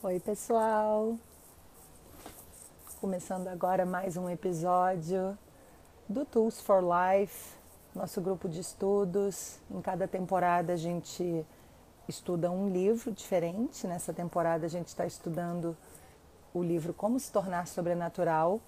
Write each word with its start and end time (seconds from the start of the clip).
Oi, 0.00 0.20
pessoal! 0.20 1.18
Começando 3.00 3.48
agora 3.48 3.84
mais 3.84 4.16
um 4.16 4.30
episódio 4.30 5.36
do 6.08 6.24
Tools 6.24 6.60
for 6.60 6.80
Life, 6.80 7.56
nosso 7.96 8.20
grupo 8.20 8.48
de 8.48 8.60
estudos. 8.60 9.58
Em 9.68 9.82
cada 9.82 10.06
temporada 10.06 10.74
a 10.74 10.76
gente 10.76 11.44
estuda 12.08 12.48
um 12.48 12.68
livro 12.68 13.10
diferente. 13.10 13.88
Nessa 13.88 14.12
temporada 14.12 14.66
a 14.66 14.68
gente 14.68 14.86
está 14.86 15.04
estudando 15.04 15.76
o 16.54 16.62
livro 16.62 16.94
Como 16.94 17.18
se 17.18 17.32
tornar 17.32 17.66
sobrenatural. 17.66 18.60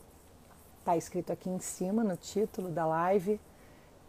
Está 0.80 0.96
escrito 0.96 1.32
aqui 1.32 1.48
em 1.48 1.60
cima 1.60 2.02
no 2.02 2.16
título 2.16 2.70
da 2.70 2.84
live. 2.86 3.40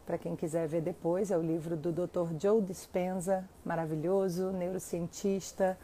Para 0.08 0.18
quem 0.18 0.36
quiser 0.36 0.68
ver 0.68 0.82
depois, 0.82 1.30
é 1.30 1.38
o 1.38 1.42
livro 1.44 1.78
do 1.78 1.92
Dr. 1.92 2.34
Joe 2.40 2.64
Dispenza, 2.64 3.48
maravilhoso, 3.64 4.50
neurocientista 4.50 5.78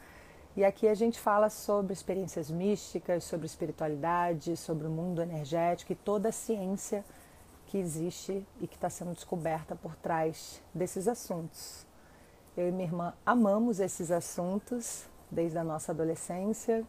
e 0.57 0.65
aqui 0.65 0.87
a 0.87 0.95
gente 0.95 1.19
fala 1.19 1.51
sobre 1.51 1.93
experiências 1.93 2.49
místicas, 2.49 3.23
sobre 3.23 3.45
espiritualidade, 3.45 4.57
sobre 4.57 4.87
o 4.87 4.89
mundo 4.89 5.21
energético 5.21 5.93
e 5.93 5.95
toda 5.95 6.29
a 6.29 6.31
ciência 6.31 7.05
que 7.67 7.77
existe 7.77 8.43
e 8.59 8.65
que 8.65 8.73
está 8.73 8.89
sendo 8.89 9.13
descoberta 9.13 9.75
por 9.75 9.95
trás 9.95 10.59
desses 10.73 11.07
assuntos. 11.07 11.85
Eu 12.57 12.69
e 12.69 12.71
minha 12.71 12.87
irmã 12.87 13.13
amamos 13.23 13.79
esses 13.79 14.09
assuntos 14.09 15.05
desde 15.29 15.59
a 15.59 15.63
nossa 15.63 15.91
adolescência, 15.91 16.83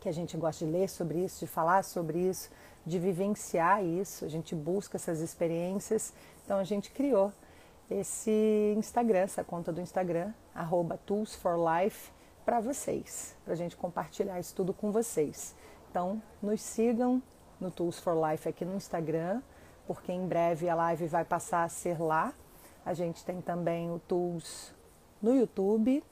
que 0.00 0.08
a 0.08 0.12
gente 0.12 0.34
gosta 0.38 0.64
de 0.64 0.72
ler 0.72 0.88
sobre 0.88 1.22
isso, 1.22 1.40
de 1.40 1.46
falar 1.46 1.84
sobre 1.84 2.18
isso, 2.18 2.48
de 2.86 2.98
vivenciar 2.98 3.84
isso, 3.84 4.24
a 4.24 4.28
gente 4.28 4.54
busca 4.54 4.96
essas 4.96 5.20
experiências. 5.20 6.14
Então 6.46 6.58
a 6.58 6.64
gente 6.64 6.90
criou 6.90 7.30
esse 7.90 8.72
Instagram, 8.74 9.18
essa 9.18 9.44
conta 9.44 9.70
do 9.70 9.82
Instagram, 9.82 10.32
arroba 10.54 10.98
Tools 11.04 11.34
for 11.34 11.58
Life, 11.58 12.15
para 12.46 12.60
vocês, 12.60 13.34
para 13.44 13.54
a 13.54 13.56
gente 13.56 13.76
compartilhar 13.76 14.38
isso 14.38 14.54
tudo 14.54 14.72
com 14.72 14.92
vocês. 14.92 15.52
Então, 15.90 16.22
nos 16.40 16.62
sigam 16.62 17.20
no 17.60 17.72
Tools 17.72 17.98
for 17.98 18.14
Life 18.14 18.48
aqui 18.48 18.64
no 18.64 18.76
Instagram, 18.76 19.42
porque 19.84 20.12
em 20.12 20.28
breve 20.28 20.68
a 20.68 20.74
live 20.76 21.08
vai 21.08 21.24
passar 21.24 21.64
a 21.64 21.68
ser 21.68 22.00
lá. 22.00 22.32
A 22.84 22.94
gente 22.94 23.24
tem 23.24 23.40
também 23.40 23.90
o 23.90 23.98
Tools 23.98 24.72
no 25.20 25.34
YouTube, 25.34 26.04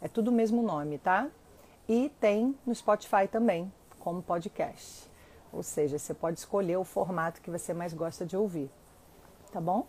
é 0.00 0.08
tudo 0.08 0.28
o 0.28 0.32
mesmo 0.32 0.62
nome, 0.62 0.96
tá? 0.96 1.28
E 1.86 2.10
tem 2.18 2.58
no 2.64 2.74
Spotify 2.74 3.28
também, 3.30 3.70
como 3.98 4.22
podcast. 4.22 5.10
Ou 5.52 5.62
seja, 5.62 5.98
você 5.98 6.14
pode 6.14 6.38
escolher 6.38 6.78
o 6.78 6.84
formato 6.84 7.42
que 7.42 7.50
você 7.50 7.74
mais 7.74 7.92
gosta 7.92 8.24
de 8.24 8.34
ouvir, 8.34 8.70
tá 9.52 9.60
bom? 9.60 9.86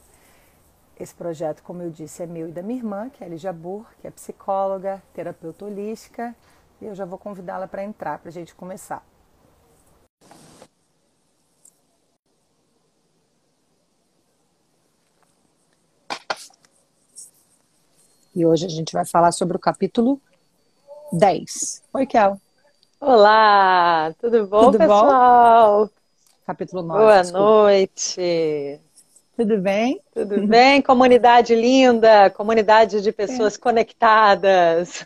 Esse 1.00 1.16
projeto, 1.16 1.64
como 1.64 1.82
eu 1.82 1.90
disse, 1.90 2.22
é 2.22 2.28
meu 2.28 2.48
e 2.48 2.52
da 2.52 2.62
minha 2.62 2.78
irmã, 2.78 3.10
que 3.10 3.24
é 3.24 3.28
a 3.28 3.30
Lígia 3.30 3.52
Burr, 3.52 3.86
que 4.00 4.08
é 4.08 4.12
psicóloga, 4.12 5.02
terapeuta 5.14 5.66
holística, 5.66 6.36
e 6.80 6.86
eu 6.86 6.94
já 6.94 7.06
vou 7.06 7.18
convidá-la 7.18 7.68
para 7.68 7.84
entrar, 7.84 8.20
para 8.20 8.30
a 8.30 8.32
gente 8.32 8.54
começar. 8.54 9.04
E 18.34 18.46
hoje 18.46 18.66
a 18.66 18.70
gente 18.70 18.94
vai 18.94 19.06
falar 19.06 19.32
sobre 19.32 19.58
o 19.58 19.60
capítulo 19.60 20.22
10. 21.12 21.84
Oi, 21.94 22.06
Kel. 22.06 22.40
Olá, 23.00 24.14
tudo 24.20 24.48
bom, 24.48 24.66
tudo 24.66 24.78
pessoal? 24.78 25.86
Bom? 25.86 25.92
Capítulo 26.46 26.82
9. 26.84 27.00
Boa 27.00 27.22
desculpa. 27.22 27.46
noite. 27.46 28.82
Tudo 29.42 29.58
bem? 29.58 30.00
Tudo 30.14 30.46
bem, 30.46 30.84
comunidade 30.84 31.56
linda, 31.56 32.30
comunidade 32.30 33.02
de 33.02 33.12
pessoas 33.12 33.56
é. 33.56 33.60
conectadas. 33.60 35.04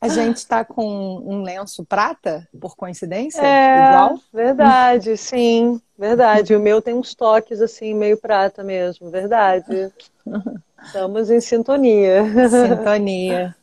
A 0.00 0.06
gente 0.06 0.36
está 0.36 0.64
com 0.64 0.86
um 0.86 1.42
lenço 1.42 1.84
prata, 1.84 2.46
por 2.60 2.76
coincidência? 2.76 3.42
É, 3.42 3.88
igual? 3.88 4.20
Verdade, 4.32 5.16
sim, 5.16 5.80
verdade. 5.98 6.54
O 6.54 6.60
meu 6.60 6.80
tem 6.80 6.94
uns 6.94 7.12
toques 7.12 7.60
assim, 7.60 7.92
meio 7.92 8.16
prata 8.16 8.62
mesmo, 8.62 9.10
verdade. 9.10 9.92
Estamos 10.80 11.28
em 11.28 11.40
sintonia. 11.40 12.22
Sintonia. 12.48 13.56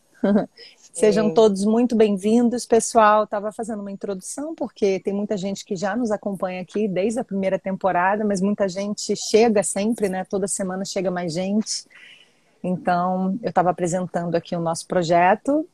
Sejam 0.97 1.31
todos 1.31 1.63
muito 1.63 1.95
bem-vindos, 1.95 2.65
pessoal. 2.65 3.25
Estava 3.25 3.51
fazendo 3.51 3.81
uma 3.81 3.91
introdução 3.91 4.55
porque 4.55 4.99
tem 4.99 5.13
muita 5.13 5.37
gente 5.37 5.63
que 5.63 5.75
já 5.75 5.95
nos 5.95 6.09
acompanha 6.09 6.59
aqui 6.59 6.87
desde 6.87 7.19
a 7.19 7.23
primeira 7.23 7.59
temporada, 7.59 8.25
mas 8.25 8.41
muita 8.41 8.67
gente 8.67 9.15
chega 9.15 9.61
sempre, 9.61 10.09
né? 10.09 10.25
Toda 10.27 10.47
semana 10.47 10.83
chega 10.83 11.11
mais 11.11 11.33
gente. 11.33 11.85
Então, 12.63 13.37
eu 13.43 13.49
estava 13.49 13.69
apresentando 13.69 14.33
aqui 14.33 14.55
o 14.55 14.59
nosso 14.59 14.87
projeto. 14.87 15.69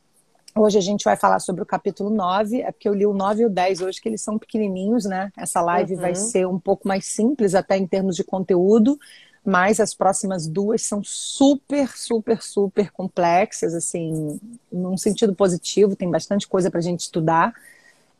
Hoje 0.54 0.76
a 0.76 0.82
gente 0.82 1.02
vai 1.04 1.16
falar 1.16 1.38
sobre 1.38 1.62
o 1.62 1.66
capítulo 1.66 2.10
9, 2.10 2.60
é 2.60 2.70
porque 2.70 2.86
eu 2.86 2.92
li 2.92 3.06
o 3.06 3.14
9 3.14 3.44
e 3.44 3.46
o 3.46 3.50
10 3.50 3.80
hoje, 3.80 4.02
que 4.02 4.08
eles 4.10 4.20
são 4.20 4.38
pequenininhos, 4.38 5.06
né? 5.06 5.32
Essa 5.38 5.62
live 5.62 5.94
uhum. 5.94 6.00
vai 6.02 6.14
ser 6.14 6.46
um 6.46 6.60
pouco 6.60 6.86
mais 6.86 7.06
simples, 7.06 7.54
até 7.54 7.78
em 7.78 7.86
termos 7.86 8.14
de 8.14 8.22
conteúdo, 8.24 8.98
mas 9.44 9.78
as 9.78 9.94
próximas 9.94 10.46
duas 10.46 10.82
são 10.82 11.02
super, 11.04 11.88
super, 11.96 12.42
super 12.42 12.90
complexas, 12.90 13.74
assim, 13.74 14.40
num 14.72 14.96
sentido 14.96 15.34
positivo, 15.34 15.94
tem 15.94 16.10
bastante 16.10 16.48
coisa 16.48 16.70
para 16.70 16.78
a 16.78 16.82
gente 16.82 17.00
estudar. 17.00 17.52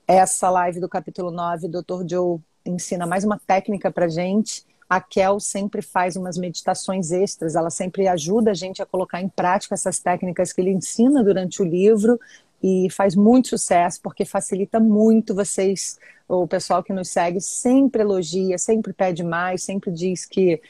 Essa 0.06 0.50
live 0.50 0.80
do 0.80 0.88
capítulo 0.88 1.30
9, 1.30 1.66
o 1.66 1.70
Dr. 1.70 2.06
Joe 2.06 2.38
ensina 2.66 3.06
mais 3.06 3.24
uma 3.24 3.38
técnica 3.38 3.90
para 3.90 4.06
gente. 4.06 4.66
A 4.88 5.00
Kel 5.00 5.40
sempre 5.40 5.80
faz 5.80 6.14
umas 6.14 6.36
meditações 6.36 7.10
extras, 7.10 7.56
ela 7.56 7.70
sempre 7.70 8.06
ajuda 8.06 8.50
a 8.50 8.54
gente 8.54 8.82
a 8.82 8.86
colocar 8.86 9.22
em 9.22 9.28
prática 9.28 9.74
essas 9.74 9.98
técnicas 9.98 10.52
que 10.52 10.60
ele 10.60 10.70
ensina 10.70 11.24
durante 11.24 11.62
o 11.62 11.64
livro 11.64 12.20
e 12.62 12.88
faz 12.90 13.14
muito 13.14 13.48
sucesso 13.48 13.98
porque 14.02 14.26
facilita 14.26 14.78
muito 14.78 15.34
vocês, 15.34 15.98
o 16.28 16.46
pessoal 16.46 16.82
que 16.82 16.92
nos 16.92 17.08
segue 17.08 17.40
sempre 17.40 18.02
elogia, 18.02 18.58
sempre 18.58 18.92
pede 18.92 19.22
mais, 19.22 19.62
sempre 19.62 19.90
diz 19.90 20.26
que 20.26 20.60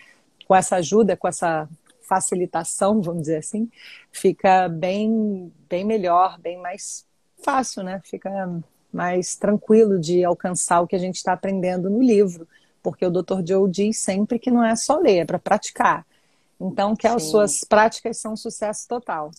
com 0.46 0.54
essa 0.54 0.76
ajuda, 0.76 1.16
com 1.16 1.28
essa 1.28 1.68
facilitação, 2.02 3.00
vamos 3.00 3.22
dizer 3.22 3.38
assim, 3.38 3.70
fica 4.12 4.68
bem, 4.68 5.52
bem 5.68 5.84
melhor, 5.84 6.38
bem 6.38 6.58
mais 6.58 7.06
fácil, 7.42 7.82
né? 7.82 8.00
Fica 8.04 8.30
mais 8.92 9.34
tranquilo 9.36 9.98
de 9.98 10.24
alcançar 10.24 10.80
o 10.80 10.86
que 10.86 10.94
a 10.94 10.98
gente 10.98 11.16
está 11.16 11.32
aprendendo 11.32 11.90
no 11.90 12.02
livro, 12.02 12.46
porque 12.82 13.04
o 13.04 13.10
Dr. 13.10 13.42
Joe 13.46 13.70
diz 13.70 13.98
sempre 13.98 14.38
que 14.38 14.50
não 14.50 14.64
é 14.64 14.76
só 14.76 14.98
ler, 14.98 15.18
é 15.18 15.24
para 15.24 15.38
praticar. 15.38 16.06
Então, 16.60 16.94
que 16.94 17.06
as 17.06 17.24
suas 17.24 17.64
práticas 17.64 18.18
são 18.18 18.34
um 18.34 18.36
sucesso 18.36 18.86
total. 18.86 19.30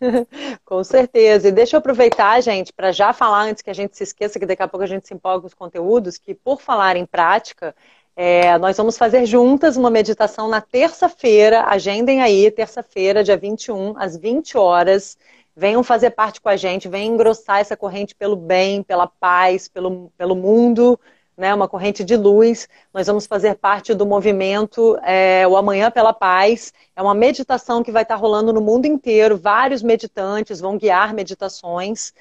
Com 0.64 0.82
certeza. 0.82 1.48
E 1.48 1.52
deixa 1.52 1.76
eu 1.76 1.78
aproveitar, 1.78 2.40
gente, 2.40 2.72
para 2.72 2.90
já 2.90 3.12
falar 3.12 3.42
antes 3.42 3.62
que 3.62 3.70
a 3.70 3.74
gente 3.74 3.96
se 3.96 4.02
esqueça, 4.02 4.38
que 4.38 4.46
daqui 4.46 4.62
a 4.62 4.68
pouco 4.68 4.82
a 4.82 4.88
gente 4.88 5.06
se 5.06 5.14
empolga 5.14 5.42
com 5.42 5.46
os 5.46 5.54
conteúdos, 5.54 6.18
que 6.18 6.34
por 6.34 6.60
falar 6.60 6.96
em 6.96 7.06
prática, 7.06 7.74
é, 8.14 8.58
nós 8.58 8.76
vamos 8.76 8.98
fazer 8.98 9.24
juntas 9.24 9.76
uma 9.76 9.90
meditação 9.90 10.48
na 10.48 10.60
terça-feira. 10.60 11.64
Agendem 11.64 12.20
aí, 12.20 12.50
terça-feira, 12.50 13.24
dia 13.24 13.36
21, 13.36 13.94
às 13.96 14.16
20 14.16 14.58
horas. 14.58 15.16
Venham 15.56 15.82
fazer 15.82 16.10
parte 16.10 16.40
com 16.40 16.48
a 16.48 16.56
gente, 16.56 16.88
venham 16.88 17.14
engrossar 17.14 17.60
essa 17.60 17.76
corrente 17.76 18.14
pelo 18.14 18.36
bem, 18.36 18.82
pela 18.82 19.06
paz, 19.06 19.68
pelo, 19.68 20.10
pelo 20.16 20.34
mundo, 20.34 20.98
né? 21.36 21.54
uma 21.54 21.68
corrente 21.68 22.04
de 22.04 22.16
luz. 22.16 22.68
Nós 22.92 23.06
vamos 23.06 23.26
fazer 23.26 23.54
parte 23.56 23.94
do 23.94 24.06
movimento 24.06 24.98
é, 25.02 25.46
O 25.46 25.56
Amanhã 25.56 25.90
pela 25.90 26.12
Paz. 26.12 26.72
É 26.94 27.02
uma 27.02 27.14
meditação 27.14 27.82
que 27.82 27.92
vai 27.92 28.02
estar 28.02 28.16
rolando 28.16 28.52
no 28.52 28.60
mundo 28.60 28.86
inteiro. 28.86 29.36
Vários 29.36 29.82
meditantes 29.82 30.60
vão 30.60 30.78
guiar 30.78 31.14
meditações. 31.14 32.12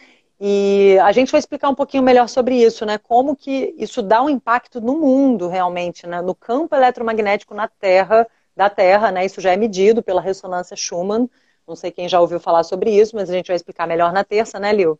E 0.44 0.98
a 1.04 1.12
gente 1.12 1.32
vai 1.32 1.38
explicar 1.38 1.70
um 1.70 1.76
pouquinho 1.76 2.02
melhor 2.02 2.28
sobre 2.28 2.56
isso, 2.56 2.84
né? 2.84 2.98
Como 2.98 3.36
que 3.36 3.76
isso 3.78 4.02
dá 4.02 4.24
um 4.24 4.30
impacto 4.30 4.82
no 4.82 4.98
mundo 4.98 5.48
realmente, 5.48 6.08
né? 6.08 6.20
No 6.20 6.34
campo 6.34 6.76
eletromagnético 6.76 7.54
na 7.54 7.68
Terra, 7.68 8.28
da 8.56 8.68
Terra, 8.68 9.12
né? 9.12 9.24
Isso 9.24 9.40
já 9.40 9.52
é 9.52 9.56
medido 9.56 10.02
pela 10.02 10.20
ressonância 10.20 10.76
Schumann. 10.76 11.30
Não 11.68 11.76
sei 11.76 11.92
quem 11.92 12.10
já 12.10 12.20
ouviu 12.20 12.40
falar 12.40 12.64
sobre 12.64 12.90
isso, 12.90 13.16
mas 13.16 13.30
a 13.30 13.34
gente 13.34 13.50
vai 13.50 13.56
explicar 13.56 13.88
melhor 13.88 14.12
na 14.12 14.24
terça, 14.24 14.60
né, 14.60 14.74
Lil? 14.74 15.00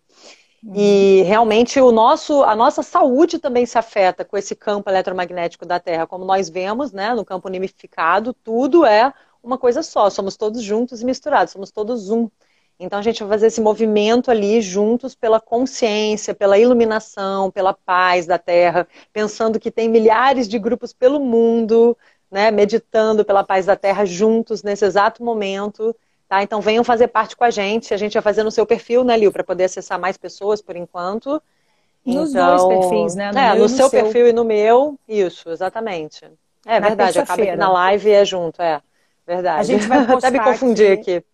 Uhum. 0.64 0.74
E 0.76 1.24
realmente 1.24 1.82
o 1.82 1.92
nosso, 1.92 2.44
a 2.44 2.56
nossa 2.56 2.84
saúde 2.84 3.40
também 3.40 3.66
se 3.66 3.80
afeta 3.80 4.24
com 4.24 4.38
esse 4.38 4.56
campo 4.56 4.92
eletromagnético 4.92 5.66
da 5.66 5.80
Terra. 5.80 6.06
Como 6.06 6.24
nós 6.24 6.50
vemos, 6.50 6.92
né, 6.92 7.16
no 7.16 7.26
campo 7.26 7.48
unificado, 7.48 8.32
tudo 8.32 8.86
é 8.86 9.12
uma 9.42 9.58
coisa 9.58 9.82
só. 9.82 10.08
Somos 10.12 10.38
todos 10.38 10.62
juntos 10.62 11.02
e 11.02 11.06
misturados, 11.06 11.52
somos 11.52 11.72
todos 11.72 12.12
um. 12.12 12.30
Então 12.82 12.98
a 12.98 13.02
gente 13.04 13.20
vai 13.20 13.30
fazer 13.30 13.48
esse 13.48 13.62
movimento 13.62 14.32
ali 14.32 14.60
juntos 14.60 15.14
pela 15.14 15.40
consciência, 15.40 16.34
pela 16.34 16.58
iluminação, 16.58 17.52
pela 17.52 17.76
paz 17.76 18.26
da 18.26 18.40
Terra, 18.40 18.88
pensando 19.14 19.60
que 19.60 19.70
tem 19.70 19.88
milhares 19.88 20.48
de 20.48 20.58
grupos 20.58 20.92
pelo 20.92 21.20
mundo, 21.20 21.96
né, 22.32 22.50
meditando 22.50 23.24
pela 23.24 23.44
paz 23.44 23.68
da 23.68 23.76
Terra 23.76 24.04
juntos 24.04 24.64
nesse 24.64 24.84
exato 24.84 25.24
momento. 25.24 25.96
Tá? 26.28 26.42
Então 26.42 26.60
venham 26.60 26.84
fazer 26.84 27.08
parte 27.08 27.38
com 27.38 27.44
a 27.44 27.52
gente. 27.52 27.94
A 27.94 27.98
gente 27.98 28.14
vai 28.14 28.24
fazer 28.24 28.42
no 28.42 28.50
seu 28.50 28.66
perfil, 28.66 29.04
né, 29.04 29.16
Lil, 29.16 29.32
para 29.32 29.44
poder 29.44 29.66
acessar 29.66 30.00
mais 30.00 30.18
pessoas 30.18 30.60
por 30.60 30.76
enquanto. 30.76 31.40
Nos 32.04 32.32
então, 32.32 32.58
dois 32.58 32.80
perfis, 32.80 33.16
né? 33.16 33.32
No, 33.32 33.38
é, 33.38 33.54
no 33.54 33.70
seu, 33.70 33.90
seu, 33.90 34.02
perfil 34.02 34.28
e 34.28 34.34
no 34.34 34.44
meu. 34.44 34.98
Isso, 35.08 35.52
exatamente. 35.52 36.26
É 36.66 36.80
na 36.80 36.88
verdade, 36.88 37.20
acaba 37.20 37.46
que 37.46 37.56
na 37.56 37.72
live 37.72 38.10
é 38.10 38.26
junto, 38.26 38.60
é. 38.60 38.82
Verdade. 39.28 39.60
A 39.60 39.64
gente 39.64 39.86
vai 39.86 40.08
postar 40.08 40.30
Até 40.30 40.40
me 40.40 40.44
confundir 40.44 40.92
aqui. 40.94 41.18
aqui. 41.18 41.26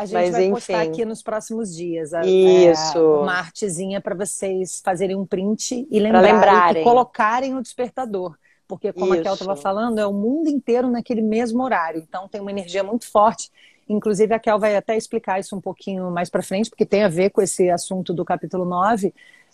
A 0.00 0.06
gente 0.06 0.14
Mas, 0.14 0.30
vai 0.30 0.42
enfim. 0.44 0.52
postar 0.54 0.80
aqui 0.80 1.04
nos 1.04 1.22
próximos 1.22 1.76
dias. 1.76 2.14
a- 2.14 2.22
Isso. 2.24 2.96
é, 2.96 3.00
uma 3.02 3.34
artezinha 3.34 4.00
para 4.00 4.14
vocês 4.14 4.80
fazerem 4.82 5.14
um 5.14 5.26
print 5.26 5.86
e 5.90 6.00
lembrarem, 6.00 6.32
lembrarem. 6.32 6.80
e 6.80 6.84
colocarem 6.84 7.54
o 7.54 7.60
despertador. 7.60 8.34
Porque, 8.66 8.94
como 8.94 9.12
a 9.12 9.16
Kel 9.16 9.34
Isso. 9.34 9.42
estava 9.42 9.60
falando, 9.60 9.98
é 9.98 10.06
o 10.06 10.12
mundo 10.12 10.48
inteiro 10.48 10.88
naquele 10.88 11.20
mesmo 11.20 11.62
horário. 11.62 12.00
Então, 12.00 12.26
tem 12.28 12.40
uma 12.40 12.50
energia 12.50 12.82
muito 12.82 13.04
forte. 13.10 13.50
Inclusive, 13.86 14.32
a 14.32 14.38
Kel 14.38 14.58
vai 14.58 14.74
até 14.74 14.96
explicar 14.96 15.38
isso 15.38 15.54
um 15.54 15.60
pouquinho 15.60 16.10
mais 16.10 16.30
para 16.30 16.42
frente, 16.42 16.70
porque 16.70 16.86
tem 16.86 17.02
a 17.02 17.08
ver 17.08 17.28
com 17.28 17.42
esse 17.42 17.68
assunto 17.68 18.14
do 18.14 18.24
capítulo 18.24 18.64
9 18.64 19.12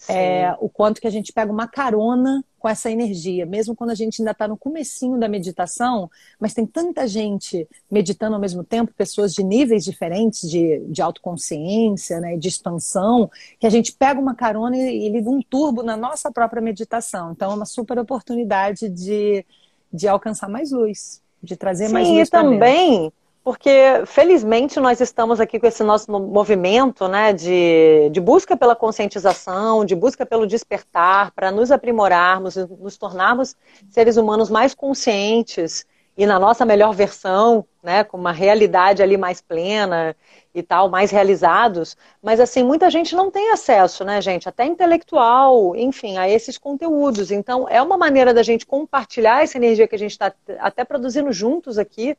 é, 0.09 0.55
o 0.61 0.69
quanto 0.69 1.01
que 1.01 1.07
a 1.07 1.11
gente 1.11 1.33
pega 1.33 1.51
uma 1.51 1.67
carona 1.67 2.45
com 2.59 2.69
essa 2.69 2.91
energia, 2.91 3.47
mesmo 3.47 3.77
quando 3.77 3.91
a 3.91 3.95
gente 3.95 4.21
ainda 4.21 4.33
está 4.33 4.49
no 4.49 4.57
comecinho 4.57 5.19
da 5.19 5.29
meditação, 5.29 6.11
mas 6.41 6.53
tem 6.53 6.67
tanta 6.67 7.07
gente 7.07 7.69
meditando 7.91 8.35
ao 8.35 8.41
mesmo 8.41 8.65
tempo, 8.65 8.93
pessoas 8.93 9.33
de 9.33 9.43
níveis 9.43 9.85
diferentes 9.85 10.51
de, 10.51 10.81
de 10.89 11.01
autoconsciência, 11.01 12.19
né, 12.21 12.37
de 12.37 12.49
expansão, 12.49 13.31
que 13.61 13.67
a 13.67 13.71
gente 13.71 13.93
pega 13.93 14.21
uma 14.21 14.35
carona 14.35 14.77
e, 14.77 15.07
e 15.07 15.09
liga 15.09 15.31
um 15.31 15.41
turbo 15.41 15.83
na 15.83 15.97
nossa 15.97 16.31
própria 16.31 16.61
meditação. 16.61 17.33
Então 17.33 17.53
é 17.53 17.55
uma 17.55 17.67
super 17.67 17.99
oportunidade 17.99 18.89
de, 18.89 19.45
de 19.93 20.09
alcançar 20.09 20.49
mais 20.49 20.73
luz, 20.73 21.23
de 21.43 21.57
trazer 21.57 21.89
mais 21.89 22.09
Sim, 22.09 22.19
luz 22.19 22.29
e 22.29 22.31
pra 22.31 22.43
dentro. 22.43 23.13
Porque 23.47 24.03
felizmente 24.07 24.81
nós 24.81 25.01
estamos 25.01 25.41
aqui 25.41 25.61
com 25.61 25.69
esse 25.69 25.85
nosso 25.85 26.11
mo- 26.11 26.19
movimento 26.19 27.07
né, 27.07 27.33
de, 27.33 28.11
de 28.11 28.21
busca 28.21 28.57
pela 28.57 28.75
conscientização, 28.75 29.85
de 29.85 29.95
busca 29.95 30.27
pelo 30.27 30.49
despertar, 30.49 31.31
para 31.31 31.53
nos 31.53 31.71
aprimorarmos, 31.71 32.57
nos 32.57 32.99
tornarmos 32.99 33.55
seres 33.89 34.17
humanos 34.17 34.51
mais 34.51 34.75
conscientes 34.75 35.87
e 36.17 36.27
na 36.27 36.41
nossa 36.41 36.65
melhor 36.65 36.93
versão, 36.93 37.65
né, 37.85 38.03
com 38.03 38.17
uma 38.17 38.33
realidade 38.33 39.01
ali 39.01 39.17
mais 39.17 39.41
plena 39.41 40.17
e 40.53 40.61
tal, 40.61 40.89
mais 40.89 41.13
realizados. 41.13 41.97
Mas 42.21 42.41
assim, 42.41 42.65
muita 42.65 42.91
gente 42.91 43.15
não 43.15 43.31
tem 43.31 43.53
acesso, 43.53 44.03
né, 44.03 44.21
gente, 44.21 44.49
até 44.49 44.65
intelectual, 44.65 45.77
enfim, 45.77 46.19
a 46.19 46.29
esses 46.29 46.59
conteúdos. 46.59 47.31
Então, 47.31 47.69
é 47.69 47.81
uma 47.81 47.97
maneira 47.97 48.35
da 48.35 48.43
gente 48.43 48.67
compartilhar 48.67 49.45
essa 49.45 49.57
energia 49.57 49.87
que 49.87 49.95
a 49.95 49.99
gente 50.01 50.11
está 50.11 50.35
até 50.59 50.83
produzindo 50.85 51.33
juntos 51.33 51.79
aqui 51.79 52.17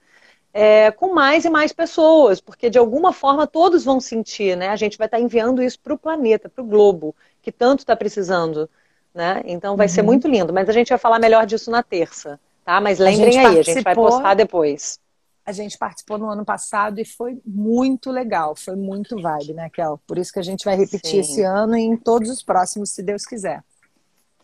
é, 0.60 0.90
com 0.90 1.14
mais 1.14 1.46
e 1.46 1.52
mais 1.52 1.72
pessoas, 1.72 2.42
porque 2.42 2.68
de 2.68 2.80
alguma 2.80 3.14
forma 3.14 3.46
todos 3.46 3.86
vão 3.86 4.00
sentir, 4.00 4.58
né? 4.58 4.70
A 4.70 4.76
gente 4.76 4.98
vai 4.98 5.06
estar 5.06 5.20
enviando 5.20 5.62
isso 5.62 5.80
para 5.80 5.94
o 5.94 5.98
planeta, 6.00 6.50
para 6.50 6.64
o 6.64 6.68
globo, 6.68 7.16
que 7.44 7.52
tanto 7.52 7.82
está 7.82 7.96
precisando, 7.96 8.68
né? 9.14 9.44
Então 9.46 9.78
vai 9.78 9.88
ser 9.88 10.02
Uhum. 10.02 10.08
muito 10.08 10.28
lindo, 10.28 10.52
mas 10.52 10.68
a 10.68 10.72
gente 10.72 10.90
vai 10.90 10.98
falar 10.98 11.20
melhor 11.20 11.46
disso 11.46 11.70
na 11.70 11.84
terça, 11.84 12.40
tá? 12.66 12.82
Mas 12.82 13.00
A 13.00 13.04
lembrem 13.06 13.36
gente 13.36 13.46
aí, 13.46 13.60
a 13.60 13.62
gente 13.62 13.84
vai 13.84 13.94
postar 13.96 14.34
depois. 14.34 15.00
A 15.46 15.52
gente 15.52 15.78
participou 15.78 16.18
no 16.18 16.30
ano 16.30 16.44
passado 16.44 17.00
e 17.00 17.06
foi 17.06 17.40
muito 17.46 18.10
legal, 18.12 18.56
foi 18.56 18.76
muito 18.76 19.16
vibe, 19.22 19.54
né, 19.54 19.70
Kel? 19.70 20.00
Por 20.08 20.18
isso 20.18 20.34
que 20.34 20.40
a 20.40 20.44
gente 20.44 20.66
vai 20.66 20.76
repetir 20.76 21.12
Sim. 21.12 21.20
esse 21.20 21.44
ano 21.44 21.78
e 21.78 21.84
em 21.84 21.96
todos 21.96 22.30
os 22.32 22.42
próximos, 22.42 22.90
se 22.90 23.04
Deus 23.04 23.26
quiser. 23.26 23.64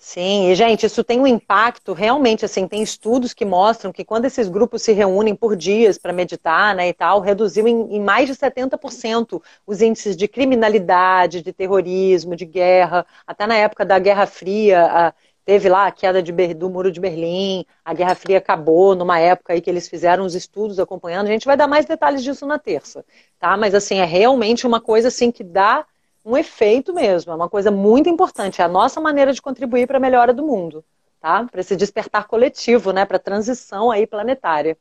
Sim, 0.06 0.50
e 0.52 0.56
gente, 0.56 0.86
isso 0.86 1.02
tem 1.02 1.18
um 1.22 1.26
impacto 1.26 1.94
realmente, 1.94 2.44
assim, 2.44 2.68
tem 2.68 2.84
estudos 2.84 3.34
que 3.34 3.46
mostram 3.46 3.90
que 3.94 4.04
quando 4.04 4.26
esses 4.26 4.50
grupos 4.50 4.82
se 4.82 4.92
reúnem 4.92 5.34
por 5.34 5.56
dias 5.56 5.98
para 5.98 6.12
meditar, 6.12 6.76
né, 6.76 6.90
e 6.90 6.94
tal, 6.94 7.22
reduziu 7.22 7.66
em, 7.70 7.96
em 7.96 8.02
mais 8.02 8.28
de 8.28 8.36
70% 8.36 9.42
os 9.66 9.82
índices 9.82 10.18
de 10.18 10.28
criminalidade, 10.28 11.42
de 11.42 11.54
terrorismo, 11.54 12.36
de 12.36 12.46
guerra, 12.46 13.06
até 13.26 13.48
na 13.48 13.56
época 13.56 13.86
da 13.86 13.98
Guerra 13.98 14.28
Fria, 14.28 14.86
a- 14.86 15.14
teve 15.46 15.70
lá 15.70 15.88
a 15.88 15.92
queda 15.92 16.22
de 16.22 16.32
do 16.54 16.70
Muro 16.70 16.92
de 16.92 17.00
Berlim, 17.00 17.66
a 17.84 17.94
Guerra 17.94 18.16
Fria 18.16 18.38
acabou 18.40 18.96
numa 18.96 19.20
época 19.20 19.54
aí 19.54 19.62
que 19.62 19.70
eles 19.70 19.88
fizeram 19.88 20.26
os 20.26 20.36
estudos 20.36 20.80
acompanhando, 20.80 21.28
a 21.28 21.32
gente 21.32 21.46
vai 21.46 21.56
dar 21.58 21.68
mais 21.68 21.86
detalhes 21.86 22.22
disso 22.24 22.46
na 22.46 22.60
terça, 22.60 23.06
tá? 23.40 23.56
Mas 23.58 23.74
assim, 23.74 23.98
é 24.00 24.06
realmente 24.06 24.68
uma 24.68 24.82
coisa 24.82 25.08
assim 25.08 25.32
que 25.32 25.44
dá 25.46 25.86
um 26.26 26.38
efeito 26.38 26.94
mesmo, 26.94 27.32
é 27.32 27.36
uma 27.36 27.50
coisa 27.50 27.70
muito 27.72 28.10
importante, 28.10 28.62
é 28.62 28.66
a 28.66 28.68
nossa 28.68 29.00
maneira 29.02 29.34
de 29.34 29.42
contribuir 29.42 29.88
para 29.88 29.98
a 29.98 30.02
melhora 30.02 30.34
do 30.34 30.46
mundo, 30.46 30.84
tá? 31.20 31.46
Para 31.46 31.62
esse 31.62 31.76
despertar 31.76 32.28
coletivo, 32.28 32.92
né? 32.94 33.06
Para 33.06 33.18
a 33.18 33.20
transição 33.20 33.92
aí 33.92 34.08
planetária. 34.08 34.78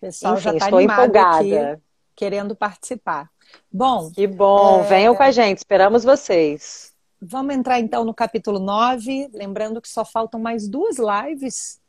Pessoal 0.00 0.36
já 0.36 0.50
Enfim, 0.50 0.56
está 0.56 0.66
estou 0.66 0.78
animado 0.78 1.16
empolgada. 1.16 1.72
aqui, 1.74 1.82
querendo 2.16 2.56
participar. 2.56 3.30
Bom, 3.70 4.10
Que 4.10 4.26
bom, 4.26 4.80
É. 4.80 4.82
venham 4.82 5.14
com 5.14 5.22
a 5.22 5.30
gente, 5.30 5.58
esperamos 5.58 6.04
vocês. 6.04 6.92
vamos 7.20 7.54
entrar 7.54 7.78
então 7.78 8.04
no 8.04 8.12
capítulo 8.14 8.58
9, 8.58 9.30
lembrando 9.32 9.80
que 9.80 9.88
só 9.88 10.04
faltam 10.04 10.40
mais 10.40 10.66
duas 10.68 10.96
lives 10.98 11.80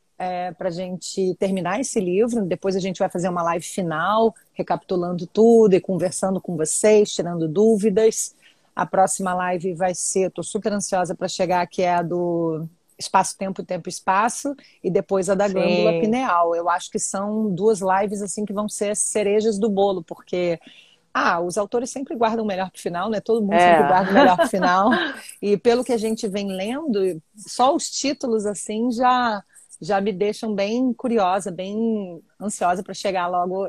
para 0.56 0.68
a 0.68 0.70
gente 0.70 1.34
terminar 1.40 1.80
esse 1.80 1.98
livro. 2.00 2.42
Depois 2.46 2.76
a 2.76 2.80
gente 2.80 2.98
vai 3.00 3.08
fazer 3.10 3.28
uma 3.28 3.42
live 3.42 3.64
final, 3.64 4.32
recapitulando 4.52 5.26
tudo 5.26 5.74
e 5.74 5.80
conversando 5.80 6.40
com 6.40 6.56
vocês, 6.56 7.12
tirando 7.12 7.48
dúvidas. 7.48 8.34
A 8.74 8.86
próxima 8.86 9.34
live 9.34 9.74
vai 9.74 9.94
ser, 9.94 10.28
estou 10.28 10.44
super 10.44 10.72
ansiosa 10.72 11.14
para 11.14 11.28
chegar, 11.28 11.66
que 11.66 11.82
é 11.82 11.94
a 11.94 12.02
do 12.02 12.68
espaço-tempo, 12.98 13.62
tempo-espaço, 13.64 14.54
e 14.82 14.90
depois 14.90 15.28
a 15.28 15.34
da 15.34 15.48
Sim. 15.48 15.48
glândula 15.48 15.92
pineal. 15.94 16.54
Eu 16.54 16.68
acho 16.68 16.90
que 16.90 16.98
são 16.98 17.54
duas 17.54 17.80
lives 17.80 18.22
assim 18.22 18.44
que 18.44 18.52
vão 18.52 18.68
ser 18.68 18.90
as 18.90 19.00
cerejas 19.00 19.58
do 19.58 19.68
bolo, 19.70 20.02
porque 20.04 20.58
ah, 21.12 21.40
os 21.40 21.56
autores 21.58 21.90
sempre 21.90 22.16
guardam 22.16 22.44
o 22.44 22.48
melhor 22.48 22.70
para 22.70 22.78
o 22.78 22.82
final, 22.82 23.10
né? 23.10 23.20
Todo 23.20 23.44
mundo 23.44 23.60
É. 23.60 23.60
sempre 23.60 23.84
guarda 23.84 24.10
o 24.10 24.14
melhor 24.14 24.36
para 24.38 24.46
o 24.46 24.48
final. 24.50 25.00
E 25.40 25.56
pelo 25.56 25.84
que 25.84 25.92
a 25.92 25.96
gente 25.98 26.28
vem 26.28 26.48
lendo, 26.48 27.22
só 27.36 27.74
os 27.74 27.90
títulos 27.90 28.46
assim 28.46 28.90
já 28.92 29.42
já 29.80 30.00
me 30.00 30.12
deixam 30.12 30.54
bem 30.54 30.92
curiosa, 30.94 31.50
bem 31.50 32.22
ansiosa 32.40 32.82
para 32.82 32.94
chegar 32.94 33.26
logo 33.26 33.68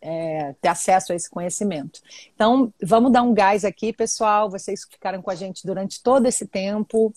é, 0.00 0.54
ter 0.60 0.68
acesso 0.68 1.12
a 1.12 1.16
esse 1.16 1.28
conhecimento. 1.28 2.00
Então, 2.34 2.72
vamos 2.82 3.12
dar 3.12 3.22
um 3.22 3.34
gás 3.34 3.64
aqui, 3.64 3.92
pessoal. 3.92 4.50
Vocês 4.50 4.84
ficaram 4.88 5.20
com 5.20 5.30
a 5.30 5.34
gente 5.34 5.66
durante 5.66 6.02
todo 6.02 6.26
esse 6.26 6.46
tempo. 6.46 7.12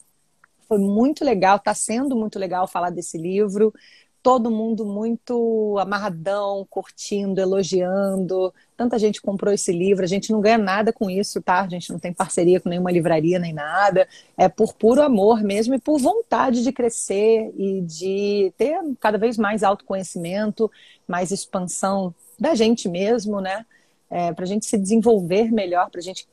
Foi 0.67 0.77
muito 0.77 1.23
legal, 1.23 1.57
está 1.57 1.73
sendo 1.73 2.15
muito 2.15 2.37
legal 2.37 2.67
falar 2.67 2.89
desse 2.89 3.17
livro. 3.17 3.73
Todo 4.21 4.51
mundo 4.51 4.85
muito 4.85 5.77
amarradão, 5.79 6.67
curtindo, 6.69 7.39
elogiando. 7.39 8.53
Tanta 8.75 8.99
gente 8.99 9.21
comprou 9.21 9.53
esse 9.53 9.71
livro. 9.71 10.03
A 10.03 10.07
gente 10.07 10.33
não 10.33 10.41
ganha 10.41 10.57
nada 10.57 10.91
com 10.91 11.09
isso, 11.09 11.41
tá? 11.41 11.61
A 11.61 11.69
gente 11.69 11.89
não 11.91 11.99
tem 11.99 12.11
parceria 12.11 12.59
com 12.59 12.67
nenhuma 12.67 12.91
livraria 12.91 13.39
nem 13.39 13.53
nada. 13.53 14.05
É 14.35 14.49
por 14.49 14.73
puro 14.73 15.01
amor 15.01 15.41
mesmo 15.41 15.75
e 15.75 15.79
por 15.79 15.97
vontade 15.97 16.61
de 16.61 16.73
crescer 16.73 17.53
e 17.55 17.81
de 17.81 18.51
ter 18.57 18.77
cada 18.99 19.17
vez 19.17 19.37
mais 19.37 19.63
autoconhecimento, 19.63 20.69
mais 21.07 21.31
expansão 21.31 22.13
da 22.39 22.55
gente 22.55 22.87
mesmo, 22.87 23.41
né? 23.41 23.65
É, 24.09 24.31
para 24.33 24.45
a 24.45 24.47
gente 24.47 24.65
se 24.65 24.77
desenvolver 24.77 25.51
melhor, 25.51 25.89
para 25.89 25.99
a 25.99 26.03
gente 26.03 26.27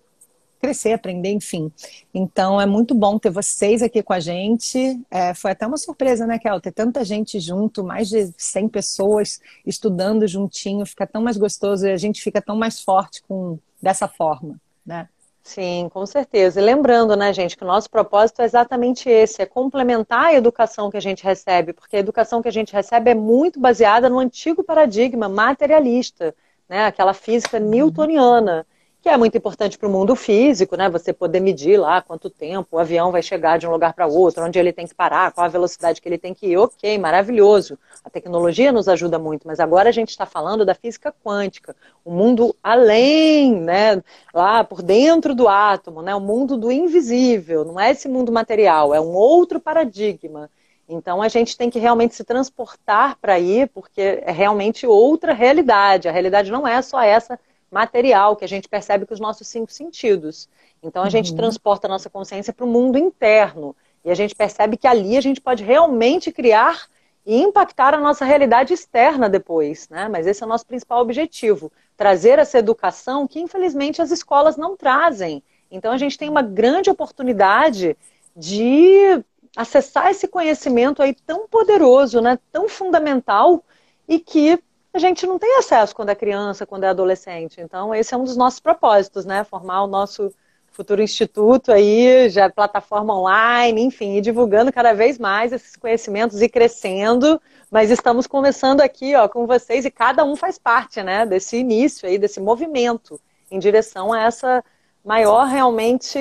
crescer, 0.65 0.93
aprender, 0.93 1.31
enfim. 1.31 1.70
Então 2.13 2.58
é 2.58 2.65
muito 2.65 2.94
bom 2.94 3.19
ter 3.19 3.31
vocês 3.31 3.82
aqui 3.82 4.03
com 4.03 4.15
a 4.15 4.20
gente. 4.20 4.99
É, 5.11 5.34
foi 5.34 5.51
até 5.51 5.67
uma 5.67 5.77
surpresa, 5.77 6.27
né, 6.27 6.39
Kel? 6.39 6.61
Ter 6.61 6.73
tanta 6.73 7.05
gente 7.05 7.39
junto, 7.39 7.84
mais 7.84 8.08
de 8.08 8.32
100 8.37 8.69
pessoas 8.69 9.41
estudando 9.67 10.27
juntinho, 10.27 10.87
fica 10.87 11.06
tão 11.06 11.23
mais 11.23 11.37
gostoso 11.37 11.87
e 11.87 11.93
a 11.93 11.96
gente 11.99 12.23
fica 12.23 12.41
tão 12.41 12.56
mais 12.56 12.81
forte 12.81 13.23
com 13.29 13.58
dessa 13.82 14.08
forma, 14.08 14.58
né? 14.87 15.08
Sim, 15.46 15.89
com 15.91 16.06
certeza. 16.06 16.58
E 16.60 16.65
lembrando, 16.65 17.15
né, 17.17 17.32
gente, 17.32 17.56
que 17.56 17.63
o 17.65 17.67
nosso 17.67 17.89
propósito 17.91 18.41
é 18.41 18.44
exatamente 18.46 19.08
esse, 19.10 19.43
é 19.43 19.46
complementar 19.46 20.27
a 20.27 20.34
educação 20.34 20.91
que 20.91 20.96
a 20.96 21.01
gente 21.01 21.22
recebe, 21.22 21.72
porque 21.74 21.96
a 21.96 21.98
educação 21.98 22.41
que 22.41 22.48
a 22.48 22.51
gente 22.51 22.72
recebe 22.72 23.10
é 23.10 23.15
muito 23.15 23.60
baseada 23.60 24.08
no 24.08 24.19
antigo 24.19 24.65
paradigma 24.65 25.29
materialista, 25.29 26.34
né, 26.69 26.86
aquela 26.86 27.13
física 27.13 27.58
newtoniana, 27.60 28.67
que 29.05 29.08
é 29.11 29.19
muito 29.19 29.37
importante 29.37 29.77
para 29.77 29.87
o 29.87 29.93
mundo 29.93 30.17
físico, 30.17 30.77
né, 30.79 30.89
você 30.89 31.13
poder 31.13 31.39
medir 31.39 31.79
lá 31.79 32.01
quanto 32.01 32.31
tempo 32.31 32.69
o 32.73 32.79
avião 32.79 33.13
vai 33.13 33.20
chegar 33.20 33.58
de 33.58 33.67
um 33.67 33.70
lugar 33.70 33.93
para 33.93 34.06
outro, 34.06 34.43
onde 34.43 34.58
ele 34.58 34.73
tem 34.73 34.87
que 34.87 34.94
parar, 34.94 35.31
qual 35.31 35.44
a 35.44 35.49
velocidade 35.49 36.01
que 36.01 36.08
ele 36.08 36.17
tem 36.17 36.32
que 36.32 36.46
ir, 36.46 36.56
ok, 36.56 36.96
maravilhoso. 36.96 37.79
A 38.03 38.08
tecnologia 38.08 38.73
nos 38.73 38.89
ajuda 38.89 39.19
muito, 39.19 39.46
mas 39.46 39.61
agora 39.61 39.91
a 39.91 39.93
gente 39.93 40.08
está 40.08 40.25
falando 40.25 40.65
da 40.65 40.75
física 40.75 41.15
quântica, 41.23 41.77
o 42.03 42.11
mundo 42.11 42.56
além, 42.63 43.55
né, 43.61 44.03
lá 44.32 44.65
por 44.65 44.81
dentro 44.81 45.34
do 45.34 45.49
átomo, 45.49 46.01
né, 46.01 46.15
o 46.15 46.20
mundo 46.20 46.56
do 46.56 46.73
invisível, 46.73 47.63
não 47.63 47.79
é 47.79 47.91
esse 47.91 48.08
mundo 48.08 48.32
material, 48.32 48.94
é 48.94 49.01
um 49.03 49.13
outro 49.13 49.61
paradigma. 49.61 50.49
Então 50.89 51.20
a 51.20 51.29
gente 51.29 51.58
tem 51.58 51.69
que 51.69 51.79
realmente 51.79 52.15
se 52.15 52.25
transportar 52.25 53.19
para 53.20 53.34
aí, 53.34 53.67
porque 53.67 54.23
é 54.25 54.32
realmente 54.32 54.87
outra 54.87 55.34
realidade. 55.34 56.08
A 56.08 56.13
realidade 56.13 56.51
não 56.51 56.67
é 56.67 56.81
só 56.81 57.03
essa 57.03 57.39
material 57.75 58.37
que 58.37 58.45
a 58.45 58.49
gente 58.49 58.69
percebe 58.69 59.07
com 59.07 59.15
os 59.15 59.21
nossos 59.21 59.49
cinco 59.49 59.73
sentidos. 59.73 60.49
Então 60.83 61.03
a 61.03 61.11
gente 61.11 61.33
Uhum. 61.33 61.37
transporta 61.37 61.87
a 61.87 61.91
nossa 61.91 62.09
consciência 62.11 62.53
para 62.53 62.65
o 62.65 62.69
mundo 62.69 62.99
interno 62.99 63.77
e 64.05 64.11
a 64.11 64.15
gente 64.15 64.35
percebe 64.35 64.77
que 64.77 64.87
ali 64.87 65.17
a 65.17 65.21
gente 65.21 65.41
pode 65.41 65.65
realmente 65.65 66.33
criar 66.33 66.87
e 67.27 67.41
impactar 67.41 67.95
a 67.95 68.01
nossa 68.01 68.25
realidade 68.25 68.75
externa 68.75 69.29
depois, 69.29 69.89
né? 69.89 70.09
Mas 70.09 70.27
esse 70.27 70.43
é 70.43 70.47
o 70.47 70.49
nosso 70.49 70.67
principal 70.67 71.01
objetivo, 71.01 71.73
trazer 71.97 72.39
essa 72.39 72.59
educação 72.59 73.27
que 73.27 73.41
infelizmente 73.41 74.03
as 74.03 74.11
escolas 74.11 74.57
não 74.57 74.77
trazem. 74.77 75.43
Então 75.71 75.93
a 75.93 75.99
gente 75.99 76.19
tem 76.19 76.29
uma 76.29 76.43
grande 76.43 76.91
oportunidade 76.91 77.97
de 78.37 79.23
acessar 79.57 80.11
esse 80.11 80.29
conhecimento 80.29 81.03
aí 81.03 81.15
tão 81.15 81.49
poderoso, 81.49 82.21
né? 82.21 82.39
Tão 82.53 82.69
fundamental 82.69 83.65
e 84.09 84.19
que 84.19 84.63
a 84.94 84.98
gente 84.98 85.27
não 85.27 85.39
tem 85.39 85.58
acesso 85.58 85.94
quando 85.94 86.10
é 86.10 86.15
criança, 86.15 86.65
quando 86.65 86.84
é 86.84 86.89
adolescente. 86.89 87.60
Então, 87.60 87.94
esse 87.94 88.15
é 88.15 88.17
um 88.17 88.24
dos 88.24 88.36
nossos 88.36 88.60
propósitos, 88.60 89.24
né? 89.24 89.43
Formar 89.43 89.82
o 89.82 89.89
nosso 89.89 90.32
futuro 90.70 91.03
instituto 91.03 91.72
aí, 91.72 92.29
já 92.29 92.51
plataforma 92.51 93.17
online, 93.17 93.82
enfim, 93.82 94.17
e 94.17 94.20
divulgando 94.20 94.72
cada 94.72 94.93
vez 94.93 95.19
mais 95.19 95.53
esses 95.53 95.77
conhecimentos 95.77 96.43
e 96.43 96.48
crescendo. 96.48 97.41
Mas 97.70 97.91
estamos 97.91 98.27
conversando 98.27 98.81
aqui, 98.81 99.15
ó, 99.15 99.29
com 99.29 99.46
vocês 99.46 99.84
e 99.84 99.91
cada 99.91 100.24
um 100.24 100.36
faz 100.36 100.58
parte, 100.58 101.03
né, 101.03 101.27
desse 101.27 101.56
início 101.56 102.08
aí, 102.08 102.19
desse 102.19 102.41
movimento 102.41 103.20
em 103.51 103.58
direção 103.58 104.13
a 104.13 104.22
essa 104.22 104.65
maior 105.05 105.46
realmente 105.46 106.19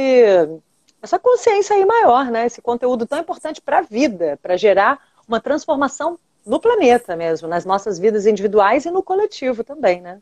essa 1.02 1.20
consciência 1.20 1.76
aí 1.76 1.86
maior, 1.86 2.32
né? 2.32 2.46
Esse 2.46 2.62
conteúdo 2.62 3.06
tão 3.06 3.20
importante 3.20 3.62
para 3.62 3.80
a 3.80 3.82
vida, 3.82 4.40
para 4.42 4.56
gerar 4.56 5.00
uma 5.28 5.40
transformação 5.40 6.18
no 6.46 6.60
planeta 6.60 7.16
mesmo, 7.16 7.48
nas 7.48 7.66
nossas 7.66 7.98
vidas 7.98 8.26
individuais 8.26 8.86
e 8.86 8.92
no 8.92 9.04
coletivo 9.04 9.64
também, 9.64 10.02
né? 10.02 10.22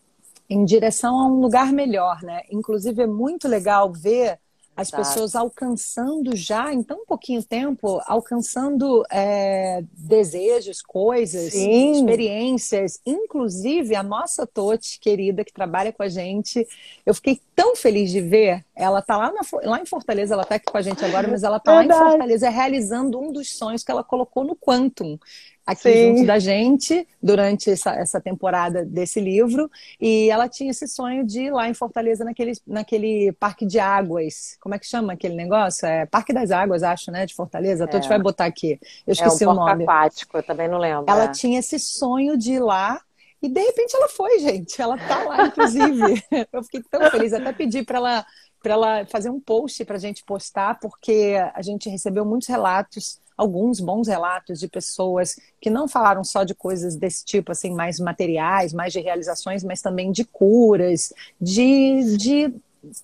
Em 0.49 0.65
direção 0.65 1.19
a 1.19 1.27
um 1.27 1.39
lugar 1.39 1.71
melhor, 1.71 2.21
né? 2.21 2.41
Inclusive 2.51 3.03
é 3.03 3.07
muito 3.07 3.47
legal 3.47 3.91
ver 3.91 4.39
as 4.75 4.87
Exato. 4.87 5.03
pessoas 5.03 5.35
alcançando 5.35 6.35
já 6.35 6.73
em 6.73 6.81
tão 6.81 7.05
pouquinho 7.05 7.43
tempo, 7.43 8.01
alcançando 8.05 9.03
é, 9.11 9.83
desejos, 9.97 10.81
coisas, 10.81 11.51
Sim. 11.51 11.91
experiências, 11.91 12.99
inclusive 13.05 13.95
a 13.95 14.01
nossa 14.01 14.47
Tote 14.47 14.97
querida 14.99 15.43
que 15.43 15.51
trabalha 15.51 15.91
com 15.91 16.01
a 16.03 16.07
gente. 16.07 16.65
Eu 17.05 17.13
fiquei 17.13 17.41
tão 17.53 17.75
feliz 17.75 18.11
de 18.11 18.21
ver. 18.21 18.65
Ela 18.73 18.99
está 18.99 19.17
lá, 19.17 19.33
lá 19.63 19.79
em 19.81 19.85
Fortaleza, 19.85 20.33
ela 20.33 20.43
está 20.43 20.55
aqui 20.55 20.65
com 20.65 20.77
a 20.77 20.81
gente 20.81 21.03
agora, 21.03 21.27
mas 21.27 21.43
ela 21.43 21.57
está 21.57 21.73
lá 21.73 21.85
em 21.85 21.89
Fortaleza 21.89 22.49
realizando 22.49 23.19
um 23.19 23.31
dos 23.31 23.55
sonhos 23.55 23.83
que 23.83 23.91
ela 23.91 24.03
colocou 24.03 24.43
no 24.43 24.55
Quantum 24.55 25.19
aqui 25.65 25.93
Sim. 25.93 26.17
junto 26.17 26.27
da 26.27 26.39
gente 26.39 27.07
durante 27.21 27.69
essa, 27.69 27.91
essa 27.91 28.19
temporada 28.19 28.83
desse 28.83 29.19
livro. 29.19 29.69
E 29.99 30.29
ela 30.29 30.47
tinha 30.49 30.71
esse 30.71 30.87
sonho 30.87 31.25
de 31.25 31.43
ir 31.43 31.51
lá 31.51 31.69
em 31.69 31.73
Fortaleza, 31.73 32.23
naquele, 32.23 32.53
naquele 32.65 33.31
parque 33.33 33.65
de 33.65 33.79
águas. 33.79 34.57
Como 34.59 34.75
é 34.75 34.79
que 34.79 34.87
chama 34.87 35.13
aquele 35.13 35.35
negócio? 35.35 35.85
É 35.85 36.05
Parque 36.05 36.33
das 36.33 36.51
Águas, 36.51 36.83
acho, 36.83 37.11
né? 37.11 37.25
De 37.25 37.33
Fortaleza. 37.33 37.85
É. 37.85 37.87
A 37.87 37.99
gente 37.99 38.09
vai 38.09 38.19
botar 38.19 38.45
aqui. 38.45 38.79
Eu 39.05 39.13
esqueci 39.13 39.43
é 39.43 39.47
um 39.47 39.51
o 39.51 39.55
nome. 39.55 39.83
aquático, 39.83 40.37
eu 40.37 40.43
também 40.43 40.67
não 40.67 40.77
lembro. 40.77 41.05
Ela 41.07 41.25
é. 41.25 41.31
tinha 41.31 41.59
esse 41.59 41.79
sonho 41.79 42.37
de 42.37 42.53
ir 42.53 42.59
lá. 42.59 43.01
E 43.41 43.49
de 43.49 43.59
repente 43.59 43.95
ela 43.95 44.07
foi, 44.07 44.39
gente. 44.39 44.79
Ela 44.79 44.97
tá 44.97 45.23
lá, 45.23 45.47
inclusive. 45.47 46.23
eu 46.53 46.63
fiquei 46.63 46.83
tão 46.83 47.09
feliz. 47.09 47.33
Até 47.33 47.51
pedi 47.51 47.83
para 47.83 47.97
ela 47.97 48.25
para 48.61 48.73
ela 48.73 49.05
fazer 49.07 49.29
um 49.29 49.39
post 49.39 49.83
para 49.85 49.95
a 49.95 49.99
gente 49.99 50.23
postar, 50.23 50.79
porque 50.79 51.35
a 51.53 51.61
gente 51.63 51.89
recebeu 51.89 52.23
muitos 52.23 52.47
relatos 52.47 53.19
alguns 53.41 53.79
bons 53.79 54.07
relatos 54.07 54.59
de 54.59 54.67
pessoas 54.67 55.35
que 55.59 55.71
não 55.71 55.87
falaram 55.87 56.23
só 56.23 56.43
de 56.43 56.53
coisas 56.53 56.95
desse 56.95 57.25
tipo, 57.25 57.51
assim, 57.51 57.73
mais 57.73 57.99
materiais, 57.99 58.71
mais 58.71 58.93
de 58.93 58.99
realizações, 58.99 59.63
mas 59.63 59.81
também 59.81 60.11
de 60.11 60.23
curas, 60.23 61.11
de, 61.41 62.17
de 62.17 62.53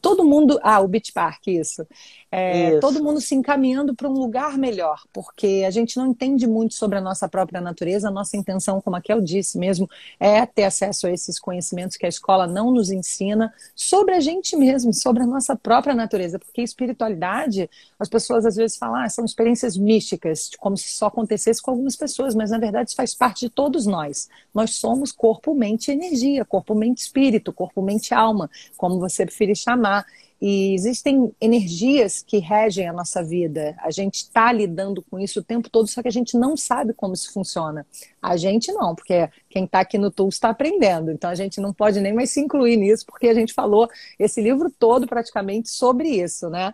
todo 0.02 0.24
mundo. 0.24 0.60
Ah, 0.64 0.80
o 0.80 0.88
Beach 0.88 1.12
Park, 1.14 1.48
isso. 1.48 1.86
É, 2.32 2.72
isso. 2.72 2.80
Todo 2.80 3.04
mundo 3.04 3.22
se 3.22 3.36
encaminhando 3.36 3.96
para 3.96 4.10
um 4.10 4.14
lugar 4.14 4.58
melhor, 4.58 5.02
porque 5.14 5.64
a 5.66 5.70
gente 5.70 5.98
não 5.98 6.08
entende 6.08 6.48
muito 6.48 6.74
sobre 6.74 6.98
a 6.98 7.02
nossa 7.02 7.28
própria 7.30 7.62
natureza. 7.62 8.08
A 8.08 8.12
nossa 8.12 8.36
intenção, 8.36 8.82
como 8.82 8.96
a 8.96 9.02
Kel 9.02 9.22
disse 9.22 9.58
mesmo, 9.58 9.90
é 10.20 10.46
ter 10.46 10.64
acesso 10.64 11.08
a 11.08 11.12
esses 11.12 11.40
conhecimentos 11.40 11.98
que 11.98 12.06
a 12.06 12.10
escola 12.10 12.48
não 12.48 12.72
nos 12.72 12.90
ensina 12.92 13.54
sobre 13.76 14.16
a 14.16 14.20
gente 14.20 14.56
mesmo, 14.56 14.94
sobre 14.94 15.24
a 15.24 15.28
nossa 15.28 15.56
própria 15.56 15.94
natureza. 15.94 16.40
Porque 16.40 16.62
espiritualidade, 16.62 17.70
as 18.00 18.10
pessoas 18.10 18.46
às 18.46 18.56
vezes 18.56 18.78
falam, 18.78 18.96
ah, 18.96 19.10
são 19.10 19.26
experiências 19.26 19.78
místicas, 19.78 20.52
como 20.60 20.76
se 20.76 20.90
só 20.90 21.08
acontecesse 21.08 21.62
com 21.62 21.72
algumas 21.72 21.96
pessoas, 21.96 22.36
mas 22.36 22.52
na 22.52 22.58
verdade 22.58 22.90
isso 22.90 22.96
faz 22.96 23.14
parte 23.14 23.42
de 23.42 23.50
todos 23.50 23.86
nós. 23.86 24.28
Nós 24.54 24.76
somos 24.76 25.12
corpo, 25.12 25.54
mente 25.54 25.90
e 25.90 25.94
energia, 25.94 26.44
corpo, 26.44 26.74
mente, 26.74 27.00
espírito, 27.00 27.54
corpo, 27.54 27.82
mente, 27.82 28.14
alma, 28.14 28.50
como 28.76 29.00
você 29.00 29.26
preferir 29.26 29.56
chamar. 29.68 30.06
E 30.40 30.76
existem 30.76 31.34
energias 31.42 32.24
que 32.26 32.38
regem 32.38 32.88
a 32.88 32.94
nossa 32.94 33.24
vida. 33.24 33.76
A 33.80 33.90
gente 33.90 34.18
está 34.18 34.52
lidando 34.52 35.02
com 35.02 35.20
isso 35.20 35.40
o 35.40 35.44
tempo 35.44 35.68
todo, 35.68 35.88
só 35.88 36.02
que 36.02 36.08
a 36.08 36.12
gente 36.12 36.38
não 36.38 36.56
sabe 36.56 36.94
como 36.94 37.16
isso 37.16 37.34
funciona. 37.34 37.86
A 38.22 38.38
gente 38.38 38.72
não, 38.72 38.94
porque 38.94 39.28
quem 39.50 39.66
está 39.66 39.80
aqui 39.80 39.98
no 39.98 40.12
Tools 40.12 40.36
está 40.36 40.50
aprendendo. 40.50 41.12
Então 41.12 41.30
a 41.30 41.36
gente 41.36 41.60
não 41.60 41.74
pode 41.74 42.00
nem 42.00 42.14
mais 42.14 42.30
se 42.30 42.40
incluir 42.40 42.78
nisso, 42.78 43.04
porque 43.08 43.28
a 43.28 43.34
gente 43.34 43.52
falou 43.52 43.90
esse 44.20 44.40
livro 44.40 44.70
todo 44.70 45.08
praticamente 45.08 45.70
sobre 45.70 46.08
isso, 46.08 46.50
né? 46.50 46.72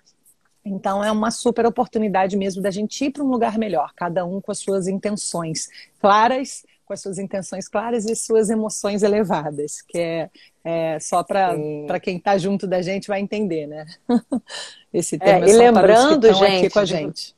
Então 0.65 1.03
é 1.03 1.11
uma 1.11 1.31
super 1.31 1.65
oportunidade 1.65 2.35
mesmo 2.35 2.61
da 2.61 2.71
gente 2.71 3.05
ir 3.05 3.11
para 3.11 3.23
um 3.23 3.29
lugar 3.29 3.57
melhor, 3.57 3.93
cada 3.95 4.25
um 4.25 4.41
com 4.41 4.51
as 4.51 4.59
suas 4.59 4.87
intenções 4.87 5.69
claras 5.99 6.63
com 6.93 6.95
as 6.95 7.01
suas 7.01 7.17
intenções 7.17 7.67
claras 7.67 8.05
e 8.05 8.15
suas 8.15 8.49
emoções 8.49 9.01
elevadas, 9.01 9.81
que 9.81 9.97
é, 9.97 10.29
é 10.63 10.99
só 10.99 11.23
para 11.23 11.99
quem 11.99 12.17
está 12.17 12.37
junto 12.37 12.67
da 12.67 12.81
gente 12.81 13.07
vai 13.07 13.19
entender, 13.19 13.65
né? 13.67 13.85
Esse 14.93 15.17
tema 15.17 15.45
é, 15.45 15.49
e 15.49 15.53
lembrando, 15.53 16.31
gente, 16.33 16.69
com 16.69 16.79
a 16.79 16.85
gente. 16.85 17.35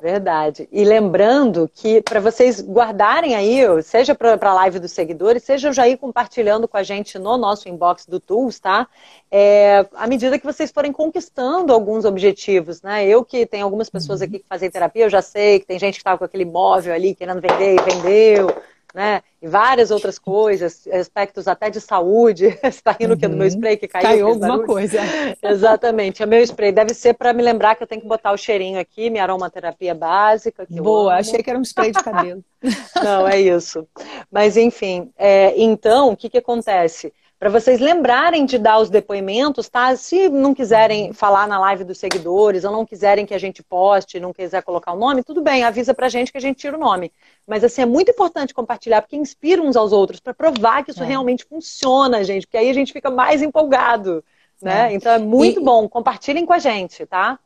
Verdade. 0.00 0.68
E 0.70 0.84
lembrando 0.84 1.70
que 1.74 2.02
para 2.02 2.20
vocês 2.20 2.60
guardarem 2.60 3.34
aí, 3.34 3.60
seja 3.82 4.14
para 4.14 4.38
a 4.38 4.54
live 4.54 4.78
dos 4.78 4.92
seguidores, 4.92 5.42
seja 5.42 5.72
já 5.72 5.88
ir 5.88 5.96
compartilhando 5.96 6.68
com 6.68 6.76
a 6.76 6.82
gente 6.82 7.18
no 7.18 7.38
nosso 7.38 7.66
inbox 7.68 8.04
do 8.04 8.20
Tools, 8.20 8.60
tá? 8.60 8.86
É, 9.30 9.86
à 9.94 10.06
medida 10.06 10.38
que 10.38 10.44
vocês 10.44 10.70
forem 10.70 10.92
conquistando 10.92 11.72
alguns 11.72 12.04
objetivos, 12.04 12.82
né? 12.82 13.06
Eu 13.06 13.24
que 13.24 13.46
tenho 13.46 13.64
algumas 13.64 13.88
pessoas 13.88 14.20
uhum. 14.20 14.26
aqui 14.26 14.38
que 14.40 14.46
fazem 14.46 14.70
terapia, 14.70 15.04
eu 15.06 15.10
já 15.10 15.22
sei 15.22 15.60
que 15.60 15.66
tem 15.66 15.78
gente 15.78 15.94
que 15.94 16.00
estava 16.00 16.18
com 16.18 16.24
aquele 16.24 16.42
imóvel 16.42 16.92
ali 16.92 17.14
querendo 17.14 17.40
vender 17.40 17.76
e 17.76 17.82
vendeu 17.82 18.54
né? 18.94 19.22
E 19.42 19.46
várias 19.46 19.90
outras 19.90 20.18
coisas, 20.18 20.86
aspectos 20.88 21.46
até 21.46 21.68
de 21.68 21.80
saúde. 21.80 22.48
Você 22.62 22.68
está 22.68 22.92
rindo 22.92 23.12
uhum. 23.12 23.18
que 23.18 23.28
do 23.28 23.36
meu 23.36 23.46
uhum. 23.46 23.52
spray 23.52 23.76
que 23.76 23.86
caiu? 23.86 24.02
Caiu 24.02 24.26
alguma 24.28 24.64
coisa. 24.64 24.98
Exatamente. 25.42 26.22
É 26.22 26.26
meu 26.26 26.42
spray. 26.42 26.72
Deve 26.72 26.94
ser 26.94 27.14
para 27.14 27.32
me 27.32 27.42
lembrar 27.42 27.74
que 27.74 27.82
eu 27.82 27.86
tenho 27.86 28.00
que 28.00 28.08
botar 28.08 28.32
o 28.32 28.36
cheirinho 28.36 28.78
aqui, 28.78 29.10
minha 29.10 29.22
aromaterapia 29.22 29.94
básica. 29.94 30.66
Boa, 30.70 31.16
achei 31.16 31.42
que 31.42 31.50
era 31.50 31.58
um 31.58 31.62
spray 31.62 31.92
de 31.92 32.02
cabelo. 32.02 32.42
Não, 33.02 33.28
é 33.28 33.40
isso. 33.40 33.86
Mas 34.30 34.56
enfim, 34.56 35.10
é, 35.16 35.54
então, 35.56 36.10
o 36.10 36.16
que, 36.16 36.30
que 36.30 36.38
acontece? 36.38 37.12
Para 37.38 37.50
vocês 37.50 37.80
lembrarem 37.80 38.46
de 38.46 38.56
dar 38.56 38.78
os 38.78 38.88
depoimentos, 38.88 39.68
tá? 39.68 39.94
Se 39.94 40.28
não 40.28 40.54
quiserem 40.54 41.12
falar 41.12 41.46
na 41.46 41.58
live 41.58 41.84
dos 41.84 41.98
seguidores, 41.98 42.64
ou 42.64 42.72
não 42.72 42.86
quiserem 42.86 43.26
que 43.26 43.34
a 43.34 43.38
gente 43.38 43.62
poste, 43.62 44.18
não 44.18 44.32
quiser 44.32 44.62
colocar 44.62 44.92
o 44.92 44.98
nome, 44.98 45.22
tudo 45.22 45.42
bem, 45.42 45.62
avisa 45.62 45.92
pra 45.92 46.08
gente 46.08 46.32
que 46.32 46.38
a 46.38 46.40
gente 46.40 46.56
tira 46.56 46.76
o 46.76 46.80
nome. 46.80 47.12
Mas 47.46 47.62
assim, 47.62 47.82
é 47.82 47.86
muito 47.86 48.10
importante 48.10 48.54
compartilhar, 48.54 49.02
porque 49.02 49.16
inspira 49.16 49.60
uns 49.60 49.76
aos 49.76 49.92
outros, 49.92 50.18
para 50.18 50.32
provar 50.32 50.82
que 50.82 50.92
isso 50.92 51.02
é. 51.02 51.06
realmente 51.06 51.44
funciona, 51.44 52.24
gente, 52.24 52.46
porque 52.46 52.56
aí 52.56 52.70
a 52.70 52.74
gente 52.74 52.92
fica 52.92 53.10
mais 53.10 53.42
empolgado, 53.42 54.24
né? 54.62 54.92
É. 54.92 54.94
Então 54.94 55.12
é 55.12 55.18
muito 55.18 55.60
e... 55.60 55.62
bom, 55.62 55.86
compartilhem 55.88 56.46
com 56.46 56.54
a 56.54 56.58
gente, 56.58 57.04
tá? 57.04 57.38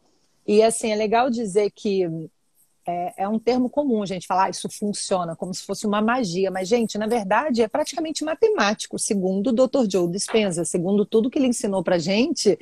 E 0.47 0.63
assim, 0.63 0.93
é 0.93 0.97
legal 0.97 1.29
dizer 1.29 1.71
que 1.75 2.09
é, 2.91 3.15
é, 3.19 3.29
um 3.29 3.39
termo 3.39 3.71
comum 3.71 4.03
a 4.03 4.07
gente 4.07 4.27
falar 4.27 4.47
ah, 4.47 4.51
isso 4.51 4.69
funciona 4.69 5.37
como 5.37 5.55
se 5.55 5.63
fosse 5.63 5.87
uma 5.87 6.03
magia, 6.03 6.51
mas 6.51 6.69
gente, 6.69 6.99
na 6.99 7.07
verdade 7.07 7.63
é 7.63 7.69
praticamente 7.69 8.25
matemático, 8.25 8.99
segundo 8.99 9.49
o 9.49 9.53
Dr. 9.53 9.91
Joe 9.91 10.11
Dispenza, 10.11 10.65
segundo 10.65 11.07
tudo 11.07 11.31
que 11.31 11.39
ele 11.39 11.49
ensinou 11.49 11.83
pra 11.83 11.99
gente, 11.99 12.59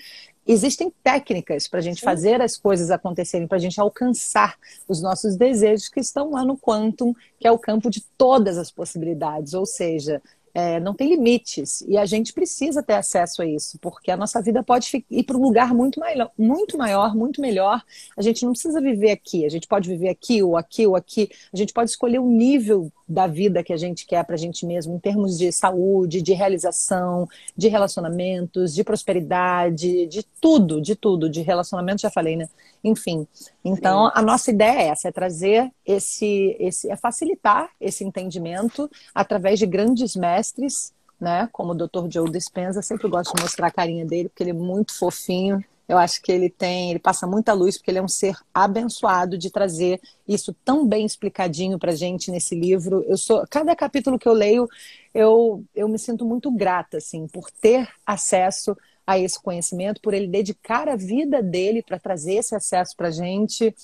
existem 0.46 0.92
técnicas 1.02 1.68
para 1.68 1.78
a 1.78 1.82
gente 1.82 2.00
fazer 2.00 2.40
as 2.40 2.56
coisas 2.56 2.90
acontecerem, 2.90 3.46
para 3.46 3.58
a 3.58 3.60
gente 3.60 3.80
alcançar 3.80 4.56
os 4.88 5.02
nossos 5.02 5.36
desejos 5.36 5.88
que 5.88 6.00
estão 6.00 6.30
lá 6.30 6.44
no 6.44 6.56
quantum, 6.56 7.14
que 7.38 7.46
é 7.46 7.52
o 7.52 7.58
campo 7.58 7.90
de 7.90 8.02
todas 8.16 8.56
as 8.56 8.70
possibilidades, 8.70 9.52
ou 9.52 9.66
seja, 9.66 10.22
é, 10.54 10.80
não 10.80 10.94
tem 10.94 11.08
limites 11.08 11.82
e 11.82 11.96
a 11.96 12.06
gente 12.06 12.32
precisa 12.32 12.82
ter 12.82 12.94
acesso 12.94 13.42
a 13.42 13.46
isso, 13.46 13.78
porque 13.80 14.10
a 14.10 14.16
nossa 14.16 14.40
vida 14.42 14.62
pode 14.62 15.04
ir 15.10 15.22
para 15.22 15.36
um 15.36 15.42
lugar 15.42 15.74
muito 15.74 16.00
maior, 16.00 16.30
muito 16.38 16.76
maior, 16.76 17.14
muito 17.14 17.40
melhor. 17.40 17.82
A 18.16 18.22
gente 18.22 18.44
não 18.44 18.52
precisa 18.52 18.80
viver 18.80 19.10
aqui, 19.10 19.44
a 19.44 19.48
gente 19.48 19.66
pode 19.66 19.88
viver 19.88 20.08
aqui 20.08 20.42
ou 20.42 20.56
aqui 20.56 20.86
ou 20.86 20.96
aqui. 20.96 21.28
A 21.52 21.56
gente 21.56 21.72
pode 21.72 21.90
escolher 21.90 22.18
o 22.18 22.26
nível 22.26 22.90
da 23.08 23.26
vida 23.26 23.62
que 23.62 23.72
a 23.72 23.76
gente 23.76 24.06
quer 24.06 24.22
para 24.24 24.34
a 24.34 24.38
gente 24.38 24.66
mesmo, 24.66 24.94
em 24.94 24.98
termos 24.98 25.38
de 25.38 25.50
saúde, 25.50 26.20
de 26.20 26.34
realização, 26.34 27.26
de 27.56 27.68
relacionamentos, 27.68 28.74
de 28.74 28.84
prosperidade, 28.84 30.06
de 30.06 30.22
tudo, 30.40 30.80
de 30.80 30.94
tudo, 30.94 31.30
de 31.30 31.40
relacionamento, 31.40 32.02
já 32.02 32.10
falei, 32.10 32.36
né? 32.36 32.48
Enfim. 32.82 33.26
Então, 33.64 34.10
a 34.14 34.22
nossa 34.22 34.50
ideia 34.50 34.82
é 34.82 34.88
essa, 34.88 35.08
é 35.08 35.12
trazer 35.12 35.70
esse, 35.84 36.56
esse, 36.58 36.90
é 36.90 36.96
facilitar 36.96 37.70
esse 37.80 38.04
entendimento 38.04 38.90
através 39.14 39.58
de 39.58 39.66
grandes 39.66 40.14
mestres, 40.14 40.92
né? 41.20 41.48
Como 41.52 41.72
o 41.72 41.74
Dr. 41.74 42.08
Joe 42.10 42.30
Dispenza, 42.30 42.80
sempre 42.82 43.08
gosto 43.08 43.34
de 43.34 43.42
mostrar 43.42 43.66
a 43.66 43.72
carinha 43.72 44.06
dele, 44.06 44.28
porque 44.28 44.42
ele 44.42 44.50
é 44.50 44.54
muito 44.54 44.96
fofinho, 44.96 45.62
eu 45.88 45.96
acho 45.96 46.20
que 46.20 46.30
ele 46.30 46.50
tem, 46.50 46.90
ele 46.90 46.98
passa 46.98 47.26
muita 47.26 47.54
luz 47.54 47.78
porque 47.78 47.90
ele 47.90 47.98
é 47.98 48.02
um 48.02 48.08
ser 48.08 48.36
abençoado 48.52 49.38
de 49.38 49.50
trazer 49.50 49.98
isso 50.28 50.54
tão 50.62 50.86
bem 50.86 51.06
explicadinho 51.06 51.78
para 51.78 51.96
gente 51.96 52.30
nesse 52.30 52.54
livro. 52.54 53.02
Eu 53.08 53.16
sou, 53.16 53.42
cada 53.48 53.74
capítulo 53.74 54.18
que 54.18 54.28
eu 54.28 54.34
leio, 54.34 54.68
eu, 55.14 55.64
eu 55.74 55.88
me 55.88 55.98
sinto 55.98 56.26
muito 56.26 56.50
grata 56.50 56.98
assim 56.98 57.26
por 57.26 57.50
ter 57.50 57.88
acesso 58.04 58.76
a 59.08 59.18
esse 59.18 59.40
conhecimento, 59.40 60.02
por 60.02 60.12
ele 60.12 60.28
dedicar 60.28 60.86
a 60.86 60.94
vida 60.94 61.42
dele 61.42 61.82
para 61.82 61.98
trazer 61.98 62.34
esse 62.34 62.54
acesso 62.54 62.94
para 62.94 63.10
gente. 63.10 63.74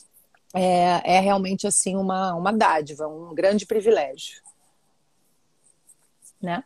É, 0.52 1.16
é 1.16 1.18
realmente 1.18 1.66
assim 1.66 1.96
uma, 1.96 2.34
uma 2.34 2.52
dádiva, 2.52 3.08
um 3.08 3.34
grande 3.34 3.64
privilégio. 3.64 4.42
né? 6.42 6.62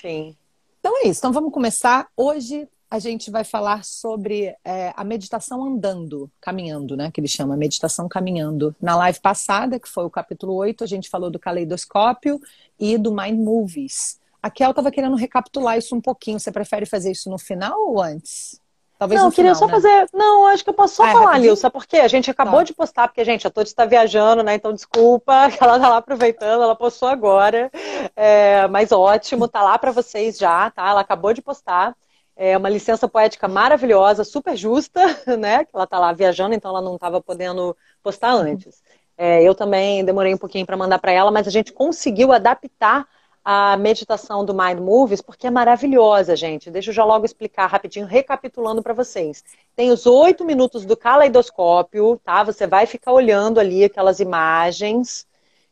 Sim. 0.00 0.36
Então 0.80 1.04
é 1.04 1.06
isso. 1.06 1.20
Então 1.20 1.32
vamos 1.32 1.52
começar. 1.52 2.08
Hoje 2.16 2.68
a 2.90 2.98
gente 2.98 3.30
vai 3.30 3.44
falar 3.44 3.84
sobre 3.84 4.56
é, 4.64 4.92
a 4.96 5.04
meditação 5.04 5.64
andando, 5.64 6.28
caminhando, 6.40 6.96
né? 6.96 7.12
Que 7.12 7.20
ele 7.20 7.28
chama 7.28 7.56
meditação 7.56 8.08
caminhando. 8.08 8.74
Na 8.82 8.96
live 8.96 9.20
passada, 9.20 9.78
que 9.78 9.88
foi 9.88 10.04
o 10.04 10.10
capítulo 10.10 10.54
8, 10.54 10.82
a 10.82 10.86
gente 10.88 11.08
falou 11.08 11.30
do 11.30 11.38
caleidoscópio 11.38 12.40
e 12.76 12.98
do 12.98 13.14
Mind 13.14 13.38
Movies. 13.38 14.19
A 14.42 14.50
Kel 14.50 14.70
estava 14.70 14.90
querendo 14.90 15.16
recapitular 15.16 15.76
isso 15.76 15.94
um 15.94 16.00
pouquinho. 16.00 16.40
Você 16.40 16.50
prefere 16.50 16.86
fazer 16.86 17.10
isso 17.10 17.28
no 17.30 17.38
final 17.38 17.78
ou 17.80 18.00
antes? 18.00 18.60
Talvez 19.00 19.18
não, 19.18 19.28
eu 19.28 19.32
queria 19.32 19.54
final, 19.54 19.58
só 19.58 19.66
né? 19.66 19.72
fazer. 19.72 20.08
Não, 20.12 20.46
acho 20.48 20.62
que 20.62 20.68
eu 20.68 20.74
posso 20.74 20.96
só 20.96 21.04
ah, 21.04 21.08
é 21.08 21.12
falar, 21.12 21.42
é 21.42 21.56
Sabe 21.56 21.72
por 21.72 21.86
quê? 21.86 21.96
A 21.98 22.08
gente 22.08 22.30
acabou 22.30 22.58
tá. 22.58 22.64
de 22.64 22.74
postar, 22.74 23.08
porque, 23.08 23.24
gente, 23.24 23.46
a 23.46 23.50
Todd 23.50 23.66
está 23.66 23.86
viajando, 23.86 24.42
né? 24.42 24.54
Então, 24.54 24.74
desculpa, 24.74 25.48
que 25.56 25.64
ela 25.64 25.80
tá 25.80 25.88
lá 25.88 25.96
aproveitando, 25.96 26.62
ela 26.62 26.76
postou 26.76 27.08
agora. 27.08 27.70
É, 28.14 28.68
mas 28.68 28.92
ótimo, 28.92 29.48
tá 29.48 29.62
lá 29.62 29.78
para 29.78 29.90
vocês 29.90 30.36
já, 30.36 30.70
tá? 30.70 30.90
Ela 30.90 31.00
acabou 31.00 31.32
de 31.32 31.40
postar. 31.40 31.96
É 32.36 32.56
uma 32.58 32.68
licença 32.68 33.08
poética 33.08 33.48
maravilhosa, 33.48 34.22
super 34.22 34.54
justa, 34.54 35.00
né? 35.38 35.64
Que 35.64 35.70
ela 35.74 35.86
tá 35.86 35.98
lá 35.98 36.12
viajando, 36.12 36.54
então 36.54 36.70
ela 36.70 36.82
não 36.82 36.96
estava 36.96 37.22
podendo 37.22 37.74
postar 38.02 38.32
antes. 38.32 38.82
É, 39.16 39.42
eu 39.42 39.54
também 39.54 40.04
demorei 40.04 40.34
um 40.34 40.38
pouquinho 40.38 40.66
para 40.66 40.76
mandar 40.76 40.98
para 40.98 41.12
ela, 41.12 41.30
mas 41.30 41.48
a 41.48 41.50
gente 41.50 41.72
conseguiu 41.72 42.32
adaptar 42.32 43.08
a 43.44 43.76
meditação 43.76 44.44
do 44.44 44.54
Mind 44.54 44.78
Movies, 44.78 45.20
porque 45.20 45.46
é 45.46 45.50
maravilhosa, 45.50 46.36
gente. 46.36 46.70
Deixa 46.70 46.90
eu 46.90 46.94
já 46.94 47.04
logo 47.04 47.24
explicar 47.24 47.66
rapidinho, 47.66 48.06
recapitulando 48.06 48.82
para 48.82 48.92
vocês. 48.92 49.42
Tem 49.74 49.90
os 49.90 50.06
oito 50.06 50.44
minutos 50.44 50.84
do 50.84 50.96
caleidoscópio, 50.96 52.20
tá? 52.24 52.42
Você 52.42 52.66
vai 52.66 52.86
ficar 52.86 53.12
olhando 53.12 53.58
ali 53.58 53.84
aquelas 53.84 54.20
imagens, 54.20 55.26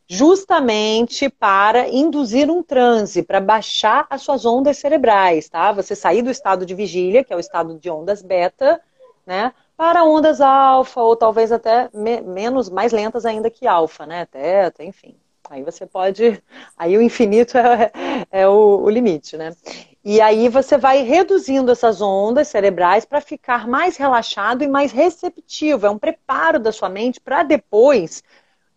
justamente 0.07 1.29
para 1.29 1.87
induzir 1.87 2.49
um 2.49 2.63
transe, 2.63 3.21
para 3.21 3.39
baixar 3.39 4.07
as 4.09 4.23
suas 4.23 4.45
ondas 4.45 4.77
cerebrais, 4.77 5.47
tá? 5.47 5.71
Você 5.71 5.95
sair 5.95 6.23
do 6.23 6.31
estado 6.31 6.65
de 6.65 6.73
vigília, 6.73 7.23
que 7.23 7.31
é 7.31 7.35
o 7.35 7.39
estado 7.39 7.77
de 7.77 7.89
ondas 7.89 8.23
beta, 8.23 8.81
né? 9.25 9.53
Para 9.77 10.03
ondas 10.03 10.41
alfa, 10.41 11.01
ou 11.01 11.15
talvez 11.15 11.51
até 11.51 11.89
me 11.93 12.21
menos, 12.21 12.69
mais 12.69 12.91
lentas 12.91 13.25
ainda 13.25 13.49
que 13.51 13.67
alfa, 13.67 14.05
né? 14.07 14.25
Teta, 14.25 14.83
enfim. 14.83 15.15
Aí 15.49 15.63
você 15.63 15.85
pode. 15.85 16.41
Aí 16.77 16.95
o 16.97 17.01
infinito 17.01 17.57
é, 17.57 17.91
é 18.31 18.47
o, 18.47 18.81
o, 18.83 18.89
limite, 18.89 19.35
né? 19.35 19.51
E 20.03 20.21
aí 20.21 20.47
você 20.47 20.77
vai 20.77 21.01
reduzindo 21.01 21.71
essas 21.71 22.01
ondas 22.01 22.47
cerebrais 22.47 23.03
para 23.05 23.19
ficar 23.19 23.67
mais 23.67 23.97
relaxado 23.97 24.63
e 24.63 24.67
mais 24.67 24.91
receptivo. 24.91 25.85
É 25.85 25.89
um 25.89 25.97
preparo 25.97 26.59
da 26.59 26.71
sua 26.71 26.89
mente 26.89 27.19
para 27.19 27.43
depois 27.43 28.23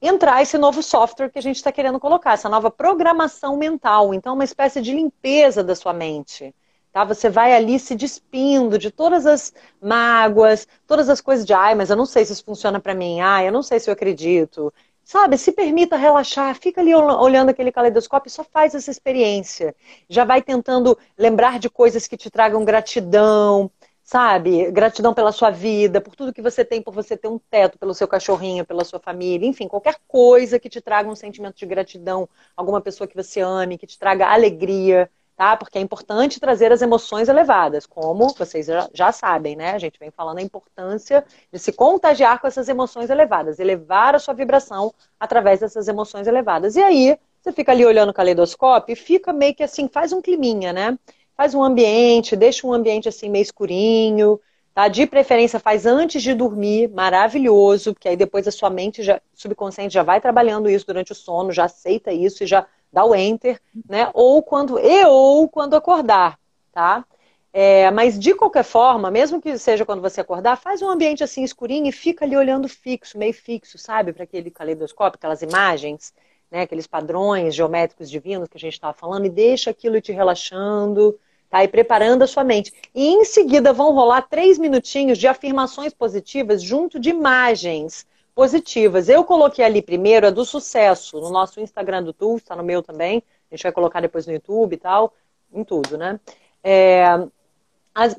entrar 0.00 0.42
esse 0.42 0.58
novo 0.58 0.82
software 0.82 1.30
que 1.30 1.38
a 1.38 1.42
gente 1.42 1.56
está 1.56 1.70
querendo 1.70 2.00
colocar, 2.00 2.32
essa 2.32 2.48
nova 2.48 2.70
programação 2.70 3.56
mental. 3.56 4.12
Então, 4.12 4.34
uma 4.34 4.44
espécie 4.44 4.80
de 4.80 4.92
limpeza 4.92 5.62
da 5.62 5.76
sua 5.76 5.92
mente. 5.92 6.52
Tá? 6.92 7.04
Você 7.04 7.30
vai 7.30 7.54
ali 7.54 7.78
se 7.78 7.94
despindo 7.94 8.78
de 8.78 8.90
todas 8.90 9.26
as 9.26 9.52
mágoas, 9.80 10.68
todas 10.86 11.08
as 11.08 11.20
coisas 11.20 11.46
de, 11.46 11.54
ai, 11.54 11.74
mas 11.74 11.88
eu 11.88 11.96
não 11.96 12.04
sei 12.04 12.24
se 12.24 12.32
isso 12.32 12.44
funciona 12.44 12.80
para 12.80 12.94
mim, 12.94 13.20
ai, 13.20 13.48
eu 13.48 13.52
não 13.52 13.62
sei 13.62 13.80
se 13.80 13.88
eu 13.88 13.94
acredito, 13.94 14.72
Sabe, 15.04 15.36
se 15.36 15.52
permita 15.52 15.96
relaxar, 15.96 16.54
fica 16.54 16.80
ali 16.80 16.94
olhando 16.94 17.50
aquele 17.50 17.72
caleidoscópio 17.72 18.30
só 18.30 18.44
faz 18.44 18.74
essa 18.74 18.90
experiência. 18.90 19.74
Já 20.08 20.24
vai 20.24 20.40
tentando 20.40 20.96
lembrar 21.18 21.58
de 21.58 21.68
coisas 21.68 22.06
que 22.06 22.16
te 22.16 22.30
tragam 22.30 22.64
gratidão, 22.64 23.70
sabe? 24.02 24.70
Gratidão 24.70 25.12
pela 25.12 25.32
sua 25.32 25.50
vida, 25.50 26.00
por 26.00 26.14
tudo 26.14 26.32
que 26.32 26.40
você 26.40 26.64
tem, 26.64 26.80
por 26.80 26.94
você 26.94 27.16
ter 27.16 27.28
um 27.28 27.38
teto, 27.38 27.78
pelo 27.78 27.94
seu 27.94 28.06
cachorrinho, 28.06 28.64
pela 28.64 28.84
sua 28.84 29.00
família, 29.00 29.46
enfim, 29.46 29.68
qualquer 29.68 29.96
coisa 30.06 30.58
que 30.58 30.68
te 30.68 30.80
traga 30.80 31.08
um 31.10 31.16
sentimento 31.16 31.56
de 31.56 31.66
gratidão, 31.66 32.28
alguma 32.56 32.80
pessoa 32.80 33.06
que 33.08 33.16
você 33.16 33.40
ame, 33.40 33.78
que 33.78 33.86
te 33.86 33.98
traga 33.98 34.28
alegria 34.28 35.10
tá? 35.42 35.56
Porque 35.56 35.76
é 35.76 35.80
importante 35.80 36.38
trazer 36.38 36.70
as 36.70 36.82
emoções 36.82 37.28
elevadas, 37.28 37.84
como 37.84 38.32
vocês 38.38 38.66
já, 38.66 38.88
já, 38.94 39.10
sabem, 39.10 39.56
né? 39.56 39.72
A 39.72 39.78
gente 39.78 39.98
vem 39.98 40.08
falando 40.08 40.38
a 40.38 40.42
importância 40.42 41.24
de 41.52 41.58
se 41.58 41.72
contagiar 41.72 42.40
com 42.40 42.46
essas 42.46 42.68
emoções 42.68 43.10
elevadas, 43.10 43.58
elevar 43.58 44.14
a 44.14 44.20
sua 44.20 44.34
vibração 44.34 44.94
através 45.18 45.58
dessas 45.58 45.88
emoções 45.88 46.28
elevadas. 46.28 46.76
E 46.76 46.80
aí, 46.80 47.18
você 47.40 47.50
fica 47.50 47.72
ali 47.72 47.84
olhando 47.84 48.10
o 48.10 48.14
caleidoscópio 48.14 48.92
e 48.92 48.96
fica 48.96 49.32
meio 49.32 49.52
que 49.52 49.64
assim, 49.64 49.88
faz 49.88 50.12
um 50.12 50.22
climinha, 50.22 50.72
né? 50.72 50.96
Faz 51.36 51.56
um 51.56 51.64
ambiente, 51.64 52.36
deixa 52.36 52.64
um 52.64 52.72
ambiente 52.72 53.08
assim 53.08 53.28
meio 53.28 53.42
escurinho, 53.42 54.38
tá? 54.72 54.86
De 54.86 55.08
preferência 55.08 55.58
faz 55.58 55.86
antes 55.86 56.22
de 56.22 56.34
dormir, 56.34 56.88
maravilhoso, 56.88 57.94
porque 57.94 58.08
aí 58.08 58.16
depois 58.16 58.46
a 58.46 58.52
sua 58.52 58.70
mente 58.70 59.02
já, 59.02 59.20
subconsciente 59.34 59.92
já 59.92 60.04
vai 60.04 60.20
trabalhando 60.20 60.70
isso 60.70 60.86
durante 60.86 61.10
o 61.10 61.16
sono, 61.16 61.50
já 61.50 61.64
aceita 61.64 62.12
isso 62.12 62.44
e 62.44 62.46
já 62.46 62.64
dá 62.92 63.04
o 63.04 63.14
enter, 63.14 63.60
né? 63.88 64.10
Ou 64.12 64.42
quando 64.42 64.78
e 64.78 65.04
ou 65.06 65.48
quando 65.48 65.74
acordar, 65.74 66.38
tá? 66.72 67.04
É, 67.52 67.90
mas 67.90 68.18
de 68.18 68.34
qualquer 68.34 68.64
forma, 68.64 69.10
mesmo 69.10 69.40
que 69.40 69.58
seja 69.58 69.84
quando 69.84 70.00
você 70.00 70.20
acordar, 70.20 70.56
faz 70.56 70.80
um 70.80 70.88
ambiente 70.88 71.22
assim 71.22 71.42
escurinho 71.42 71.86
e 71.86 71.92
fica 71.92 72.24
ali 72.24 72.36
olhando 72.36 72.68
fixo, 72.68 73.18
meio 73.18 73.34
fixo, 73.34 73.76
sabe, 73.76 74.12
para 74.12 74.24
aquele 74.24 74.50
caleidoscópio, 74.50 75.18
aquelas 75.18 75.42
imagens, 75.42 76.14
né, 76.50 76.62
aqueles 76.62 76.86
padrões 76.86 77.54
geométricos 77.54 78.10
divinos 78.10 78.48
que 78.48 78.56
a 78.56 78.60
gente 78.60 78.74
estava 78.74 78.94
falando, 78.94 79.26
e 79.26 79.30
deixa 79.30 79.70
aquilo 79.70 80.00
te 80.00 80.12
relaxando, 80.12 81.18
tá? 81.50 81.62
E 81.62 81.68
preparando 81.68 82.22
a 82.22 82.26
sua 82.26 82.42
mente. 82.42 82.72
E 82.94 83.06
em 83.08 83.24
seguida 83.24 83.72
vão 83.72 83.92
rolar 83.92 84.22
três 84.22 84.58
minutinhos 84.58 85.18
de 85.18 85.26
afirmações 85.26 85.92
positivas 85.92 86.62
junto 86.62 86.98
de 86.98 87.10
imagens 87.10 88.06
positivas. 88.34 89.08
Eu 89.08 89.24
coloquei 89.24 89.64
ali 89.64 89.82
primeiro 89.82 90.26
a 90.26 90.30
do 90.30 90.44
sucesso, 90.44 91.20
no 91.20 91.30
nosso 91.30 91.60
Instagram 91.60 92.02
do 92.02 92.12
Tu, 92.12 92.36
está 92.36 92.56
no 92.56 92.62
meu 92.62 92.82
também. 92.82 93.22
A 93.50 93.54
gente 93.54 93.62
vai 93.62 93.72
colocar 93.72 94.00
depois 94.00 94.26
no 94.26 94.32
YouTube 94.32 94.74
e 94.74 94.78
tal, 94.78 95.14
em 95.52 95.64
tudo, 95.64 95.98
né? 95.98 96.18
É, 96.64 97.04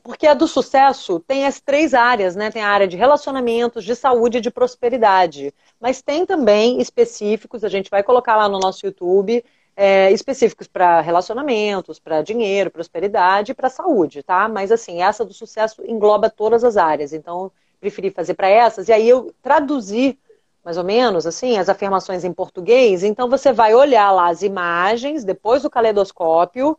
porque 0.03 0.27
a 0.27 0.35
do 0.35 0.47
sucesso 0.47 1.19
tem 1.19 1.45
as 1.45 1.59
três 1.59 1.93
áreas, 1.93 2.35
né? 2.35 2.51
Tem 2.51 2.61
a 2.61 2.69
área 2.69 2.87
de 2.87 2.95
relacionamentos, 2.95 3.83
de 3.83 3.95
saúde 3.95 4.37
e 4.37 4.41
de 4.41 4.51
prosperidade. 4.51 5.53
Mas 5.79 6.01
tem 6.01 6.25
também 6.25 6.79
específicos, 6.79 7.63
a 7.63 7.69
gente 7.69 7.89
vai 7.89 8.03
colocar 8.03 8.35
lá 8.35 8.47
no 8.47 8.59
nosso 8.59 8.85
YouTube, 8.85 9.43
é, 9.75 10.11
específicos 10.11 10.67
para 10.67 11.01
relacionamentos, 11.01 11.99
para 11.99 12.21
dinheiro, 12.21 12.69
prosperidade 12.69 13.51
e 13.51 13.55
para 13.55 13.69
saúde, 13.69 14.21
tá? 14.21 14.47
Mas 14.47 14.71
assim, 14.71 15.01
essa 15.01 15.25
do 15.25 15.33
sucesso 15.33 15.83
engloba 15.85 16.29
todas 16.29 16.63
as 16.63 16.77
áreas. 16.77 17.11
Então, 17.11 17.51
preferi 17.83 18.09
fazer 18.11 18.33
para 18.35 18.47
essas, 18.47 18.87
e 18.87 18.93
aí 18.93 19.07
eu 19.09 19.33
traduzi 19.41 20.17
mais 20.63 20.77
ou 20.77 20.83
menos 20.85 21.27
assim 21.27 21.57
as 21.57 21.67
afirmações 21.67 22.23
em 22.23 22.31
português. 22.31 23.03
Então 23.03 23.29
você 23.29 23.51
vai 23.51 23.75
olhar 23.75 24.09
lá 24.11 24.29
as 24.29 24.41
imagens, 24.41 25.25
depois 25.25 25.63
do 25.63 25.69
caleidoscópio, 25.69 26.77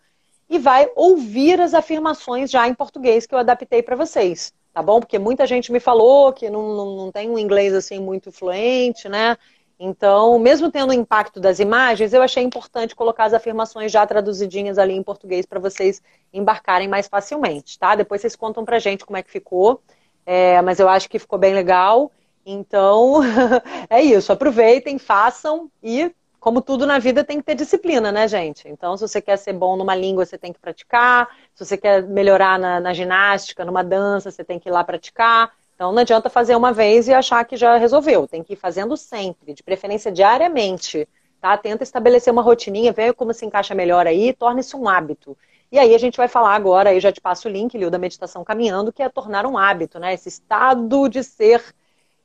e 0.48 0.58
vai 0.58 0.90
ouvir 0.96 1.60
as 1.60 1.74
afirmações 1.74 2.50
já 2.50 2.66
em 2.66 2.74
português 2.74 3.26
que 3.26 3.34
eu 3.34 3.38
adaptei 3.38 3.82
para 3.82 3.96
vocês, 3.96 4.52
tá 4.72 4.82
bom? 4.82 5.00
Porque 5.00 5.18
muita 5.18 5.46
gente 5.46 5.70
me 5.70 5.80
falou 5.80 6.32
que 6.32 6.48
não, 6.48 6.74
não, 6.74 6.96
não 6.96 7.12
tem 7.12 7.28
um 7.28 7.38
inglês 7.38 7.74
assim 7.74 7.98
muito 7.98 8.32
fluente, 8.32 9.08
né? 9.08 9.36
Então, 9.78 10.38
mesmo 10.38 10.70
tendo 10.70 10.90
o 10.90 10.94
impacto 10.94 11.40
das 11.40 11.58
imagens, 11.58 12.14
eu 12.14 12.22
achei 12.22 12.42
importante 12.42 12.94
colocar 12.94 13.24
as 13.24 13.34
afirmações 13.34 13.90
já 13.90 14.06
traduzidinhas 14.06 14.78
ali 14.78 14.94
em 14.94 15.02
português 15.02 15.44
para 15.44 15.58
vocês 15.58 16.00
embarcarem 16.32 16.88
mais 16.88 17.08
facilmente, 17.08 17.78
tá? 17.78 17.94
Depois 17.94 18.20
vocês 18.20 18.36
contam 18.36 18.64
pra 18.64 18.78
gente 18.78 19.04
como 19.04 19.16
é 19.16 19.22
que 19.22 19.30
ficou. 19.30 19.82
É, 20.26 20.60
mas 20.62 20.80
eu 20.80 20.88
acho 20.88 21.08
que 21.08 21.18
ficou 21.18 21.38
bem 21.38 21.54
legal. 21.54 22.10
Então, 22.44 23.20
é 23.88 24.02
isso. 24.02 24.32
Aproveitem, 24.32 24.98
façam 24.98 25.70
e, 25.82 26.14
como 26.38 26.60
tudo 26.60 26.86
na 26.86 26.98
vida, 26.98 27.24
tem 27.24 27.38
que 27.38 27.44
ter 27.44 27.54
disciplina, 27.54 28.12
né, 28.12 28.28
gente? 28.28 28.68
Então, 28.68 28.96
se 28.96 29.06
você 29.06 29.20
quer 29.20 29.36
ser 29.36 29.52
bom 29.52 29.76
numa 29.76 29.94
língua, 29.94 30.26
você 30.26 30.36
tem 30.36 30.52
que 30.52 30.58
praticar. 30.58 31.28
Se 31.54 31.64
você 31.64 31.76
quer 31.76 32.02
melhorar 32.02 32.58
na, 32.58 32.80
na 32.80 32.92
ginástica, 32.92 33.64
numa 33.64 33.82
dança, 33.82 34.30
você 34.30 34.44
tem 34.44 34.58
que 34.58 34.68
ir 34.68 34.72
lá 34.72 34.84
praticar. 34.84 35.52
Então, 35.74 35.90
não 35.90 36.00
adianta 36.00 36.30
fazer 36.30 36.54
uma 36.54 36.72
vez 36.72 37.08
e 37.08 37.14
achar 37.14 37.44
que 37.44 37.56
já 37.56 37.76
resolveu. 37.76 38.28
Tem 38.28 38.42
que 38.42 38.52
ir 38.52 38.56
fazendo 38.56 38.96
sempre, 38.96 39.52
de 39.54 39.62
preferência 39.62 40.12
diariamente. 40.12 41.08
Tá? 41.40 41.56
Tenta 41.58 41.82
estabelecer 41.82 42.32
uma 42.32 42.42
rotininha, 42.42 42.92
vê 42.92 43.12
como 43.12 43.34
se 43.34 43.44
encaixa 43.44 43.74
melhor 43.74 44.06
aí, 44.06 44.32
torne-se 44.32 44.76
um 44.76 44.88
hábito. 44.88 45.36
E 45.74 45.78
aí 45.80 45.92
a 45.92 45.98
gente 45.98 46.16
vai 46.16 46.28
falar 46.28 46.54
agora, 46.54 46.90
aí 46.90 47.00
já 47.00 47.10
te 47.10 47.20
passo 47.20 47.48
o 47.48 47.50
link, 47.50 47.76
Lil, 47.76 47.90
da 47.90 47.98
meditação 47.98 48.44
caminhando, 48.44 48.92
que 48.92 49.02
é 49.02 49.08
tornar 49.08 49.44
um 49.44 49.58
hábito, 49.58 49.98
né? 49.98 50.14
Esse 50.14 50.28
estado 50.28 51.08
de 51.08 51.24
ser 51.24 51.64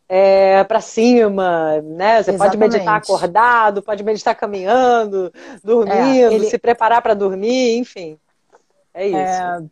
é, 0.07 0.63
para 0.65 0.79
cima, 0.79 1.81
né? 1.81 2.21
Você 2.21 2.29
Exatamente. 2.29 2.37
pode 2.37 2.57
meditar 2.59 2.95
acordado, 2.97 3.81
pode 3.81 4.03
meditar 4.03 4.35
caminhando, 4.35 5.33
dormindo, 5.63 6.31
é, 6.31 6.35
ele... 6.35 6.45
se 6.45 6.59
preparar 6.59 7.01
para 7.01 7.15
dormir, 7.15 7.79
enfim. 7.79 8.19
É 8.93 9.07
isso. 9.07 9.17
É, 9.17 9.63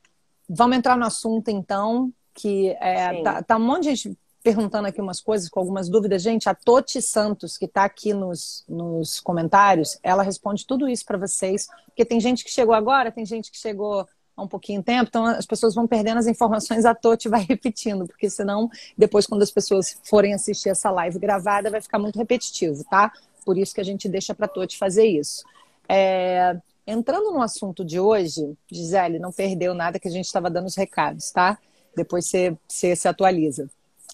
vamos 0.49 0.75
entrar 0.75 0.97
no 0.97 1.05
assunto 1.05 1.49
então, 1.49 2.11
que 2.33 2.75
é, 2.79 3.21
tá, 3.21 3.43
tá 3.43 3.57
um 3.57 3.59
monte 3.59 3.83
de 3.83 3.89
gente 3.95 4.17
perguntando 4.47 4.87
aqui 4.87 5.01
umas 5.01 5.19
coisas 5.19 5.49
com 5.49 5.59
algumas 5.59 5.89
dúvidas. 5.89 6.21
Gente, 6.21 6.47
a 6.47 6.55
Toti 6.55 7.01
Santos, 7.01 7.57
que 7.57 7.65
está 7.65 7.83
aqui 7.83 8.13
nos, 8.13 8.63
nos 8.65 9.19
comentários, 9.19 9.99
ela 10.01 10.23
responde 10.23 10.65
tudo 10.65 10.87
isso 10.87 11.03
para 11.03 11.17
vocês. 11.17 11.67
Porque 11.87 12.05
tem 12.05 12.17
gente 12.17 12.45
que 12.45 12.49
chegou 12.49 12.73
agora, 12.73 13.11
tem 13.11 13.25
gente 13.25 13.51
que 13.51 13.57
chegou 13.57 14.07
há 14.37 14.41
um 14.41 14.47
pouquinho 14.47 14.81
tempo, 14.81 15.09
então 15.09 15.25
as 15.25 15.45
pessoas 15.45 15.75
vão 15.75 15.85
perdendo 15.85 16.19
as 16.19 16.27
informações, 16.27 16.85
a 16.85 16.95
Toti 16.95 17.27
vai 17.27 17.41
repetindo, 17.49 18.07
porque 18.07 18.29
senão, 18.29 18.69
depois, 18.97 19.27
quando 19.27 19.41
as 19.41 19.51
pessoas 19.51 19.99
forem 20.05 20.33
assistir 20.33 20.69
essa 20.69 20.89
live 20.91 21.19
gravada, 21.19 21.69
vai 21.69 21.81
ficar 21.81 21.99
muito 21.99 22.17
repetitivo, 22.17 22.85
tá? 22.85 23.11
Por 23.43 23.57
isso 23.57 23.75
que 23.75 23.81
a 23.81 23.83
gente 23.83 24.07
deixa 24.07 24.33
para 24.33 24.45
a 24.45 24.49
Toti 24.49 24.77
fazer 24.77 25.07
isso. 25.07 25.43
É... 25.89 26.57
entrando 26.85 27.31
no 27.31 27.41
assunto 27.41 27.83
de 27.83 27.99
hoje, 27.99 28.55
Gisele, 28.71 29.19
não 29.19 29.33
perdeu 29.33 29.73
nada 29.73 29.99
que 29.99 30.07
a 30.07 30.11
gente 30.11 30.25
estava 30.25 30.49
dando 30.49 30.67
os 30.67 30.75
recados, 30.75 31.31
tá? 31.31 31.57
Depois 31.93 32.27
você, 32.27 32.55
você 32.65 32.95
se 32.95 33.09
atualiza. 33.09 33.69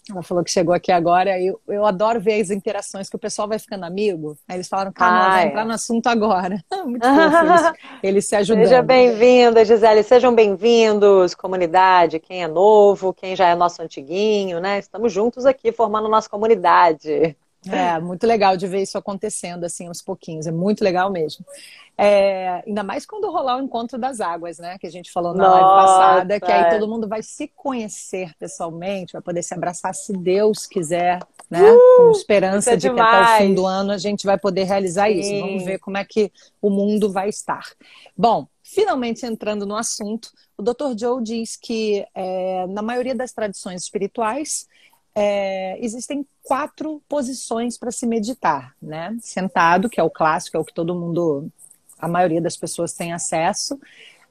Ela 0.10 0.22
falou 0.22 0.44
que 0.44 0.52
chegou 0.52 0.74
aqui 0.74 0.92
agora. 0.92 1.40
Eu, 1.42 1.60
eu 1.68 1.86
adoro 1.86 2.20
ver 2.20 2.42
as 2.42 2.50
interações 2.50 3.10
que 3.10 3.16
o 3.16 3.20
pessoal 3.20 3.48
vai 3.48 3.58
ficando 3.58 3.86
amigo. 3.86 4.38
Aí 4.48 4.58
eles 4.58 4.68
falaram, 4.68 4.92
calma, 4.92 5.26
ah, 5.26 5.30
vai 5.30 5.44
é. 5.44 5.48
entrar 5.48 5.66
no 5.66 5.74
assunto 5.74 6.08
agora. 6.08 6.64
Muito 6.86 7.04
fofo, 7.08 7.46
eles, 7.46 7.74
eles 8.04 8.26
se 8.26 8.36
ajudando. 8.36 8.66
Seja 8.66 8.82
bem-vinda, 8.82 9.64
Gisele. 9.64 10.04
Sejam 10.04 10.36
bem-vindos, 10.36 11.34
comunidade. 11.34 12.20
Quem 12.20 12.44
é 12.44 12.48
novo, 12.48 13.14
quem 13.14 13.36
já 13.36 13.48
é 13.48 13.56
nosso 13.56 13.82
antiguinho, 13.82 14.60
né? 14.60 14.80
Estamos 14.80 15.14
juntos 15.14 15.46
aqui 15.46 15.72
formando 15.72 16.10
nossa 16.10 16.30
comunidade. 16.30 17.38
É, 17.70 18.00
muito 18.00 18.26
legal 18.28 18.58
de 18.58 18.68
ver 18.68 18.82
isso 18.82 18.98
acontecendo 18.98 19.64
assim 19.64 19.88
aos 19.88 20.02
pouquinhos. 20.02 20.48
É 20.48 20.52
muito 20.52 20.84
legal 20.84 21.12
mesmo. 21.12 21.46
É, 21.96 22.64
ainda 22.66 22.84
mais 22.84 23.06
quando 23.06 23.30
rolar 23.30 23.58
o 23.58 23.62
encontro 23.62 24.00
das 24.00 24.20
águas, 24.20 24.58
né? 24.58 24.78
Que 24.80 24.88
a 24.88 24.92
gente 24.92 25.12
falou 25.12 25.34
na 25.34 25.44
Nossa, 25.44 25.62
live 25.62 25.88
passada, 25.88 26.40
que 26.40 26.52
aí 26.52 26.70
todo 26.72 26.88
mundo 26.88 27.08
vai 27.08 27.22
se 27.22 27.48
conhecer 27.56 28.34
pessoalmente, 28.40 29.14
vai 29.14 29.22
poder 29.22 29.44
se 29.44 29.54
abraçar 29.54 29.94
se 29.94 30.12
Deus 30.12 30.66
quiser, 30.66 31.20
né? 31.50 31.72
Uh, 31.72 31.98
Com 31.98 32.12
esperança 32.12 32.72
é 32.72 32.76
de 32.76 32.90
demais. 32.90 33.10
que 33.10 33.24
até 33.34 33.44
o 33.44 33.48
fim 33.48 33.54
do 33.54 33.66
ano 33.66 33.92
a 33.92 33.98
gente 33.98 34.26
vai 34.26 34.40
poder 34.40 34.64
realizar 34.64 35.08
Sim. 35.10 35.20
isso. 35.20 35.40
Vamos 35.40 35.64
ver 35.64 35.80
como 35.80 35.98
é 35.98 36.04
que 36.04 36.32
o 36.60 36.70
mundo 36.70 37.12
vai 37.12 37.30
estar. 37.30 37.64
Bom, 38.18 38.48
finalmente 38.64 39.24
entrando 39.26 39.66
no 39.66 39.76
assunto, 39.76 40.32
o 40.58 40.64
Dr. 40.64 40.98
Joe 40.98 41.22
diz 41.24 41.56
que 41.56 42.06
é, 42.16 42.66
na 42.68 42.82
maioria 42.82 43.14
das 43.14 43.32
tradições 43.32 43.84
espirituais 43.84 44.68
é, 45.16 45.78
existem 45.84 46.26
quatro 46.42 47.02
posições 47.08 47.78
para 47.78 47.92
se 47.92 48.06
meditar, 48.08 48.76
né? 48.82 49.16
Sentado, 49.22 49.90
que 49.90 50.00
é 50.00 50.04
o 50.04 50.10
clássico, 50.10 50.58
é 50.58 50.60
o 50.60 50.66
que 50.66 50.74
todo 50.74 50.96
mundo 50.96 51.52
a 52.00 52.08
maioria 52.08 52.42
das 52.42 52.58
pessoas 52.58 52.94
tem 52.94 53.14
acesso. 53.14 53.80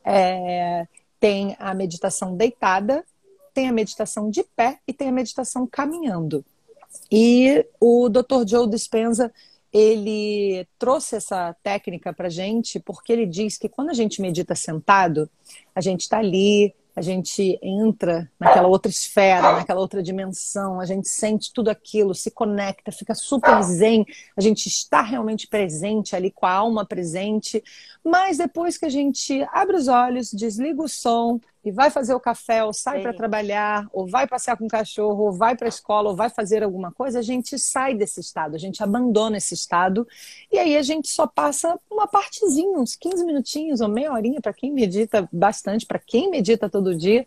É, 0.05 0.87
tem 1.18 1.57
a 1.59 1.73
meditação 1.73 2.37
deitada, 2.37 3.05
tem 3.55 3.68
a 3.68 3.73
meditação 3.73 4.29
de 4.29 4.42
pé 4.42 4.81
e 4.87 4.92
tem 4.92 5.09
a 5.09 5.12
meditação 5.12 5.66
caminhando. 5.66 6.45
E 7.11 7.64
o 7.81 8.09
Dr. 8.09 8.47
Joe 8.47 8.68
Dispenza 8.68 9.33
ele 9.73 10.68
trouxe 10.79 11.16
essa 11.16 11.57
técnica 11.62 12.12
para 12.12 12.29
gente 12.29 12.79
porque 12.79 13.12
ele 13.12 13.25
diz 13.25 13.57
que 13.57 13.68
quando 13.68 13.88
a 13.88 13.95
gente 13.95 14.21
medita 14.21 14.55
sentado, 14.55 15.31
a 15.75 15.81
gente 15.81 16.03
está 16.03 16.18
ali 16.18 16.75
a 16.94 17.00
gente 17.00 17.59
entra 17.62 18.31
naquela 18.38 18.68
outra 18.68 18.90
esfera, 18.90 19.52
naquela 19.52 19.81
outra 19.81 20.02
dimensão, 20.02 20.81
a 20.81 20.85
gente 20.85 21.09
sente 21.09 21.52
tudo 21.52 21.68
aquilo, 21.70 22.14
se 22.14 22.31
conecta, 22.31 22.92
fica 22.92 23.14
super 23.14 23.62
zen, 23.62 24.05
a 24.37 24.40
gente 24.40 24.66
está 24.66 25.00
realmente 25.00 25.46
presente 25.46 26.14
ali 26.14 26.31
com 26.31 26.44
a 26.44 26.52
alma 26.52 26.85
presente, 26.85 27.62
mas 28.05 28.38
depois 28.38 28.76
que 28.76 28.85
a 28.85 28.90
gente 28.90 29.46
abre 29.52 29.76
os 29.76 29.88
olhos, 29.88 30.31
desliga 30.33 30.83
o 30.83 30.88
som 30.88 31.40
e 31.64 31.70
vai 31.70 31.90
fazer 31.90 32.14
o 32.14 32.20
café, 32.20 32.64
ou 32.64 32.72
sai 32.72 33.01
para 33.01 33.14
trabalhar, 33.14 33.87
ou 33.92 34.07
vai 34.07 34.27
passear 34.27 34.57
com 34.57 34.66
o 34.66 34.68
cachorro, 34.68 35.25
ou 35.25 35.33
vai 35.33 35.57
para 35.57 35.66
a 35.66 35.68
escola, 35.68 36.11
ou 36.11 36.16
vai 36.16 36.29
fazer 36.29 36.62
alguma 36.62 36.90
coisa, 36.90 37.20
a 37.20 37.22
gente 37.22 37.59
sai 37.59 37.94
desse 37.94 38.20
estado, 38.20 38.57
a 38.57 38.59
gente 38.59 38.83
abandona 38.83 39.37
esse 39.37 39.55
estado, 39.55 40.07
e 40.51 40.59
aí 40.59 40.77
a 40.77 40.83
gente 40.83 41.09
só 41.09 41.27
passa 41.27 41.79
uma 41.90 42.09
partezinha, 42.09 42.79
uns 42.79 42.96
15 42.96 43.25
minutinhos 43.25 43.81
ou 43.81 43.88
meia 43.88 44.12
horinha, 44.12 44.40
para 44.40 44.53
quem 44.53 44.72
medita 44.72 45.29
bastante, 45.33 45.87
para 45.87 45.98
quem 45.98 46.31
medita 46.31 46.68
todo 46.68 46.96
dia, 46.96 47.25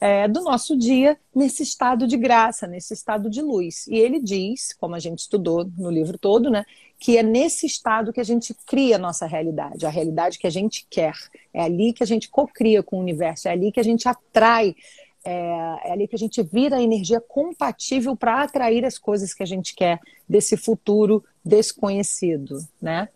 é, 0.00 0.28
do 0.28 0.42
nosso 0.42 0.76
dia 0.76 1.18
nesse 1.34 1.62
estado 1.62 2.06
de 2.06 2.16
graça, 2.16 2.66
nesse 2.66 2.94
estado 2.94 3.28
de 3.28 3.42
luz. 3.42 3.86
E 3.88 3.96
ele 3.96 4.20
diz, 4.20 4.72
como 4.74 4.94
a 4.94 4.98
gente 4.98 5.20
estudou 5.20 5.68
no 5.76 5.90
livro 5.90 6.16
todo, 6.16 6.50
né, 6.50 6.64
que 6.98 7.16
é 7.16 7.22
nesse 7.22 7.66
estado 7.66 8.12
que 8.12 8.20
a 8.20 8.24
gente 8.24 8.54
cria 8.66 8.96
a 8.96 8.98
nossa 8.98 9.26
realidade, 9.26 9.86
a 9.86 9.90
realidade 9.90 10.38
que 10.38 10.46
a 10.46 10.50
gente 10.50 10.86
quer. 10.90 11.14
É 11.54 11.62
ali 11.62 11.92
que 11.92 12.02
a 12.02 12.06
gente 12.06 12.28
cocria 12.28 12.82
com 12.82 12.96
o 12.96 13.00
universo, 13.00 13.48
é 13.48 13.52
ali 13.52 13.70
que 13.70 13.80
a 13.80 13.84
gente 13.84 14.08
atrai, 14.08 14.74
é, 15.24 15.32
é 15.84 15.92
ali 15.92 16.08
que 16.08 16.16
a 16.16 16.18
gente 16.18 16.42
vira 16.42 16.76
a 16.76 16.82
energia 16.82 17.20
compatível 17.20 18.16
para 18.16 18.42
atrair 18.42 18.84
as 18.84 18.98
coisas 18.98 19.32
que 19.32 19.42
a 19.42 19.46
gente 19.46 19.74
quer 19.74 20.00
desse 20.28 20.56
futuro 20.56 21.24
desconhecido, 21.44 22.58
né? 22.82 23.08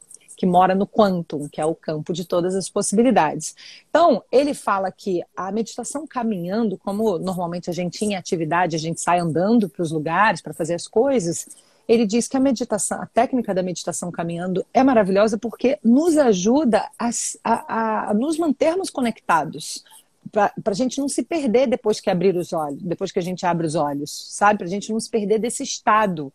que 0.42 0.47
mora 0.47 0.75
no 0.75 0.88
quantum, 0.88 1.49
que 1.49 1.61
é 1.61 1.64
o 1.64 1.73
campo 1.75 2.12
de 2.12 2.25
todas 2.25 2.57
as 2.57 2.68
possibilidades. 2.68 3.55
Então, 3.88 4.25
ele 4.33 4.55
fala 4.55 4.90
que 4.90 5.23
a 5.37 5.53
meditação 5.53 6.05
caminhando, 6.05 6.77
como 6.77 7.16
normalmente 7.16 7.71
a 7.71 7.73
gente 7.73 8.05
em 8.05 8.16
atividade, 8.16 8.75
a 8.75 8.79
gente 8.79 9.01
sai 9.01 9.21
andando 9.21 9.68
para 9.68 9.83
os 9.83 9.92
lugares 9.92 10.40
para 10.40 10.53
fazer 10.53 10.75
as 10.75 10.88
coisas, 10.88 11.47
ele 11.88 12.07
diz 12.07 12.29
que 12.29 12.37
a 12.37 12.40
meditação, 12.40 13.01
a 13.01 13.07
técnica 13.07 13.55
da 13.55 13.62
meditação 13.62 14.11
caminhando 14.11 14.64
é 14.73 14.83
maravilhosa 14.83 15.37
porque 15.37 15.79
nos 15.83 16.16
ajuda 16.16 16.88
a, 16.99 17.11
a, 17.45 18.11
a 18.11 18.14
nos 18.14 18.38
mantermos 18.38 18.90
conectados. 18.90 19.85
Para 20.31 20.53
a 20.64 20.73
gente 20.73 20.99
não 20.99 21.09
se 21.09 21.23
perder 21.23 21.66
depois 21.66 22.01
que 22.01 22.09
abrir 22.09 22.37
os 22.37 22.53
olhos, 22.53 22.81
depois 22.83 23.12
que 23.12 23.18
a 23.18 23.23
gente 23.23 23.45
abre 23.45 23.66
os 23.66 23.75
olhos, 23.75 24.29
sabe? 24.31 24.59
Para 24.59 24.66
a 24.66 24.71
gente 24.71 24.90
não 24.92 25.01
se 25.01 25.11
perder 25.11 25.38
desse 25.38 25.62
estado. 25.62 26.33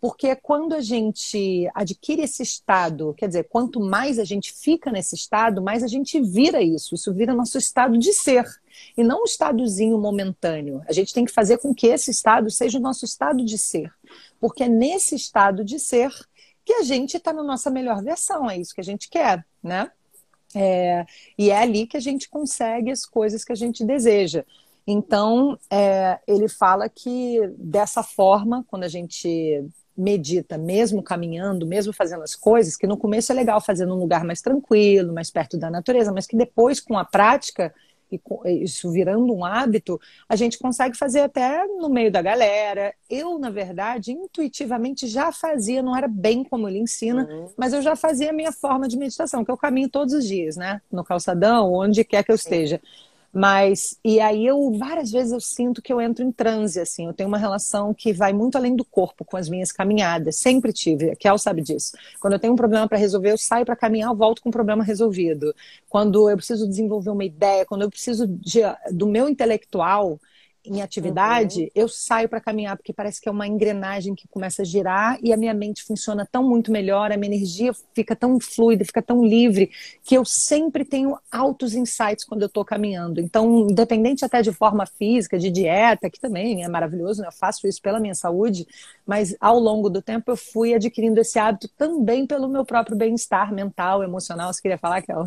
Porque 0.00 0.36
quando 0.36 0.74
a 0.74 0.80
gente 0.80 1.68
adquire 1.74 2.22
esse 2.22 2.42
estado, 2.42 3.14
quer 3.16 3.26
dizer, 3.26 3.44
quanto 3.44 3.80
mais 3.80 4.18
a 4.18 4.24
gente 4.24 4.52
fica 4.52 4.92
nesse 4.92 5.14
estado, 5.14 5.60
mais 5.60 5.82
a 5.82 5.88
gente 5.88 6.20
vira 6.20 6.62
isso. 6.62 6.94
Isso 6.94 7.12
vira 7.12 7.34
nosso 7.34 7.58
estado 7.58 7.98
de 7.98 8.12
ser. 8.12 8.46
E 8.96 9.02
não 9.02 9.22
um 9.22 9.24
estadozinho 9.24 9.98
momentâneo. 9.98 10.82
A 10.88 10.92
gente 10.92 11.12
tem 11.12 11.24
que 11.24 11.32
fazer 11.32 11.58
com 11.58 11.74
que 11.74 11.88
esse 11.88 12.10
estado 12.10 12.50
seja 12.50 12.78
o 12.78 12.80
nosso 12.80 13.04
estado 13.04 13.44
de 13.44 13.58
ser 13.58 13.90
porque 14.46 14.62
é 14.62 14.68
nesse 14.68 15.16
estado 15.16 15.64
de 15.64 15.76
ser 15.80 16.08
que 16.64 16.74
a 16.74 16.82
gente 16.84 17.16
está 17.16 17.32
na 17.32 17.42
nossa 17.42 17.68
melhor 17.68 18.00
versão, 18.00 18.48
é 18.48 18.56
isso 18.56 18.72
que 18.72 18.80
a 18.80 18.84
gente 18.84 19.10
quer, 19.10 19.44
né? 19.60 19.90
É, 20.54 21.04
e 21.36 21.50
é 21.50 21.58
ali 21.58 21.84
que 21.84 21.96
a 21.96 22.00
gente 22.00 22.28
consegue 22.28 22.92
as 22.92 23.04
coisas 23.04 23.44
que 23.44 23.50
a 23.50 23.56
gente 23.56 23.84
deseja. 23.84 24.44
Então, 24.86 25.58
é, 25.68 26.20
ele 26.28 26.46
fala 26.46 26.88
que 26.88 27.40
dessa 27.58 28.04
forma, 28.04 28.64
quando 28.68 28.84
a 28.84 28.88
gente 28.88 29.64
medita, 29.98 30.56
mesmo 30.56 31.02
caminhando, 31.02 31.66
mesmo 31.66 31.92
fazendo 31.92 32.22
as 32.22 32.36
coisas, 32.36 32.76
que 32.76 32.86
no 32.86 32.96
começo 32.96 33.32
é 33.32 33.34
legal 33.34 33.60
fazer 33.60 33.84
num 33.84 33.98
lugar 33.98 34.22
mais 34.22 34.40
tranquilo, 34.40 35.12
mais 35.12 35.28
perto 35.28 35.58
da 35.58 35.68
natureza, 35.68 36.12
mas 36.12 36.24
que 36.24 36.36
depois, 36.36 36.78
com 36.78 36.96
a 36.96 37.04
prática, 37.04 37.74
e 38.10 38.20
isso 38.62 38.90
virando 38.90 39.32
um 39.32 39.44
hábito, 39.44 40.00
a 40.28 40.36
gente 40.36 40.58
consegue 40.58 40.96
fazer 40.96 41.20
até 41.20 41.66
no 41.66 41.88
meio 41.88 42.10
da 42.10 42.22
galera. 42.22 42.94
Eu, 43.10 43.38
na 43.38 43.50
verdade, 43.50 44.12
intuitivamente 44.12 45.06
já 45.06 45.32
fazia, 45.32 45.82
não 45.82 45.96
era 45.96 46.08
bem 46.08 46.44
como 46.44 46.68
ele 46.68 46.78
ensina, 46.78 47.24
uhum. 47.24 47.50
mas 47.56 47.72
eu 47.72 47.82
já 47.82 47.96
fazia 47.96 48.30
a 48.30 48.32
minha 48.32 48.52
forma 48.52 48.88
de 48.88 48.96
meditação, 48.96 49.44
que 49.44 49.50
eu 49.50 49.56
caminho 49.56 49.88
todos 49.88 50.14
os 50.14 50.26
dias, 50.26 50.56
né? 50.56 50.80
No 50.90 51.04
calçadão, 51.04 51.72
onde 51.72 52.04
quer 52.04 52.22
que 52.24 52.30
eu 52.30 52.36
esteja. 52.36 52.80
Mas, 53.38 53.98
e 54.02 54.18
aí 54.18 54.46
eu, 54.46 54.72
várias 54.78 55.10
vezes 55.10 55.30
eu 55.30 55.40
sinto 55.40 55.82
que 55.82 55.92
eu 55.92 56.00
entro 56.00 56.24
em 56.24 56.32
transe, 56.32 56.80
assim, 56.80 57.04
eu 57.06 57.12
tenho 57.12 57.28
uma 57.28 57.36
relação 57.36 57.92
que 57.92 58.10
vai 58.10 58.32
muito 58.32 58.56
além 58.56 58.74
do 58.74 58.82
corpo 58.82 59.26
com 59.26 59.36
as 59.36 59.46
minhas 59.46 59.70
caminhadas, 59.70 60.36
sempre 60.38 60.72
tive, 60.72 61.10
a 61.10 61.16
Kel 61.16 61.36
sabe 61.36 61.60
disso. 61.60 61.92
Quando 62.18 62.32
eu 62.32 62.38
tenho 62.38 62.54
um 62.54 62.56
problema 62.56 62.88
para 62.88 62.96
resolver, 62.96 63.30
eu 63.32 63.36
saio 63.36 63.66
para 63.66 63.76
caminhar, 63.76 64.10
eu 64.10 64.16
volto 64.16 64.40
com 64.40 64.48
o 64.48 64.52
problema 64.52 64.82
resolvido. 64.82 65.54
Quando 65.86 66.30
eu 66.30 66.36
preciso 66.38 66.66
desenvolver 66.66 67.10
uma 67.10 67.26
ideia, 67.26 67.66
quando 67.66 67.82
eu 67.82 67.90
preciso 67.90 68.26
de, 68.26 68.60
do 68.90 69.06
meu 69.06 69.28
intelectual, 69.28 70.18
em 70.66 70.82
atividade, 70.82 71.62
uhum. 71.62 71.68
eu 71.74 71.88
saio 71.88 72.28
para 72.28 72.40
caminhar, 72.40 72.76
porque 72.76 72.92
parece 72.92 73.20
que 73.20 73.28
é 73.28 73.32
uma 73.32 73.46
engrenagem 73.46 74.14
que 74.14 74.28
começa 74.28 74.62
a 74.62 74.64
girar 74.64 75.18
e 75.22 75.32
a 75.32 75.36
minha 75.36 75.54
mente 75.54 75.84
funciona 75.84 76.26
tão 76.30 76.42
muito 76.42 76.70
melhor, 76.70 77.12
a 77.12 77.16
minha 77.16 77.34
energia 77.34 77.72
fica 77.94 78.14
tão 78.16 78.38
fluida, 78.40 78.84
fica 78.84 79.02
tão 79.02 79.24
livre, 79.24 79.70
que 80.02 80.14
eu 80.14 80.24
sempre 80.24 80.84
tenho 80.84 81.16
altos 81.30 81.74
insights 81.74 82.24
quando 82.24 82.42
eu 82.42 82.46
estou 82.46 82.64
caminhando. 82.64 83.20
Então, 83.20 83.68
independente 83.70 84.24
até 84.24 84.42
de 84.42 84.52
forma 84.52 84.86
física, 84.86 85.38
de 85.38 85.50
dieta, 85.50 86.10
que 86.10 86.20
também 86.20 86.64
é 86.64 86.68
maravilhoso, 86.68 87.22
né? 87.22 87.28
eu 87.28 87.32
faço 87.32 87.66
isso 87.66 87.80
pela 87.80 88.00
minha 88.00 88.14
saúde, 88.14 88.66
mas 89.06 89.36
ao 89.40 89.58
longo 89.58 89.88
do 89.88 90.02
tempo 90.02 90.32
eu 90.32 90.36
fui 90.36 90.74
adquirindo 90.74 91.20
esse 91.20 91.38
hábito 91.38 91.68
também 91.78 92.26
pelo 92.26 92.48
meu 92.48 92.64
próprio 92.64 92.96
bem-estar 92.96 93.54
mental, 93.54 94.02
emocional. 94.02 94.52
Você 94.52 94.60
queria 94.60 94.76
falar, 94.76 95.00
Kel? 95.02 95.24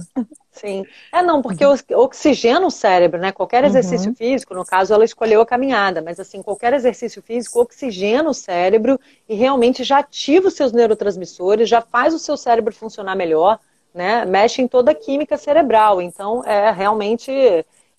Sim. 0.52 0.86
É, 1.14 1.24
não, 1.24 1.42
porque 1.42 1.66
uhum. 1.66 1.78
oxigena 1.96 2.68
o 2.68 2.72
cérebro, 2.72 3.20
né? 3.20 3.32
Qualquer 3.32 3.64
exercício 3.64 4.10
uhum. 4.10 4.16
físico, 4.16 4.54
no 4.54 4.66
caso, 4.66 4.94
ela 4.94 5.06
escolheu 5.06 5.40
a 5.40 5.46
caminhada, 5.46 6.02
mas 6.02 6.20
assim, 6.20 6.42
qualquer 6.42 6.74
exercício 6.74 7.22
físico 7.22 7.62
oxigena 7.62 8.30
o 8.30 8.34
cérebro 8.34 9.00
e 9.28 9.36
realmente 9.36 9.84
já 9.86 10.00
ativa 10.00 10.50
os 10.50 10.56
seus 10.56 10.74
neurotransmissores, 10.74 11.70
já 11.70 11.82
faz 11.82 12.14
o 12.14 12.20
seu 12.20 12.36
cérebro 12.36 12.76
funcionar 12.76 13.16
melhor, 13.16 13.60
né? 13.94 14.26
Mexe 14.26 14.62
em 14.62 14.68
toda 14.68 14.92
a 14.92 14.96
química 14.96 15.38
cerebral. 15.38 16.02
Então, 16.02 16.44
é 16.44 16.72
realmente. 16.72 17.32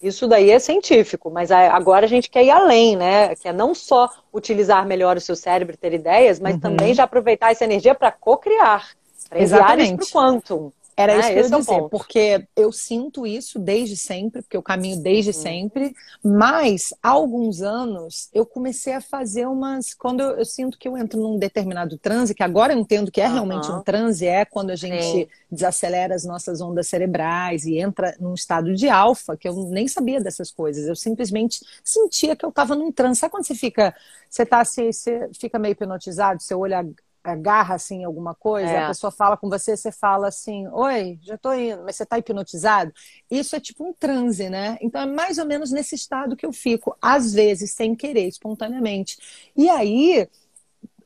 Isso 0.02 0.26
daí 0.26 0.50
é 0.50 0.58
científico, 0.58 1.30
mas 1.30 1.50
agora 1.50 2.06
a 2.06 2.08
gente 2.08 2.30
quer 2.30 2.42
ir 2.42 2.50
além, 2.50 2.96
né? 2.96 3.34
Que 3.36 3.48
é 3.48 3.52
não 3.52 3.74
só 3.74 4.08
utilizar 4.32 4.86
melhor 4.86 5.18
o 5.18 5.20
seu 5.20 5.36
cérebro, 5.36 5.76
ter 5.76 5.92
ideias, 5.92 6.40
mas 6.40 6.54
uhum. 6.54 6.60
também 6.60 6.94
já 6.94 7.04
aproveitar 7.04 7.50
essa 7.50 7.64
energia 7.64 7.94
para 7.94 8.10
co-criar, 8.10 8.88
para 9.28 9.42
enviar 9.42 9.78
isso 9.78 9.96
para 9.96 10.04
o 10.04 10.08
quantum. 10.08 10.72
Era 11.00 11.14
né? 11.14 11.18
isso 11.18 11.28
que 11.28 11.38
eu 11.38 11.42
ia 11.42 11.60
dizer, 11.60 11.74
é 11.74 11.88
porque 11.88 12.48
eu 12.56 12.72
sinto 12.72 13.26
isso 13.26 13.58
desde 13.58 13.96
sempre, 13.96 14.42
porque 14.42 14.56
eu 14.56 14.62
caminho 14.62 15.02
desde 15.02 15.32
sempre, 15.32 15.94
mas 16.22 16.92
há 17.02 17.10
alguns 17.10 17.62
anos 17.62 18.28
eu 18.32 18.44
comecei 18.44 18.92
a 18.92 19.00
fazer 19.00 19.46
umas. 19.46 19.94
Quando 19.94 20.20
eu, 20.20 20.30
eu, 20.38 20.44
sinto 20.44 20.78
que 20.78 20.86
eu 20.86 20.96
entro 20.96 21.20
num 21.20 21.38
determinado 21.38 21.96
transe, 21.98 22.34
que 22.34 22.42
agora 22.42 22.72
eu 22.72 22.78
entendo 22.78 23.10
que 23.10 23.20
é 23.20 23.26
uhum. 23.26 23.32
realmente 23.32 23.70
um 23.70 23.82
transe, 23.82 24.26
é 24.26 24.44
quando 24.44 24.70
a 24.70 24.76
gente 24.76 25.02
Sim. 25.02 25.26
desacelera 25.50 26.14
as 26.14 26.24
nossas 26.24 26.60
ondas 26.60 26.88
cerebrais 26.88 27.64
e 27.64 27.78
entra 27.78 28.14
num 28.20 28.34
estado 28.34 28.74
de 28.74 28.88
alfa, 28.88 29.36
que 29.36 29.48
eu 29.48 29.54
nem 29.70 29.88
sabia 29.88 30.20
dessas 30.20 30.50
coisas, 30.50 30.86
eu 30.86 30.96
simplesmente 30.96 31.60
sentia 31.82 32.36
que 32.36 32.44
eu 32.44 32.50
estava 32.50 32.74
num 32.74 32.92
transe. 32.92 33.20
Sabe 33.20 33.32
quando 33.32 33.46
você 33.46 33.54
fica, 33.54 33.94
você 34.28 34.44
tá 34.44 34.60
assim, 34.60 34.92
você 34.92 35.30
fica 35.38 35.58
meio 35.58 35.72
hipnotizado, 35.72 36.42
seu 36.42 36.58
olho 36.60 36.94
agarra 37.22 37.74
assim 37.74 38.04
alguma 38.04 38.34
coisa, 38.34 38.70
é. 38.70 38.84
a 38.84 38.88
pessoa 38.88 39.10
fala 39.10 39.36
com 39.36 39.48
você, 39.48 39.76
você 39.76 39.92
fala 39.92 40.28
assim, 40.28 40.66
oi, 40.68 41.18
já 41.22 41.36
tô 41.36 41.52
indo, 41.52 41.82
mas 41.84 41.96
você 41.96 42.06
tá 42.06 42.18
hipnotizado. 42.18 42.92
Isso 43.30 43.54
é 43.54 43.60
tipo 43.60 43.84
um 43.84 43.92
transe, 43.92 44.48
né? 44.48 44.78
Então 44.80 45.02
é 45.02 45.06
mais 45.06 45.38
ou 45.38 45.46
menos 45.46 45.70
nesse 45.70 45.94
estado 45.94 46.36
que 46.36 46.46
eu 46.46 46.52
fico, 46.52 46.96
às 47.00 47.32
vezes, 47.32 47.72
sem 47.72 47.94
querer, 47.94 48.26
espontaneamente. 48.26 49.18
E 49.56 49.68
aí, 49.68 50.28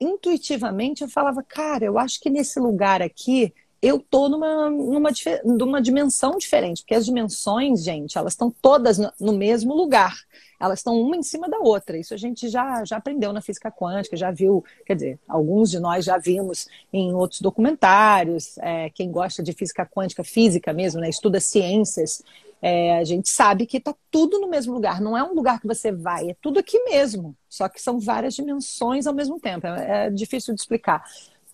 intuitivamente, 0.01 1.03
eu 1.03 1.09
falava, 1.09 1.43
cara, 1.43 1.85
eu 1.85 1.99
acho 1.99 2.21
que 2.21 2.31
nesse 2.31 2.61
lugar 2.61 3.03
aqui 3.03 3.53
eu 3.83 3.99
tô 3.99 4.31
numa, 4.31 4.71
numa, 4.71 5.11
numa 5.45 5.83
dimensão 5.83 6.39
diferente, 6.39 6.81
porque 6.83 6.95
as 6.95 7.05
dimensões, 7.05 7.85
gente, 7.85 8.17
elas 8.17 8.33
estão 8.33 8.51
todas 8.51 8.99
no 9.21 9.33
mesmo 9.35 9.75
lugar 9.75 10.17
elas 10.65 10.81
estão 10.81 11.01
uma 11.01 11.17
em 11.17 11.23
cima 11.23 11.49
da 11.49 11.59
outra. 11.59 11.97
Isso 11.97 12.15
a 12.15 12.17
gente 12.17 12.49
já, 12.49 12.85
já 12.85 12.97
aprendeu 12.97 13.33
na 13.33 13.41
física 13.41 13.71
quântica, 13.71 14.17
já 14.17 14.31
viu, 14.31 14.65
quer 14.87 14.95
dizer, 14.95 15.19
alguns 15.29 15.71
de 15.71 15.79
nós 15.79 16.05
já 16.05 16.19
vimos 16.19 16.69
em 16.93 17.13
outros 17.15 17.41
documentários. 17.41 18.57
É, 18.59 18.91
quem 18.91 19.11
gosta 19.11 19.43
de 19.43 19.53
física 19.53 19.87
quântica, 19.87 20.25
física 20.25 20.73
mesmo, 20.73 21.01
né, 21.01 21.09
estuda 21.09 21.41
ciências, 21.41 22.23
é, 22.63 22.97
a 22.97 23.05
gente 23.05 23.29
sabe 23.29 23.67
que 23.67 23.77
está 23.77 23.95
tudo 24.11 24.41
no 24.41 24.49
mesmo 24.49 24.73
lugar. 24.73 25.01
Não 25.01 25.17
é 25.17 25.23
um 25.23 25.35
lugar 25.35 25.61
que 25.61 25.67
você 25.67 25.93
vai, 25.93 26.31
é 26.31 26.37
tudo 26.41 26.59
aqui 26.59 26.79
mesmo. 26.85 27.37
Só 27.49 27.69
que 27.69 27.81
são 27.81 28.01
várias 28.01 28.35
dimensões 28.35 29.07
ao 29.07 29.15
mesmo 29.15 29.39
tempo. 29.39 29.67
É, 29.67 30.07
é 30.07 30.11
difícil 30.11 30.55
de 30.55 30.61
explicar. 30.61 31.05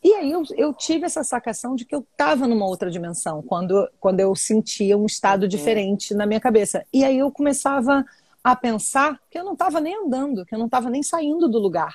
E 0.03 0.15
aí 0.15 0.31
eu, 0.31 0.43
eu, 0.57 0.73
tive 0.73 1.05
essa 1.05 1.23
sacação 1.23 1.75
de 1.75 1.85
que 1.85 1.95
eu 1.95 2.07
estava 2.13 2.47
numa 2.47 2.65
outra 2.65 2.91
dimensão, 2.91 3.43
quando, 3.43 3.87
quando 4.01 4.21
eu 4.21 4.35
sentia 4.35 4.97
um 4.97 5.05
estado 5.05 5.43
uhum. 5.43 5.49
diferente 5.49 6.15
na 6.15 6.25
minha 6.25 6.41
cabeça. 6.41 6.87
E 6.93 7.05
aí 7.05 7.19
eu 7.19 7.31
começava 7.31 8.05
a 8.43 8.57
pensar 8.57 9.21
que 9.31 9.39
eu 9.39 9.45
não 9.45 9.53
estava 9.53 9.81
nem 9.81 9.95
andando, 9.95 10.45
que 10.45 10.55
eu 10.55 10.59
não 10.59 10.67
estava 10.67 10.89
nem 10.89 11.03
saindo 11.03 11.49
do 11.49 11.59
lugar. 11.59 11.95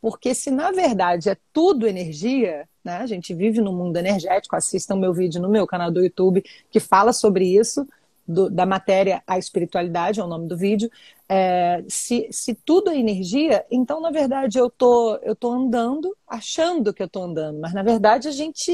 Porque 0.00 0.34
se 0.34 0.50
na 0.50 0.70
verdade 0.70 1.30
é 1.30 1.36
tudo 1.52 1.86
energia, 1.86 2.68
né? 2.84 2.98
A 2.98 3.06
gente 3.06 3.34
vive 3.34 3.60
no 3.60 3.72
mundo 3.72 3.96
energético, 3.96 4.54
assistam 4.54 4.96
meu 4.96 5.12
vídeo 5.12 5.40
no 5.40 5.48
meu 5.48 5.66
canal 5.66 5.90
do 5.90 6.02
YouTube 6.02 6.44
que 6.70 6.78
fala 6.78 7.12
sobre 7.12 7.46
isso, 7.46 7.86
do, 8.26 8.50
da 8.50 8.66
matéria 8.66 9.22
à 9.26 9.38
espiritualidade, 9.38 10.20
é 10.20 10.24
o 10.24 10.28
nome 10.28 10.48
do 10.48 10.56
vídeo. 10.56 10.90
É, 11.28 11.82
se, 11.88 12.28
se 12.30 12.54
tudo 12.54 12.90
é 12.90 12.98
energia, 12.98 13.64
então 13.70 14.00
na 14.00 14.10
verdade 14.10 14.58
eu 14.58 14.70
tô, 14.70 15.16
eu 15.22 15.34
tô 15.34 15.50
andando, 15.50 16.16
achando 16.28 16.92
que 16.92 17.02
eu 17.02 17.08
tô 17.08 17.22
andando, 17.22 17.58
mas 17.58 17.72
na 17.72 17.82
verdade 17.82 18.28
a 18.28 18.32
gente 18.32 18.72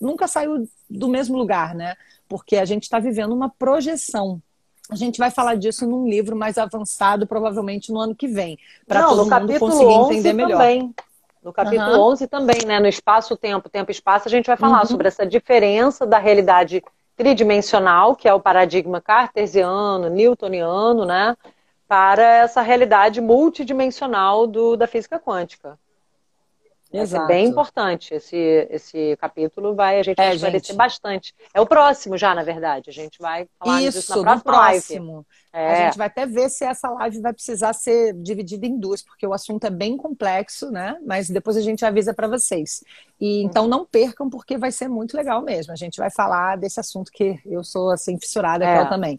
nunca 0.00 0.26
saiu 0.26 0.68
do 0.88 1.08
mesmo 1.08 1.36
lugar, 1.36 1.74
né? 1.74 1.94
Porque 2.28 2.56
a 2.56 2.64
gente 2.64 2.82
está 2.82 2.98
vivendo 2.98 3.34
uma 3.34 3.48
projeção 3.48 4.42
a 4.90 4.96
gente 4.96 5.18
vai 5.18 5.30
falar 5.30 5.56
disso 5.56 5.86
num 5.86 6.06
livro 6.08 6.36
mais 6.36 6.58
avançado, 6.58 7.26
provavelmente 7.26 7.92
no 7.92 8.00
ano 8.00 8.14
que 8.14 8.28
vem, 8.28 8.58
para 8.86 9.04
todo 9.04 9.24
mundo 9.24 9.58
conseguir 9.58 9.92
entender 9.92 10.32
melhor. 10.32 10.58
Também. 10.58 10.94
No 11.42 11.52
capítulo 11.52 11.92
uhum. 11.92 12.12
11 12.12 12.26
também, 12.26 12.60
né? 12.66 12.80
No 12.80 12.86
espaço-tempo, 12.86 13.68
tempo-espaço, 13.68 14.28
a 14.28 14.30
gente 14.30 14.46
vai 14.46 14.56
falar 14.56 14.80
uhum. 14.80 14.86
sobre 14.86 15.08
essa 15.08 15.26
diferença 15.26 16.06
da 16.06 16.18
realidade 16.18 16.82
tridimensional, 17.16 18.16
que 18.16 18.26
é 18.26 18.32
o 18.32 18.40
paradigma 18.40 19.00
cartesiano, 19.00 20.08
newtoniano, 20.08 21.04
né? 21.04 21.36
Para 21.86 22.22
essa 22.22 22.62
realidade 22.62 23.20
multidimensional 23.20 24.46
do, 24.46 24.74
da 24.74 24.86
física 24.86 25.18
quântica. 25.18 25.78
Exato. 27.02 27.24
É 27.24 27.26
bem 27.26 27.46
importante 27.46 28.14
esse, 28.14 28.36
esse 28.70 29.16
capítulo, 29.20 29.74
vai, 29.74 29.98
a 29.98 30.02
gente 30.02 30.18
é, 30.20 30.26
vai 30.26 30.34
esclarecer 30.34 30.66
gente... 30.68 30.76
bastante. 30.76 31.34
É 31.52 31.60
o 31.60 31.66
próximo 31.66 32.16
já, 32.16 32.34
na 32.34 32.42
verdade. 32.42 32.90
A 32.90 32.92
gente 32.92 33.18
vai 33.18 33.46
falar 33.58 33.82
Isso, 33.82 33.98
disso 33.98 34.22
na 34.22 34.38
próxima 34.38 34.42
próximo. 34.42 35.26
É. 35.52 35.72
A 35.72 35.84
gente 35.86 35.98
vai 35.98 36.06
até 36.06 36.26
ver 36.26 36.48
se 36.48 36.64
essa 36.64 36.88
live 36.90 37.20
vai 37.20 37.32
precisar 37.32 37.72
ser 37.72 38.12
dividida 38.14 38.66
em 38.66 38.78
duas, 38.78 39.02
porque 39.02 39.26
o 39.26 39.32
assunto 39.32 39.64
é 39.64 39.70
bem 39.70 39.96
complexo, 39.96 40.70
né? 40.70 40.96
Mas 41.04 41.28
depois 41.28 41.56
a 41.56 41.60
gente 41.60 41.84
avisa 41.84 42.14
para 42.14 42.28
vocês. 42.28 42.82
E 43.20 43.42
então 43.42 43.66
não 43.66 43.84
percam, 43.84 44.30
porque 44.30 44.56
vai 44.56 44.70
ser 44.70 44.88
muito 44.88 45.16
legal 45.16 45.42
mesmo. 45.42 45.72
A 45.72 45.76
gente 45.76 45.98
vai 45.98 46.10
falar 46.10 46.56
desse 46.56 46.80
assunto 46.80 47.10
que 47.12 47.40
eu 47.44 47.64
sou 47.64 47.90
assim 47.90 48.18
fissurada 48.18 48.64
é. 48.64 48.84
também. 48.86 49.18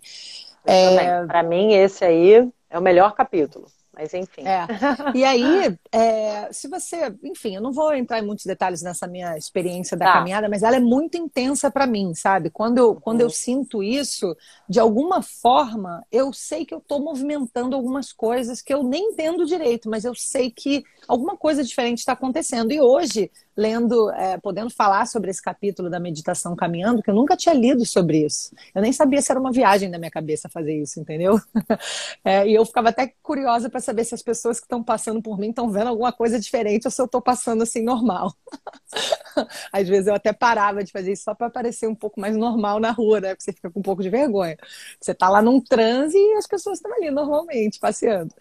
É... 0.65 1.25
Para 1.25 1.43
mim 1.43 1.73
esse 1.73 2.03
aí 2.03 2.49
é 2.69 2.79
o 2.79 2.81
melhor 2.81 3.13
capítulo. 3.13 3.67
Mas 3.97 4.13
enfim. 4.13 4.43
É. 4.45 4.67
E 5.15 5.23
aí, 5.23 5.77
é, 5.91 6.51
se 6.51 6.67
você, 6.67 7.15
enfim, 7.23 7.55
eu 7.55 7.61
não 7.61 7.71
vou 7.71 7.93
entrar 7.93 8.19
em 8.19 8.25
muitos 8.25 8.45
detalhes 8.45 8.81
nessa 8.81 9.07
minha 9.07 9.37
experiência 9.37 9.95
da 9.95 10.05
tá. 10.05 10.13
caminhada, 10.13 10.49
mas 10.49 10.63
ela 10.63 10.75
é 10.75 10.79
muito 10.79 11.17
intensa 11.17 11.71
para 11.71 11.87
mim, 11.87 12.13
sabe? 12.13 12.49
Quando 12.49 12.77
eu, 12.77 12.95
quando 12.95 13.21
eu 13.21 13.27
uhum. 13.27 13.33
sinto 13.33 13.81
isso, 13.81 14.35
de 14.67 14.79
alguma 14.79 15.21
forma, 15.21 16.05
eu 16.11 16.33
sei 16.33 16.65
que 16.65 16.73
eu 16.73 16.79
estou 16.79 16.99
movimentando 16.99 17.75
algumas 17.75 18.11
coisas 18.11 18.61
que 18.61 18.73
eu 18.73 18.83
nem 18.83 19.11
entendo 19.11 19.45
direito, 19.45 19.89
mas 19.89 20.03
eu 20.03 20.13
sei 20.13 20.51
que 20.51 20.83
alguma 21.07 21.37
coisa 21.37 21.63
diferente 21.63 21.99
está 21.99 22.13
acontecendo. 22.13 22.71
E 22.71 22.81
hoje, 22.81 23.31
lendo, 23.55 24.11
é, 24.11 24.37
podendo 24.37 24.69
falar 24.69 25.05
sobre 25.05 25.31
esse 25.31 25.41
capítulo 25.41 25.89
da 25.89 25.99
meditação 25.99 26.55
caminhando, 26.55 27.01
que 27.01 27.09
eu 27.09 27.15
nunca 27.15 27.37
tinha 27.37 27.53
lido 27.53 27.85
sobre 27.85 28.25
isso. 28.25 28.53
Eu 28.73 28.81
nem 28.81 28.91
sabia 28.91 29.21
se 29.21 29.31
era 29.31 29.39
uma 29.39 29.51
viagem 29.51 29.89
da 29.89 29.97
minha 29.97 30.11
cabeça 30.11 30.49
fazer 30.49 30.75
isso, 30.81 30.99
entendeu? 30.99 31.39
É, 32.23 32.47
e 32.47 32.55
eu 32.55 32.65
ficava 32.65 32.89
até 32.89 33.13
curiosa 33.21 33.69
para 33.69 33.79
saber 33.79 34.03
se 34.03 34.15
as 34.15 34.21
pessoas 34.21 34.59
que 34.59 34.65
estão 34.65 34.83
passando 34.83 35.21
por 35.21 35.37
mim 35.37 35.49
estão 35.49 35.69
vendo 35.69 35.87
alguma 35.87 36.11
coisa 36.11 36.39
diferente 36.39 36.87
ou 36.87 36.91
se 36.91 36.99
eu 36.99 37.05
estou 37.05 37.21
passando 37.21 37.61
assim 37.61 37.83
normal. 37.83 38.33
Às 39.71 39.87
vezes 39.87 40.07
eu 40.07 40.15
até 40.15 40.33
parava 40.33 40.83
de 40.83 40.91
fazer 40.91 41.11
isso 41.11 41.23
só 41.23 41.35
para 41.35 41.49
parecer 41.49 41.87
um 41.87 41.95
pouco 41.95 42.19
mais 42.19 42.35
normal 42.35 42.79
na 42.79 42.91
rua, 42.91 43.19
né? 43.21 43.29
Porque 43.29 43.43
você 43.43 43.53
fica 43.53 43.69
com 43.69 43.79
um 43.79 43.83
pouco 43.83 44.01
de 44.01 44.09
vergonha. 44.09 44.57
Você 44.99 45.11
está 45.11 45.29
lá 45.29 45.41
num 45.41 45.61
transe 45.61 46.17
e 46.17 46.33
as 46.33 46.47
pessoas 46.47 46.79
estão 46.79 46.91
ali 46.93 47.11
normalmente 47.11 47.79
passeando. 47.79 48.33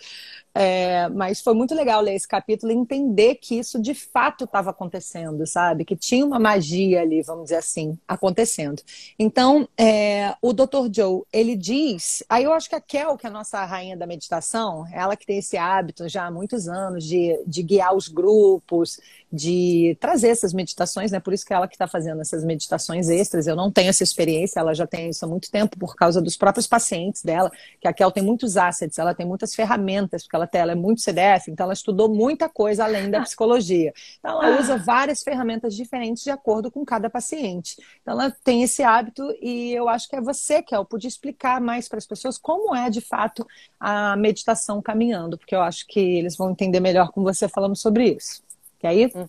É, 0.54 1.08
mas 1.08 1.40
foi 1.40 1.52
muito 1.52 1.74
legal 1.74 2.00
ler 2.00 2.14
esse 2.14 2.28
capítulo 2.28 2.70
e 2.70 2.76
entender 2.76 3.34
que 3.36 3.58
isso 3.58 3.80
de 3.82 3.92
fato 3.92 4.44
estava 4.44 4.70
acontecendo, 4.70 5.03
sabe? 5.46 5.84
Que 5.84 5.96
tinha 5.96 6.24
uma 6.24 6.38
magia 6.38 7.02
ali, 7.02 7.22
vamos 7.22 7.44
dizer 7.44 7.56
assim, 7.56 7.98
acontecendo. 8.06 8.82
Então, 9.18 9.68
é, 9.78 10.34
o 10.40 10.52
Dr. 10.52 10.88
Joe, 10.92 11.22
ele 11.32 11.56
diz. 11.56 12.22
Aí 12.28 12.44
eu 12.44 12.52
acho 12.52 12.68
que 12.68 12.74
a 12.74 12.80
Kel, 12.80 13.16
que 13.16 13.26
é 13.26 13.30
a 13.30 13.32
nossa 13.32 13.64
rainha 13.64 13.96
da 13.96 14.06
meditação, 14.06 14.86
ela 14.92 15.16
que 15.16 15.26
tem 15.26 15.38
esse 15.38 15.56
hábito 15.56 16.08
já 16.08 16.26
há 16.26 16.30
muitos 16.30 16.68
anos 16.68 17.04
de, 17.04 17.40
de 17.46 17.62
guiar 17.62 17.94
os 17.94 18.08
grupos, 18.08 18.98
de 19.34 19.96
trazer 20.00 20.28
essas 20.28 20.52
meditações, 20.52 21.10
né? 21.10 21.18
Por 21.18 21.32
isso 21.32 21.44
que 21.44 21.52
ela 21.52 21.66
que 21.66 21.74
está 21.74 21.88
fazendo 21.88 22.20
essas 22.20 22.44
meditações 22.44 23.08
extras. 23.08 23.48
Eu 23.48 23.56
não 23.56 23.70
tenho 23.70 23.88
essa 23.88 24.04
experiência, 24.04 24.60
ela 24.60 24.72
já 24.74 24.86
tem 24.86 25.10
isso 25.10 25.24
há 25.24 25.28
muito 25.28 25.50
tempo 25.50 25.76
por 25.76 25.96
causa 25.96 26.22
dos 26.22 26.36
próprios 26.36 26.66
pacientes 26.68 27.22
dela, 27.22 27.50
que 27.80 27.88
a 27.88 27.92
Kel 27.92 28.12
tem 28.12 28.22
muitos 28.22 28.56
assets, 28.56 28.98
ela 28.98 29.12
tem 29.12 29.26
muitas 29.26 29.54
ferramentas, 29.54 30.22
porque 30.22 30.36
ela, 30.36 30.46
tem, 30.46 30.60
ela 30.60 30.72
é 30.72 30.76
muito 30.76 31.00
CDF, 31.00 31.50
então 31.50 31.64
ela 31.64 31.72
estudou 31.72 32.08
muita 32.08 32.48
coisa 32.48 32.84
além 32.84 33.10
da 33.10 33.22
psicologia. 33.22 33.92
Então 34.20 34.42
ela 34.42 34.60
usa 34.60 34.76
várias 34.76 34.93
ferramentas 35.22 35.74
diferentes 35.74 36.22
de 36.22 36.30
acordo 36.30 36.70
com 36.70 36.84
cada 36.84 37.10
paciente. 37.10 37.76
Então 38.02 38.14
ela 38.14 38.34
tem 38.44 38.62
esse 38.62 38.82
hábito 38.82 39.22
e 39.40 39.72
eu 39.72 39.88
acho 39.88 40.08
que 40.08 40.16
é 40.16 40.20
você, 40.20 40.62
Kel, 40.62 40.84
podia 40.84 41.08
explicar 41.08 41.60
mais 41.60 41.88
para 41.88 41.98
as 41.98 42.06
pessoas 42.06 42.38
como 42.38 42.74
é 42.74 42.88
de 42.88 43.00
fato 43.00 43.46
a 43.78 44.16
meditação 44.16 44.80
caminhando, 44.80 45.36
porque 45.36 45.54
eu 45.54 45.62
acho 45.62 45.86
que 45.86 46.00
eles 46.00 46.36
vão 46.36 46.50
entender 46.50 46.80
melhor 46.80 47.10
com 47.10 47.22
você 47.22 47.48
falando 47.48 47.76
sobre 47.76 48.16
isso. 48.16 48.42
Quer 48.78 48.94
ir? 48.94 49.12
Uhum. 49.14 49.28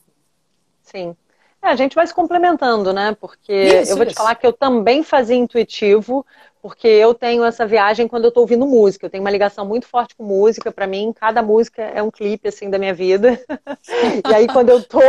Sim. 0.84 1.16
É, 1.62 1.70
a 1.70 1.76
gente 1.76 1.96
vai 1.96 2.06
se 2.06 2.14
complementando, 2.14 2.94
né? 2.94 3.16
Porque 3.20 3.82
isso, 3.82 3.92
eu 3.92 3.98
vou 3.98 4.06
isso. 4.06 4.14
te 4.14 4.18
falar 4.18 4.36
que 4.36 4.46
eu 4.46 4.54
também 4.54 5.02
fazia 5.02 5.36
intuitivo, 5.36 6.24
porque 6.66 6.88
eu 6.88 7.14
tenho 7.14 7.46
essa 7.46 7.64
viagem 7.64 8.08
quando 8.08 8.26
eu 8.26 8.32
tô 8.32 8.40
ouvindo 8.42 8.66
música. 8.66 9.06
Eu 9.06 9.10
tenho 9.12 9.24
uma 9.24 9.30
ligação 9.30 9.64
muito 9.64 9.86
forte 9.86 10.16
com 10.16 10.24
música. 10.24 10.72
Para 10.72 10.88
mim, 10.88 11.14
cada 11.14 11.44
música 11.44 11.84
é 11.84 12.02
um 12.02 12.10
clipe, 12.10 12.48
assim, 12.48 12.72
da 12.72 12.80
minha 12.80 12.92
vida. 12.92 13.40
e 14.28 14.34
aí, 14.34 14.48
quando 14.48 14.70
eu 14.70 14.82
tô, 14.82 15.00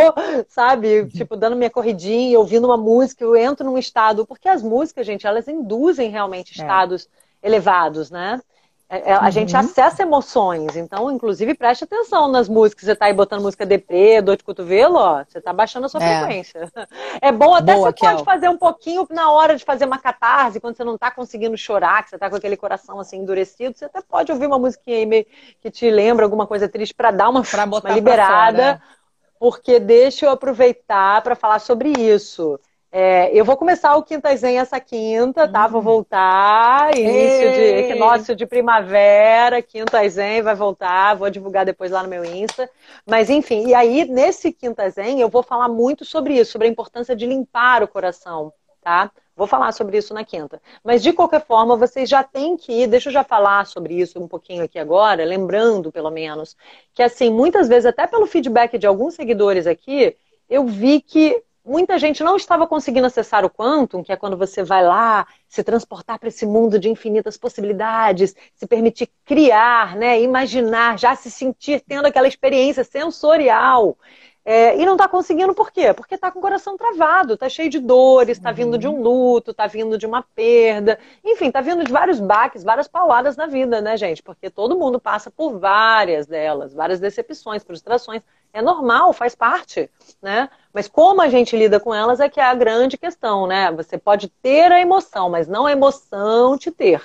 sabe, 0.48 1.06
tipo, 1.06 1.34
dando 1.34 1.56
minha 1.56 1.70
corridinha, 1.70 2.38
ouvindo 2.38 2.66
uma 2.66 2.76
música, 2.76 3.24
eu 3.24 3.34
entro 3.34 3.64
num 3.64 3.78
estado. 3.78 4.26
Porque 4.26 4.50
as 4.50 4.62
músicas, 4.62 5.06
gente, 5.06 5.26
elas 5.26 5.48
induzem 5.48 6.10
realmente 6.10 6.50
é. 6.50 6.62
estados 6.62 7.08
é. 7.42 7.46
elevados, 7.46 8.10
né? 8.10 8.38
É, 8.88 9.10
é, 9.10 9.14
a 9.14 9.24
uhum. 9.24 9.30
gente 9.32 9.56
acessa 9.56 10.02
emoções, 10.02 10.76
então, 10.76 11.10
inclusive, 11.10 11.54
preste 11.54 11.82
atenção 11.82 12.28
nas 12.28 12.48
músicas. 12.48 12.84
Você 12.84 12.94
tá 12.94 13.06
aí 13.06 13.12
botando 13.12 13.42
música 13.42 13.66
deprê, 13.66 14.22
dor 14.22 14.36
de 14.36 14.44
cotovelo, 14.44 14.94
ó, 14.94 15.24
você 15.24 15.40
tá 15.40 15.52
baixando 15.52 15.86
a 15.86 15.88
sua 15.88 16.02
é. 16.02 16.20
frequência. 16.20 16.72
É 17.20 17.32
bom 17.32 17.54
até 17.54 17.74
Boa, 17.74 17.88
você 17.88 17.94
Kel. 17.94 18.10
pode 18.10 18.24
fazer 18.24 18.48
um 18.48 18.56
pouquinho 18.56 19.06
na 19.10 19.32
hora 19.32 19.56
de 19.56 19.64
fazer 19.64 19.86
uma 19.86 19.98
catarse, 19.98 20.60
quando 20.60 20.76
você 20.76 20.84
não 20.84 20.96
tá 20.96 21.10
conseguindo 21.10 21.56
chorar, 21.56 22.04
que 22.04 22.10
você 22.10 22.18
tá 22.18 22.30
com 22.30 22.36
aquele 22.36 22.56
coração 22.56 23.00
assim 23.00 23.18
endurecido, 23.18 23.76
você 23.76 23.86
até 23.86 24.00
pode 24.00 24.30
ouvir 24.30 24.46
uma 24.46 24.58
musiquinha 24.58 24.98
aí 24.98 25.06
meio, 25.06 25.26
que 25.60 25.70
te 25.70 25.90
lembra 25.90 26.24
alguma 26.24 26.46
coisa 26.46 26.68
triste 26.68 26.94
para 26.94 27.10
dar 27.10 27.28
uma, 27.28 27.42
pra 27.42 27.64
uma 27.64 27.80
liberada, 27.90 28.62
fora, 28.62 28.82
porque 29.40 29.80
deixa 29.80 30.26
eu 30.26 30.30
aproveitar 30.30 31.22
para 31.22 31.34
falar 31.34 31.58
sobre 31.58 31.90
isso. 31.90 32.60
É, 32.98 33.30
eu 33.38 33.44
vou 33.44 33.58
começar 33.58 33.94
o 33.94 34.02
Quinta 34.02 34.34
Zen 34.34 34.58
essa 34.58 34.80
quinta, 34.80 35.46
tá? 35.46 35.66
Hum. 35.66 35.70
Vou 35.70 35.82
voltar, 35.82 36.96
início 36.96 37.52
de 37.52 37.60
equinócio 37.60 38.34
de 38.34 38.46
primavera, 38.46 39.60
Quinta 39.60 40.08
Zen 40.08 40.40
vai 40.40 40.54
voltar, 40.54 41.12
vou 41.14 41.28
divulgar 41.28 41.66
depois 41.66 41.90
lá 41.90 42.02
no 42.02 42.08
meu 42.08 42.24
Insta. 42.24 42.70
Mas 43.04 43.28
enfim, 43.28 43.66
e 43.66 43.74
aí 43.74 44.06
nesse 44.06 44.50
Quinta 44.50 44.88
Zen 44.88 45.20
eu 45.20 45.28
vou 45.28 45.42
falar 45.42 45.68
muito 45.68 46.06
sobre 46.06 46.38
isso, 46.40 46.52
sobre 46.52 46.68
a 46.68 46.70
importância 46.70 47.14
de 47.14 47.26
limpar 47.26 47.82
o 47.82 47.88
coração, 47.88 48.50
tá? 48.80 49.10
Vou 49.36 49.46
falar 49.46 49.72
sobre 49.72 49.98
isso 49.98 50.14
na 50.14 50.24
quinta. 50.24 50.58
Mas 50.82 51.02
de 51.02 51.12
qualquer 51.12 51.44
forma, 51.44 51.76
vocês 51.76 52.08
já 52.08 52.22
têm 52.22 52.56
que 52.56 52.72
ir, 52.72 52.86
deixa 52.86 53.10
eu 53.10 53.12
já 53.12 53.22
falar 53.22 53.66
sobre 53.66 53.92
isso 53.92 54.18
um 54.18 54.26
pouquinho 54.26 54.64
aqui 54.64 54.78
agora, 54.78 55.22
lembrando 55.22 55.92
pelo 55.92 56.10
menos, 56.10 56.56
que 56.94 57.02
assim, 57.02 57.28
muitas 57.28 57.68
vezes, 57.68 57.84
até 57.84 58.06
pelo 58.06 58.24
feedback 58.26 58.78
de 58.78 58.86
alguns 58.86 59.12
seguidores 59.12 59.66
aqui, 59.66 60.16
eu 60.48 60.64
vi 60.64 61.02
que 61.02 61.42
muita 61.66 61.98
gente 61.98 62.22
não 62.22 62.36
estava 62.36 62.66
conseguindo 62.66 63.06
acessar 63.06 63.44
o 63.44 63.50
quantum, 63.50 64.02
que 64.02 64.12
é 64.12 64.16
quando 64.16 64.36
você 64.36 64.62
vai 64.62 64.84
lá 64.84 65.26
se 65.48 65.64
transportar 65.64 66.18
para 66.18 66.28
esse 66.28 66.46
mundo 66.46 66.78
de 66.78 66.88
infinitas 66.88 67.36
possibilidades, 67.36 68.34
se 68.54 68.66
permitir 68.66 69.10
criar, 69.24 69.96
né, 69.96 70.20
imaginar, 70.20 70.98
já 70.98 71.16
se 71.16 71.30
sentir 71.30 71.82
tendo 71.86 72.06
aquela 72.06 72.28
experiência 72.28 72.84
sensorial. 72.84 73.98
É, 74.48 74.80
e 74.80 74.86
não 74.86 74.92
está 74.92 75.08
conseguindo 75.08 75.52
por 75.52 75.72
quê? 75.72 75.92
Porque 75.92 76.14
está 76.14 76.30
com 76.30 76.38
o 76.38 76.42
coração 76.42 76.76
travado, 76.76 77.34
está 77.34 77.48
cheio 77.48 77.68
de 77.68 77.80
dores, 77.80 78.38
está 78.38 78.50
uhum. 78.50 78.54
vindo 78.54 78.78
de 78.78 78.86
um 78.86 79.02
luto, 79.02 79.50
está 79.50 79.66
vindo 79.66 79.98
de 79.98 80.06
uma 80.06 80.22
perda, 80.22 81.00
enfim, 81.24 81.48
está 81.48 81.60
vindo 81.60 81.82
de 81.82 81.90
vários 81.90 82.20
baques, 82.20 82.62
várias 82.62 82.86
pauladas 82.86 83.36
na 83.36 83.48
vida, 83.48 83.80
né, 83.80 83.96
gente? 83.96 84.22
Porque 84.22 84.48
todo 84.48 84.78
mundo 84.78 85.00
passa 85.00 85.32
por 85.32 85.58
várias 85.58 86.28
delas, 86.28 86.72
várias 86.72 87.00
decepções, 87.00 87.64
frustrações. 87.64 88.22
É 88.52 88.62
normal, 88.62 89.12
faz 89.12 89.34
parte, 89.34 89.90
né? 90.22 90.48
Mas 90.72 90.86
como 90.86 91.20
a 91.20 91.28
gente 91.28 91.56
lida 91.56 91.80
com 91.80 91.92
elas 91.92 92.20
é 92.20 92.28
que 92.28 92.38
é 92.38 92.44
a 92.44 92.54
grande 92.54 92.96
questão, 92.96 93.48
né? 93.48 93.72
Você 93.72 93.98
pode 93.98 94.28
ter 94.28 94.70
a 94.70 94.80
emoção, 94.80 95.28
mas 95.28 95.48
não 95.48 95.66
a 95.66 95.72
emoção 95.72 96.56
te 96.56 96.70
ter. 96.70 97.02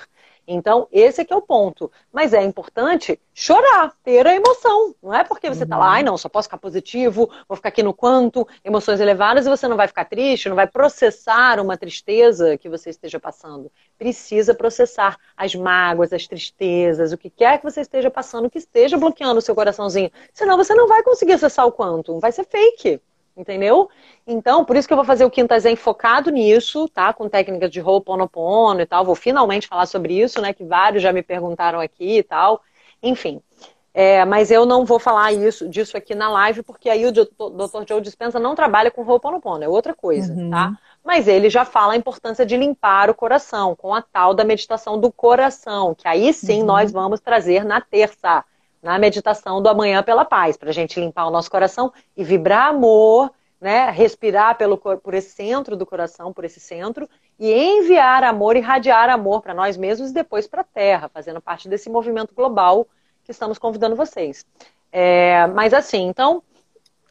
Então, 0.54 0.88
esse 0.92 1.22
é 1.22 1.26
que 1.26 1.34
é 1.34 1.36
o 1.36 1.42
ponto. 1.42 1.92
Mas 2.12 2.34
é 2.34 2.44
importante 2.44 3.20
chorar, 3.34 3.94
ter 4.04 4.28
a 4.28 4.36
emoção. 4.36 4.94
Não 5.02 5.14
é 5.14 5.24
porque 5.24 5.50
você 5.50 5.64
está 5.64 5.78
lá, 5.78 5.86
uhum. 5.86 5.92
ai 5.92 6.04
não, 6.04 6.18
só 6.18 6.28
posso 6.28 6.48
ficar 6.48 6.58
positivo, 6.58 7.30
vou 7.48 7.56
ficar 7.56 7.70
aqui 7.70 7.82
no 7.82 7.94
quanto, 7.94 8.48
emoções 8.64 9.00
elevadas, 9.00 9.46
e 9.46 9.50
você 9.50 9.68
não 9.68 9.78
vai 9.78 9.88
ficar 9.88 10.06
triste, 10.06 10.50
não 10.50 10.56
vai 10.56 10.68
processar 10.68 11.60
uma 11.60 11.78
tristeza 11.78 12.58
que 12.58 12.68
você 12.68 12.90
esteja 12.90 13.20
passando. 13.20 13.72
Precisa 13.98 14.54
processar 14.54 15.18
as 15.38 15.56
mágoas, 15.56 16.12
as 16.12 16.28
tristezas, 16.28 17.12
o 17.12 17.18
que 17.18 17.30
quer 17.30 17.58
que 17.58 17.64
você 17.64 17.82
esteja 17.82 18.12
passando, 18.12 18.50
que 18.50 18.58
esteja 18.58 18.98
bloqueando 18.98 19.40
o 19.40 19.42
seu 19.42 19.56
coraçãozinho. 19.56 20.12
Senão 20.34 20.58
você 20.58 20.74
não 20.74 20.88
vai 20.88 21.02
conseguir 21.04 21.34
acessar 21.34 21.66
o 21.66 21.72
quanto, 21.72 22.20
vai 22.20 22.32
ser 22.32 22.46
fake 22.46 23.00
entendeu? 23.36 23.90
Então, 24.26 24.64
por 24.66 24.76
isso 24.76 24.88
que 24.88 24.94
eu 24.94 24.98
vou 24.98 25.06
fazer 25.06 25.26
o 25.26 25.32
Quinta 25.32 25.60
Zen 25.60 25.76
focado 25.76 26.30
nisso, 26.30 26.88
tá? 26.90 27.14
Com 27.14 27.30
técnicas 27.30 27.70
de 27.70 27.82
Ho'oponopono 27.82 28.82
e 28.82 28.86
tal. 28.86 29.06
Vou 29.06 29.16
finalmente 29.16 29.68
falar 29.68 29.86
sobre 29.86 30.20
isso, 30.20 30.42
né? 30.42 30.54
Que 30.54 30.64
vários 30.64 31.02
já 31.02 31.12
me 31.12 31.24
perguntaram 31.24 31.80
aqui 31.80 32.18
e 32.18 32.24
tal. 32.24 32.62
Enfim. 33.02 33.42
É, 33.94 34.24
mas 34.24 34.52
eu 34.52 34.66
não 34.66 34.86
vou 34.86 35.00
falar 35.00 35.34
isso, 35.34 35.68
disso 35.68 35.98
aqui 35.98 36.16
na 36.16 36.30
live, 36.30 36.64
porque 36.64 36.90
aí 36.90 37.06
o 37.06 37.12
Dr. 37.12 37.84
Joe 37.88 38.00
Dispenza 38.00 38.40
não 38.40 38.56
trabalha 38.56 38.90
com 38.90 39.04
Ho'oponopono, 39.04 39.64
é 39.66 39.68
outra 39.68 39.94
coisa, 39.94 40.34
uhum. 40.34 40.50
tá? 40.50 40.78
Mas 41.04 41.28
ele 41.28 41.50
já 41.50 41.66
fala 41.66 41.92
a 41.92 41.98
importância 41.98 42.46
de 42.46 42.56
limpar 42.56 43.10
o 43.10 43.14
coração, 43.14 43.76
com 43.76 43.94
a 43.94 44.02
tal 44.02 44.34
da 44.34 44.46
meditação 44.46 44.98
do 44.98 45.12
coração, 45.12 45.94
que 45.94 46.08
aí 46.08 46.32
sim 46.32 46.62
uhum. 46.62 46.68
nós 46.68 46.90
vamos 46.90 47.20
trazer 47.20 47.66
na 47.66 47.82
terça, 47.82 48.46
na 48.82 48.98
meditação 48.98 49.62
do 49.62 49.70
amanhã 49.70 50.02
pela 50.02 50.26
paz, 50.26 50.58
para 50.58 50.70
a 50.70 50.74
gente 50.74 51.00
limpar 51.00 51.28
o 51.28 51.32
nosso 51.32 51.52
coração 51.52 51.94
e 52.18 52.24
vibrar 52.24 52.68
amor, 52.70 53.32
né? 53.60 53.92
Respirar 53.92 54.58
pelo, 54.58 54.78
por 54.78 55.14
esse 55.14 55.30
centro 55.30 55.78
do 55.78 55.86
coração, 55.86 56.34
por 56.34 56.44
esse 56.44 56.60
centro, 56.60 57.08
e 57.40 57.54
enviar 57.54 58.24
amor, 58.24 58.56
irradiar 58.56 59.10
amor 59.10 59.42
para 59.42 59.54
nós 59.54 59.78
mesmos 59.78 60.10
e 60.10 60.14
depois 60.14 60.48
para 60.48 60.62
a 60.62 60.66
Terra, 60.66 61.10
fazendo 61.10 61.40
parte 61.40 61.70
desse 61.70 61.90
movimento 61.90 62.34
global 62.34 62.88
que 63.24 63.32
estamos 63.32 63.60
convidando 63.60 63.96
vocês. 63.96 64.46
É, 64.92 65.46
mas 65.48 65.74
assim, 65.74 66.08
então, 66.08 66.42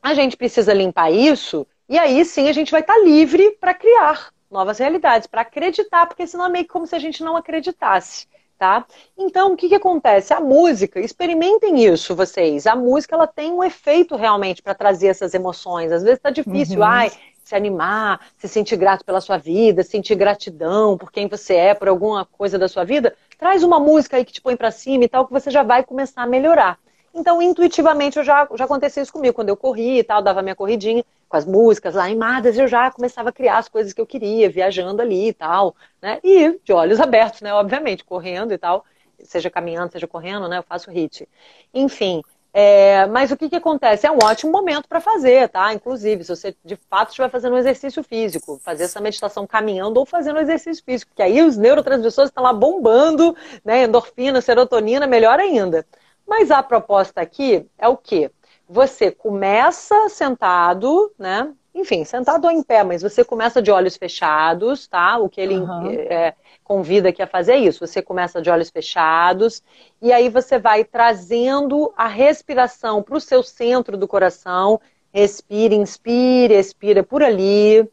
a 0.02 0.12
gente 0.12 0.36
precisa 0.36 0.74
limpar 0.74 1.12
isso, 1.12 1.64
e 1.88 1.96
aí 1.96 2.24
sim 2.24 2.48
a 2.48 2.52
gente 2.52 2.72
vai 2.72 2.80
estar 2.80 2.94
tá 2.94 3.00
livre 3.00 3.52
para 3.60 3.72
criar 3.72 4.30
novas 4.50 4.78
realidades, 4.78 5.28
para 5.28 5.42
acreditar, 5.42 6.06
porque 6.06 6.26
senão 6.26 6.46
é 6.46 6.48
meio 6.48 6.64
que 6.64 6.72
como 6.72 6.86
se 6.86 6.96
a 6.96 6.98
gente 6.98 7.22
não 7.22 7.36
acreditasse 7.36 8.26
tá? 8.60 8.84
Então, 9.16 9.54
o 9.54 9.56
que, 9.56 9.70
que 9.70 9.74
acontece? 9.74 10.34
A 10.34 10.38
música, 10.38 11.00
experimentem 11.00 11.82
isso 11.82 12.14
vocês. 12.14 12.66
A 12.66 12.76
música, 12.76 13.14
ela 13.14 13.26
tem 13.26 13.50
um 13.50 13.64
efeito 13.64 14.16
realmente 14.16 14.60
para 14.60 14.74
trazer 14.74 15.06
essas 15.06 15.32
emoções. 15.32 15.90
Às 15.90 16.02
vezes 16.02 16.18
está 16.18 16.28
difícil, 16.28 16.80
uhum. 16.80 16.84
ai, 16.84 17.10
se 17.42 17.54
animar, 17.54 18.20
se 18.36 18.46
sentir 18.46 18.76
grato 18.76 19.02
pela 19.02 19.22
sua 19.22 19.38
vida, 19.38 19.82
sentir 19.82 20.14
gratidão 20.14 20.98
por 20.98 21.10
quem 21.10 21.26
você 21.26 21.54
é, 21.54 21.74
por 21.74 21.88
alguma 21.88 22.26
coisa 22.26 22.58
da 22.58 22.68
sua 22.68 22.84
vida. 22.84 23.16
Traz 23.38 23.64
uma 23.64 23.80
música 23.80 24.18
aí 24.18 24.26
que 24.26 24.32
te 24.32 24.42
põe 24.42 24.54
para 24.56 24.70
cima 24.70 25.04
e 25.04 25.08
tal, 25.08 25.26
que 25.26 25.32
você 25.32 25.50
já 25.50 25.62
vai 25.62 25.82
começar 25.82 26.22
a 26.22 26.26
melhorar. 26.26 26.78
Então, 27.14 27.40
intuitivamente, 27.40 28.18
eu 28.18 28.24
já, 28.24 28.46
já 28.54 28.66
aconteceu 28.66 29.02
isso 29.02 29.10
comigo. 29.10 29.32
Quando 29.32 29.48
eu 29.48 29.56
corri 29.56 30.00
e 30.00 30.04
tal, 30.04 30.20
dava 30.20 30.42
minha 30.42 30.54
corridinha 30.54 31.02
com 31.30 31.36
as 31.36 31.46
músicas 31.46 31.94
lá 31.94 32.04
animadas, 32.04 32.58
eu 32.58 32.66
já 32.66 32.90
começava 32.90 33.28
a 33.28 33.32
criar 33.32 33.58
as 33.58 33.68
coisas 33.68 33.92
que 33.92 34.00
eu 34.00 34.06
queria, 34.06 34.50
viajando 34.50 35.00
ali 35.00 35.28
e 35.28 35.32
tal, 35.32 35.76
né? 36.02 36.18
E 36.24 36.58
de 36.64 36.72
olhos 36.72 37.00
abertos, 37.00 37.40
né? 37.40 37.54
Obviamente, 37.54 38.04
correndo 38.04 38.52
e 38.52 38.58
tal, 38.58 38.84
seja 39.22 39.48
caminhando, 39.48 39.92
seja 39.92 40.08
correndo, 40.08 40.48
né? 40.48 40.58
Eu 40.58 40.64
faço 40.64 40.90
hit. 40.90 41.28
Enfim, 41.72 42.20
é, 42.52 43.06
mas 43.06 43.30
o 43.30 43.36
que, 43.36 43.48
que 43.48 43.54
acontece? 43.54 44.08
É 44.08 44.10
um 44.10 44.18
ótimo 44.20 44.50
momento 44.50 44.88
para 44.88 45.00
fazer, 45.00 45.48
tá? 45.48 45.72
Inclusive, 45.72 46.24
se 46.24 46.34
você 46.34 46.56
de 46.64 46.74
fato 46.90 47.10
estiver 47.10 47.30
fazendo 47.30 47.54
um 47.54 47.58
exercício 47.58 48.02
físico, 48.02 48.58
fazer 48.64 48.84
essa 48.84 49.00
meditação 49.00 49.46
caminhando 49.46 50.00
ou 50.00 50.04
fazendo 50.04 50.36
um 50.36 50.40
exercício 50.42 50.82
físico, 50.84 51.12
que 51.14 51.22
aí 51.22 51.42
os 51.42 51.56
neurotransmissores 51.56 52.30
estão 52.30 52.42
lá 52.42 52.52
bombando, 52.52 53.36
né? 53.64 53.84
Endorfina, 53.84 54.40
serotonina, 54.40 55.06
melhor 55.06 55.38
ainda. 55.38 55.86
Mas 56.26 56.50
a 56.50 56.60
proposta 56.60 57.20
aqui 57.20 57.66
é 57.78 57.86
o 57.86 57.96
quê? 57.96 58.32
Você 58.72 59.10
começa 59.10 60.08
sentado, 60.08 61.10
né? 61.18 61.52
Enfim, 61.74 62.04
sentado 62.04 62.44
ou 62.44 62.52
em 62.52 62.62
pé, 62.62 62.84
mas 62.84 63.02
você 63.02 63.24
começa 63.24 63.60
de 63.60 63.68
olhos 63.68 63.96
fechados, 63.96 64.86
tá? 64.86 65.18
O 65.18 65.28
que 65.28 65.40
ele 65.40 65.56
uhum. 65.56 65.90
é, 65.90 66.34
convida 66.62 67.08
aqui 67.08 67.20
a 67.20 67.26
fazer 67.26 67.54
é 67.54 67.58
isso. 67.58 67.84
Você 67.84 68.00
começa 68.00 68.40
de 68.40 68.48
olhos 68.48 68.70
fechados 68.70 69.60
e 70.00 70.12
aí 70.12 70.28
você 70.28 70.56
vai 70.56 70.84
trazendo 70.84 71.92
a 71.96 72.06
respiração 72.06 73.02
para 73.02 73.16
o 73.16 73.20
seu 73.20 73.42
centro 73.42 73.96
do 73.96 74.06
coração. 74.06 74.80
Respira, 75.12 75.74
inspira, 75.74 76.54
expira 76.54 77.02
por 77.02 77.24
ali. 77.24 77.90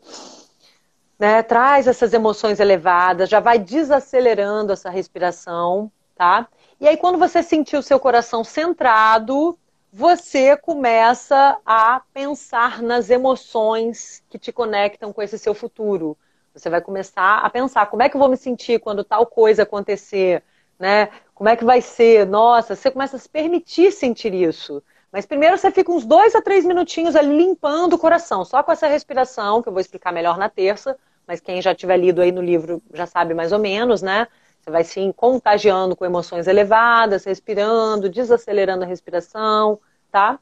Né? 1.17 1.41
Traz 1.41 1.87
essas 1.87 2.13
emoções 2.13 2.59
elevadas, 2.59 3.29
já 3.29 3.39
vai 3.39 3.57
desacelerando 3.57 4.73
essa 4.73 4.91
respiração, 4.91 5.91
tá? 6.15 6.47
E 6.79 6.87
aí, 6.87 6.97
quando 6.97 7.17
você 7.17 7.41
sentir 7.41 7.77
o 7.77 7.81
seu 7.81 7.99
coração 7.99 8.43
centrado, 8.43 9.57
você 9.97 10.55
começa 10.55 11.59
a 11.65 12.03
pensar 12.13 12.83
nas 12.83 13.09
emoções 13.09 14.23
que 14.29 14.37
te 14.37 14.51
conectam 14.51 15.11
com 15.11 15.23
esse 15.23 15.39
seu 15.39 15.55
futuro. 15.55 16.15
Você 16.53 16.69
vai 16.69 16.81
começar 16.81 17.39
a 17.39 17.49
pensar 17.49 17.87
como 17.87 18.03
é 18.03 18.07
que 18.07 18.15
eu 18.15 18.19
vou 18.19 18.29
me 18.29 18.37
sentir 18.37 18.79
quando 18.79 19.03
tal 19.03 19.25
coisa 19.25 19.63
acontecer, 19.63 20.43
né? 20.77 21.09
Como 21.33 21.49
é 21.49 21.55
que 21.55 21.65
vai 21.65 21.81
ser? 21.81 22.27
Nossa, 22.27 22.75
você 22.75 22.91
começa 22.91 23.15
a 23.15 23.19
se 23.19 23.27
permitir 23.27 23.91
sentir 23.91 24.35
isso. 24.35 24.83
Mas 25.11 25.25
primeiro 25.25 25.57
você 25.57 25.71
fica 25.71 25.91
uns 25.91 26.05
dois 26.05 26.35
a 26.35 26.43
três 26.43 26.63
minutinhos 26.63 27.15
ali 27.15 27.35
limpando 27.35 27.93
o 27.93 27.97
coração, 27.97 28.45
só 28.45 28.61
com 28.61 28.71
essa 28.71 28.85
respiração, 28.85 29.63
que 29.63 29.69
eu 29.69 29.73
vou 29.73 29.81
explicar 29.81 30.13
melhor 30.13 30.37
na 30.37 30.47
terça, 30.47 30.95
mas 31.25 31.39
quem 31.39 31.59
já 31.59 31.73
tiver 31.73 31.97
lido 31.97 32.21
aí 32.21 32.31
no 32.31 32.43
livro 32.43 32.83
já 32.93 33.07
sabe 33.07 33.33
mais 33.33 33.51
ou 33.51 33.57
menos, 33.57 34.03
né? 34.03 34.27
Você 34.61 34.69
vai 34.69 34.83
se 34.83 35.13
contagiando 35.13 35.95
com 35.95 36.05
emoções 36.05 36.45
elevadas, 36.45 37.23
respirando, 37.23 38.07
desacelerando 38.07 38.83
a 38.83 38.87
respiração, 38.87 39.79
tá? 40.11 40.39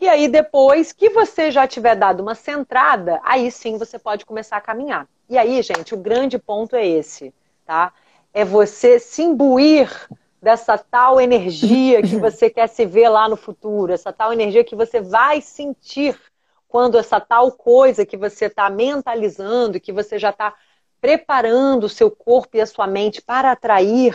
E 0.00 0.08
aí, 0.08 0.28
depois 0.28 0.92
que 0.92 1.08
você 1.08 1.50
já 1.50 1.66
tiver 1.66 1.96
dado 1.96 2.20
uma 2.20 2.34
centrada, 2.34 3.20
aí 3.24 3.50
sim 3.50 3.78
você 3.78 3.98
pode 3.98 4.26
começar 4.26 4.58
a 4.58 4.60
caminhar. 4.60 5.08
E 5.28 5.38
aí, 5.38 5.60
gente, 5.62 5.94
o 5.94 5.98
grande 5.98 6.38
ponto 6.38 6.76
é 6.76 6.86
esse, 6.86 7.34
tá? 7.64 7.92
É 8.32 8.44
você 8.44 8.98
se 8.98 9.22
imbuir 9.22 9.90
dessa 10.40 10.76
tal 10.76 11.20
energia 11.20 12.02
que 12.02 12.16
você 12.20 12.50
quer 12.50 12.68
se 12.68 12.84
ver 12.84 13.08
lá 13.08 13.28
no 13.28 13.36
futuro, 13.36 13.92
essa 13.92 14.12
tal 14.12 14.32
energia 14.32 14.62
que 14.62 14.76
você 14.76 15.00
vai 15.00 15.40
sentir 15.40 16.18
quando 16.68 16.98
essa 16.98 17.18
tal 17.18 17.52
coisa 17.52 18.04
que 18.04 18.16
você 18.16 18.46
está 18.46 18.68
mentalizando, 18.68 19.80
que 19.80 19.92
você 19.92 20.18
já 20.18 20.30
está 20.30 20.54
preparando 21.00 21.84
o 21.84 21.88
seu 21.88 22.10
corpo 22.10 22.56
e 22.56 22.60
a 22.60 22.66
sua 22.66 22.86
mente 22.86 23.22
para 23.22 23.52
atrair, 23.52 24.14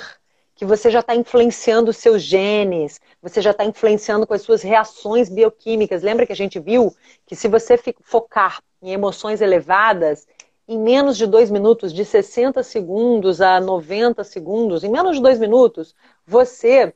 que 0.62 0.66
você 0.66 0.91
já 0.91 0.99
está 0.99 1.16
influenciando 1.16 1.89
os 1.89 1.97
seus 1.97 2.22
genes, 2.22 3.01
você 3.20 3.41
já 3.41 3.49
está 3.49 3.66
influenciando 3.66 4.28
com 4.28 4.36
as 4.36 4.43
suas 4.43 4.62
reações 4.62 5.28
bioquímicas. 5.28 6.03
Lembra 6.03 6.24
que 6.24 6.34
a 6.34 6.36
gente 6.36 6.59
viu 6.59 6.95
que 7.26 7.36
se 7.36 7.47
você 7.47 7.80
focar 8.03 8.62
em 8.80 8.91
emoções 8.91 9.41
elevadas, 9.41 10.28
em 10.68 10.78
menos 10.78 11.18
de 11.18 11.26
dois 11.26 11.49
minutos, 11.49 11.91
de 11.91 12.05
60 12.05 12.62
segundos 12.62 13.41
a 13.41 13.59
90 13.59 14.24
segundos, 14.24 14.84
em 14.84 14.91
menos 14.91 15.16
de 15.16 15.24
dois 15.24 15.39
minutos, 15.39 15.95
você 16.28 16.93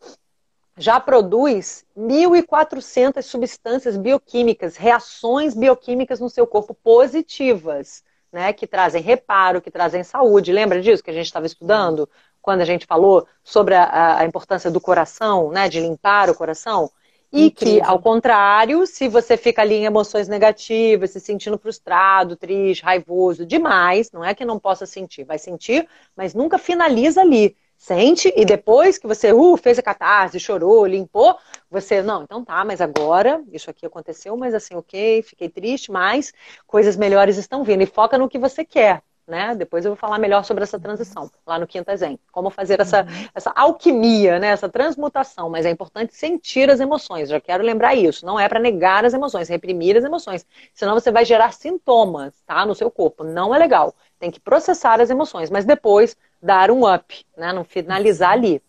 já 0.77 0.99
produz 0.99 1.83
1.400 1.97 3.23
substâncias 3.23 3.97
bioquímicas, 3.97 4.77
reações 4.77 5.55
bioquímicas 5.55 6.19
no 6.19 6.29
seu 6.29 6.45
corpo 6.45 6.75
positivas 6.75 8.03
né, 8.31 8.51
que 8.51 8.67
trazem 8.67 9.01
reparo, 9.01 9.61
que 9.61 9.71
trazem 9.71 10.03
saúde. 10.03 10.51
Lembra 10.51 10.81
disso 10.81 11.01
que 11.01 11.09
a 11.09 11.13
gente 11.13 11.25
estava 11.25 11.45
estudando 11.45 12.07
quando 12.45 12.61
a 12.61 12.65
gente 12.65 12.85
falou 12.85 13.27
sobre 13.43 13.73
a, 13.73 14.19
a, 14.19 14.25
importância 14.25 14.69
do 14.69 14.79
coração, 14.79 15.49
né, 15.49 15.67
de 15.67 15.79
limpar 15.79 16.29
o 16.29 16.35
coração? 16.35 16.91
E 17.33 17.47
Incrível. 17.47 17.81
que, 17.81 17.81
ao 17.81 17.99
contrário, 17.99 18.85
se 18.85 19.07
você 19.07 19.35
fica 19.35 19.63
ali 19.63 19.73
em 19.73 19.85
emoções 19.85 20.27
negativas, 20.27 21.09
se 21.09 21.19
sentindo 21.19 21.57
frustrado, 21.57 22.35
triste, 22.35 22.83
raivoso, 22.83 23.47
demais, 23.47 24.11
não 24.11 24.23
é 24.23 24.35
que 24.35 24.45
não 24.45 24.59
possa 24.59 24.85
sentir, 24.85 25.23
vai 25.23 25.39
sentir, 25.39 25.87
mas 26.15 26.35
nunca 26.35 26.59
finaliza 26.59 27.21
ali. 27.21 27.57
Sente 27.75 28.31
e 28.37 28.45
depois 28.45 28.99
que 28.99 29.07
você 29.07 29.33
uh, 29.33 29.57
fez 29.57 29.79
a 29.79 29.81
catarse, 29.81 30.39
chorou, 30.39 30.85
limpou, 30.85 31.35
você, 31.69 32.01
não, 32.01 32.23
então 32.23 32.45
tá, 32.45 32.63
mas 32.63 32.79
agora 32.79 33.43
isso 33.51 33.69
aqui 33.71 33.85
aconteceu, 33.85 34.37
mas 34.37 34.53
assim, 34.53 34.75
ok, 34.75 35.21
fiquei 35.23 35.49
triste, 35.49 35.91
mas 35.91 36.31
coisas 36.67 36.95
melhores 36.95 37.37
estão 37.37 37.63
vindo. 37.63 37.81
E 37.81 37.87
foca 37.87 38.17
no 38.19 38.29
que 38.29 38.37
você 38.37 38.63
quer, 38.63 39.01
né? 39.27 39.55
Depois 39.55 39.83
eu 39.85 39.91
vou 39.91 39.97
falar 39.97 40.19
melhor 40.19 40.43
sobre 40.43 40.63
essa 40.63 40.79
transição, 40.79 41.29
lá 41.45 41.57
no 41.57 41.65
Quinta 41.65 41.95
Zen. 41.95 42.19
Como 42.31 42.49
fazer 42.49 42.79
essa, 42.79 43.01
uhum. 43.01 43.27
essa 43.33 43.51
alquimia, 43.55 44.39
né? 44.39 44.47
essa 44.47 44.69
transmutação. 44.69 45.49
Mas 45.49 45.65
é 45.65 45.69
importante 45.69 46.15
sentir 46.15 46.69
as 46.69 46.79
emoções. 46.79 47.29
Já 47.29 47.41
quero 47.41 47.63
lembrar 47.63 47.95
isso. 47.95 48.25
Não 48.25 48.39
é 48.39 48.47
para 48.47 48.59
negar 48.59 49.05
as 49.05 49.13
emoções, 49.13 49.49
reprimir 49.49 49.97
as 49.97 50.03
emoções. 50.03 50.45
Senão 50.73 50.93
você 50.93 51.11
vai 51.11 51.25
gerar 51.25 51.51
sintomas, 51.53 52.33
tá? 52.45 52.65
No 52.65 52.75
seu 52.75 52.91
corpo. 52.91 53.23
Não 53.23 53.53
é 53.53 53.57
legal. 53.57 53.95
Tem 54.19 54.29
que 54.29 54.39
processar 54.39 55.01
as 55.01 55.09
emoções, 55.09 55.49
mas 55.49 55.65
depois 55.65 56.15
dar 56.41 56.69
um 56.69 56.91
up, 56.91 57.25
né? 57.35 57.51
Não 57.51 57.63
finalizar 57.63 58.31
ali. 58.31 58.61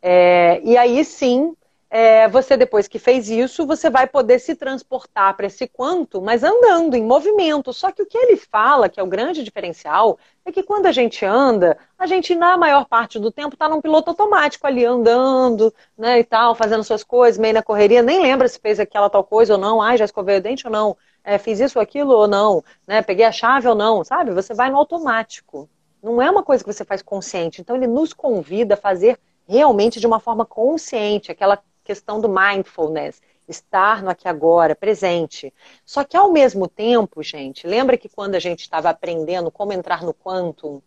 É, 0.00 0.60
e 0.62 0.76
aí 0.76 1.04
sim, 1.04 1.56
é, 1.90 2.28
você 2.28 2.56
depois 2.56 2.86
que 2.86 2.98
fez 2.98 3.30
isso, 3.30 3.66
você 3.66 3.88
vai 3.88 4.06
poder 4.06 4.38
se 4.38 4.54
transportar 4.54 5.34
para 5.34 5.46
esse 5.46 5.66
quanto, 5.66 6.20
mas 6.20 6.44
andando, 6.44 6.94
em 6.94 7.02
movimento. 7.02 7.72
Só 7.72 7.90
que 7.90 8.02
o 8.02 8.06
que 8.06 8.18
ele 8.18 8.36
fala, 8.36 8.88
que 8.90 9.00
é 9.00 9.02
o 9.02 9.06
grande 9.06 9.42
diferencial, 9.42 10.18
é 10.44 10.52
que 10.52 10.62
quando 10.62 10.86
a 10.86 10.92
gente 10.92 11.24
anda, 11.24 11.78
a 11.98 12.06
gente, 12.06 12.34
na 12.34 12.58
maior 12.58 12.84
parte 12.86 13.18
do 13.18 13.32
tempo, 13.32 13.54
está 13.54 13.68
num 13.68 13.80
piloto 13.80 14.10
automático 14.10 14.66
ali, 14.66 14.84
andando, 14.84 15.72
né, 15.96 16.18
e 16.18 16.24
tal, 16.24 16.54
fazendo 16.54 16.84
suas 16.84 17.02
coisas, 17.02 17.38
meio 17.38 17.54
na 17.54 17.62
correria, 17.62 18.02
nem 18.02 18.20
lembra 18.20 18.48
se 18.48 18.58
fez 18.58 18.78
aquela 18.78 19.08
tal 19.08 19.24
coisa 19.24 19.54
ou 19.54 19.58
não, 19.60 19.80
ai, 19.80 19.96
já 19.96 20.04
escovei 20.04 20.36
o 20.36 20.42
dente 20.42 20.66
ou 20.66 20.72
não, 20.72 20.96
é, 21.24 21.38
fiz 21.38 21.58
isso 21.58 21.78
ou 21.78 21.82
aquilo 21.82 22.12
ou 22.12 22.28
não, 22.28 22.62
né, 22.86 23.00
peguei 23.00 23.24
a 23.24 23.32
chave 23.32 23.66
ou 23.66 23.74
não, 23.74 24.04
sabe? 24.04 24.30
Você 24.32 24.52
vai 24.52 24.70
no 24.70 24.76
automático. 24.76 25.68
Não 26.02 26.20
é 26.20 26.30
uma 26.30 26.42
coisa 26.42 26.62
que 26.62 26.72
você 26.72 26.84
faz 26.84 27.02
consciente. 27.02 27.60
Então, 27.60 27.74
ele 27.74 27.86
nos 27.86 28.12
convida 28.12 28.74
a 28.74 28.76
fazer 28.76 29.18
realmente 29.48 29.98
de 29.98 30.06
uma 30.06 30.20
forma 30.20 30.44
consciente, 30.44 31.32
aquela 31.32 31.60
questão 31.88 32.20
do 32.20 32.28
mindfulness, 32.28 33.22
estar 33.48 34.02
no 34.02 34.10
aqui 34.10 34.28
agora, 34.28 34.76
presente. 34.76 35.54
Só 35.86 36.04
que 36.04 36.18
ao 36.18 36.30
mesmo 36.30 36.68
tempo, 36.68 37.22
gente, 37.22 37.66
lembra 37.66 37.96
que 37.96 38.10
quando 38.10 38.34
a 38.34 38.38
gente 38.38 38.60
estava 38.60 38.90
aprendendo 38.90 39.50
como 39.50 39.72
entrar 39.72 40.02
no 40.02 40.12
quantum, 40.12 40.82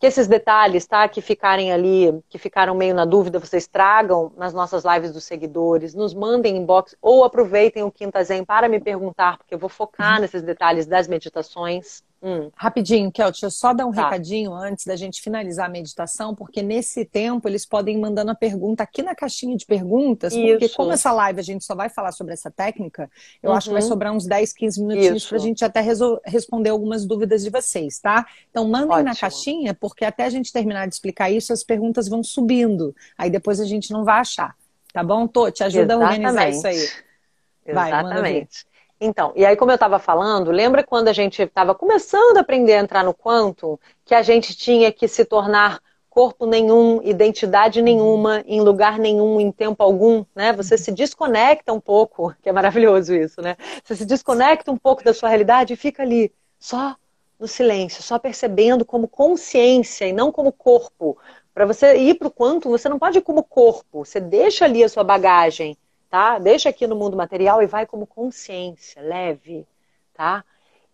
que 0.00 0.06
esses 0.06 0.26
detalhes, 0.26 0.88
tá, 0.88 1.08
que 1.08 1.20
ficarem 1.20 1.72
ali, 1.72 2.20
que 2.28 2.36
ficaram 2.36 2.74
meio 2.74 2.96
na 2.96 3.04
dúvida, 3.04 3.38
vocês 3.38 3.68
tragam 3.68 4.32
nas 4.36 4.52
nossas 4.52 4.82
lives 4.84 5.12
dos 5.12 5.22
seguidores, 5.22 5.94
nos 5.94 6.12
mandem 6.12 6.56
inbox 6.56 6.96
ou 7.00 7.22
aproveitem 7.22 7.84
o 7.84 7.92
Quinta 7.92 8.24
Zen 8.24 8.44
para 8.44 8.68
me 8.68 8.80
perguntar, 8.80 9.38
porque 9.38 9.54
eu 9.54 9.58
vou 9.58 9.68
focar 9.68 10.16
uhum. 10.16 10.22
nesses 10.22 10.42
detalhes 10.42 10.84
das 10.84 11.06
meditações. 11.06 12.02
Hum. 12.20 12.50
Rapidinho, 12.54 13.12
Kel, 13.12 13.30
deixa 13.30 13.46
eu 13.46 13.50
só 13.50 13.72
dar 13.72 13.86
um 13.86 13.92
tá. 13.92 14.04
recadinho 14.04 14.52
antes 14.52 14.84
da 14.84 14.96
gente 14.96 15.22
finalizar 15.22 15.66
a 15.66 15.68
meditação, 15.68 16.34
porque 16.34 16.62
nesse 16.62 17.04
tempo 17.04 17.48
eles 17.48 17.64
podem 17.64 17.96
ir 17.96 18.00
mandando 18.00 18.32
a 18.32 18.34
pergunta 18.34 18.82
aqui 18.82 19.02
na 19.02 19.14
caixinha 19.14 19.56
de 19.56 19.64
perguntas, 19.64 20.32
Isso. 20.32 20.42
porque 20.42 20.68
como 20.70 20.92
essa 20.92 21.12
live 21.12 21.38
a 21.38 21.42
gente 21.42 21.64
só 21.64 21.76
vai 21.76 21.88
falar 21.88 22.10
sobre 22.10 22.32
essa 22.32 22.50
técnica, 22.50 23.08
eu 23.40 23.50
uhum. 23.50 23.56
acho 23.56 23.68
que 23.68 23.72
vai 23.72 23.82
uhum. 23.82 23.88
sobrar 23.88 24.12
uns 24.12 24.26
10, 24.26 24.52
15 24.52 24.82
minutinhos 24.82 25.26
para 25.26 25.36
a 25.36 25.40
gente 25.40 25.64
até 25.64 25.80
responder 26.24 26.70
algumas 26.70 27.06
dúvidas 27.06 27.44
de 27.44 27.50
vocês, 27.50 28.00
tá? 28.00 28.26
Então 28.50 28.68
mandem 28.68 28.90
Ótimo. 28.90 29.04
na 29.04 29.14
caixinha, 29.14 29.72
porque 29.72 30.04
até 30.04 30.24
a 30.24 30.30
gente 30.30 30.52
terminar 30.52 30.88
de 30.88 30.94
explicar 30.94 31.30
isso, 31.30 31.52
as 31.52 31.62
perguntas 31.62 32.08
vão 32.08 32.24
subindo. 32.24 32.94
Aí 33.16 33.30
depois 33.30 33.60
a 33.60 33.64
gente 33.64 33.92
não 33.92 34.04
vai 34.04 34.20
achar. 34.20 34.56
Tá 34.92 35.04
bom, 35.04 35.28
Tô? 35.28 35.50
Te 35.50 35.62
ajuda 35.62 35.94
Exatamente. 35.94 36.24
a 36.24 36.28
organizar 36.28 36.48
isso 36.48 36.66
aí. 36.66 37.74
Vai, 37.74 37.90
Exatamente. 37.90 38.66
Então, 39.00 39.32
e 39.36 39.46
aí 39.46 39.56
como 39.56 39.70
eu 39.70 39.76
estava 39.76 39.98
falando, 39.98 40.50
lembra 40.50 40.82
quando 40.82 41.08
a 41.08 41.12
gente 41.12 41.42
estava 41.42 41.74
começando 41.74 42.36
a 42.36 42.40
aprender 42.40 42.74
a 42.74 42.80
entrar 42.80 43.04
no 43.04 43.14
quantum, 43.14 43.78
que 44.04 44.14
a 44.14 44.22
gente 44.22 44.56
tinha 44.56 44.90
que 44.90 45.06
se 45.06 45.24
tornar 45.24 45.80
corpo 46.10 46.46
nenhum, 46.46 47.00
identidade 47.04 47.80
nenhuma, 47.80 48.42
em 48.44 48.60
lugar 48.60 48.98
nenhum, 48.98 49.38
em 49.38 49.52
tempo 49.52 49.84
algum, 49.84 50.24
né? 50.34 50.52
Você 50.52 50.76
se 50.76 50.90
desconecta 50.90 51.72
um 51.72 51.78
pouco, 51.78 52.34
que 52.42 52.48
é 52.48 52.52
maravilhoso 52.52 53.14
isso, 53.14 53.40
né? 53.40 53.56
Você 53.84 53.94
se 53.94 54.04
desconecta 54.04 54.72
um 54.72 54.76
pouco 54.76 55.04
da 55.04 55.14
sua 55.14 55.28
realidade 55.28 55.74
e 55.74 55.76
fica 55.76 56.02
ali, 56.02 56.32
só 56.58 56.96
no 57.38 57.46
silêncio, 57.46 58.02
só 58.02 58.18
percebendo 58.18 58.84
como 58.84 59.06
consciência 59.06 60.06
e 60.06 60.12
não 60.12 60.32
como 60.32 60.50
corpo. 60.50 61.16
Para 61.54 61.66
você 61.66 61.96
ir 61.96 62.14
para 62.14 62.26
o 62.26 62.32
quantum, 62.32 62.70
você 62.70 62.88
não 62.88 62.98
pode 62.98 63.18
ir 63.18 63.22
como 63.22 63.44
corpo, 63.44 64.04
você 64.04 64.18
deixa 64.18 64.64
ali 64.64 64.82
a 64.82 64.88
sua 64.88 65.04
bagagem, 65.04 65.76
tá? 66.08 66.38
Deixa 66.38 66.68
aqui 66.68 66.86
no 66.86 66.96
mundo 66.96 67.16
material 67.16 67.62
e 67.62 67.66
vai 67.66 67.86
como 67.86 68.06
consciência, 68.06 69.02
leve, 69.02 69.66
tá? 70.14 70.44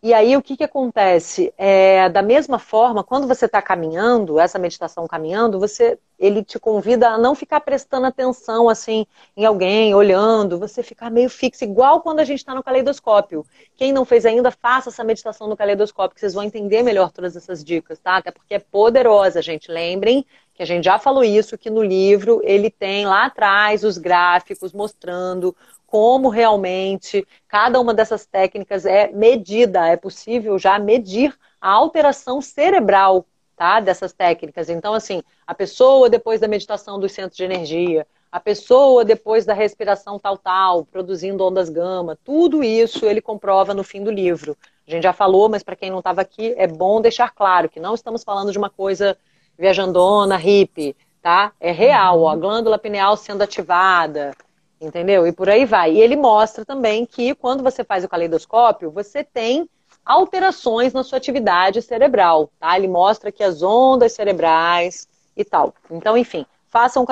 E 0.04 0.12
aí 0.12 0.36
o 0.36 0.42
que, 0.42 0.54
que 0.54 0.64
acontece? 0.64 1.50
É, 1.56 2.10
da 2.10 2.20
mesma 2.20 2.58
forma, 2.58 3.02
quando 3.02 3.26
você 3.26 3.46
está 3.46 3.62
caminhando, 3.62 4.38
essa 4.38 4.58
meditação 4.58 5.06
caminhando, 5.08 5.58
você, 5.58 5.98
ele 6.18 6.44
te 6.44 6.58
convida 6.58 7.08
a 7.08 7.16
não 7.16 7.34
ficar 7.34 7.60
prestando 7.60 8.06
atenção 8.06 8.68
assim 8.68 9.06
em 9.34 9.46
alguém, 9.46 9.94
olhando, 9.94 10.58
você 10.58 10.82
ficar 10.82 11.10
meio 11.10 11.30
fixo, 11.30 11.64
igual 11.64 12.02
quando 12.02 12.20
a 12.20 12.24
gente 12.24 12.40
está 12.40 12.54
no 12.54 12.62
caleidoscópio. 12.62 13.46
Quem 13.76 13.94
não 13.94 14.04
fez 14.04 14.26
ainda, 14.26 14.50
faça 14.50 14.90
essa 14.90 15.02
meditação 15.02 15.48
no 15.48 15.56
caleidoscópio, 15.56 16.14
que 16.14 16.20
vocês 16.20 16.34
vão 16.34 16.42
entender 16.42 16.82
melhor 16.82 17.10
todas 17.10 17.34
essas 17.34 17.64
dicas, 17.64 17.98
tá? 17.98 18.18
Até 18.18 18.30
porque 18.30 18.52
é 18.56 18.58
poderosa, 18.58 19.40
gente. 19.40 19.72
Lembrem 19.72 20.26
que 20.55 20.62
a 20.62 20.66
gente 20.66 20.84
já 20.84 20.98
falou 20.98 21.24
isso, 21.24 21.59
que 21.59 21.68
no 21.68 21.82
livro 21.82 22.40
ele 22.44 22.70
tem 22.70 23.05
lá 23.05 23.26
atrás 23.26 23.82
os 23.82 23.98
gráficos 23.98 24.72
mostrando 24.72 25.55
como 25.86 26.28
realmente 26.28 27.26
cada 27.46 27.80
uma 27.80 27.92
dessas 27.92 28.24
técnicas 28.24 28.86
é 28.86 29.09
medida, 29.12 29.86
é 29.86 29.96
possível 29.96 30.59
já 30.59 30.78
medir 30.78 31.36
a 31.61 31.70
alteração 31.70 32.40
cerebral 32.40 33.26
tá, 33.57 33.80
dessas 33.80 34.12
técnicas. 34.12 34.68
Então, 34.68 34.94
assim, 34.94 35.22
a 35.46 35.55
pessoa 35.55 36.09
depois 36.09 36.40
da 36.40 36.48
meditação 36.48 36.98
dos 36.98 37.12
centros 37.12 37.36
de 37.36 37.44
energia, 37.44 38.07
a 38.30 38.40
pessoa 38.40 39.05
depois 39.05 39.44
da 39.44 39.55
respiração 39.55 40.18
tal, 40.18 40.36
tal, 40.36 40.84
produzindo 40.84 41.44
ondas 41.44 41.68
gama, 41.68 42.18
tudo 42.24 42.64
isso 42.64 43.07
ele 43.07 43.20
comprova 43.20 43.72
no 43.72 43.84
fim 43.84 44.02
do 44.02 44.11
livro. 44.11 44.57
A 44.86 44.90
gente 44.90 45.05
já 45.05 45.12
falou, 45.12 45.48
mas 45.48 45.62
para 45.62 45.76
quem 45.76 45.90
não 45.90 46.00
estava 46.00 46.20
aqui, 46.20 46.52
é 46.57 46.66
bom 46.66 47.00
deixar 47.00 47.32
claro 47.32 47.68
que 47.68 47.78
não 47.78 47.94
estamos 47.94 48.24
falando 48.24 48.50
de 48.50 48.59
uma 48.59 48.68
coisa 48.68 49.16
viajandona, 49.59 50.36
hippie, 50.36 50.96
tá? 51.22 51.52
É 51.61 51.70
real, 51.70 52.20
ó, 52.22 52.28
a 52.30 52.36
glândula 52.36 52.78
pineal 52.78 53.16
sendo 53.16 53.42
ativada, 53.42 54.32
entendeu? 54.80 55.26
E 55.26 55.32
por 55.32 55.48
aí 55.48 55.64
vai. 55.64 55.92
E 55.92 56.00
ele 56.00 56.16
mostra 56.16 56.64
também 56.64 57.07
que 57.07 57.34
quando 57.34 57.62
você 57.62 57.82
faz 57.82 58.05
o 58.05 58.09
caleidoscópio, 58.09 58.90
você 58.90 59.24
tem 59.24 59.68
alterações 60.05 60.92
na 60.92 61.02
sua 61.02 61.18
atividade 61.18 61.80
cerebral, 61.80 62.50
tá? 62.61 62.76
Ele 62.76 62.88
mostra 62.88 63.32
que 63.32 63.42
as 63.42 63.62
ondas 63.62 64.12
cerebrais 64.12 65.09
e 65.36 65.44
tal. 65.44 65.74
Então, 65.90 66.16
enfim, 66.16 66.44
façam 66.68 67.02
um 67.02 67.07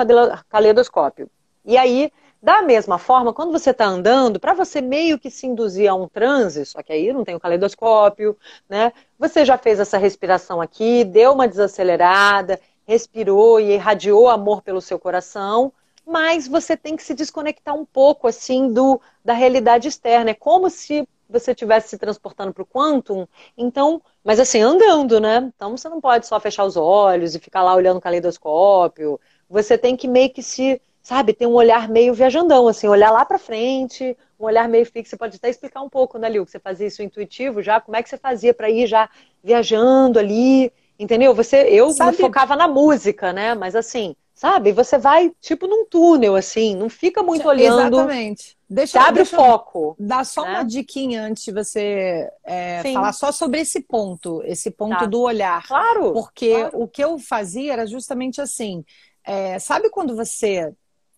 caleidoscópio. 0.49 1.29
E 1.65 1.77
aí, 1.77 2.11
da 2.43 2.61
mesma 2.61 2.97
forma, 2.97 3.33
quando 3.33 3.53
você 3.53 3.69
está 3.69 3.85
andando, 3.85 4.37
para 4.37 4.53
você 4.53 4.81
meio 4.81 5.17
que 5.17 5.31
se 5.31 5.47
induzir 5.47 5.89
a 5.89 5.95
um 5.95 6.09
transe, 6.09 6.65
só 6.65 6.83
que 6.83 6.91
aí 6.91 7.13
não 7.13 7.23
tem 7.23 7.33
o 7.35 7.39
caleidoscópio, 7.39 8.37
né? 8.67 8.91
Você 9.17 9.45
já 9.45 9.57
fez 9.57 9.79
essa 9.79 9.97
respiração 9.97 10.59
aqui, 10.59 11.05
deu 11.05 11.31
uma 11.31 11.47
desacelerada, 11.47 12.59
respirou 12.85 13.61
e 13.61 13.75
irradiou 13.75 14.27
amor 14.27 14.61
pelo 14.61 14.81
seu 14.81 14.99
coração, 14.99 15.71
mas 16.05 16.45
você 16.45 16.75
tem 16.75 16.97
que 16.97 17.03
se 17.03 17.13
desconectar 17.13 17.73
um 17.73 17.85
pouco 17.85 18.27
assim 18.27 18.73
do 18.73 18.99
da 19.23 19.31
realidade 19.31 19.87
externa. 19.87 20.31
É 20.31 20.33
como 20.33 20.69
se 20.69 21.07
você 21.29 21.51
estivesse 21.51 21.91
se 21.91 21.97
transportando 21.97 22.53
para 22.53 22.63
o 22.63 22.65
quantum, 22.65 23.25
então, 23.57 24.01
mas 24.21 24.37
assim, 24.37 24.59
andando, 24.59 25.17
né? 25.17 25.49
Então 25.55 25.77
você 25.77 25.87
não 25.87 26.01
pode 26.01 26.27
só 26.27 26.37
fechar 26.41 26.65
os 26.65 26.75
olhos 26.75 27.35
e 27.35 27.39
ficar 27.39 27.63
lá 27.63 27.73
olhando 27.73 27.99
o 27.99 28.01
caleidoscópio. 28.01 29.17
Você 29.49 29.77
tem 29.77 29.95
que 29.95 30.09
meio 30.09 30.29
que 30.29 30.43
se 30.43 30.81
sabe, 31.03 31.33
tem 31.33 31.45
um 31.45 31.53
olhar 31.53 31.89
meio 31.89 32.13
viajandão, 32.13 32.65
assim, 32.65 32.87
olhar 32.87 33.11
lá 33.11 33.25
para 33.25 33.37
frente, 33.37 34.17
um 34.39 34.45
olhar 34.45 34.69
meio 34.69 34.85
fixo. 34.85 35.11
Você 35.11 35.17
pode 35.17 35.35
até 35.35 35.49
explicar 35.49 35.81
um 35.81 35.89
pouco, 35.89 36.17
né, 36.17 36.29
Liu, 36.29 36.45
que 36.45 36.51
você 36.51 36.59
fazia 36.59 36.87
isso 36.87 37.03
intuitivo 37.03 37.61
já, 37.61 37.81
como 37.81 37.97
é 37.97 38.01
que 38.01 38.09
você 38.09 38.17
fazia 38.17 38.53
para 38.53 38.69
ir 38.69 38.87
já 38.87 39.09
viajando 39.43 40.17
ali, 40.17 40.71
entendeu? 40.97 41.35
Você, 41.35 41.57
eu 41.69 41.89
sabe... 41.91 42.15
focava 42.15 42.55
na 42.55 42.69
música, 42.69 43.33
né, 43.33 43.53
mas 43.53 43.75
assim, 43.75 44.15
sabe, 44.33 44.71
você 44.71 44.97
vai 44.97 45.29
tipo 45.41 45.67
num 45.67 45.85
túnel, 45.85 46.37
assim, 46.37 46.73
não 46.73 46.89
fica 46.89 47.21
muito 47.21 47.45
olhando. 47.49 47.97
Exatamente. 47.97 48.57
Deixa, 48.69 49.01
abre 49.01 49.23
deixa 49.23 49.35
o 49.35 49.39
foco. 49.39 49.95
Dá 49.99 50.23
só 50.23 50.43
né? 50.43 50.51
uma 50.51 50.63
diquinha 50.63 51.21
antes 51.23 51.43
de 51.43 51.51
você 51.51 52.31
é, 52.45 52.81
falar 52.93 53.11
só 53.11 53.31
sobre 53.31 53.59
esse 53.59 53.81
ponto, 53.81 54.41
esse 54.45 54.71
ponto 54.71 54.97
tá. 54.99 55.05
do 55.05 55.21
olhar. 55.21 55.67
Claro. 55.67 56.13
Porque 56.13 56.55
claro. 56.55 56.81
o 56.81 56.87
que 56.87 57.03
eu 57.03 57.19
fazia 57.19 57.73
era 57.73 57.85
justamente 57.85 58.41
assim. 58.41 58.83
É, 59.23 59.59
sabe 59.59 59.89
quando 59.89 60.15
você 60.15 60.73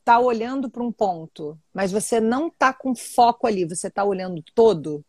está 0.06 0.20
olhando 0.20 0.70
para 0.70 0.84
um 0.84 0.92
ponto, 0.92 1.58
mas 1.74 1.92
você 1.92 2.22
não 2.22 2.48
está 2.48 2.72
com 2.72 2.96
foco 2.96 3.48
ali, 3.48 3.66
você 3.66 3.88
está 3.88 4.04
olhando 4.04 4.44
todo, 4.54 5.04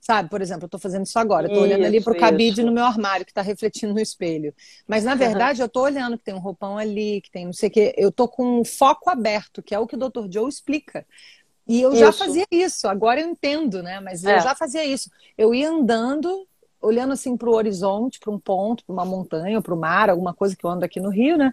Sabe, 0.00 0.30
por 0.30 0.40
exemplo, 0.40 0.64
eu 0.64 0.66
estou 0.66 0.80
fazendo 0.80 1.04
isso 1.04 1.18
agora, 1.18 1.46
estou 1.46 1.62
olhando 1.62 1.84
ali 1.84 2.02
para 2.02 2.14
o 2.14 2.18
cabide 2.18 2.62
no 2.62 2.72
meu 2.72 2.84
armário 2.84 3.24
que 3.24 3.30
está 3.30 3.42
refletindo 3.42 3.92
no 3.92 4.00
espelho. 4.00 4.54
Mas 4.88 5.04
na 5.04 5.14
verdade 5.14 5.60
uhum. 5.60 5.64
eu 5.64 5.66
estou 5.66 5.82
olhando 5.82 6.16
que 6.16 6.24
tem 6.24 6.32
um 6.32 6.38
roupão 6.38 6.78
ali, 6.78 7.20
que 7.20 7.30
tem 7.30 7.44
não 7.44 7.52
sei 7.52 7.68
o 7.68 7.72
quê. 7.72 7.94
Eu 7.98 8.08
estou 8.08 8.26
com 8.26 8.60
um 8.60 8.64
foco 8.64 9.10
aberto, 9.10 9.62
que 9.62 9.74
é 9.74 9.78
o 9.78 9.86
que 9.86 9.96
o 9.96 9.98
Dr. 9.98 10.26
Joe 10.32 10.48
explica. 10.48 11.06
E 11.68 11.82
eu 11.82 11.92
isso. 11.92 12.00
já 12.00 12.12
fazia 12.12 12.46
isso, 12.50 12.88
agora 12.88 13.20
eu 13.20 13.28
entendo, 13.28 13.82
né? 13.82 14.00
Mas 14.00 14.24
é. 14.24 14.38
eu 14.38 14.40
já 14.40 14.54
fazia 14.54 14.84
isso. 14.84 15.10
Eu 15.36 15.54
ia 15.54 15.68
andando, 15.68 16.48
olhando 16.80 17.12
assim 17.12 17.36
para 17.36 17.50
o 17.50 17.54
horizonte, 17.54 18.18
para 18.18 18.32
um 18.32 18.38
ponto, 18.38 18.82
para 18.86 18.94
uma 18.94 19.04
montanha, 19.04 19.60
para 19.60 19.74
o 19.74 19.78
mar, 19.78 20.08
alguma 20.08 20.32
coisa 20.32 20.56
que 20.56 20.64
eu 20.64 20.70
ando 20.70 20.84
aqui 20.84 20.98
no 20.98 21.10
Rio, 21.10 21.36
né? 21.36 21.52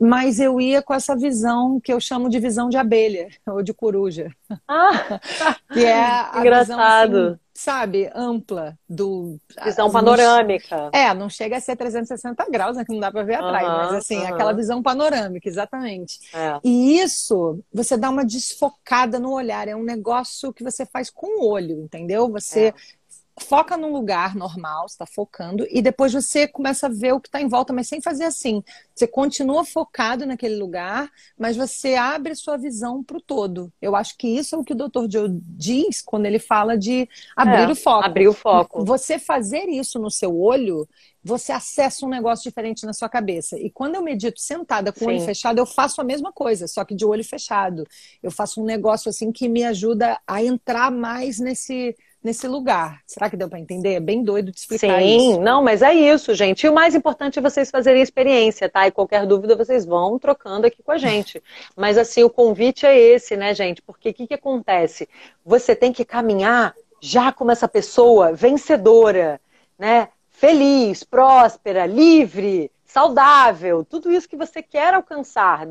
Mas 0.00 0.38
eu 0.38 0.60
ia 0.60 0.82
com 0.82 0.94
essa 0.94 1.16
visão 1.16 1.80
que 1.80 1.92
eu 1.92 2.00
chamo 2.00 2.28
de 2.28 2.38
visão 2.38 2.68
de 2.68 2.76
abelha 2.76 3.28
ou 3.46 3.62
de 3.62 3.74
coruja. 3.74 4.30
Ah, 4.66 5.20
que 5.72 5.84
é 5.84 6.00
a 6.00 6.32
Engraçado. 6.38 7.12
Visão, 7.12 7.26
assim, 7.32 7.40
sabe, 7.54 8.10
ampla 8.14 8.78
do 8.88 9.36
visão 9.64 9.90
panorâmica. 9.90 10.90
é, 10.92 11.12
não 11.12 11.28
chega 11.28 11.56
a 11.56 11.60
ser 11.60 11.74
360 11.74 12.46
graus, 12.48 12.76
né, 12.76 12.84
que 12.84 12.92
não 12.92 13.00
dá 13.00 13.10
para 13.10 13.24
ver 13.24 13.34
atrás, 13.34 13.66
mas 13.66 13.94
assim, 13.94 14.24
aquela 14.24 14.52
visão 14.52 14.80
panorâmica, 14.80 15.48
exatamente. 15.48 16.20
É. 16.32 16.60
E 16.62 17.00
isso, 17.00 17.58
você 17.72 17.96
dá 17.96 18.10
uma 18.10 18.24
desfocada 18.24 19.18
no 19.18 19.32
olhar, 19.32 19.66
é 19.66 19.74
um 19.74 19.82
negócio 19.82 20.52
que 20.52 20.62
você 20.62 20.86
faz 20.86 21.10
com 21.10 21.40
o 21.40 21.48
olho, 21.50 21.82
entendeu? 21.82 22.30
Você 22.30 22.68
é 22.68 22.74
foca 23.38 23.76
num 23.76 23.92
lugar 23.92 24.34
normal, 24.34 24.86
está 24.86 25.06
focando, 25.06 25.66
e 25.70 25.80
depois 25.80 26.12
você 26.12 26.46
começa 26.46 26.86
a 26.86 26.90
ver 26.90 27.12
o 27.12 27.20
que 27.20 27.28
está 27.28 27.40
em 27.40 27.48
volta, 27.48 27.72
mas 27.72 27.88
sem 27.88 28.00
fazer 28.00 28.24
assim. 28.24 28.62
Você 28.94 29.06
continua 29.06 29.64
focado 29.64 30.26
naquele 30.26 30.56
lugar, 30.56 31.10
mas 31.38 31.56
você 31.56 31.94
abre 31.94 32.34
sua 32.34 32.56
visão 32.56 33.02
para 33.02 33.18
o 33.18 33.20
todo. 33.20 33.72
Eu 33.80 33.94
acho 33.94 34.16
que 34.16 34.28
isso 34.28 34.54
é 34.54 34.58
o 34.58 34.64
que 34.64 34.72
o 34.72 34.76
Dr. 34.76 35.06
Joe 35.10 35.28
diz 35.42 36.02
quando 36.02 36.26
ele 36.26 36.38
fala 36.38 36.76
de 36.76 37.08
abrir 37.36 37.68
é, 37.68 37.68
o 37.68 37.76
foco. 37.76 38.04
Abrir 38.04 38.28
o 38.28 38.32
foco. 38.32 38.84
Você 38.84 39.18
fazer 39.18 39.68
isso 39.68 39.98
no 39.98 40.10
seu 40.10 40.38
olho, 40.38 40.88
você 41.22 41.52
acessa 41.52 42.06
um 42.06 42.08
negócio 42.08 42.44
diferente 42.44 42.86
na 42.86 42.92
sua 42.92 43.08
cabeça. 43.08 43.58
E 43.58 43.70
quando 43.70 43.94
eu 43.96 44.02
medito 44.02 44.40
sentada 44.40 44.92
com 44.92 45.00
Sim. 45.00 45.04
o 45.04 45.08
olho 45.08 45.20
fechado, 45.20 45.58
eu 45.58 45.66
faço 45.66 46.00
a 46.00 46.04
mesma 46.04 46.32
coisa, 46.32 46.66
só 46.66 46.84
que 46.84 46.94
de 46.94 47.04
olho 47.04 47.24
fechado. 47.24 47.84
Eu 48.22 48.30
faço 48.30 48.62
um 48.62 48.64
negócio 48.64 49.08
assim 49.08 49.30
que 49.30 49.48
me 49.48 49.64
ajuda 49.64 50.18
a 50.26 50.42
entrar 50.42 50.90
mais 50.90 51.38
nesse 51.38 51.96
nesse 52.22 52.46
lugar. 52.48 53.00
Será 53.06 53.30
que 53.30 53.36
deu 53.36 53.48
para 53.48 53.58
entender? 53.58 53.94
É 53.94 54.00
bem 54.00 54.22
doido 54.22 54.50
de 54.50 54.58
explicar 54.58 55.00
Sim, 55.00 55.16
isso. 55.16 55.34
Sim, 55.36 55.40
não, 55.40 55.62
mas 55.62 55.82
é 55.82 55.94
isso, 55.94 56.34
gente. 56.34 56.64
E 56.64 56.68
o 56.68 56.74
mais 56.74 56.94
importante 56.94 57.38
é 57.38 57.42
vocês 57.42 57.70
fazerem 57.70 58.02
experiência, 58.02 58.68
tá? 58.68 58.86
E 58.86 58.90
qualquer 58.90 59.26
dúvida 59.26 59.56
vocês 59.56 59.84
vão 59.84 60.18
trocando 60.18 60.66
aqui 60.66 60.82
com 60.82 60.92
a 60.92 60.98
gente. 60.98 61.42
Mas 61.76 61.96
assim, 61.96 62.24
o 62.24 62.30
convite 62.30 62.84
é 62.84 62.98
esse, 62.98 63.36
né, 63.36 63.54
gente? 63.54 63.80
Porque 63.82 64.10
o 64.10 64.14
que, 64.14 64.26
que 64.26 64.34
acontece? 64.34 65.08
Você 65.44 65.74
tem 65.74 65.92
que 65.92 66.04
caminhar 66.04 66.74
já 67.00 67.32
como 67.32 67.50
essa 67.50 67.68
pessoa 67.68 68.32
vencedora, 68.32 69.40
né? 69.78 70.08
Feliz, 70.28 71.02
próspera, 71.04 71.86
livre, 71.86 72.70
saudável, 72.84 73.84
tudo 73.84 74.10
isso 74.10 74.28
que 74.28 74.36
você 74.36 74.62
quer 74.62 74.94
alcançar, 74.94 75.66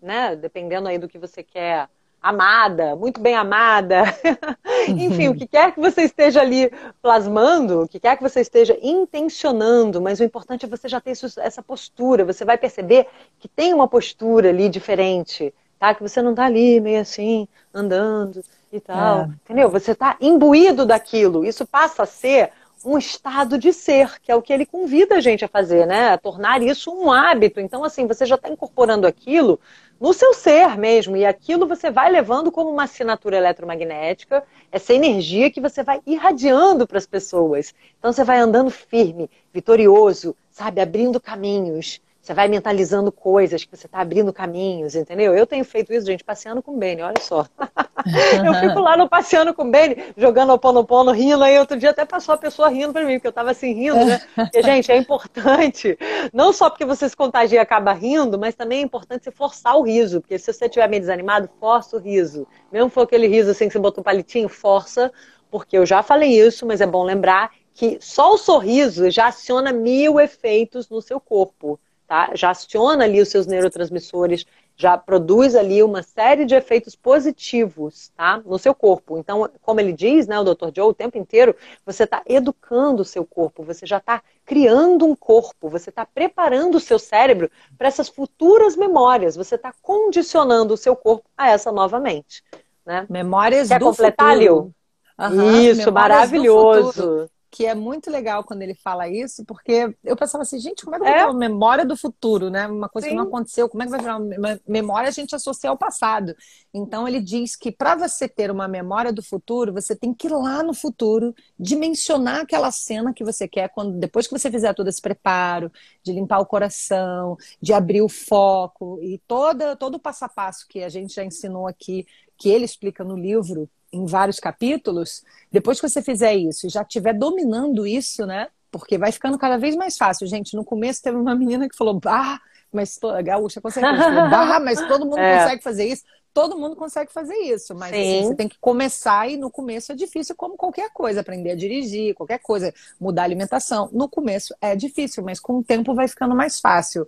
né? 0.00 0.36
Dependendo 0.36 0.88
aí 0.88 0.98
do 0.98 1.08
que 1.08 1.18
você 1.18 1.42
quer 1.42 1.88
amada, 2.22 2.94
muito 2.94 3.20
bem 3.20 3.34
amada. 3.34 4.04
Enfim, 4.88 5.28
o 5.28 5.34
que 5.34 5.46
quer 5.46 5.72
que 5.72 5.80
você 5.80 6.02
esteja 6.02 6.40
ali 6.40 6.70
plasmando, 7.02 7.82
o 7.82 7.88
que 7.88 7.98
quer 7.98 8.16
que 8.16 8.22
você 8.22 8.40
esteja 8.40 8.78
intencionando, 8.80 10.00
mas 10.00 10.20
o 10.20 10.24
importante 10.24 10.64
é 10.64 10.68
você 10.68 10.88
já 10.88 11.00
ter 11.00 11.10
essa 11.10 11.62
postura. 11.62 12.24
Você 12.24 12.44
vai 12.44 12.56
perceber 12.56 13.08
que 13.40 13.48
tem 13.48 13.74
uma 13.74 13.88
postura 13.88 14.50
ali 14.50 14.68
diferente, 14.68 15.52
tá? 15.78 15.94
Que 15.94 16.02
você 16.02 16.22
não 16.22 16.34
tá 16.34 16.44
ali 16.44 16.80
meio 16.80 17.00
assim, 17.00 17.48
andando 17.74 18.42
e 18.72 18.78
tal. 18.78 19.22
É. 19.22 19.24
Entendeu? 19.44 19.68
Você 19.70 19.94
tá 19.94 20.16
imbuído 20.20 20.86
daquilo. 20.86 21.44
Isso 21.44 21.66
passa 21.66 22.04
a 22.04 22.06
ser 22.06 22.52
um 22.84 22.98
estado 22.98 23.58
de 23.58 23.72
ser, 23.72 24.20
que 24.20 24.30
é 24.30 24.34
o 24.34 24.42
que 24.42 24.52
ele 24.52 24.66
convida 24.66 25.16
a 25.16 25.20
gente 25.20 25.44
a 25.44 25.48
fazer, 25.48 25.86
né? 25.86 26.10
A 26.10 26.18
tornar 26.18 26.62
isso 26.62 26.92
um 26.92 27.12
hábito. 27.12 27.60
Então, 27.60 27.84
assim, 27.84 28.06
você 28.06 28.26
já 28.26 28.34
está 28.34 28.48
incorporando 28.48 29.06
aquilo 29.06 29.60
no 30.02 30.12
seu 30.12 30.34
ser 30.34 30.76
mesmo. 30.76 31.16
E 31.16 31.24
aquilo 31.24 31.64
você 31.64 31.88
vai 31.88 32.10
levando 32.10 32.50
como 32.50 32.68
uma 32.68 32.82
assinatura 32.82 33.36
eletromagnética, 33.36 34.42
essa 34.72 34.92
energia 34.92 35.48
que 35.48 35.60
você 35.60 35.84
vai 35.84 36.00
irradiando 36.04 36.88
para 36.88 36.98
as 36.98 37.06
pessoas. 37.06 37.72
Então 38.00 38.12
você 38.12 38.24
vai 38.24 38.38
andando 38.38 38.68
firme, 38.68 39.30
vitorioso, 39.54 40.34
sabe, 40.50 40.80
abrindo 40.80 41.20
caminhos. 41.20 42.00
Você 42.22 42.32
vai 42.32 42.46
mentalizando 42.46 43.10
coisas 43.10 43.64
que 43.64 43.76
você 43.76 43.86
está 43.86 43.98
abrindo 43.98 44.32
caminhos, 44.32 44.94
entendeu? 44.94 45.34
Eu 45.34 45.44
tenho 45.44 45.64
feito 45.64 45.92
isso, 45.92 46.06
gente, 46.06 46.22
passeando 46.22 46.62
com 46.62 46.70
o 46.70 46.76
Benny, 46.76 47.02
olha 47.02 47.20
só. 47.20 47.44
eu 48.46 48.54
fico 48.60 48.78
lá 48.78 48.96
no 48.96 49.08
passeando 49.08 49.52
com 49.52 49.64
o 49.64 49.70
Benny, 49.72 49.96
jogando 50.16 50.52
o 50.52 50.84
pono 50.84 51.10
rindo, 51.10 51.42
aí 51.42 51.58
outro 51.58 51.76
dia 51.76 51.90
até 51.90 52.04
passou 52.04 52.32
a 52.32 52.38
pessoa 52.38 52.68
rindo 52.68 52.92
para 52.92 53.04
mim, 53.04 53.14
porque 53.14 53.26
eu 53.26 53.30
estava 53.30 53.50
assim 53.50 53.72
rindo, 53.72 54.04
né? 54.04 54.20
Porque, 54.36 54.62
gente, 54.62 54.92
é 54.92 54.96
importante, 54.96 55.98
não 56.32 56.52
só 56.52 56.70
porque 56.70 56.84
você 56.84 57.08
se 57.08 57.16
contagia 57.16 57.58
e 57.58 57.60
acaba 57.60 57.92
rindo, 57.92 58.38
mas 58.38 58.54
também 58.54 58.78
é 58.78 58.82
importante 58.82 59.24
você 59.24 59.32
forçar 59.32 59.76
o 59.76 59.82
riso, 59.82 60.20
porque 60.20 60.38
se 60.38 60.52
você 60.52 60.66
estiver 60.66 60.88
meio 60.88 61.00
desanimado, 61.00 61.50
força 61.58 61.96
o 61.96 61.98
riso. 61.98 62.46
Mesmo 62.70 62.88
for 62.88 63.00
aquele 63.00 63.26
riso 63.26 63.50
assim 63.50 63.66
que 63.66 63.72
você 63.72 63.80
botou 63.80 64.00
um 64.00 64.04
palitinho, 64.04 64.48
força, 64.48 65.12
porque 65.50 65.76
eu 65.76 65.84
já 65.84 66.04
falei 66.04 66.30
isso, 66.40 66.64
mas 66.64 66.80
é 66.80 66.86
bom 66.86 67.02
lembrar 67.02 67.50
que 67.74 67.98
só 68.00 68.32
o 68.32 68.38
sorriso 68.38 69.10
já 69.10 69.26
aciona 69.26 69.72
mil 69.72 70.20
efeitos 70.20 70.88
no 70.88 71.02
seu 71.02 71.18
corpo 71.18 71.80
tá? 72.12 72.32
Já 72.34 72.50
aciona 72.50 73.04
ali 73.04 73.22
os 73.22 73.30
seus 73.30 73.46
neurotransmissores, 73.46 74.44
já 74.76 74.98
produz 74.98 75.54
ali 75.54 75.82
uma 75.82 76.02
série 76.02 76.44
de 76.44 76.54
efeitos 76.54 76.94
positivos, 76.94 78.12
tá? 78.14 78.42
No 78.44 78.58
seu 78.58 78.74
corpo. 78.74 79.16
Então, 79.16 79.48
como 79.62 79.80
ele 79.80 79.94
diz, 79.94 80.26
né, 80.26 80.38
o 80.38 80.44
Dr. 80.44 80.68
Joe, 80.76 80.90
o 80.90 80.92
tempo 80.92 81.16
inteiro, 81.16 81.56
você 81.86 82.04
está 82.04 82.22
educando 82.26 83.00
o 83.00 83.04
seu 83.04 83.24
corpo, 83.24 83.64
você 83.64 83.86
já 83.86 83.96
está 83.96 84.22
criando 84.44 85.06
um 85.06 85.16
corpo, 85.16 85.70
você 85.70 85.88
está 85.88 86.04
preparando 86.04 86.74
o 86.74 86.80
seu 86.80 86.98
cérebro 86.98 87.50
para 87.78 87.88
essas 87.88 88.10
futuras 88.10 88.76
memórias, 88.76 89.34
você 89.34 89.54
está 89.54 89.72
condicionando 89.80 90.74
o 90.74 90.76
seu 90.76 90.94
corpo 90.94 91.24
a 91.34 91.48
essa 91.48 91.72
novamente. 91.72 92.44
Né? 92.84 93.06
Memórias 93.08 93.68
Quer 93.68 93.78
do 93.78 93.86
completar, 93.86 94.34
futuro. 94.34 94.70
Uhum, 95.18 95.60
Isso, 95.62 95.90
maravilhoso. 95.90 97.30
Que 97.54 97.66
é 97.66 97.74
muito 97.74 98.10
legal 98.10 98.42
quando 98.42 98.62
ele 98.62 98.74
fala 98.74 99.06
isso, 99.06 99.44
porque 99.44 99.94
eu 100.02 100.16
pensava 100.16 100.40
assim, 100.40 100.58
gente, 100.58 100.84
como 100.84 100.96
é 100.96 100.98
que 100.98 101.04
vai 101.04 101.20
é? 101.20 101.26
uma 101.26 101.38
memória 101.38 101.84
do 101.84 101.94
futuro, 101.94 102.48
né? 102.48 102.66
Uma 102.66 102.88
coisa 102.88 103.06
Sim. 103.06 103.12
que 103.12 103.18
não 103.18 103.28
aconteceu, 103.28 103.68
como 103.68 103.82
é 103.82 103.84
que 103.84 103.90
vai 103.90 104.00
virar 104.00 104.16
uma 104.16 104.58
memória 104.66 105.08
a 105.10 105.12
gente 105.12 105.34
associa 105.34 105.68
ao 105.68 105.76
passado. 105.76 106.34
Então 106.72 107.06
ele 107.06 107.20
diz 107.20 107.54
que 107.54 107.70
para 107.70 107.94
você 107.94 108.26
ter 108.26 108.50
uma 108.50 108.66
memória 108.66 109.12
do 109.12 109.22
futuro, 109.22 109.70
você 109.70 109.94
tem 109.94 110.14
que 110.14 110.28
ir 110.28 110.32
lá 110.32 110.62
no 110.62 110.72
futuro, 110.72 111.34
dimensionar 111.60 112.40
aquela 112.40 112.70
cena 112.70 113.12
que 113.12 113.22
você 113.22 113.46
quer, 113.46 113.68
quando 113.68 113.98
depois 113.98 114.26
que 114.26 114.32
você 114.32 114.50
fizer 114.50 114.72
todo 114.72 114.88
esse 114.88 115.02
preparo, 115.02 115.70
de 116.02 116.10
limpar 116.10 116.38
o 116.38 116.46
coração, 116.46 117.36
de 117.60 117.74
abrir 117.74 118.00
o 118.00 118.08
foco 118.08 118.98
e 119.02 119.18
toda, 119.28 119.76
todo 119.76 119.96
o 119.96 120.00
passo 120.00 120.24
a 120.24 120.28
passo 120.28 120.66
que 120.66 120.82
a 120.82 120.88
gente 120.88 121.14
já 121.14 121.22
ensinou 121.22 121.68
aqui, 121.68 122.06
que 122.38 122.48
ele 122.48 122.64
explica 122.64 123.04
no 123.04 123.14
livro, 123.14 123.68
em 123.92 124.06
vários 124.06 124.40
capítulos, 124.40 125.22
depois 125.50 125.80
que 125.80 125.88
você 125.88 126.00
fizer 126.00 126.34
isso 126.34 126.66
e 126.66 126.70
já 126.70 126.82
estiver 126.82 127.12
dominando 127.12 127.86
isso, 127.86 128.24
né? 128.26 128.48
Porque 128.70 128.96
vai 128.96 129.12
ficando 129.12 129.38
cada 129.38 129.58
vez 129.58 129.76
mais 129.76 129.98
fácil. 129.98 130.26
Gente, 130.26 130.56
no 130.56 130.64
começo 130.64 131.02
teve 131.02 131.16
uma 131.16 131.34
menina 131.34 131.68
que 131.68 131.76
falou, 131.76 132.00
bah, 132.00 132.40
mas 132.72 132.96
toda 132.96 133.20
gaúcha 133.20 133.60
consegue 133.60 133.86
fazer 133.86 134.14
bah, 134.30 134.58
mas 134.60 134.80
todo 134.88 135.04
mundo 135.04 135.18
é. 135.18 135.38
consegue 135.38 135.62
fazer 135.62 135.84
isso. 135.86 136.04
Todo 136.32 136.58
mundo 136.58 136.74
consegue 136.74 137.12
fazer 137.12 137.36
isso, 137.36 137.74
mas 137.74 137.92
assim, 137.92 138.22
você 138.24 138.34
tem 138.34 138.48
que 138.48 138.56
começar 138.58 139.30
e 139.30 139.36
no 139.36 139.50
começo 139.50 139.92
é 139.92 139.94
difícil, 139.94 140.34
como 140.34 140.56
qualquer 140.56 140.90
coisa, 140.90 141.20
aprender 141.20 141.50
a 141.50 141.54
dirigir, 141.54 142.14
qualquer 142.14 142.38
coisa, 142.38 142.72
mudar 142.98 143.20
a 143.20 143.24
alimentação. 143.26 143.90
No 143.92 144.08
começo 144.08 144.54
é 144.58 144.74
difícil, 144.74 145.22
mas 145.22 145.38
com 145.38 145.58
o 145.58 145.62
tempo 145.62 145.94
vai 145.94 146.08
ficando 146.08 146.34
mais 146.34 146.58
fácil. 146.58 147.06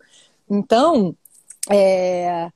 Então, 0.51 1.17
é, 1.71 2.51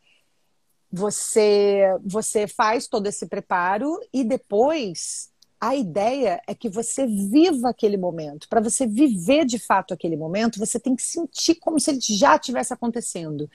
você, 0.90 1.82
você 2.04 2.46
faz 2.46 2.88
todo 2.88 3.06
esse 3.06 3.26
preparo 3.26 3.98
e 4.12 4.24
depois 4.24 5.30
a 5.60 5.74
ideia 5.74 6.40
é 6.46 6.54
que 6.54 6.68
você 6.68 7.06
viva 7.06 7.70
aquele 7.70 7.96
momento. 7.96 8.48
Para 8.48 8.60
você 8.60 8.86
viver 8.86 9.44
de 9.44 9.58
fato 9.58 9.92
aquele 9.92 10.16
momento, 10.16 10.58
você 10.58 10.78
tem 10.78 10.94
que 10.94 11.02
sentir 11.02 11.56
como 11.56 11.80
se 11.80 11.90
ele 11.90 12.00
já 12.00 12.36
estivesse 12.36 12.72
acontecendo. 12.72 13.50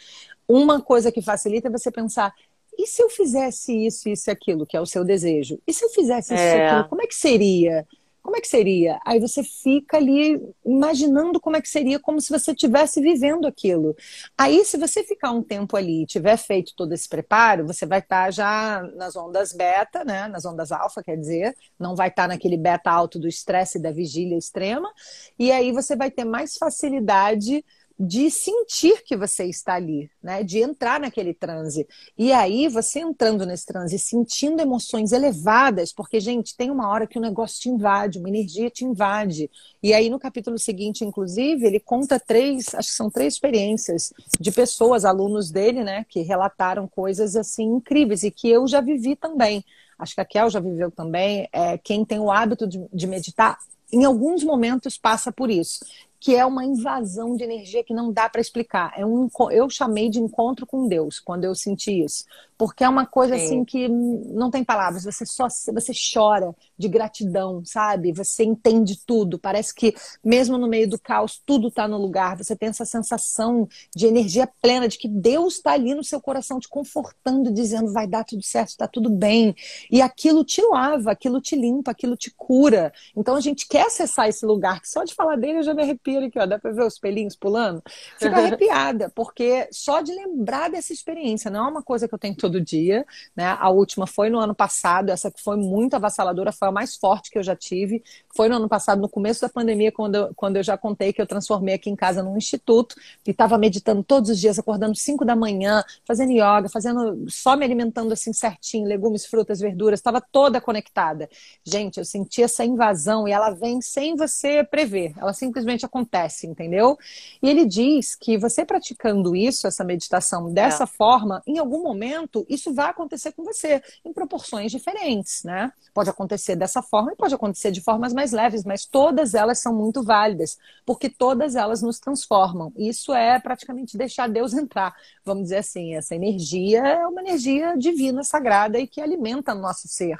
Uma 0.48 0.82
coisa 0.82 1.12
que 1.12 1.22
facilita 1.22 1.70
é 1.70 1.72
você 1.72 1.90
pensar: 1.90 2.34
e 2.78 2.86
se 2.88 3.02
eu 3.02 3.10
fizesse 3.10 3.86
isso, 3.86 4.10
isso 4.10 4.30
e 4.30 4.32
aquilo, 4.32 4.66
que 4.66 4.76
é 4.76 4.82
o 4.82 4.86
seu 4.86 5.04
desejo? 5.04 5.60
E 5.66 5.74
se 5.74 5.86
eu 5.86 5.90
fizesse 5.90 6.34
isso, 6.34 6.44
é. 6.44 6.70
aquilo, 6.70 6.90
como 6.90 7.02
é 7.02 7.08
que 7.08 7.16
seria? 7.16 7.88
Como 8.24 8.38
é 8.38 8.42
que 8.42 8.48
seria? 8.48 9.00
Aí 9.06 9.20
você 9.20 9.44
fica 9.44 9.98
ali 9.98 10.42
imaginando 10.66 11.42
como 11.42 11.58
é 11.58 11.62
que 11.62 11.68
seria, 11.68 12.00
como 12.00 12.22
se 12.22 12.30
você 12.30 12.52
estivesse 12.52 13.02
vivendo 13.02 13.46
aquilo. 13.46 13.94
Aí, 14.38 14.64
se 14.64 14.78
você 14.78 15.04
ficar 15.04 15.32
um 15.32 15.44
tempo 15.44 15.76
ali 15.76 16.04
e 16.04 16.06
tiver 16.06 16.38
feito 16.38 16.74
todo 16.74 16.94
esse 16.94 17.08
preparo, 17.08 17.68
você 17.68 17.86
vai 17.86 18.00
estar 18.00 18.26
tá 18.26 18.32
já 18.32 18.82
nas 18.96 19.18
ondas 19.18 19.52
beta, 19.52 20.06
né? 20.06 20.30
Nas 20.30 20.46
ondas 20.46 20.72
alfa, 20.72 21.04
quer 21.04 21.18
dizer, 21.18 21.54
não 21.78 21.98
vai 21.98 22.08
estar 22.08 22.24
tá 22.24 22.28
naquele 22.30 22.56
beta 22.56 22.90
alto 22.90 23.20
do 23.20 23.28
estresse 23.28 23.78
e 23.78 23.82
da 23.82 23.92
vigília 23.92 24.38
extrema. 24.38 24.90
E 25.38 25.52
aí 25.52 25.74
você 25.74 25.94
vai 25.94 26.10
ter 26.10 26.24
mais 26.24 26.56
facilidade 26.56 27.64
de 28.00 28.32
sentir 28.32 29.04
que 29.04 29.16
você 29.16 29.46
está 29.46 29.76
ali, 29.76 30.10
né? 30.22 30.44
De 30.44 30.60
entrar 30.60 31.00
naquele 31.00 31.34
transe. 31.34 31.88
E 32.18 32.32
aí, 32.32 32.68
você 32.68 33.00
entrando 33.00 33.46
nesse 33.46 33.66
transe, 33.66 34.00
sentindo 34.00 34.62
emoções 34.62 35.12
elevadas, 35.12 35.94
porque, 35.94 36.20
gente, 36.20 36.58
tem 36.58 36.72
uma 36.72 36.90
hora 36.90 37.06
que 37.06 37.18
o 37.18 37.22
negócio 37.22 37.62
te 37.62 37.70
invade, 37.70 38.18
uma 38.18 38.30
energia 38.30 38.70
te 38.70 38.84
invade. 38.84 39.50
E 39.82 39.94
aí, 39.94 40.10
no 40.10 40.20
capítulo 40.20 40.58
seguinte, 40.58 41.06
inclusive, 41.06 41.66
ele 41.66 41.80
conta 41.80 42.20
três, 42.20 42.74
acho 42.74 42.90
que 42.90 42.96
são 42.96 43.12
três 43.12 43.36
experiências 43.36 44.12
de 44.40 44.52
pessoas, 44.52 45.06
alunos 45.06 45.52
dele, 45.52 45.84
né, 45.84 46.06
que 46.10 46.22
relataram 46.22 46.88
coisas 46.88 47.36
assim 47.36 47.64
incríveis 47.64 48.24
e 48.24 48.32
que 48.32 48.50
eu 48.50 48.68
já 48.68 48.82
vivi 48.82 49.16
também. 49.16 49.64
Acho 50.00 50.16
que 50.16 50.22
a 50.22 50.26
Kel 50.26 50.50
já 50.50 50.60
viveu 50.60 50.90
também. 50.90 51.48
É, 51.54 51.78
quem 51.78 52.04
tem 52.04 52.20
o 52.20 52.32
hábito 52.32 52.68
de, 52.68 52.84
de 52.92 53.08
meditar 53.08 53.58
em 53.92 54.06
alguns 54.06 54.44
momentos 54.44 54.98
passa 54.98 55.32
por 55.32 55.52
isso 55.52 55.86
que 56.24 56.34
é 56.34 56.46
uma 56.46 56.64
invasão 56.64 57.36
de 57.36 57.44
energia 57.44 57.84
que 57.84 57.94
não 57.94 58.10
dá 58.10 58.30
para 58.30 58.40
explicar. 58.40 58.94
É 58.96 59.06
um, 59.06 59.28
eu 59.52 59.70
chamei 59.70 60.10
de 60.10 60.22
encontro 60.22 60.66
com 60.66 60.88
Deus 60.88 61.20
quando 61.20 61.44
eu 61.44 61.54
senti 61.54 62.02
isso. 62.02 62.24
Porque 62.58 62.82
é 62.82 62.88
uma 62.88 63.06
coisa 63.06 63.38
Sim. 63.38 63.44
assim 63.44 63.66
que 63.66 63.90
não 63.90 64.50
tem 64.50 64.64
palavras, 64.64 65.04
você 65.04 65.26
só 65.26 65.50
você 65.50 65.92
chora 66.14 66.56
de 66.78 66.88
gratidão, 66.88 67.62
sabe? 67.66 68.14
Você 68.14 68.46
entende 68.46 68.98
tudo. 69.06 69.38
Parece 69.38 69.76
que 69.76 69.94
mesmo 70.24 70.58
no 70.58 70.66
meio 70.66 70.90
do 70.90 70.98
caos, 70.98 71.42
tudo 71.46 71.68
está 71.68 71.90
no 71.90 71.98
lugar. 71.98 72.38
Você 72.38 72.56
tem 72.56 72.70
essa 72.70 72.86
sensação 72.86 73.68
de 73.94 74.06
energia 74.06 74.48
plena, 74.62 74.88
de 74.88 74.98
que 74.98 75.10
Deus 75.10 75.56
está 75.56 75.74
ali 75.74 75.94
no 75.94 76.06
seu 76.06 76.22
coração 76.22 76.58
te 76.58 76.70
confortando, 76.70 77.52
dizendo 77.52 77.92
vai 77.92 78.08
dar 78.08 78.24
tudo 78.24 78.44
certo, 78.44 78.70
está 78.70 78.88
tudo 78.88 79.10
bem. 79.10 79.54
E 79.92 80.02
aquilo 80.02 80.46
te 80.46 80.62
lava, 80.62 81.12
aquilo 81.12 81.42
te 81.42 81.58
limpa, 81.58 81.92
aquilo 81.92 82.16
te 82.16 82.32
cura. 82.32 82.94
Então 83.14 83.36
a 83.36 83.42
gente 83.42 83.68
quer 83.68 83.88
acessar 83.88 84.30
esse 84.30 84.46
lugar, 84.46 84.80
que 84.80 84.88
só 84.88 85.04
de 85.04 85.14
falar 85.14 85.36
dele 85.36 85.58
eu 85.60 85.64
já 85.64 85.74
me 85.74 85.84
arrepio 85.84 86.13
aqui, 86.20 86.40
ó. 86.40 86.46
Dá 86.46 86.58
para 86.58 86.72
ver 86.72 86.84
os 86.84 86.98
pelinhos 86.98 87.36
pulando? 87.36 87.84
Fico 88.18 88.36
arrepiada, 88.36 89.12
porque 89.14 89.68
só 89.70 90.02
de 90.02 90.14
lembrar 90.14 90.70
dessa 90.70 90.94
experiência, 90.94 91.52
não 91.52 91.68
é 91.68 91.70
uma 91.70 91.84
coisa 91.84 92.08
que 92.08 92.14
eu 92.14 92.20
tenho 92.20 92.36
todo 92.36 92.54
todo 92.54 92.62
dia. 92.62 93.06
Né? 93.36 93.46
A 93.46 93.70
última 93.70 94.06
foi 94.06 94.30
no 94.30 94.40
ano 94.40 94.54
passado, 94.54 95.10
essa 95.10 95.32
que 95.32 95.42
foi 95.42 95.58
muito 95.58 95.96
avassaladora, 95.96 96.52
foi 96.52 96.68
a 96.68 96.72
mais 96.72 96.96
forte 96.96 97.32
que 97.32 97.40
eu 97.40 97.44
já 97.44 97.56
tive. 97.56 98.04
Foi 98.36 98.48
no 98.48 98.56
ano 98.56 98.70
passado, 98.70 99.02
no 99.02 99.10
começo 99.10 99.42
da 99.42 99.50
pandemia, 99.50 99.92
quando 99.92 100.16
eu, 100.16 100.34
quando 100.36 100.58
eu 100.58 100.64
já 100.64 100.78
contei 100.78 101.12
que 101.12 101.22
eu 101.22 101.26
transformei 101.26 101.76
aqui 101.76 101.90
em 101.90 101.96
casa 101.96 102.22
num 102.22 102.38
instituto 102.38 102.96
e 103.26 103.32
estava 103.32 103.58
meditando 103.58 104.04
todos 104.04 104.30
os 104.30 104.40
dias, 104.40 104.60
acordando 104.60 104.96
5 104.96 105.26
da 105.26 105.36
manhã, 105.36 105.84
fazendo 106.06 106.32
yoga, 106.32 106.70
fazendo 106.72 107.26
só 107.30 107.56
me 107.56 107.66
alimentando 107.66 108.14
assim 108.14 108.32
certinho, 108.32 108.88
legumes, 108.88 109.26
frutas, 109.26 109.60
verduras, 109.60 110.00
estava 110.00 110.22
toda 110.22 110.62
conectada. 110.62 111.30
Gente, 111.64 111.98
eu 111.98 112.06
senti 112.06 112.44
essa 112.44 112.64
invasão 112.64 113.28
e 113.28 113.32
ela 113.32 113.52
vem 113.52 113.82
sem 113.82 114.16
você 114.16 114.64
prever, 114.64 115.14
ela 115.18 115.34
simplesmente 115.34 115.86
acontece, 115.86 116.03
entendeu? 116.48 116.98
E 117.42 117.50
ele 117.50 117.66
diz 117.66 118.16
que 118.16 118.38
você 118.38 118.66
praticando 118.66 119.36
isso, 119.36 119.68
essa 119.68 119.84
meditação 119.84 120.52
dessa 120.52 120.84
é. 120.84 120.88
forma, 120.88 121.42
em 121.46 121.58
algum 121.58 121.82
momento 121.82 122.46
isso 122.50 122.74
vai 122.74 122.90
acontecer 122.90 123.32
com 123.32 123.44
você 123.44 123.82
em 124.06 124.14
proporções 124.14 124.72
diferentes, 124.72 125.44
né? 125.44 125.72
Pode 125.94 126.10
acontecer 126.10 126.56
dessa 126.56 126.82
forma 126.82 127.14
e 127.14 127.16
pode 127.16 127.34
acontecer 127.34 127.72
de 127.72 127.82
formas 127.82 128.14
mais 128.14 128.32
leves, 128.32 128.64
mas 128.64 128.86
todas 128.86 129.34
elas 129.34 129.60
são 129.60 129.74
muito 129.76 130.04
válidas, 130.04 130.58
porque 130.86 131.10
todas 131.10 131.56
elas 131.56 131.82
nos 131.82 132.00
transformam. 132.00 132.72
Isso 132.78 133.14
é 133.14 133.40
praticamente 133.40 133.98
deixar 133.98 134.28
Deus 134.28 134.54
entrar, 134.54 134.96
vamos 135.24 135.44
dizer 135.44 135.58
assim. 135.58 135.96
Essa 135.96 136.16
energia 136.16 136.80
é 136.80 137.08
uma 137.08 137.22
energia 137.22 137.76
divina, 137.78 138.24
sagrada 138.24 138.80
e 138.80 138.88
que 138.88 139.02
alimenta 139.02 139.54
o 139.54 139.60
nosso 139.60 139.88
ser. 139.88 140.18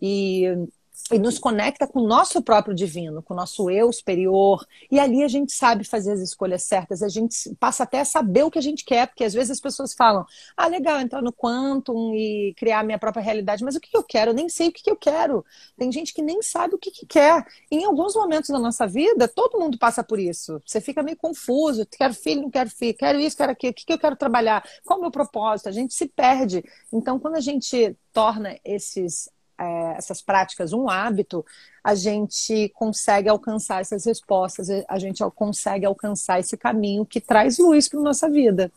E 0.00 0.68
e 1.12 1.18
nos 1.18 1.38
conecta 1.38 1.86
com 1.86 2.00
o 2.00 2.06
nosso 2.06 2.42
próprio 2.42 2.74
divino, 2.74 3.22
com 3.22 3.34
o 3.34 3.36
nosso 3.36 3.70
eu 3.70 3.92
superior. 3.92 4.66
E 4.90 4.98
ali 4.98 5.22
a 5.22 5.28
gente 5.28 5.52
sabe 5.52 5.84
fazer 5.84 6.12
as 6.12 6.20
escolhas 6.20 6.62
certas, 6.62 7.02
a 7.02 7.08
gente 7.08 7.54
passa 7.56 7.84
até 7.84 8.00
a 8.00 8.04
saber 8.04 8.42
o 8.42 8.50
que 8.50 8.58
a 8.58 8.62
gente 8.62 8.84
quer, 8.84 9.06
porque 9.06 9.24
às 9.24 9.32
vezes 9.32 9.52
as 9.52 9.60
pessoas 9.60 9.94
falam: 9.94 10.24
ah, 10.56 10.66
legal, 10.66 11.00
entrar 11.00 11.22
no 11.22 11.32
Quantum 11.32 12.14
e 12.14 12.54
criar 12.56 12.80
a 12.80 12.82
minha 12.82 12.98
própria 12.98 13.22
realidade, 13.22 13.64
mas 13.64 13.76
o 13.76 13.80
que 13.80 13.96
eu 13.96 14.02
quero? 14.02 14.30
Eu 14.30 14.34
nem 14.34 14.48
sei 14.48 14.68
o 14.68 14.72
que 14.72 14.90
eu 14.90 14.96
quero. 14.96 15.44
Tem 15.76 15.90
gente 15.90 16.12
que 16.12 16.22
nem 16.22 16.42
sabe 16.42 16.74
o 16.74 16.78
que, 16.78 16.90
que 16.90 17.06
quer. 17.06 17.44
E 17.70 17.76
em 17.76 17.84
alguns 17.84 18.14
momentos 18.14 18.50
da 18.50 18.58
nossa 18.58 18.86
vida, 18.86 19.28
todo 19.28 19.58
mundo 19.58 19.78
passa 19.78 20.02
por 20.02 20.18
isso. 20.18 20.60
Você 20.66 20.80
fica 20.80 21.02
meio 21.02 21.16
confuso: 21.16 21.86
quero 21.86 22.14
filho, 22.14 22.42
não 22.42 22.50
quero 22.50 22.70
filho, 22.70 22.96
quero 22.96 23.18
isso, 23.20 23.36
quero 23.36 23.52
aquilo, 23.52 23.72
o 23.72 23.74
que 23.74 23.92
eu 23.92 23.98
quero 23.98 24.16
trabalhar? 24.16 24.62
Qual 24.84 24.98
é 24.98 25.00
o 25.00 25.02
meu 25.02 25.10
propósito? 25.10 25.68
A 25.68 25.72
gente 25.72 25.94
se 25.94 26.06
perde. 26.06 26.64
Então, 26.92 27.18
quando 27.18 27.36
a 27.36 27.40
gente 27.40 27.96
torna 28.12 28.58
esses 28.64 29.30
é, 29.58 29.94
essas 29.96 30.22
práticas 30.22 30.72
um 30.72 30.88
hábito, 30.88 31.44
a 31.82 31.94
gente 31.94 32.68
consegue 32.74 33.28
alcançar 33.28 33.80
essas 33.80 34.04
respostas, 34.04 34.68
a 34.88 34.98
gente 34.98 35.22
consegue 35.34 35.84
alcançar 35.84 36.38
esse 36.38 36.56
caminho 36.56 37.04
que 37.04 37.20
traz 37.20 37.58
luz 37.58 37.88
para 37.88 38.00
nossa 38.00 38.28
vida. 38.30 38.70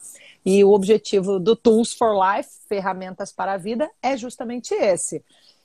E 0.46 0.64
o 0.64 0.72
objetivo 0.72 1.40
do 1.40 1.56
Tools 1.56 1.94
for 1.94 2.16
Life, 2.16 2.50
ferramentas 2.68 3.32
para 3.32 3.54
a 3.54 3.58
vida, 3.58 3.90
é 4.02 4.18
justamente 4.18 4.74
esse. 4.74 5.24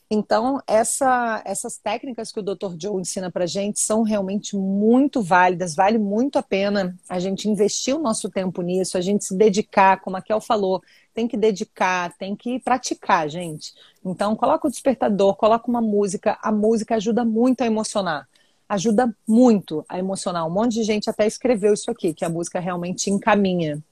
Então, 0.08 0.60
essa, 0.68 1.42
essas 1.44 1.78
técnicas 1.78 2.30
que 2.30 2.38
o 2.38 2.42
Dr. 2.42 2.76
Joe 2.80 3.00
ensina 3.00 3.28
para 3.28 3.44
gente 3.44 3.80
são 3.80 4.02
realmente 4.02 4.54
muito 4.54 5.20
válidas, 5.20 5.74
vale 5.74 5.98
muito 5.98 6.38
a 6.38 6.42
pena 6.42 6.96
a 7.08 7.18
gente 7.18 7.48
investir 7.48 7.96
o 7.96 7.98
nosso 7.98 8.30
tempo 8.30 8.62
nisso, 8.62 8.96
a 8.96 9.00
gente 9.00 9.24
se 9.24 9.36
dedicar, 9.36 10.00
como 10.00 10.16
a 10.16 10.22
Kel 10.22 10.40
falou, 10.40 10.80
tem 11.16 11.26
que 11.26 11.36
dedicar, 11.36 12.14
tem 12.18 12.36
que 12.36 12.60
praticar, 12.60 13.26
gente. 13.26 13.72
Então, 14.04 14.36
coloca 14.36 14.68
o 14.68 14.70
despertador, 14.70 15.34
coloca 15.34 15.66
uma 15.66 15.80
música. 15.80 16.38
A 16.42 16.52
música 16.52 16.96
ajuda 16.96 17.24
muito 17.24 17.62
a 17.62 17.66
emocionar. 17.66 18.28
Ajuda 18.68 19.16
muito 19.26 19.82
a 19.88 19.98
emocionar. 19.98 20.46
Um 20.46 20.50
monte 20.50 20.74
de 20.74 20.82
gente 20.82 21.08
até 21.08 21.26
escreveu 21.26 21.72
isso 21.72 21.90
aqui, 21.90 22.12
que 22.12 22.22
a 22.22 22.28
música 22.28 22.60
realmente 22.60 23.10
encaminha. 23.10 23.82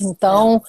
Então, 0.00 0.60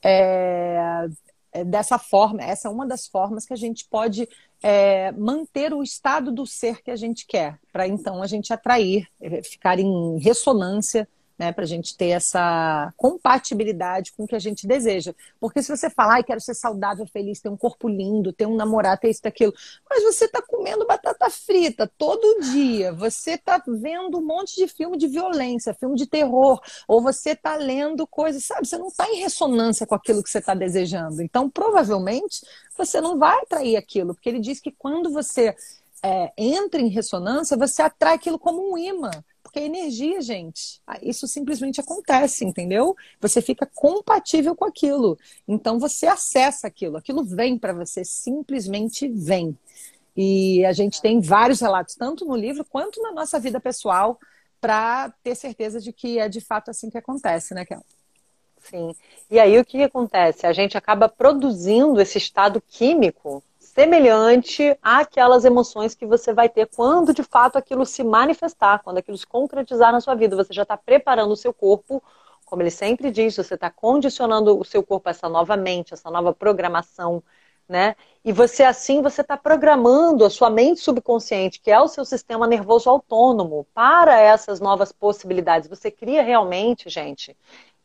é, 0.00 1.08
é 1.52 1.64
dessa 1.64 1.98
forma, 1.98 2.40
essa 2.40 2.68
é 2.68 2.70
uma 2.70 2.86
das 2.86 3.08
formas 3.08 3.44
que 3.44 3.52
a 3.52 3.56
gente 3.56 3.84
pode 3.90 4.28
é, 4.62 5.10
manter 5.10 5.74
o 5.74 5.82
estado 5.82 6.30
do 6.30 6.46
ser 6.46 6.82
que 6.82 6.90
a 6.92 6.96
gente 6.96 7.26
quer, 7.26 7.58
para 7.72 7.88
então 7.88 8.22
a 8.22 8.28
gente 8.28 8.52
atrair, 8.52 9.08
ficar 9.42 9.80
em 9.80 10.18
ressonância 10.18 11.08
né, 11.38 11.52
para 11.52 11.64
a 11.64 11.66
gente 11.66 11.96
ter 11.96 12.08
essa 12.08 12.92
compatibilidade 12.96 14.12
com 14.12 14.24
o 14.24 14.26
que 14.26 14.34
a 14.34 14.40
gente 14.40 14.66
deseja. 14.66 15.14
Porque 15.38 15.62
se 15.62 15.74
você 15.74 15.88
falar, 15.88 16.20
e 16.20 16.24
quero 16.24 16.40
ser 16.40 16.54
saudável, 16.54 17.06
feliz, 17.06 17.40
ter 17.40 17.48
um 17.48 17.56
corpo 17.56 17.88
lindo, 17.88 18.32
ter 18.32 18.46
um 18.46 18.56
namorado, 18.56 19.00
ter 19.00 19.10
isso, 19.10 19.20
aquilo, 19.24 19.54
mas 19.88 20.02
você 20.02 20.24
está 20.24 20.42
comendo 20.42 20.86
batata 20.86 21.30
frita 21.30 21.90
todo 21.96 22.40
dia, 22.52 22.92
você 22.92 23.32
está 23.32 23.62
vendo 23.66 24.18
um 24.18 24.24
monte 24.24 24.56
de 24.56 24.66
filme 24.66 24.96
de 24.96 25.06
violência, 25.06 25.74
filme 25.74 25.96
de 25.96 26.06
terror, 26.06 26.60
ou 26.88 27.00
você 27.00 27.30
está 27.30 27.56
lendo 27.56 28.06
coisas, 28.06 28.44
sabe? 28.44 28.66
Você 28.66 28.76
não 28.76 28.88
está 28.88 29.08
em 29.08 29.20
ressonância 29.20 29.86
com 29.86 29.94
aquilo 29.94 30.22
que 30.22 30.30
você 30.30 30.38
está 30.38 30.54
desejando. 30.54 31.22
Então, 31.22 31.48
provavelmente, 31.48 32.44
você 32.76 33.00
não 33.00 33.18
vai 33.18 33.38
atrair 33.42 33.76
aquilo, 33.76 34.14
porque 34.14 34.28
ele 34.28 34.40
diz 34.40 34.60
que 34.60 34.72
quando 34.72 35.10
você 35.10 35.54
é, 36.02 36.32
entra 36.36 36.80
em 36.80 36.88
ressonância, 36.88 37.56
você 37.56 37.82
atrai 37.82 38.14
aquilo 38.14 38.38
como 38.38 38.72
um 38.72 38.78
imã. 38.78 39.10
Porque 39.48 39.60
é 39.60 39.64
energia, 39.64 40.20
gente. 40.20 40.78
Isso 41.00 41.26
simplesmente 41.26 41.80
acontece, 41.80 42.44
entendeu? 42.44 42.94
Você 43.18 43.40
fica 43.40 43.66
compatível 43.74 44.54
com 44.54 44.66
aquilo. 44.66 45.18
Então 45.46 45.78
você 45.78 46.06
acessa 46.06 46.66
aquilo. 46.66 46.98
Aquilo 46.98 47.24
vem 47.24 47.56
para 47.56 47.72
você, 47.72 48.04
simplesmente 48.04 49.08
vem. 49.08 49.56
E 50.14 50.62
a 50.66 50.72
gente 50.74 51.00
tem 51.00 51.18
vários 51.22 51.62
relatos, 51.62 51.94
tanto 51.94 52.26
no 52.26 52.36
livro 52.36 52.62
quanto 52.62 53.00
na 53.00 53.10
nossa 53.10 53.40
vida 53.40 53.58
pessoal, 53.58 54.20
para 54.60 55.14
ter 55.22 55.34
certeza 55.34 55.80
de 55.80 55.94
que 55.94 56.18
é 56.18 56.28
de 56.28 56.42
fato 56.42 56.70
assim 56.70 56.90
que 56.90 56.98
acontece, 56.98 57.54
né, 57.54 57.64
Kel? 57.64 57.82
Sim. 58.60 58.94
E 59.30 59.40
aí 59.40 59.58
o 59.58 59.64
que 59.64 59.82
acontece? 59.82 60.46
A 60.46 60.52
gente 60.52 60.76
acaba 60.76 61.08
produzindo 61.08 61.98
esse 62.02 62.18
estado 62.18 62.60
químico 62.60 63.42
semelhante 63.78 64.76
àquelas 64.82 65.44
emoções 65.44 65.94
que 65.94 66.04
você 66.04 66.32
vai 66.32 66.48
ter 66.48 66.66
quando 66.66 67.14
de 67.14 67.22
fato 67.22 67.56
aquilo 67.56 67.86
se 67.86 68.02
manifestar, 68.02 68.80
quando 68.82 68.98
aquilo 68.98 69.16
se 69.16 69.24
concretizar 69.24 69.92
na 69.92 70.00
sua 70.00 70.16
vida. 70.16 70.34
Você 70.34 70.52
já 70.52 70.62
está 70.62 70.76
preparando 70.76 71.30
o 71.30 71.36
seu 71.36 71.54
corpo, 71.54 72.02
como 72.44 72.60
ele 72.60 72.72
sempre 72.72 73.08
diz, 73.08 73.36
você 73.36 73.54
está 73.54 73.70
condicionando 73.70 74.58
o 74.58 74.64
seu 74.64 74.82
corpo 74.82 75.08
a 75.08 75.12
essa 75.12 75.28
nova 75.28 75.56
mente, 75.56 75.94
essa 75.94 76.10
nova 76.10 76.34
programação, 76.34 77.22
né? 77.68 77.94
E 78.24 78.32
você 78.32 78.64
assim, 78.64 79.00
você 79.00 79.20
está 79.20 79.36
programando 79.36 80.24
a 80.24 80.30
sua 80.30 80.50
mente 80.50 80.80
subconsciente, 80.80 81.60
que 81.60 81.70
é 81.70 81.80
o 81.80 81.86
seu 81.86 82.04
sistema 82.04 82.48
nervoso 82.48 82.90
autônomo, 82.90 83.64
para 83.72 84.18
essas 84.18 84.58
novas 84.58 84.90
possibilidades. 84.90 85.68
Você 85.68 85.88
cria 85.88 86.22
realmente, 86.24 86.90
gente, 86.90 87.36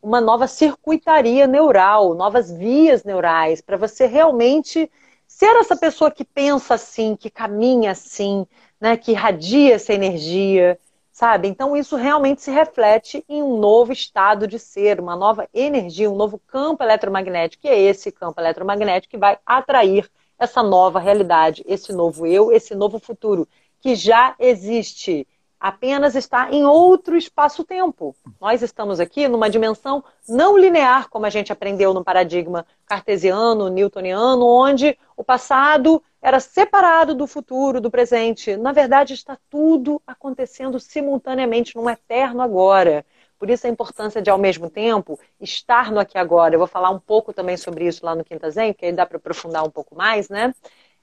uma 0.01 0.19
nova 0.19 0.47
circuitaria 0.47 1.45
neural, 1.45 2.15
novas 2.15 2.49
vias 2.49 3.03
neurais, 3.03 3.61
para 3.61 3.77
você 3.77 4.07
realmente 4.07 4.89
ser 5.33 5.55
essa 5.55 5.75
pessoa 5.75 6.11
que 6.11 6.23
pensa 6.23 6.75
assim, 6.75 7.15
que 7.15 7.27
caminha 7.27 7.91
assim, 7.91 8.45
né, 8.79 8.95
que 8.95 9.11
irradia 9.11 9.73
essa 9.73 9.91
energia, 9.91 10.79
sabe? 11.11 11.47
Então 11.47 11.75
isso 11.75 11.95
realmente 11.95 12.43
se 12.43 12.51
reflete 12.51 13.25
em 13.27 13.41
um 13.41 13.57
novo 13.57 13.91
estado 13.91 14.47
de 14.47 14.59
ser, 14.59 14.99
uma 14.99 15.15
nova 15.15 15.49
energia, 15.51 16.09
um 16.09 16.15
novo 16.15 16.39
campo 16.45 16.83
eletromagnético, 16.83 17.63
que 17.63 17.67
é 17.67 17.79
esse 17.79 18.11
campo 18.11 18.39
eletromagnético 18.39 19.09
que 19.09 19.17
vai 19.17 19.39
atrair 19.43 20.07
essa 20.37 20.61
nova 20.61 20.99
realidade, 20.99 21.63
esse 21.67 21.91
novo 21.91 22.27
eu, 22.27 22.51
esse 22.51 22.75
novo 22.75 22.99
futuro, 22.99 23.47
que 23.81 23.95
já 23.95 24.35
existe. 24.37 25.27
Apenas 25.63 26.13
está 26.13 26.51
em 26.51 26.65
outro 26.65 27.15
espaço-tempo. 27.15 28.13
Nós 28.41 28.61
estamos 28.61 28.99
aqui 28.99 29.29
numa 29.29 29.49
dimensão 29.49 30.03
não 30.27 30.57
linear, 30.57 31.07
como 31.07 31.25
a 31.25 31.29
gente 31.29 31.53
aprendeu 31.53 31.93
no 31.93 32.03
paradigma 32.03 32.65
cartesiano, 32.85 33.69
newtoniano, 33.69 34.45
onde 34.45 34.97
o 35.15 35.23
passado 35.23 36.03
era 36.21 36.41
separado 36.41 37.15
do 37.15 37.25
futuro, 37.25 37.79
do 37.79 37.89
presente. 37.89 38.57
Na 38.57 38.73
verdade, 38.73 39.13
está 39.13 39.37
tudo 39.49 40.01
acontecendo 40.05 40.81
simultaneamente 40.81 41.77
num 41.77 41.89
eterno 41.89 42.41
agora. 42.41 43.05
Por 43.39 43.49
isso 43.49 43.65
a 43.65 43.69
importância 43.69 44.21
de, 44.21 44.29
ao 44.29 44.37
mesmo 44.37 44.69
tempo, 44.69 45.17
estar 45.39 45.93
no 45.93 45.99
aqui 45.99 46.17
agora. 46.17 46.55
Eu 46.55 46.59
vou 46.59 46.67
falar 46.67 46.89
um 46.89 46.99
pouco 46.99 47.31
também 47.31 47.55
sobre 47.55 47.87
isso 47.87 48.05
lá 48.05 48.13
no 48.13 48.23
Quinta 48.25 48.51
Zen, 48.51 48.73
porque 48.73 48.87
aí 48.87 48.91
dá 48.91 49.05
para 49.05 49.15
aprofundar 49.15 49.65
um 49.65 49.69
pouco 49.69 49.95
mais, 49.95 50.27
né? 50.27 50.53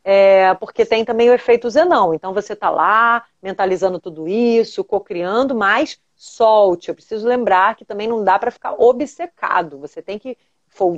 É, 0.03 0.55
porque 0.55 0.87
tem 0.87 1.05
também 1.05 1.29
o 1.31 1.35
efeito 1.35 1.69
Zenão. 1.69 2.15
Então 2.15 2.33
você 2.33 2.55
está 2.55 2.71
lá 2.71 3.25
mentalizando 3.43 4.01
tudo 4.01 4.27
isso, 4.27 4.85
co-criando, 4.85 5.55
mas 5.55 6.01
solte. 6.15 6.89
Eu 6.89 6.95
preciso 6.95 7.27
lembrar 7.27 7.75
que 7.77 7.85
também 7.85 8.09
não 8.09 8.25
dá 8.25 8.39
para 8.39 8.51
ficar 8.51 8.73
obcecado. 8.73 9.79
Você 9.79 10.03
tem 10.03 10.19
que 10.19 10.37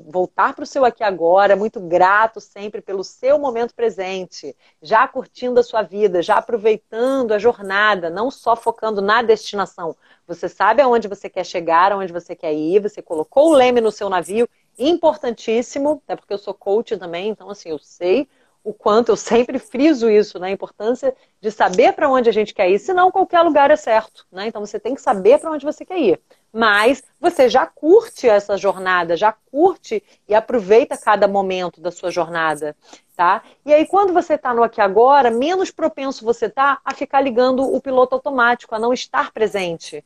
voltar 0.06 0.54
para 0.54 0.64
o 0.64 0.66
seu 0.66 0.84
aqui 0.84 1.02
agora, 1.02 1.56
muito 1.56 1.80
grato 1.80 2.40
sempre 2.40 2.80
pelo 2.80 3.02
seu 3.02 3.38
momento 3.38 3.74
presente, 3.74 4.54
já 4.82 5.08
curtindo 5.08 5.58
a 5.58 5.62
sua 5.62 5.82
vida, 5.82 6.22
já 6.22 6.36
aproveitando 6.36 7.32
a 7.32 7.38
jornada, 7.38 8.10
não 8.10 8.30
só 8.30 8.54
focando 8.54 9.00
na 9.00 9.22
destinação. 9.22 9.96
Você 10.26 10.48
sabe 10.48 10.82
aonde 10.82 11.08
você 11.08 11.28
quer 11.28 11.44
chegar, 11.44 11.90
aonde 11.92 12.12
você 12.12 12.36
quer 12.36 12.52
ir, 12.52 12.80
você 12.80 13.00
colocou 13.00 13.50
o 13.50 13.54
leme 13.54 13.80
no 13.80 13.90
seu 13.90 14.08
navio, 14.10 14.48
importantíssimo, 14.78 16.02
até 16.04 16.16
porque 16.16 16.32
eu 16.32 16.38
sou 16.38 16.54
coach 16.54 16.96
também, 16.96 17.28
então 17.30 17.48
assim, 17.50 17.70
eu 17.70 17.78
sei 17.78 18.28
o 18.64 18.72
quanto 18.72 19.10
eu 19.10 19.16
sempre 19.16 19.58
friso 19.58 20.08
isso, 20.08 20.38
né? 20.38 20.48
A 20.48 20.52
importância 20.52 21.14
de 21.40 21.50
saber 21.50 21.92
para 21.92 22.08
onde 22.08 22.28
a 22.28 22.32
gente 22.32 22.54
quer 22.54 22.70
ir, 22.70 22.78
senão 22.78 23.10
qualquer 23.10 23.42
lugar 23.42 23.70
é 23.70 23.76
certo, 23.76 24.26
né? 24.30 24.46
Então 24.46 24.64
você 24.64 24.78
tem 24.78 24.94
que 24.94 25.00
saber 25.00 25.38
para 25.38 25.50
onde 25.50 25.64
você 25.64 25.84
quer 25.84 25.98
ir. 25.98 26.20
Mas 26.52 27.02
você 27.20 27.48
já 27.48 27.66
curte 27.66 28.28
essa 28.28 28.56
jornada, 28.56 29.16
já 29.16 29.32
curte 29.32 30.02
e 30.28 30.34
aproveita 30.34 30.96
cada 30.96 31.26
momento 31.26 31.80
da 31.80 31.90
sua 31.90 32.10
jornada, 32.10 32.76
tá? 33.16 33.42
E 33.66 33.72
aí 33.72 33.84
quando 33.86 34.12
você 34.12 34.34
está 34.34 34.54
no 34.54 34.62
aqui 34.62 34.80
agora, 34.80 35.30
menos 35.30 35.70
propenso 35.70 36.24
você 36.24 36.48
tá 36.48 36.78
a 36.84 36.94
ficar 36.94 37.20
ligando 37.20 37.62
o 37.62 37.80
piloto 37.80 38.14
automático, 38.14 38.74
a 38.74 38.78
não 38.78 38.92
estar 38.92 39.32
presente. 39.32 40.04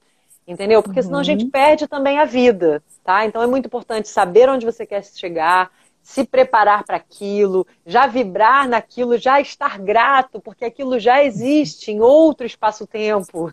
Entendeu? 0.49 0.81
Porque 0.81 1.03
senão 1.03 1.19
a 1.19 1.25
gente 1.25 1.45
uhum. 1.45 1.51
perde 1.51 1.89
também 1.89 2.21
a 2.21 2.25
vida, 2.25 2.81
tá? 3.03 3.27
Então 3.27 3.43
é 3.43 3.49
muito 3.49 3.67
importante 3.67 4.09
saber 4.09 4.49
onde 4.49 4.65
você 4.65 4.87
quer 4.87 5.05
chegar, 5.05 5.73
se 6.07 6.23
preparar 6.23 6.85
para 6.85 6.99
aquilo, 6.99 7.67
já 7.85 8.07
vibrar 8.07 8.69
naquilo, 8.69 9.19
já 9.19 9.41
estar 9.41 9.77
grato, 9.77 10.41
porque 10.41 10.65
aquilo 10.65 11.01
já 11.01 11.25
existe 11.25 11.91
em 11.91 12.01
outro 12.01 12.47
espaço-tempo. 12.47 13.53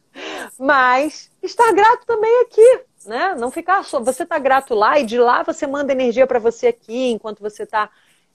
Mas 0.60 1.32
estar 1.41 1.74
grato 1.74 2.06
também 2.06 2.43
aqui, 2.43 2.82
né? 3.08 3.34
Não 3.39 3.49
ficar 3.49 3.84
só. 3.84 3.99
Você 4.01 4.22
está 4.22 4.38
grato 4.38 4.76
lá 4.76 4.99
e 4.99 5.04
de 5.04 5.18
lá 5.18 5.41
você 5.41 5.66
manda 5.66 5.93
energia 5.93 6.28
para 6.28 6.38
você 6.38 6.68
aqui 6.68 7.10
enquanto 7.10 7.39
você 7.39 7.64
está 7.64 7.89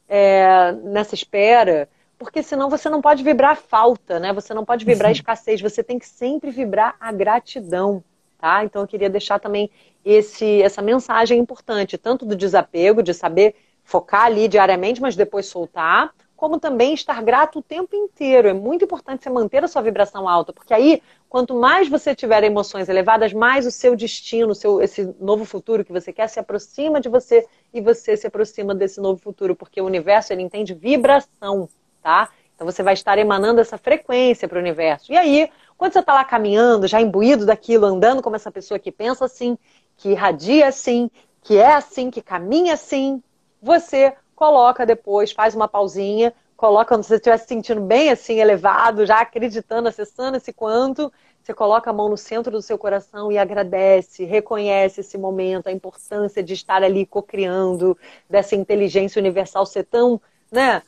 é, 0.08 0.72
nessa 0.82 1.14
espera. 1.14 1.88
Porque 2.18 2.42
senão 2.42 2.68
você 2.68 2.88
não 2.88 3.00
pode 3.00 3.22
vibrar 3.22 3.56
falta, 3.56 4.18
né? 4.18 4.32
Você 4.32 4.52
não 4.52 4.64
pode 4.64 4.84
vibrar 4.84 5.12
escassez, 5.12 5.60
você 5.60 5.80
tem 5.80 5.96
que 5.96 6.08
sempre 6.08 6.50
vibrar 6.50 6.96
a 6.98 7.12
gratidão, 7.12 8.02
tá? 8.36 8.64
Então 8.64 8.82
eu 8.82 8.88
queria 8.88 9.08
deixar 9.08 9.38
também 9.38 9.70
esse, 10.04 10.60
essa 10.60 10.82
mensagem 10.82 11.38
importante, 11.38 11.96
tanto 11.96 12.26
do 12.26 12.34
desapego, 12.34 13.00
de 13.00 13.14
saber 13.14 13.54
focar 13.88 14.26
ali 14.26 14.48
diariamente, 14.48 15.00
mas 15.00 15.16
depois 15.16 15.46
soltar, 15.46 16.12
como 16.36 16.60
também 16.60 16.92
estar 16.92 17.22
grato 17.22 17.60
o 17.60 17.62
tempo 17.62 17.96
inteiro. 17.96 18.46
É 18.46 18.52
muito 18.52 18.84
importante 18.84 19.24
você 19.24 19.30
manter 19.30 19.64
a 19.64 19.66
sua 19.66 19.80
vibração 19.80 20.28
alta, 20.28 20.52
porque 20.52 20.74
aí, 20.74 21.02
quanto 21.26 21.54
mais 21.54 21.88
você 21.88 22.14
tiver 22.14 22.44
emoções 22.44 22.90
elevadas, 22.90 23.32
mais 23.32 23.64
o 23.64 23.70
seu 23.70 23.96
destino, 23.96 24.54
seu, 24.54 24.82
esse 24.82 25.14
novo 25.18 25.46
futuro 25.46 25.86
que 25.86 25.90
você 25.90 26.12
quer 26.12 26.28
se 26.28 26.38
aproxima 26.38 27.00
de 27.00 27.08
você 27.08 27.46
e 27.72 27.80
você 27.80 28.14
se 28.14 28.26
aproxima 28.26 28.74
desse 28.74 29.00
novo 29.00 29.18
futuro, 29.22 29.56
porque 29.56 29.80
o 29.80 29.86
universo 29.86 30.34
ele 30.34 30.42
entende 30.42 30.74
vibração, 30.74 31.66
tá? 32.02 32.28
Então 32.54 32.66
você 32.66 32.82
vai 32.82 32.92
estar 32.92 33.16
emanando 33.16 33.58
essa 33.58 33.78
frequência 33.78 34.46
para 34.46 34.58
o 34.58 34.60
universo. 34.60 35.10
E 35.10 35.16
aí, 35.16 35.50
quando 35.78 35.94
você 35.94 36.00
está 36.00 36.12
lá 36.12 36.24
caminhando, 36.24 36.86
já 36.86 37.00
imbuído 37.00 37.46
daquilo, 37.46 37.86
andando 37.86 38.20
como 38.20 38.36
essa 38.36 38.52
pessoa 38.52 38.78
que 38.78 38.92
pensa 38.92 39.24
assim, 39.24 39.56
que 39.96 40.10
irradia 40.10 40.68
assim, 40.68 41.10
que 41.40 41.56
é 41.56 41.72
assim, 41.72 42.10
que 42.10 42.20
caminha 42.20 42.74
assim, 42.74 43.22
você 43.60 44.14
coloca 44.34 44.86
depois, 44.86 45.32
faz 45.32 45.54
uma 45.54 45.66
pausinha, 45.66 46.32
coloca 46.56 46.94
quando 46.94 47.02
você 47.02 47.16
estiver 47.16 47.36
se 47.38 47.46
sentindo 47.46 47.80
bem 47.80 48.10
assim, 48.10 48.40
elevado, 48.40 49.06
já 49.06 49.20
acreditando, 49.20 49.88
acessando 49.88 50.36
esse 50.36 50.52
quanto, 50.52 51.12
você 51.42 51.54
coloca 51.54 51.88
a 51.88 51.92
mão 51.92 52.08
no 52.08 52.16
centro 52.16 52.52
do 52.52 52.60
seu 52.60 52.76
coração 52.76 53.32
e 53.32 53.38
agradece, 53.38 54.24
reconhece 54.24 55.00
esse 55.00 55.16
momento, 55.16 55.68
a 55.68 55.72
importância 55.72 56.42
de 56.42 56.52
estar 56.52 56.82
ali 56.82 57.06
cocriando, 57.06 57.96
dessa 58.28 58.54
inteligência 58.54 59.18
universal 59.18 59.64
ser 59.64 59.84
tão, 59.84 60.20
né, 60.52 60.82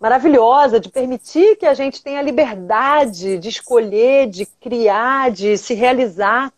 maravilhosa, 0.00 0.80
de 0.80 0.88
permitir 0.88 1.56
que 1.56 1.66
a 1.66 1.74
gente 1.74 2.02
tenha 2.02 2.22
liberdade 2.22 3.38
de 3.38 3.48
escolher, 3.48 4.28
de 4.28 4.46
criar, 4.46 5.30
de 5.30 5.58
se 5.58 5.74
realizar, 5.74 6.52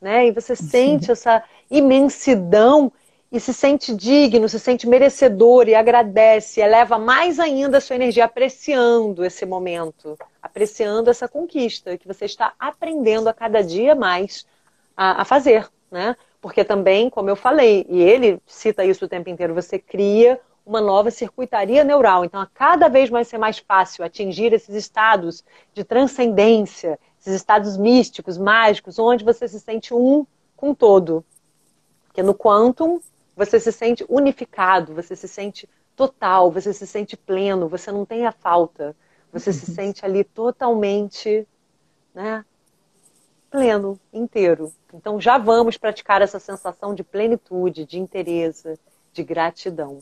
né? 0.00 0.26
E 0.26 0.32
você 0.32 0.54
sente 0.54 1.10
essa 1.10 1.42
imensidão 1.70 2.92
e 3.32 3.40
se 3.40 3.54
sente 3.54 3.94
digno, 3.96 4.46
se 4.46 4.60
sente 4.60 4.86
merecedor 4.86 5.66
e 5.66 5.74
agradece, 5.74 6.60
eleva 6.60 6.98
mais 6.98 7.40
ainda 7.40 7.78
a 7.78 7.80
sua 7.80 7.96
energia 7.96 8.26
apreciando 8.26 9.24
esse 9.24 9.46
momento, 9.46 10.18
apreciando 10.42 11.08
essa 11.08 11.26
conquista 11.26 11.96
que 11.96 12.06
você 12.06 12.26
está 12.26 12.52
aprendendo 12.58 13.28
a 13.28 13.32
cada 13.32 13.62
dia 13.62 13.94
mais 13.94 14.46
a, 14.94 15.22
a 15.22 15.24
fazer, 15.24 15.66
né? 15.90 16.14
Porque 16.42 16.62
também, 16.62 17.08
como 17.08 17.30
eu 17.30 17.36
falei, 17.36 17.86
e 17.88 18.02
ele 18.02 18.38
cita 18.46 18.84
isso 18.84 19.06
o 19.06 19.08
tempo 19.08 19.30
inteiro, 19.30 19.54
você 19.54 19.78
cria 19.78 20.38
uma 20.66 20.82
nova 20.82 21.10
circuitaria 21.10 21.82
neural. 21.84 22.26
Então, 22.26 22.38
a 22.38 22.46
cada 22.46 22.88
vez 22.88 23.08
vai 23.08 23.24
ser 23.24 23.38
mais 23.38 23.58
fácil 23.58 24.04
atingir 24.04 24.52
esses 24.52 24.74
estados 24.74 25.42
de 25.72 25.84
transcendência, 25.84 26.98
esses 27.18 27.34
estados 27.34 27.78
místicos, 27.78 28.36
mágicos, 28.36 28.98
onde 28.98 29.24
você 29.24 29.48
se 29.48 29.58
sente 29.58 29.94
um 29.94 30.26
com 30.54 30.74
todo. 30.74 31.24
Porque 32.06 32.22
no 32.22 32.34
quantum 32.34 33.00
você 33.36 33.58
se 33.58 33.72
sente 33.72 34.04
unificado, 34.08 34.94
você 34.94 35.16
se 35.16 35.26
sente 35.26 35.68
total, 35.96 36.50
você 36.50 36.72
se 36.72 36.86
sente 36.86 37.16
pleno, 37.16 37.68
você 37.68 37.90
não 37.90 38.04
tem 38.04 38.26
a 38.26 38.32
falta. 38.32 38.96
Você 39.32 39.52
se 39.52 39.70
uhum. 39.70 39.74
sente 39.74 40.04
ali 40.04 40.24
totalmente, 40.24 41.46
né, 42.14 42.44
pleno, 43.50 43.98
inteiro. 44.12 44.72
Então 44.92 45.20
já 45.20 45.38
vamos 45.38 45.78
praticar 45.78 46.20
essa 46.20 46.38
sensação 46.38 46.94
de 46.94 47.02
plenitude, 47.02 47.86
de 47.86 47.98
interesse, 47.98 48.78
de 49.12 49.22
gratidão 49.22 49.98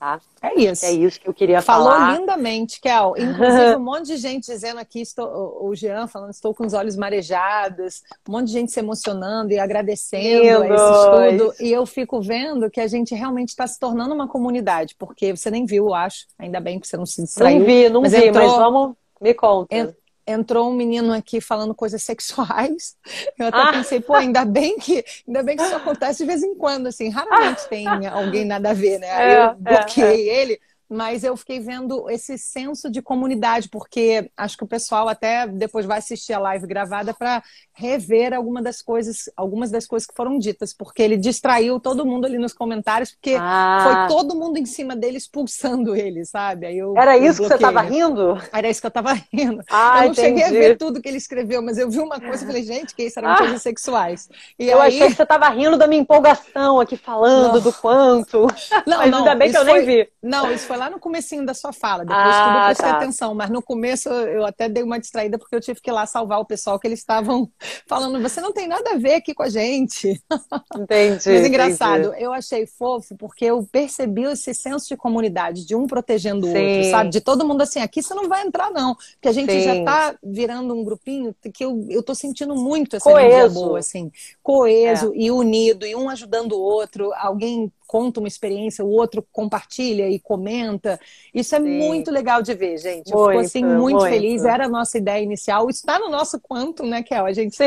tá? 0.00 0.18
É 0.40 0.58
isso. 0.58 0.86
É 0.86 0.92
isso 0.92 1.20
que 1.20 1.28
eu 1.28 1.34
queria 1.34 1.60
Falou 1.60 1.90
falar. 1.90 2.06
Falou 2.06 2.20
lindamente, 2.20 2.80
Kel. 2.80 3.14
Inclusive, 3.18 3.76
um 3.76 3.84
monte 3.84 4.06
de 4.06 4.16
gente 4.16 4.46
dizendo 4.46 4.80
aqui, 4.80 5.02
estou, 5.02 5.58
o 5.62 5.74
Jean 5.74 6.06
falando, 6.06 6.30
estou 6.30 6.54
com 6.54 6.64
os 6.64 6.72
olhos 6.72 6.96
marejados, 6.96 8.02
um 8.26 8.32
monte 8.32 8.46
de 8.46 8.52
gente 8.52 8.72
se 8.72 8.80
emocionando 8.80 9.52
e 9.52 9.58
agradecendo 9.58 10.64
esse 10.64 11.36
estudo. 11.36 11.54
E 11.60 11.70
eu 11.70 11.84
fico 11.84 12.22
vendo 12.22 12.70
que 12.70 12.80
a 12.80 12.86
gente 12.86 13.14
realmente 13.14 13.50
está 13.50 13.66
se 13.66 13.78
tornando 13.78 14.14
uma 14.14 14.26
comunidade, 14.26 14.96
porque 14.98 15.36
você 15.36 15.50
nem 15.50 15.66
viu, 15.66 15.92
acho. 15.92 16.26
Ainda 16.38 16.58
bem 16.58 16.80
que 16.80 16.88
você 16.88 16.96
não 16.96 17.06
se 17.06 17.22
distraiu. 17.22 17.58
Não 17.58 17.66
vi, 17.66 17.88
não 17.90 18.00
mas 18.00 18.12
vi, 18.12 18.24
entrou, 18.26 18.48
mas 18.48 18.56
vamos... 18.56 18.96
Me 19.20 19.34
conta 19.34 19.94
entrou 20.30 20.70
um 20.70 20.74
menino 20.74 21.12
aqui 21.12 21.40
falando 21.40 21.74
coisas 21.74 22.02
sexuais. 22.02 22.96
Eu 23.38 23.48
até 23.48 23.58
ah. 23.58 23.72
pensei, 23.72 24.00
pô, 24.00 24.14
ainda 24.14 24.44
bem 24.44 24.78
que 24.78 25.04
ainda 25.26 25.42
bem 25.42 25.56
que 25.56 25.62
isso 25.62 25.76
acontece 25.76 26.18
de 26.18 26.26
vez 26.26 26.42
em 26.42 26.54
quando, 26.54 26.86
assim, 26.86 27.08
raramente 27.08 27.62
ah. 27.64 27.68
tem 27.68 27.86
alguém 28.08 28.44
nada 28.44 28.70
a 28.70 28.74
ver, 28.74 28.98
né? 28.98 29.10
Aí 29.10 29.34
é, 29.34 29.44
eu 29.44 29.54
bloqueei 29.56 30.30
é, 30.30 30.32
é. 30.32 30.42
ele 30.42 30.60
mas 30.90 31.22
eu 31.22 31.36
fiquei 31.36 31.60
vendo 31.60 32.10
esse 32.10 32.36
senso 32.36 32.90
de 32.90 33.00
comunidade, 33.00 33.68
porque 33.68 34.28
acho 34.36 34.56
que 34.56 34.64
o 34.64 34.66
pessoal 34.66 35.08
até 35.08 35.46
depois 35.46 35.86
vai 35.86 35.98
assistir 35.98 36.32
a 36.32 36.38
live 36.40 36.66
gravada 36.66 37.14
para 37.14 37.40
rever 37.72 38.34
alguma 38.34 38.60
das 38.60 38.82
coisas, 38.82 39.30
algumas 39.36 39.70
das 39.70 39.86
coisas 39.86 40.06
que 40.06 40.14
foram 40.14 40.36
ditas, 40.36 40.74
porque 40.74 41.00
ele 41.00 41.16
distraiu 41.16 41.78
todo 41.78 42.04
mundo 42.04 42.24
ali 42.24 42.38
nos 42.38 42.52
comentários, 42.52 43.12
porque 43.12 43.36
ah. 43.38 44.08
foi 44.08 44.16
todo 44.16 44.34
mundo 44.34 44.58
em 44.58 44.66
cima 44.66 44.96
dele 44.96 45.16
expulsando 45.16 45.94
ele, 45.94 46.24
sabe? 46.24 46.66
Aí 46.66 46.78
eu, 46.78 46.96
Era 46.96 47.16
isso 47.16 47.40
que 47.40 47.48
você 47.48 47.54
estava 47.54 47.80
rindo? 47.82 48.40
Era 48.52 48.68
isso 48.68 48.80
que 48.80 48.86
eu 48.86 48.88
estava 48.88 49.12
rindo. 49.32 49.62
Ah, 49.70 50.00
eu 50.00 50.06
não 50.06 50.12
entendi. 50.12 50.40
cheguei 50.40 50.44
a 50.44 50.50
ver 50.50 50.76
tudo 50.76 51.00
que 51.00 51.08
ele 51.08 51.18
escreveu, 51.18 51.62
mas 51.62 51.78
eu 51.78 51.88
vi 51.88 52.00
uma 52.00 52.20
coisa 52.20 52.42
e 52.42 52.46
falei, 52.46 52.64
gente, 52.64 52.96
que 52.96 53.04
isso 53.04 53.18
eram 53.20 53.30
ah. 53.30 53.38
coisas 53.38 53.62
sexuais. 53.62 54.28
E 54.58 54.68
eu 54.68 54.80
aí... 54.80 54.88
achei 54.96 55.08
que 55.08 55.14
você 55.14 55.22
estava 55.22 55.48
rindo 55.50 55.78
da 55.78 55.86
minha 55.86 56.02
empolgação 56.02 56.80
aqui 56.80 56.96
falando 56.96 57.54
não. 57.54 57.60
do 57.60 57.72
quanto. 57.72 58.48
Não, 58.86 58.98
mas 58.98 59.10
não, 59.10 59.18
ainda 59.18 59.34
bem 59.36 59.50
que 59.50 59.56
eu 59.56 59.64
foi... 59.64 59.72
nem 59.74 59.86
vi. 59.86 60.08
Não, 60.22 60.50
isso 60.50 60.66
foi 60.66 60.79
lá 60.80 60.90
no 60.90 60.98
comecinho 60.98 61.44
da 61.44 61.54
sua 61.54 61.72
fala, 61.72 62.04
depois 62.04 62.34
ah, 62.34 62.44
tudo 62.44 62.64
prestei 62.64 62.88
tá. 62.88 62.96
atenção, 62.96 63.34
mas 63.34 63.50
no 63.50 63.62
começo 63.62 64.08
eu 64.08 64.44
até 64.44 64.68
dei 64.68 64.82
uma 64.82 64.98
distraída 64.98 65.38
porque 65.38 65.54
eu 65.54 65.60
tive 65.60 65.80
que 65.80 65.90
ir 65.90 65.92
lá 65.92 66.06
salvar 66.06 66.40
o 66.40 66.44
pessoal 66.44 66.78
que 66.78 66.88
eles 66.88 66.98
estavam 66.98 67.50
falando, 67.86 68.20
você 68.20 68.40
não 68.40 68.52
tem 68.52 68.66
nada 68.66 68.92
a 68.92 68.96
ver 68.96 69.14
aqui 69.14 69.34
com 69.34 69.42
a 69.42 69.48
gente. 69.48 70.20
Entendi. 70.74 71.28
mas 71.28 71.46
engraçado, 71.46 72.08
entendi. 72.08 72.24
eu 72.24 72.32
achei 72.32 72.66
fofo 72.66 73.14
porque 73.16 73.44
eu 73.44 73.62
percebi 73.70 74.24
esse 74.24 74.54
senso 74.54 74.88
de 74.88 74.96
comunidade, 74.96 75.66
de 75.66 75.76
um 75.76 75.86
protegendo 75.86 76.46
o 76.46 76.48
outro, 76.48 76.90
sabe? 76.90 77.10
De 77.10 77.20
todo 77.20 77.46
mundo 77.46 77.62
assim, 77.62 77.80
aqui 77.80 78.02
você 78.02 78.14
não 78.14 78.28
vai 78.28 78.46
entrar 78.46 78.70
não, 78.70 78.94
porque 78.94 79.28
a 79.28 79.32
gente 79.32 79.52
Sim. 79.52 79.62
já 79.62 79.84
tá 79.84 80.14
virando 80.22 80.74
um 80.74 80.82
grupinho 80.82 81.34
que 81.52 81.64
eu, 81.64 81.86
eu 81.90 82.02
tô 82.02 82.14
sentindo 82.14 82.54
muito 82.54 82.96
essa 82.96 83.10
coeso. 83.10 83.26
energia 83.26 83.48
boa, 83.50 83.78
assim, 83.78 84.10
coeso 84.42 85.12
é. 85.12 85.16
e 85.16 85.30
unido, 85.30 85.86
e 85.86 85.94
um 85.94 86.08
ajudando 86.08 86.52
o 86.52 86.60
outro, 86.60 87.12
alguém 87.14 87.70
conta 87.90 88.20
uma 88.20 88.28
experiência, 88.28 88.84
o 88.84 88.88
outro 88.88 89.26
compartilha 89.32 90.08
e 90.08 90.20
comenta. 90.20 91.00
Isso 91.34 91.56
é 91.56 91.60
Sim. 91.60 91.78
muito 91.78 92.08
legal 92.08 92.40
de 92.40 92.54
ver, 92.54 92.78
gente. 92.78 93.10
Eu 93.10 93.18
muito, 93.18 93.30
fico 93.30 93.40
assim 93.40 93.64
muito, 93.64 93.98
muito, 93.98 94.04
feliz. 94.04 94.44
Era 94.44 94.66
a 94.66 94.68
nossa 94.68 94.96
ideia 94.96 95.20
inicial. 95.20 95.68
Está 95.68 95.98
no 95.98 96.08
nosso 96.08 96.38
quanto, 96.38 96.86
né, 96.86 97.02
Kel? 97.02 97.26
A 97.26 97.32
gente 97.32 97.50
está 97.50 97.64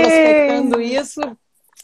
prospectando 0.00 0.80
isso. 0.80 1.20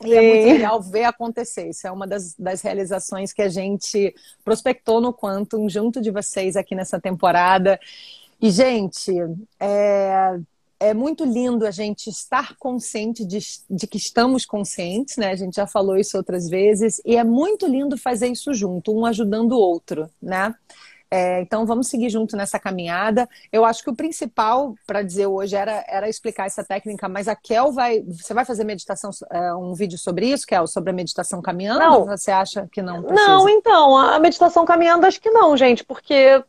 E 0.03 0.15
é 0.15 0.23
muito 0.23 0.53
legal 0.55 0.81
ver 0.81 1.05
acontecer. 1.05 1.69
Isso 1.69 1.87
é 1.87 1.93
uma 1.93 2.07
das, 2.07 2.35
das 2.39 2.63
realizações 2.63 3.35
que 3.35 3.43
a 3.43 3.49
gente 3.51 4.15
prospectou 4.43 4.99
no 4.99 5.13
Quantum 5.13 5.69
junto 5.69 6.01
de 6.01 6.11
vocês 6.11 6.57
aqui 6.57 6.75
nessa 6.75 6.99
temporada. 6.99 7.79
E, 8.41 8.51
gente, 8.51 9.13
é, 9.61 10.39
é 10.79 10.93
muito 10.93 11.25
lindo 11.25 11.67
a 11.67 11.71
gente 11.71 12.09
estar 12.11 12.57
consciente 12.59 13.25
de, 13.25 13.39
de, 13.69 13.87
que 13.87 13.97
estamos 13.97 14.45
conscientes, 14.45 15.17
né? 15.17 15.31
A 15.31 15.37
gente 15.37 15.57
já 15.57 15.67
falou 15.67 15.97
isso 15.97 16.17
outras 16.17 16.49
vezes, 16.49 17.01
e 17.05 17.17
é 17.17 17.25
muito 17.25 17.67
lindo 17.67 17.97
fazer 17.97 18.29
isso 18.29 18.53
junto, 18.53 18.97
um 18.97 19.07
ajudando 19.07 19.53
o 19.53 19.59
outro, 19.59 20.11
né? 20.21 20.55
É, 21.09 21.41
então 21.41 21.65
vamos 21.65 21.87
seguir 21.89 22.11
junto 22.11 22.37
nessa 22.37 22.59
caminhada. 22.59 23.29
Eu 23.53 23.65
acho 23.65 23.83
que 23.83 23.91
o 23.91 23.95
principal 23.95 24.75
para 24.87 25.03
dizer 25.03 25.27
hoje 25.27 25.55
era, 25.55 25.85
era 25.87 26.09
explicar 26.09 26.47
essa 26.47 26.65
técnica, 26.65 27.09
mas 27.09 27.29
a 27.29 27.37
Kel 27.37 27.73
vai. 27.73 28.03
Você 28.03 28.35
vai 28.35 28.45
fazer 28.45 28.65
meditação, 28.65 29.11
é, 29.31 29.55
um 29.55 29.73
vídeo 29.73 29.99
sobre 29.99 30.27
isso, 30.27 30.47
Kel? 30.47 30.67
Sobre 30.67 30.91
a 30.91 30.93
meditação 30.93 31.41
caminhando? 31.41 31.79
Não. 31.79 32.05
Você 32.07 32.31
acha 32.31 32.69
que 32.73 32.83
não? 32.83 33.03
Precisa? 33.03 33.29
Não, 33.29 33.49
então, 33.49 33.97
a 33.97 34.19
meditação 34.19 34.65
caminhando 34.65 35.07
acho 35.07 35.21
que 35.21 35.31
não, 35.31 35.57
gente, 35.57 35.85
porque 35.85 36.43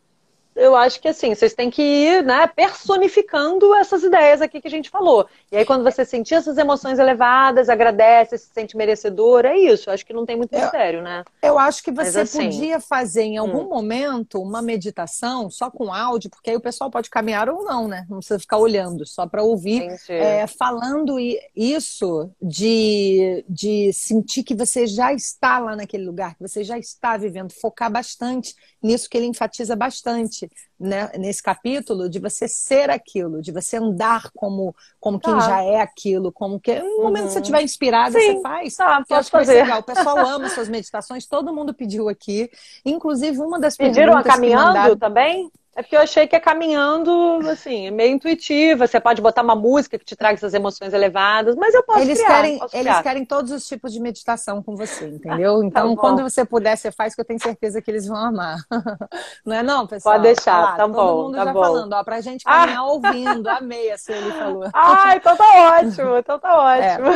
eu 0.58 0.76
acho 0.76 1.00
que 1.00 1.08
assim, 1.08 1.34
vocês 1.34 1.54
têm 1.54 1.70
que 1.70 1.82
ir, 1.82 2.24
né, 2.24 2.48
personificando 2.48 3.74
essas 3.76 4.04
ideias 4.04 4.42
aqui 4.42 4.60
que 4.60 4.68
a 4.68 4.72
gente 4.72 4.90
falou. 4.90 5.28
E 5.52 5.58
aí, 5.58 5.66
quando 5.66 5.84
você 5.84 6.04
sentir 6.04 6.34
essas 6.34 6.58
emoções 6.58 7.00
elevadas, 7.00 7.70
agradece, 7.70 8.38
se 8.38 8.50
sente 8.54 8.76
merecedor, 8.76 9.46
é 9.46 9.58
isso. 9.58 9.90
Eu 9.90 9.94
acho 9.94 10.06
que 10.06 10.14
não 10.14 10.26
tem 10.26 10.36
muito 10.36 10.58
mistério, 10.58 11.02
né? 11.02 11.24
Eu 11.42 11.60
acho 11.60 11.84
que 11.84 11.92
você 11.92 12.22
assim, 12.22 12.46
podia 12.46 12.80
fazer 12.80 13.22
em 13.22 13.38
algum 13.38 13.62
hum. 13.62 13.70
momento 13.70 14.42
uma 14.42 14.62
meditação 14.62 15.50
só 15.50 15.70
com 15.70 15.94
áudio, 15.94 16.30
porque 16.30 16.50
aí 16.50 16.56
o 16.56 16.62
pessoal 16.62 16.90
pode 16.90 17.10
caminhar 17.10 17.50
ou 17.50 17.64
não, 17.64 17.88
né? 17.88 18.06
Não 18.10 18.18
precisa 18.18 18.40
ficar 18.40 18.58
olhando, 18.58 19.06
só 19.06 19.28
para 19.28 19.44
ouvir. 19.44 19.88
É, 20.10 20.48
falando 20.48 21.18
isso 21.56 22.30
de, 22.42 23.46
de 23.48 23.94
sentir 23.94 24.44
que 24.44 24.56
você 24.56 24.88
já 24.88 25.14
está 25.14 25.60
lá 25.60 25.76
naquele 25.76 26.06
lugar, 26.06 26.36
que 26.36 26.42
você 26.42 26.64
já 26.64 26.78
está 26.78 27.16
vivendo, 27.16 27.54
focar 27.54 27.92
bastante 27.92 28.56
nisso 28.82 29.10
que 29.10 29.18
ele 29.18 29.28
enfatiza 29.28 29.76
bastante 29.76 30.47
né, 30.80 31.10
nesse 31.18 31.42
capítulo, 31.42 32.10
de 32.10 32.20
você 32.20 32.48
ser 32.48 32.90
aquilo, 32.90 33.42
de 33.42 33.52
você 33.52 33.78
andar 33.78 34.30
como, 34.36 34.76
como 35.00 35.20
quem 35.20 35.34
tá. 35.34 35.40
já 35.40 35.64
é 35.64 35.82
aquilo, 35.82 36.32
como 36.32 36.60
que 36.60 36.80
no 36.80 37.04
momento 37.04 37.28
que 37.28 37.34
você 37.34 37.40
estiver 37.40 37.60
uhum. 37.60 37.64
inspirada, 37.64 38.20
Sim. 38.20 38.36
você 38.36 38.42
faz. 38.42 38.76
Tá, 38.76 39.04
posso 39.08 39.32
fazer. 39.32 39.64
Legal. 39.64 39.80
O 39.80 39.84
pessoal 39.84 40.18
ama 40.28 40.50
suas 40.50 40.70
meditações, 40.70 41.26
todo 41.26 41.54
mundo 41.54 41.74
pediu 41.74 42.10
aqui. 42.10 42.50
Inclusive, 42.86 43.40
uma 43.40 43.60
das 43.60 43.76
Pediram 43.76 44.14
perguntas. 44.14 44.24
Pediram 44.24 44.34
a 44.34 44.36
caminhando 44.36 44.78
mandaram... 44.78 44.98
também? 44.98 45.52
É 45.78 45.84
porque 45.84 45.96
eu 45.96 46.02
achei 46.02 46.26
que 46.26 46.36
é 46.36 46.40
caminhando, 46.40 47.40
assim, 47.48 47.86
é 47.86 47.92
meio 47.92 48.12
intuitiva. 48.16 48.88
Você 48.88 49.00
pode 49.00 49.22
botar 49.22 49.44
uma 49.44 49.56
música 49.56 50.00
que 50.00 50.04
te 50.04 50.16
traga 50.16 50.34
essas 50.34 50.56
emoções 50.56 50.92
elevadas, 50.92 51.56
mas 51.56 51.72
eu 51.72 51.84
posso 51.84 52.00
eles 52.00 52.18
criar, 52.18 52.36
querem 52.36 52.58
posso 52.58 52.76
Eles 52.76 53.02
querem 53.02 53.24
todos 53.24 53.52
os 53.52 53.68
tipos 53.68 53.94
de 53.94 54.00
meditação 54.00 54.64
com 54.64 54.76
você, 54.76 55.06
entendeu? 55.14 55.60
Tá 55.60 55.66
então, 55.68 55.96
tá 55.96 56.02
quando 56.02 56.24
você 56.24 56.44
puder, 56.44 56.76
você 56.76 56.92
faz, 56.92 57.14
que 57.14 57.22
eu 57.22 57.26
tenho 57.26 57.40
certeza 57.40 57.80
que 57.80 57.92
eles 57.92 58.08
vão 58.08 58.18
amar. 58.18 58.58
Não 59.46 59.56
é 59.56 59.62
não, 59.62 59.86
pessoal? 59.86 60.16
Pode 60.16 60.24
deixar, 60.24 60.72
tá, 60.72 60.78
tá 60.78 60.88
bom, 60.88 60.96
Todo 60.96 61.24
mundo 61.26 61.36
tá 61.36 61.46
já 61.46 61.54
bom. 61.54 61.62
falando, 61.62 61.94
ó, 61.94 62.04
pra 62.04 62.22
gente 62.22 62.44
caminhar 62.44 62.80
ah. 62.80 62.86
ouvindo. 62.86 63.48
Amei 63.48 63.92
assim, 63.92 64.14
ele 64.14 64.32
falou. 64.32 64.68
Ah, 64.74 65.16
então 65.16 65.38
tá 65.38 65.78
ótimo, 65.78 66.18
então 66.18 66.40
tá 66.40 66.58
ótimo. 66.74 67.08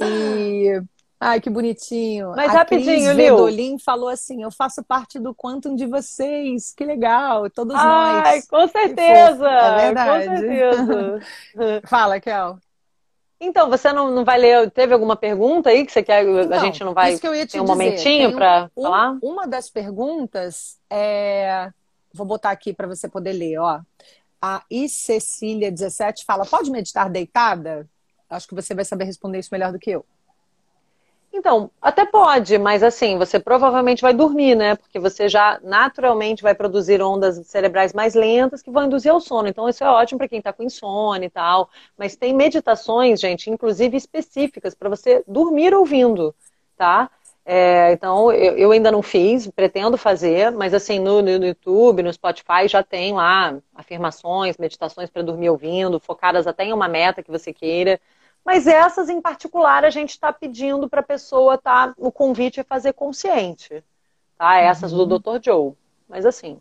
É. 0.00 0.04
E 0.04 0.82
Ai, 1.26 1.40
que 1.40 1.48
bonitinho. 1.48 2.34
Mas 2.36 2.50
a 2.50 2.58
rapidinho, 2.58 2.84
Cris 2.84 3.16
Vedolin 3.16 3.78
falou 3.78 4.10
assim: 4.10 4.42
eu 4.42 4.50
faço 4.50 4.84
parte 4.84 5.18
do 5.18 5.34
Quantum 5.34 5.74
de 5.74 5.86
vocês. 5.86 6.74
Que 6.76 6.84
legal, 6.84 7.48
todos 7.48 7.74
Ai, 7.74 8.12
nós. 8.12 8.26
Ai, 8.26 8.42
com 8.42 8.68
certeza. 8.68 9.48
É 9.48 9.86
verdade. 9.86 10.26
Com 10.26 10.36
certeza. 10.36 11.20
Fala, 11.88 12.20
Kel. 12.20 12.58
Então, 13.40 13.70
você 13.70 13.90
não, 13.90 14.10
não 14.10 14.22
vai 14.22 14.36
ler. 14.38 14.70
Teve 14.70 14.92
alguma 14.92 15.16
pergunta 15.16 15.70
aí 15.70 15.86
que 15.86 15.92
você 15.92 16.02
quer? 16.02 16.26
Então, 16.26 16.58
a 16.58 16.60
gente 16.62 16.84
não 16.84 16.92
vai. 16.92 17.12
Isso 17.12 17.22
que 17.22 17.26
eu 17.26 17.34
ia 17.34 17.46
te 17.46 17.52
tem 17.52 17.60
um 17.62 17.64
dizer. 17.64 17.74
momentinho 17.74 18.34
para 18.34 18.70
um, 18.76 18.82
falar? 18.82 19.18
Uma 19.22 19.48
das 19.48 19.70
perguntas 19.70 20.78
é. 20.90 21.70
Vou 22.12 22.26
botar 22.26 22.50
aqui 22.50 22.74
para 22.74 22.86
você 22.86 23.08
poder 23.08 23.32
ler, 23.32 23.58
ó. 23.58 23.80
A 24.42 24.62
I 24.70 24.90
Cecília 24.90 25.72
17 25.72 26.22
fala: 26.26 26.44
pode 26.44 26.70
meditar 26.70 27.08
deitada? 27.08 27.88
Acho 28.28 28.46
que 28.46 28.54
você 28.54 28.74
vai 28.74 28.84
saber 28.84 29.04
responder 29.04 29.38
isso 29.38 29.48
melhor 29.50 29.72
do 29.72 29.78
que 29.78 29.90
eu. 29.90 30.04
Então, 31.36 31.68
até 31.82 32.06
pode, 32.06 32.56
mas 32.58 32.80
assim, 32.80 33.18
você 33.18 33.40
provavelmente 33.40 34.00
vai 34.00 34.14
dormir, 34.14 34.54
né? 34.54 34.76
Porque 34.76 35.00
você 35.00 35.28
já 35.28 35.58
naturalmente 35.64 36.44
vai 36.44 36.54
produzir 36.54 37.02
ondas 37.02 37.44
cerebrais 37.48 37.92
mais 37.92 38.14
lentas 38.14 38.62
que 38.62 38.70
vão 38.70 38.84
induzir 38.84 39.10
ao 39.10 39.20
sono. 39.20 39.48
Então, 39.48 39.68
isso 39.68 39.82
é 39.82 39.88
ótimo 39.90 40.18
para 40.18 40.28
quem 40.28 40.38
está 40.38 40.52
com 40.52 40.62
insônia 40.62 41.26
e 41.26 41.30
tal. 41.30 41.68
Mas 41.98 42.14
tem 42.14 42.32
meditações, 42.32 43.18
gente, 43.20 43.50
inclusive 43.50 43.96
específicas 43.96 44.76
para 44.76 44.88
você 44.88 45.24
dormir 45.26 45.74
ouvindo, 45.74 46.32
tá? 46.76 47.10
É, 47.44 47.90
então, 47.92 48.30
eu, 48.32 48.56
eu, 48.56 48.70
ainda 48.70 48.92
não 48.92 49.02
fiz, 49.02 49.48
pretendo 49.50 49.98
fazer, 49.98 50.52
mas 50.52 50.72
assim, 50.72 51.00
no, 51.00 51.20
no, 51.20 51.44
YouTube, 51.44 52.02
no 52.02 52.12
Spotify, 52.12 52.68
já 52.68 52.82
tem 52.82 53.12
lá 53.12 53.58
afirmações, 53.74 54.56
meditações 54.56 55.10
para 55.10 55.22
dormir 55.22 55.50
ouvindo, 55.50 55.98
focadas 55.98 56.46
até 56.46 56.64
em 56.64 56.72
uma 56.72 56.86
meta 56.88 57.24
que 57.24 57.30
você 57.30 57.52
queira. 57.52 58.00
Mas 58.44 58.66
essas 58.66 59.08
em 59.08 59.20
particular 59.20 59.84
a 59.84 59.90
gente 59.90 60.10
está 60.10 60.32
pedindo 60.32 60.88
para 60.88 61.00
a 61.00 61.04
pessoa 61.04 61.56
tá 61.56 61.94
o 61.96 62.12
convite 62.12 62.60
é 62.60 62.64
fazer 62.64 62.92
consciente, 62.92 63.82
tá? 64.36 64.56
Essas 64.56 64.92
uhum. 64.92 65.06
do 65.06 65.18
Dr. 65.18 65.38
Joe. 65.42 65.72
Mas 66.08 66.26
assim. 66.26 66.60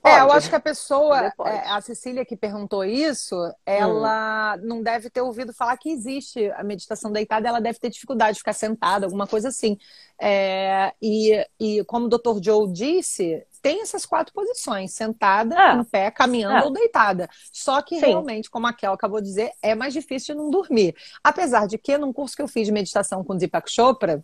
Pode. 0.00 0.16
É, 0.16 0.20
eu 0.20 0.32
acho 0.32 0.48
que 0.48 0.54
a 0.54 0.60
pessoa, 0.60 1.32
é, 1.46 1.68
a 1.68 1.80
Cecília 1.80 2.24
que 2.24 2.36
perguntou 2.36 2.84
isso, 2.84 3.36
ela 3.64 4.56
hum. 4.56 4.60
não 4.62 4.82
deve 4.82 5.10
ter 5.10 5.20
ouvido 5.20 5.52
falar 5.52 5.76
que 5.76 5.90
existe 5.90 6.50
a 6.52 6.62
meditação 6.62 7.10
deitada, 7.10 7.48
ela 7.48 7.60
deve 7.60 7.78
ter 7.78 7.90
dificuldade 7.90 8.34
de 8.34 8.40
ficar 8.40 8.52
sentada, 8.52 9.06
alguma 9.06 9.26
coisa 9.26 9.48
assim. 9.48 9.78
É, 10.18 10.92
e, 11.00 11.46
e 11.58 11.84
como 11.84 12.06
o 12.06 12.08
Dr. 12.08 12.42
Joe 12.42 12.70
disse, 12.70 13.46
tem 13.64 13.80
essas 13.80 14.04
quatro 14.04 14.34
posições: 14.34 14.92
sentada, 14.92 15.56
é. 15.58 15.72
em 15.72 15.84
pé, 15.84 16.10
caminhando 16.10 16.58
é. 16.58 16.64
ou 16.64 16.70
deitada. 16.70 17.30
Só 17.50 17.80
que 17.80 17.98
Sim. 17.98 18.06
realmente, 18.08 18.50
como 18.50 18.66
a 18.66 18.74
Kel 18.74 18.92
acabou 18.92 19.22
de 19.22 19.26
dizer, 19.26 19.52
é 19.62 19.74
mais 19.74 19.94
difícil 19.94 20.34
não 20.34 20.50
dormir. 20.50 20.94
Apesar 21.24 21.66
de 21.66 21.78
que, 21.78 21.96
num 21.96 22.12
curso 22.12 22.36
que 22.36 22.42
eu 22.42 22.48
fiz 22.48 22.66
de 22.66 22.72
meditação 22.72 23.24
com 23.24 23.34
Deepak 23.34 23.72
Chopra, 23.72 24.22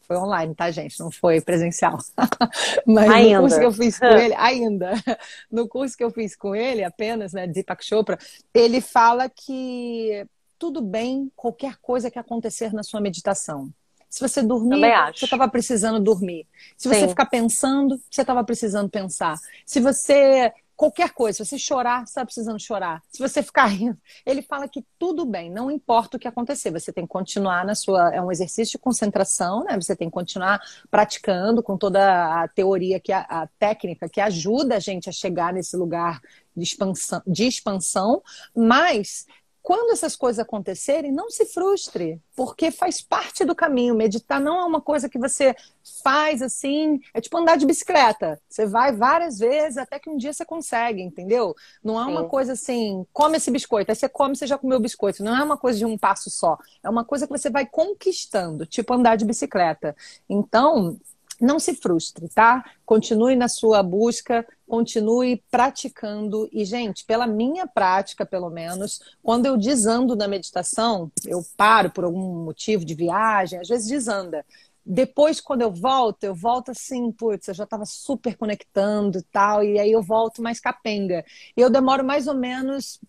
foi 0.00 0.16
online, 0.16 0.54
tá, 0.54 0.70
gente? 0.70 0.98
Não 0.98 1.10
foi 1.10 1.42
presencial. 1.42 1.98
Mas 2.86 3.10
ainda. 3.10 3.34
no 3.34 3.40
curso 3.42 3.58
que 3.58 3.66
eu 3.66 3.72
fiz 3.72 3.98
com 3.98 4.06
ele, 4.06 4.34
ainda. 4.34 4.92
No 5.50 5.68
curso 5.68 5.96
que 5.96 6.04
eu 6.04 6.10
fiz 6.10 6.34
com 6.34 6.56
ele, 6.56 6.82
apenas, 6.82 7.34
né, 7.34 7.46
Deepak 7.46 7.84
Chopra, 7.84 8.18
ele 8.54 8.80
fala 8.80 9.28
que 9.28 10.26
tudo 10.58 10.80
bem 10.80 11.30
qualquer 11.36 11.76
coisa 11.76 12.10
que 12.10 12.18
acontecer 12.18 12.72
na 12.72 12.82
sua 12.82 13.02
meditação. 13.02 13.70
Se 14.12 14.20
você 14.20 14.42
dormir, 14.42 14.82
você 15.14 15.24
estava 15.24 15.48
precisando 15.48 15.98
dormir. 15.98 16.46
Se 16.76 16.86
você 16.86 17.00
Sim. 17.00 17.08
ficar 17.08 17.24
pensando, 17.24 17.98
você 18.10 18.20
estava 18.20 18.44
precisando 18.44 18.90
pensar. 18.90 19.38
Se 19.64 19.80
você 19.80 20.52
qualquer 20.76 21.12
coisa, 21.12 21.38
se 21.38 21.48
você 21.48 21.58
chorar, 21.58 22.00
você 22.00 22.10
está 22.10 22.24
precisando 22.24 22.60
chorar. 22.60 23.02
Se 23.10 23.20
você 23.20 23.42
ficar 23.42 23.64
rindo, 23.66 23.96
ele 24.26 24.42
fala 24.42 24.68
que 24.68 24.84
tudo 24.98 25.24
bem, 25.24 25.50
não 25.50 25.70
importa 25.70 26.18
o 26.18 26.20
que 26.20 26.28
acontecer, 26.28 26.70
você 26.70 26.92
tem 26.92 27.04
que 27.04 27.10
continuar 27.10 27.64
na 27.64 27.74
sua. 27.74 28.14
É 28.14 28.20
um 28.20 28.30
exercício 28.30 28.72
de 28.72 28.78
concentração, 28.78 29.64
né? 29.64 29.80
Você 29.80 29.96
tem 29.96 30.08
que 30.08 30.12
continuar 30.12 30.60
praticando 30.90 31.62
com 31.62 31.78
toda 31.78 32.42
a 32.42 32.48
teoria, 32.48 33.00
que 33.00 33.12
a, 33.12 33.20
a 33.20 33.46
técnica 33.58 34.10
que 34.10 34.20
ajuda 34.20 34.76
a 34.76 34.78
gente 34.78 35.08
a 35.08 35.12
chegar 35.12 35.54
nesse 35.54 35.74
lugar 35.74 36.20
de 36.54 36.64
expansão, 36.64 37.22
de 37.26 37.46
expansão 37.46 38.22
mas 38.54 39.24
quando 39.62 39.92
essas 39.92 40.16
coisas 40.16 40.40
acontecerem, 40.40 41.12
não 41.12 41.30
se 41.30 41.46
frustre, 41.46 42.20
porque 42.34 42.72
faz 42.72 43.00
parte 43.00 43.44
do 43.44 43.54
caminho. 43.54 43.94
Meditar 43.94 44.40
não 44.40 44.58
é 44.58 44.64
uma 44.64 44.80
coisa 44.80 45.08
que 45.08 45.18
você 45.18 45.54
faz 46.02 46.42
assim, 46.42 47.00
é 47.14 47.20
tipo 47.20 47.36
andar 47.38 47.56
de 47.56 47.64
bicicleta. 47.64 48.40
Você 48.48 48.66
vai 48.66 48.92
várias 48.92 49.38
vezes 49.38 49.78
até 49.78 50.00
que 50.00 50.10
um 50.10 50.16
dia 50.16 50.32
você 50.32 50.44
consegue, 50.44 51.00
entendeu? 51.00 51.54
Não 51.82 52.00
é 52.00 52.04
uma 52.04 52.22
Sim. 52.22 52.28
coisa 52.28 52.52
assim, 52.54 53.06
come 53.12 53.36
esse 53.36 53.50
biscoito, 53.52 53.92
aí 53.92 53.94
você 53.94 54.08
come, 54.08 54.34
você 54.34 54.46
já 54.48 54.58
comeu 54.58 54.78
o 54.78 54.82
biscoito. 54.82 55.22
Não 55.22 55.36
é 55.36 55.44
uma 55.44 55.56
coisa 55.56 55.78
de 55.78 55.84
um 55.84 55.96
passo 55.96 56.28
só. 56.28 56.58
É 56.82 56.90
uma 56.90 57.04
coisa 57.04 57.26
que 57.26 57.32
você 57.32 57.48
vai 57.48 57.64
conquistando, 57.64 58.66
tipo 58.66 58.92
andar 58.92 59.14
de 59.14 59.24
bicicleta. 59.24 59.94
Então, 60.28 60.98
não 61.42 61.58
se 61.58 61.74
frustre, 61.74 62.28
tá? 62.28 62.64
Continue 62.86 63.34
na 63.34 63.48
sua 63.48 63.82
busca, 63.82 64.46
continue 64.66 65.42
praticando. 65.50 66.48
E, 66.52 66.64
gente, 66.64 67.04
pela 67.04 67.26
minha 67.26 67.66
prática, 67.66 68.24
pelo 68.24 68.48
menos, 68.48 69.00
quando 69.22 69.46
eu 69.46 69.56
desando 69.56 70.14
na 70.14 70.28
meditação, 70.28 71.10
eu 71.26 71.44
paro 71.56 71.90
por 71.90 72.04
algum 72.04 72.44
motivo 72.44 72.84
de 72.84 72.94
viagem, 72.94 73.58
às 73.58 73.68
vezes 73.68 73.88
desanda. 73.88 74.46
Depois, 74.84 75.40
quando 75.40 75.62
eu 75.62 75.70
volto, 75.70 76.24
eu 76.24 76.34
volto 76.34 76.70
assim, 76.70 77.12
putz, 77.12 77.48
eu 77.48 77.54
já 77.54 77.64
estava 77.64 77.84
super 77.84 78.36
conectando 78.36 79.18
e 79.18 79.22
tal, 79.22 79.62
e 79.62 79.78
aí 79.78 79.92
eu 79.92 80.02
volto 80.02 80.42
mais 80.42 80.60
capenga. 80.60 81.24
E 81.56 81.60
eu 81.60 81.70
demoro 81.70 82.04
mais 82.04 82.26
ou 82.26 82.34
menos 82.34 83.00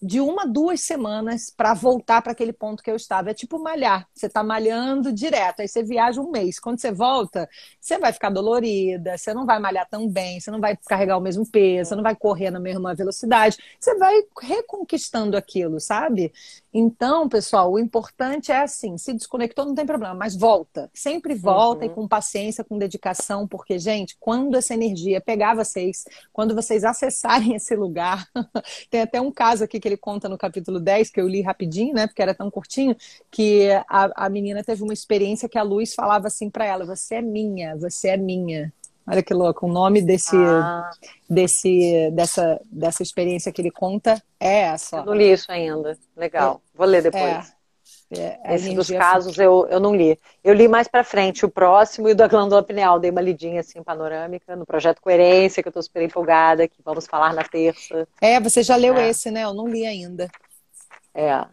de 0.00 0.20
uma, 0.20 0.46
duas 0.46 0.80
semanas 0.80 1.52
para 1.54 1.74
voltar 1.74 2.22
para 2.22 2.32
aquele 2.32 2.52
ponto 2.52 2.82
que 2.82 2.90
eu 2.90 2.96
estava. 2.96 3.30
É 3.30 3.34
tipo 3.34 3.58
malhar. 3.58 4.06
Você 4.14 4.26
está 4.26 4.42
malhando 4.42 5.12
direto, 5.12 5.60
aí 5.60 5.68
você 5.68 5.82
viaja 5.82 6.20
um 6.20 6.30
mês. 6.30 6.60
Quando 6.60 6.80
você 6.80 6.92
volta, 6.92 7.48
você 7.80 7.98
vai 7.98 8.12
ficar 8.12 8.30
dolorida, 8.30 9.18
você 9.18 9.34
não 9.34 9.44
vai 9.44 9.58
malhar 9.58 9.88
tão 9.88 10.08
bem, 10.08 10.40
você 10.40 10.50
não 10.50 10.60
vai 10.60 10.76
carregar 10.76 11.16
o 11.16 11.20
mesmo 11.20 11.46
peso, 11.46 11.90
você 11.90 11.96
não 11.96 12.02
vai 12.02 12.14
correr 12.14 12.50
na 12.50 12.60
mesma 12.60 12.94
velocidade. 12.94 13.56
Você 13.78 13.96
vai 13.96 14.22
reconquistando 14.40 15.36
aquilo, 15.36 15.80
sabe? 15.80 16.32
Então, 16.72 17.28
pessoal, 17.28 17.72
o 17.72 17.78
importante 17.78 18.52
é 18.52 18.62
assim: 18.62 18.96
se 18.98 19.12
desconectou, 19.12 19.64
não 19.64 19.74
tem 19.74 19.86
problema, 19.86 20.14
mas 20.14 20.36
volta. 20.36 20.90
Sempre 20.94 21.34
volta 21.34 21.84
uhum. 21.84 21.90
e 21.90 21.94
com 21.94 22.06
paciência, 22.06 22.62
com 22.62 22.78
dedicação, 22.78 23.48
porque, 23.48 23.78
gente, 23.78 24.16
quando 24.20 24.56
essa 24.56 24.74
energia 24.74 25.20
pegar 25.20 25.54
vocês, 25.54 26.04
quando 26.32 26.54
vocês 26.54 26.84
acessarem 26.84 27.54
esse 27.56 27.74
lugar, 27.74 28.26
tem 28.90 29.00
até 29.00 29.20
um 29.20 29.32
caso 29.32 29.64
aqui 29.64 29.80
que 29.80 29.87
ele 29.88 29.96
conta 29.96 30.28
no 30.28 30.38
capítulo 30.38 30.78
10, 30.78 31.10
que 31.10 31.20
eu 31.20 31.28
li 31.28 31.42
rapidinho, 31.42 31.94
né, 31.94 32.06
porque 32.06 32.22
era 32.22 32.34
tão 32.34 32.50
curtinho, 32.50 32.96
que 33.30 33.68
a, 33.88 34.26
a 34.26 34.28
menina 34.28 34.62
teve 34.62 34.82
uma 34.82 34.92
experiência 34.92 35.48
que 35.48 35.58
a 35.58 35.62
luz 35.62 35.94
falava 35.94 36.26
assim 36.28 36.48
para 36.48 36.64
ela: 36.64 36.86
Você 36.86 37.16
é 37.16 37.22
minha, 37.22 37.76
você 37.76 38.08
é 38.08 38.16
minha. 38.16 38.72
Olha 39.10 39.22
que 39.22 39.32
louco, 39.32 39.66
o 39.66 39.72
nome 39.72 40.02
desse, 40.02 40.36
ah. 40.36 40.90
desse, 41.28 42.10
dessa, 42.12 42.60
dessa 42.70 43.02
experiência 43.02 43.50
que 43.50 43.62
ele 43.62 43.70
conta 43.70 44.22
é 44.38 44.60
essa. 44.60 44.98
Eu 44.98 45.06
não 45.06 45.14
li 45.14 45.32
isso 45.32 45.50
ainda. 45.50 45.98
Legal. 46.14 46.60
Vou 46.74 46.86
ler 46.86 47.02
depois. 47.02 47.22
É, 47.22 47.42
é, 48.10 48.54
Esse 48.54 48.74
dos 48.74 48.90
casos 48.90 49.38
eu, 49.38 49.66
eu 49.70 49.78
não 49.78 49.94
li. 49.94 50.18
Eu 50.42 50.54
li 50.54 50.66
mais 50.66 50.88
para 50.88 51.04
frente 51.04 51.44
o 51.44 51.48
próximo 51.48 52.08
e 52.08 52.12
o 52.12 52.16
da 52.16 52.26
glândula 52.26 52.62
pineal. 52.62 52.98
Dei 52.98 53.10
uma 53.10 53.20
lidinha 53.20 53.60
assim 53.60 53.82
panorâmica 53.82 54.56
no 54.56 54.64
projeto 54.64 55.02
Coerência, 55.02 55.62
que 55.62 55.68
eu 55.68 55.70
estou 55.70 55.82
super 55.82 56.02
empolgada, 56.02 56.66
que 56.66 56.80
vamos 56.82 57.06
falar 57.06 57.34
na 57.34 57.44
terça. 57.44 58.08
É, 58.20 58.40
você 58.40 58.62
já 58.62 58.76
leu 58.76 58.96
é. 58.96 59.10
esse, 59.10 59.30
né? 59.30 59.44
Eu 59.44 59.52
não 59.52 59.68
li 59.68 59.86
ainda. 59.86 60.30
É. 61.14 61.44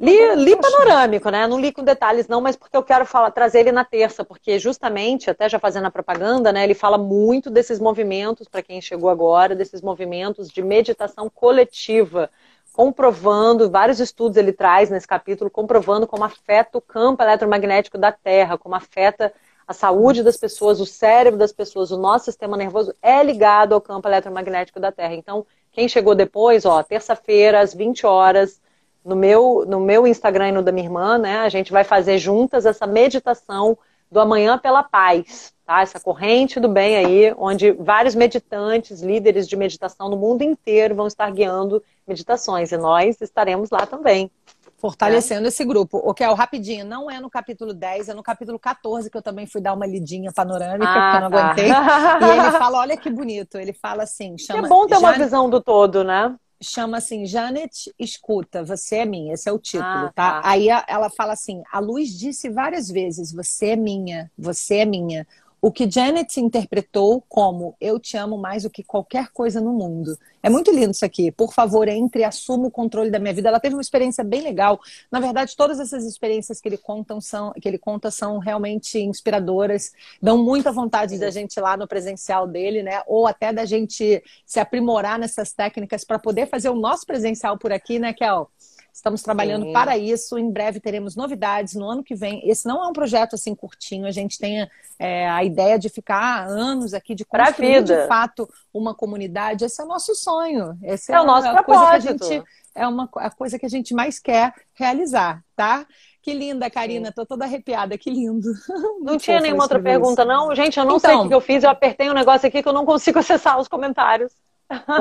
Li, 0.00 0.34
li 0.34 0.56
panorâmico, 0.56 1.30
né? 1.30 1.46
Não 1.46 1.60
li 1.60 1.72
com 1.72 1.84
detalhes, 1.84 2.26
não, 2.26 2.40
mas 2.40 2.56
porque 2.56 2.76
eu 2.76 2.82
quero 2.82 3.06
falar, 3.06 3.30
trazer 3.30 3.60
ele 3.60 3.70
na 3.70 3.84
terça, 3.84 4.24
porque 4.24 4.58
justamente, 4.58 5.30
até 5.30 5.48
já 5.48 5.60
fazendo 5.60 5.86
a 5.86 5.90
propaganda, 5.90 6.52
né? 6.52 6.64
Ele 6.64 6.74
fala 6.74 6.98
muito 6.98 7.48
desses 7.48 7.78
movimentos, 7.78 8.48
para 8.48 8.62
quem 8.62 8.80
chegou 8.80 9.08
agora, 9.08 9.54
desses 9.54 9.80
movimentos 9.80 10.50
de 10.50 10.60
meditação 10.62 11.30
coletiva, 11.30 12.28
comprovando, 12.74 13.70
vários 13.70 14.00
estudos 14.00 14.36
ele 14.36 14.52
traz 14.52 14.90
nesse 14.90 15.06
capítulo, 15.06 15.48
comprovando 15.48 16.08
como 16.08 16.24
afeta 16.24 16.76
o 16.76 16.80
campo 16.80 17.22
eletromagnético 17.22 17.96
da 17.96 18.10
Terra, 18.10 18.58
como 18.58 18.74
afeta 18.74 19.32
a 19.66 19.72
saúde 19.72 20.24
das 20.24 20.36
pessoas, 20.36 20.80
o 20.80 20.84
cérebro 20.84 21.38
das 21.38 21.52
pessoas, 21.52 21.92
o 21.92 21.96
nosso 21.96 22.24
sistema 22.24 22.56
nervoso 22.56 22.92
é 23.00 23.22
ligado 23.22 23.74
ao 23.74 23.80
campo 23.80 24.08
eletromagnético 24.08 24.80
da 24.80 24.90
Terra. 24.90 25.14
Então, 25.14 25.46
quem 25.70 25.88
chegou 25.88 26.16
depois, 26.16 26.64
ó, 26.64 26.82
terça-feira, 26.82 27.60
às 27.60 27.72
20 27.72 28.06
horas, 28.06 28.60
no 29.04 29.14
meu, 29.14 29.64
no 29.68 29.78
meu 29.78 30.04
Instagram 30.04 30.48
e 30.48 30.52
no 30.52 30.62
da 30.62 30.72
minha 30.72 30.86
irmã, 30.86 31.16
né? 31.16 31.38
A 31.38 31.48
gente 31.48 31.70
vai 31.70 31.84
fazer 31.84 32.18
juntas 32.18 32.66
essa 32.66 32.88
meditação 32.88 33.78
do 34.10 34.18
Amanhã 34.18 34.58
pela 34.58 34.82
Paz, 34.82 35.54
tá? 35.64 35.80
Essa 35.80 36.00
corrente 36.00 36.58
do 36.58 36.68
bem 36.68 36.96
aí, 36.96 37.32
onde 37.38 37.70
vários 37.70 38.16
meditantes, 38.16 39.00
líderes 39.00 39.46
de 39.46 39.56
meditação 39.56 40.08
no 40.08 40.16
mundo 40.16 40.42
inteiro 40.42 40.96
vão 40.96 41.06
estar 41.06 41.30
guiando 41.30 41.80
meditações 42.06 42.72
e 42.72 42.76
nós 42.76 43.20
estaremos 43.20 43.70
lá 43.70 43.86
também. 43.86 44.30
Fortalecendo 44.76 45.46
é. 45.46 45.48
esse 45.48 45.64
grupo. 45.64 45.98
O 45.98 46.12
que 46.12 46.22
é 46.22 46.28
o 46.28 46.34
rapidinho, 46.34 46.84
não 46.84 47.10
é 47.10 47.18
no 47.18 47.30
capítulo 47.30 47.72
10, 47.72 48.10
é 48.10 48.14
no 48.14 48.22
capítulo 48.22 48.58
14 48.58 49.10
que 49.10 49.16
eu 49.16 49.22
também 49.22 49.46
fui 49.46 49.60
dar 49.60 49.72
uma 49.72 49.86
lidinha 49.86 50.30
panorâmica, 50.32 50.86
ah, 50.86 51.12
porque 51.12 51.16
eu 51.16 51.30
não 51.30 51.30
tá. 51.30 51.50
aguentei. 51.50 51.70
E 52.34 52.38
ele 52.38 52.58
fala, 52.58 52.78
olha 52.78 52.96
que 52.96 53.08
bonito, 53.08 53.56
ele 53.56 53.72
fala 53.72 54.02
assim, 54.02 54.36
chama... 54.36 54.66
É 54.66 54.68
bom 54.68 54.86
ter 54.86 54.96
uma 54.96 55.12
visão 55.12 55.48
do 55.48 55.60
todo, 55.60 56.04
né? 56.04 56.36
chama 56.64 56.96
assim, 56.96 57.26
Janet 57.26 57.92
escuta, 57.98 58.64
você 58.64 58.96
é 58.96 59.04
minha, 59.04 59.34
esse 59.34 59.48
é 59.48 59.52
o 59.52 59.58
título, 59.58 59.84
ah, 59.84 60.12
tá? 60.14 60.40
tá? 60.40 60.48
Aí 60.48 60.68
ela 60.88 61.10
fala 61.10 61.34
assim, 61.34 61.62
a 61.70 61.78
luz 61.78 62.18
disse 62.18 62.48
várias 62.48 62.88
vezes, 62.88 63.32
você 63.32 63.70
é 63.70 63.76
minha, 63.76 64.30
você 64.36 64.76
é 64.76 64.84
minha. 64.84 65.26
O 65.64 65.72
que 65.72 65.90
Janet 65.90 66.38
interpretou 66.38 67.24
como 67.26 67.74
eu 67.80 67.98
te 67.98 68.18
amo 68.18 68.36
mais 68.36 68.64
do 68.64 68.68
que 68.68 68.82
qualquer 68.84 69.28
coisa 69.32 69.62
no 69.62 69.72
mundo. 69.72 70.14
É 70.42 70.50
muito 70.50 70.70
lindo 70.70 70.90
isso 70.90 71.06
aqui. 71.06 71.32
Por 71.32 71.54
favor, 71.54 71.88
entre 71.88 72.20
e 72.20 72.24
assuma 72.24 72.66
o 72.66 72.70
controle 72.70 73.10
da 73.10 73.18
minha 73.18 73.32
vida. 73.32 73.48
Ela 73.48 73.58
teve 73.58 73.74
uma 73.74 73.80
experiência 73.80 74.22
bem 74.22 74.42
legal. 74.42 74.78
Na 75.10 75.20
verdade, 75.20 75.56
todas 75.56 75.80
essas 75.80 76.04
experiências 76.04 76.60
que 76.60 76.68
ele 76.68 76.76
conta 76.76 77.18
são, 77.18 77.50
que 77.54 77.66
ele 77.66 77.78
conta 77.78 78.10
são 78.10 78.36
realmente 78.36 78.98
inspiradoras. 78.98 79.94
Dão 80.20 80.36
muita 80.36 80.70
vontade 80.70 81.18
da 81.18 81.30
gente 81.30 81.56
ir 81.56 81.62
lá 81.62 81.78
no 81.78 81.88
presencial 81.88 82.46
dele, 82.46 82.82
né? 82.82 83.02
Ou 83.06 83.26
até 83.26 83.50
da 83.50 83.64
gente 83.64 84.22
se 84.44 84.60
aprimorar 84.60 85.18
nessas 85.18 85.54
técnicas 85.54 86.04
para 86.04 86.18
poder 86.18 86.46
fazer 86.46 86.68
o 86.68 86.76
nosso 86.76 87.06
presencial 87.06 87.56
por 87.56 87.72
aqui, 87.72 87.98
né, 87.98 88.12
Kel? 88.12 88.50
Estamos 88.94 89.22
trabalhando 89.22 89.66
Sim. 89.66 89.72
para 89.72 89.98
isso. 89.98 90.38
Em 90.38 90.48
breve 90.48 90.78
teremos 90.78 91.16
novidades 91.16 91.74
no 91.74 91.84
ano 91.84 92.04
que 92.04 92.14
vem. 92.14 92.48
Esse 92.48 92.64
não 92.64 92.82
é 92.82 92.86
um 92.86 92.92
projeto 92.92 93.34
assim 93.34 93.52
curtinho. 93.52 94.06
A 94.06 94.12
gente 94.12 94.38
tem 94.38 94.70
é, 95.00 95.28
a 95.28 95.42
ideia 95.42 95.76
de 95.76 95.88
ficar 95.88 96.46
anos 96.46 96.94
aqui, 96.94 97.12
de 97.12 97.24
construir 97.24 97.82
de 97.82 98.06
fato 98.06 98.48
uma 98.72 98.94
comunidade. 98.94 99.64
Esse 99.64 99.82
é 99.82 99.84
o 99.84 99.88
nosso 99.88 100.14
sonho. 100.14 100.78
Esse 100.80 101.10
é, 101.10 101.16
é 101.16 101.20
o 101.20 101.26
nosso 101.26 101.48
a 101.48 101.54
propósito. 101.54 102.24
Gente, 102.24 102.44
é 102.72 102.86
uma, 102.86 103.10
a 103.16 103.30
coisa 103.30 103.58
que 103.58 103.66
a 103.66 103.68
gente 103.68 103.92
mais 103.92 104.20
quer 104.20 104.54
realizar, 104.74 105.42
tá? 105.56 105.84
Que 106.22 106.32
linda, 106.32 106.70
Karina. 106.70 107.10
Tô 107.10 107.26
toda 107.26 107.44
arrepiada. 107.44 107.98
Que 107.98 108.10
lindo. 108.10 108.48
Não 109.02 109.18
tinha 109.18 109.40
nenhuma 109.40 109.64
outra 109.64 109.82
pergunta, 109.82 110.22
isso. 110.22 110.30
não? 110.30 110.54
Gente, 110.54 110.78
eu 110.78 110.84
não 110.84 110.98
então, 110.98 111.10
sei 111.10 111.26
o 111.26 111.28
que 111.28 111.34
eu 111.34 111.40
fiz. 111.40 111.64
Eu 111.64 111.70
apertei 111.70 112.08
um 112.08 112.14
negócio 112.14 112.46
aqui 112.46 112.62
que 112.62 112.68
eu 112.68 112.72
não 112.72 112.86
consigo 112.86 113.18
acessar 113.20 113.58
os 113.58 113.66
comentários. 113.66 114.32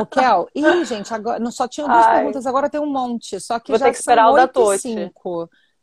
O 0.01 0.05
Kel, 0.05 0.47
ih, 0.55 0.86
gente, 0.86 1.13
agora 1.13 1.39
não 1.39 1.51
só 1.51 1.67
tinha 1.67 1.88
duas 1.88 2.05
Ai. 2.05 2.17
perguntas, 2.17 2.45
agora 2.45 2.69
tem 2.69 2.80
um 2.80 2.91
monte. 2.91 3.39
Só 3.39 3.59
que 3.59 3.71
Vou 3.71 3.80
já 3.80 3.86
ter 3.86 3.91
que 3.91 3.97
esperar 3.99 4.30
o 4.30 4.36
da 4.36 4.47
Tote. 4.47 5.11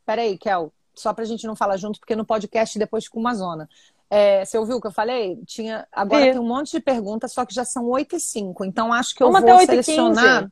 Peraí, 0.04 0.36
Kel, 0.38 0.72
só 0.94 1.12
pra 1.12 1.24
gente 1.24 1.46
não 1.46 1.56
falar 1.56 1.76
junto, 1.76 1.98
porque 2.00 2.16
no 2.16 2.24
podcast 2.24 2.78
depois 2.78 3.04
fica 3.04 3.18
uma 3.18 3.34
zona. 3.34 3.68
É, 4.08 4.44
você 4.44 4.58
ouviu 4.58 4.76
o 4.76 4.80
que 4.80 4.88
eu 4.88 4.92
falei? 4.92 5.40
Tinha, 5.46 5.86
agora 5.92 6.24
Sim. 6.24 6.30
tem 6.32 6.40
um 6.40 6.46
monte 6.46 6.72
de 6.72 6.80
perguntas, 6.80 7.32
só 7.32 7.46
que 7.46 7.54
já 7.54 7.64
são 7.64 7.86
8 7.86 8.16
e 8.16 8.20
5. 8.20 8.64
Então 8.64 8.92
acho 8.92 9.14
que 9.14 9.22
eu 9.22 9.30
Vamos 9.30 9.48
vou 9.48 9.60
selecionar. 9.60 10.50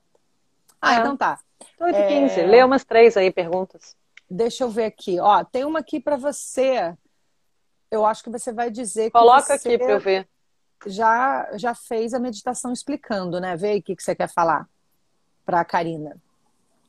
Ah, 0.81 0.95
é. 0.95 0.99
então 1.01 1.17
tá. 1.17 1.41
8 1.81 1.97
e 1.99 2.09
15. 2.09 2.41
É... 2.41 2.47
Lê 2.47 2.63
umas 2.63 2.85
três 2.85 3.17
aí, 3.17 3.33
perguntas. 3.33 3.97
Deixa 4.31 4.63
eu 4.63 4.71
ver 4.71 4.85
aqui. 4.85 5.19
Ó, 5.19 5.43
tem 5.43 5.65
uma 5.65 5.81
aqui 5.81 5.99
para 5.99 6.17
você. 6.17 6.95
Eu 7.91 8.07
acho 8.07 8.23
que 8.23 8.31
você 8.31 8.53
vai 8.53 8.71
dizer 8.71 9.11
Coloca 9.11 9.41
que. 9.41 9.47
Coloca 9.47 9.55
aqui 9.55 9.79
para 9.79 9.93
eu 9.93 10.01
ver 10.01 10.29
já, 10.87 11.49
já 11.55 11.75
fez 11.75 12.15
a 12.15 12.19
meditação 12.19 12.73
explicando, 12.73 13.41
né? 13.41 13.57
Vê 13.57 13.71
aí 13.71 13.79
o 13.79 13.83
que, 13.83 13.97
que 13.97 14.03
você 14.03 14.15
quer 14.15 14.29
falar 14.29 14.67
para 15.45 15.61
a 15.61 15.65
Karina. 15.65 16.17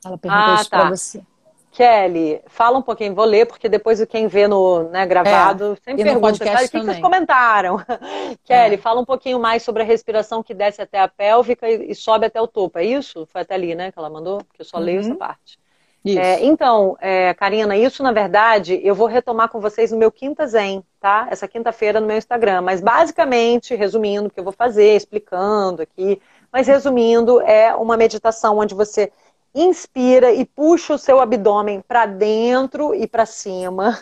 Ela 0.04 0.18
perguntou 0.18 0.46
ah, 0.46 0.56
isso 0.56 0.70
tá. 0.70 0.80
para 0.80 0.90
você. 0.90 1.24
Kelly, 1.72 2.42
fala 2.48 2.80
um 2.80 2.82
pouquinho, 2.82 3.14
vou 3.14 3.26
ler, 3.26 3.46
porque 3.46 3.70
depois 3.70 4.04
quem 4.06 4.28
vê 4.28 4.48
no 4.48 4.84
né, 4.90 5.06
gravado 5.06 5.74
é, 5.74 5.76
sempre 5.76 6.04
pergunta, 6.04 6.36
o 6.36 6.40
que, 6.40 6.68
que 6.68 6.80
vocês 6.80 7.00
comentaram? 7.00 7.78
Kelly, 8.44 8.76
é. 8.76 8.78
fala 8.78 9.00
um 9.00 9.06
pouquinho 9.06 9.40
mais 9.40 9.62
sobre 9.62 9.84
a 9.84 9.86
respiração 9.86 10.42
que 10.42 10.54
desce 10.54 10.82
até 10.82 11.00
a 11.00 11.08
pélvica 11.08 11.70
e, 11.70 11.92
e, 11.92 11.96
sobe 11.96 12.26
até 12.26 12.42
o 12.42 12.48
topo, 12.48 12.80
é 12.80 12.86
isso? 12.86 13.28
Foi 13.28 13.42
até 13.42 13.54
ali, 13.54 13.76
né, 13.76 13.92
que 13.92 14.00
ela 14.00 14.10
mandou? 14.10 14.40
Que 14.54 14.62
eu 14.62 14.66
só 14.66 14.78
uhum. 14.78 14.84
leio 14.84 15.00
essa 15.02 15.16
parte. 15.16 15.59
É, 16.06 16.44
então, 16.46 16.98
é, 17.02 17.34
Karina, 17.34 17.76
isso 17.76 18.02
na 18.02 18.12
verdade 18.12 18.80
eu 18.84 18.96
vou 18.96 19.08
retomar 19.08 19.50
com 19.50 19.60
vocês 19.60 19.92
no 19.92 19.98
meu 19.98 20.12
Quinta 20.12 20.48
Zen, 20.48 20.84
tá? 21.00 21.28
Essa 21.30 21.48
quinta-feira 21.48 22.00
no 22.00 22.08
meu 22.08 22.18
Instagram. 22.18 22.62
Mas 22.62 22.80
basicamente, 22.80 23.76
resumindo 23.76 24.28
o 24.28 24.32
que 24.32 24.40
eu 24.40 24.44
vou 24.44 24.54
fazer, 24.54 24.96
explicando 24.96 25.82
aqui, 25.82 26.22
mas 26.52 26.68
resumindo, 26.68 27.42
é 27.42 27.76
uma 27.76 27.98
meditação 27.98 28.58
onde 28.58 28.74
você 28.74 29.12
inspira 29.54 30.32
e 30.32 30.46
puxa 30.46 30.94
o 30.94 30.98
seu 30.98 31.20
abdômen 31.20 31.82
para 31.82 32.06
dentro 32.06 32.94
e 32.96 33.08
para 33.08 33.26
cima 33.26 34.00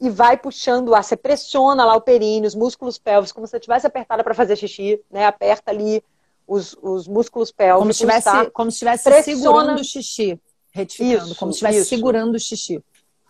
e 0.00 0.08
vai 0.08 0.36
puxando 0.36 0.88
o 0.88 0.94
ar. 0.94 1.04
Você 1.04 1.16
pressiona 1.16 1.84
lá 1.84 1.94
o 1.94 2.00
períneo, 2.00 2.46
os 2.46 2.54
músculos 2.54 2.98
pélvicos, 2.98 3.32
como 3.32 3.46
se 3.46 3.52
você 3.52 3.60
tivesse 3.60 3.86
apertada 3.86 4.22
para 4.22 4.34
fazer 4.34 4.56
xixi, 4.56 5.00
né? 5.10 5.26
Aperta 5.26 5.70
ali 5.70 6.02
os, 6.46 6.76
os 6.80 7.06
músculos 7.06 7.50
pélvicos. 7.50 7.80
Como 7.80 7.92
se 7.92 8.04
estivesse, 8.04 8.24
tá? 8.24 8.50
como 8.50 8.70
se 8.70 8.76
estivesse 8.76 9.22
segurando 9.22 9.80
o 9.80 9.84
xixi. 9.84 10.40
Retificando, 10.78 11.26
isso, 11.26 11.34
como 11.36 11.52
se 11.52 11.64
estivesse 11.64 11.88
segurando 11.88 12.36
o 12.36 12.38
xixi. 12.38 12.80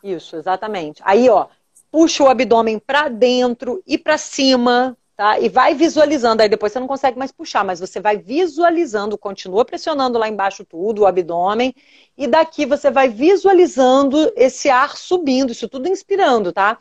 Isso, 0.05 0.37
exatamente. 0.37 1.01
Aí, 1.05 1.29
ó, 1.31 1.47
puxa 1.91 2.23
o 2.23 2.29
abdômen 2.29 2.79
para 2.79 3.09
dentro 3.09 3.83
e 3.87 3.97
para 3.97 4.19
cima, 4.19 4.97
tá? 5.17 5.41
E 5.41 5.49
vai 5.49 5.75
visualizando. 5.75 6.43
Aí 6.43 6.49
depois 6.49 6.73
você 6.73 6.79
não 6.79 6.87
consegue 6.87 7.19
mais 7.19 7.33
puxar, 7.33 7.65
mas 7.65 7.81
você 7.81 8.01
vai 8.01 8.19
visualizando, 8.19 9.17
continua 9.17 9.65
pressionando 9.65 10.19
lá 10.19 10.29
embaixo 10.29 10.63
tudo, 10.63 11.03
o 11.03 11.07
abdômen, 11.07 11.75
e 12.17 12.27
daqui 12.27 12.67
você 12.67 12.91
vai 12.91 13.09
visualizando 13.09 14.31
esse 14.37 14.69
ar 14.69 14.97
subindo, 14.97 15.51
isso 15.51 15.69
tudo 15.69 15.89
inspirando, 15.89 16.53
tá? 16.53 16.79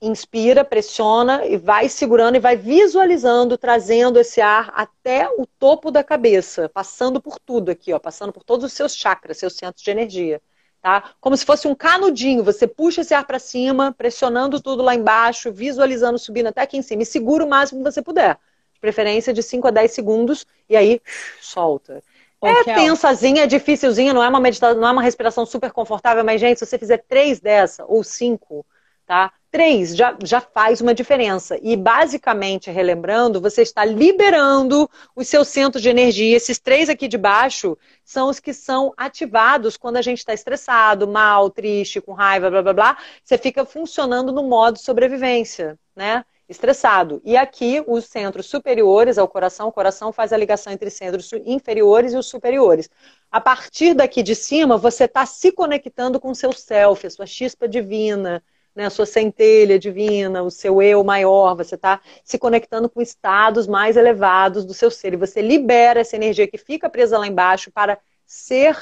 Inspira, 0.00 0.64
pressiona 0.64 1.44
e 1.46 1.56
vai 1.56 1.88
segurando 1.88 2.36
e 2.36 2.40
vai 2.40 2.56
visualizando, 2.56 3.58
trazendo 3.58 4.18
esse 4.18 4.40
ar 4.40 4.72
até 4.74 5.28
o 5.28 5.46
topo 5.46 5.90
da 5.90 6.02
cabeça, 6.02 6.68
passando 6.70 7.20
por 7.20 7.38
tudo 7.38 7.70
aqui, 7.70 7.92
ó, 7.92 7.98
passando 7.98 8.32
por 8.32 8.42
todos 8.42 8.64
os 8.64 8.72
seus 8.72 8.96
chakras, 8.96 9.38
seus 9.38 9.54
centros 9.54 9.84
de 9.84 9.90
energia, 9.90 10.40
tá? 10.80 11.12
Como 11.20 11.36
se 11.36 11.44
fosse 11.44 11.68
um 11.68 11.74
canudinho, 11.74 12.42
você 12.42 12.66
puxa 12.66 13.02
esse 13.02 13.12
ar 13.12 13.26
para 13.26 13.38
cima, 13.38 13.92
pressionando 13.92 14.60
tudo 14.60 14.82
lá 14.82 14.94
embaixo, 14.94 15.52
visualizando 15.52 16.18
subindo 16.18 16.46
até 16.46 16.62
aqui 16.62 16.78
em 16.78 16.82
cima 16.82 17.02
e 17.02 17.06
segura 17.06 17.44
o 17.44 17.48
máximo 17.48 17.84
que 17.84 17.90
você 17.92 18.00
puder. 18.00 18.38
De 18.72 18.80
preferência 18.80 19.34
de 19.34 19.42
5 19.42 19.68
a 19.68 19.70
10 19.70 19.92
segundos 19.92 20.46
e 20.68 20.76
aí 20.76 21.02
solta. 21.42 22.02
É 22.42 22.64
tensazinha, 22.64 23.42
é 23.42 23.46
dificilzinha, 23.46 24.14
não 24.14 24.24
é 24.24 24.28
uma 24.28 24.40
meditação, 24.40 24.80
não 24.80 24.88
é 24.88 24.92
uma 24.92 25.02
respiração 25.02 25.44
super 25.44 25.70
confortável, 25.72 26.24
mas 26.24 26.40
gente, 26.40 26.58
se 26.58 26.64
você 26.64 26.78
fizer 26.78 27.04
três 27.06 27.38
dessa 27.38 27.84
ou 27.84 28.02
cinco, 28.02 28.64
tá? 29.04 29.30
Três 29.50 29.96
já, 29.96 30.16
já 30.22 30.40
faz 30.40 30.80
uma 30.80 30.94
diferença. 30.94 31.58
E 31.60 31.76
basicamente, 31.76 32.70
relembrando, 32.70 33.40
você 33.40 33.62
está 33.62 33.84
liberando 33.84 34.88
os 35.14 35.26
seus 35.26 35.48
centros 35.48 35.82
de 35.82 35.88
energia. 35.88 36.36
Esses 36.36 36.60
três 36.60 36.88
aqui 36.88 37.08
de 37.08 37.18
baixo 37.18 37.76
são 38.04 38.28
os 38.28 38.38
que 38.38 38.54
são 38.54 38.94
ativados 38.96 39.76
quando 39.76 39.96
a 39.96 40.02
gente 40.02 40.18
está 40.18 40.32
estressado, 40.32 41.08
mal, 41.08 41.50
triste, 41.50 42.00
com 42.00 42.12
raiva, 42.12 42.48
blá 42.48 42.62
blá 42.62 42.72
blá. 42.72 42.98
Você 43.24 43.36
fica 43.36 43.64
funcionando 43.64 44.30
no 44.30 44.44
modo 44.44 44.78
sobrevivência, 44.78 45.76
né? 45.96 46.24
Estressado. 46.48 47.20
E 47.24 47.36
aqui, 47.36 47.82
os 47.88 48.04
centros 48.04 48.46
superiores 48.46 49.18
ao 49.18 49.26
coração, 49.26 49.66
o 49.66 49.72
coração 49.72 50.12
faz 50.12 50.32
a 50.32 50.36
ligação 50.36 50.72
entre 50.72 50.90
centros 50.90 51.28
inferiores 51.44 52.12
e 52.12 52.16
os 52.16 52.26
superiores. 52.26 52.88
A 53.32 53.40
partir 53.40 53.94
daqui 53.94 54.22
de 54.22 54.36
cima, 54.36 54.76
você 54.76 55.04
está 55.04 55.26
se 55.26 55.50
conectando 55.50 56.20
com 56.20 56.30
o 56.30 56.34
seu 56.36 56.52
self, 56.52 57.04
a 57.04 57.10
sua 57.10 57.26
chispa 57.26 57.66
divina 57.66 58.40
né, 58.74 58.86
a 58.86 58.90
sua 58.90 59.06
centelha 59.06 59.78
divina, 59.78 60.42
o 60.42 60.50
seu 60.50 60.80
eu 60.80 61.02
maior, 61.02 61.54
você 61.54 61.74
está 61.74 62.00
se 62.24 62.38
conectando 62.38 62.88
com 62.88 63.00
estados 63.00 63.66
mais 63.66 63.96
elevados 63.96 64.64
do 64.64 64.74
seu 64.74 64.90
ser. 64.90 65.14
E 65.14 65.16
você 65.16 65.40
libera 65.42 66.00
essa 66.00 66.16
energia 66.16 66.46
que 66.46 66.58
fica 66.58 66.88
presa 66.88 67.18
lá 67.18 67.26
embaixo 67.26 67.70
para 67.70 67.98
ser, 68.26 68.76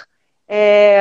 é, 0.47 1.01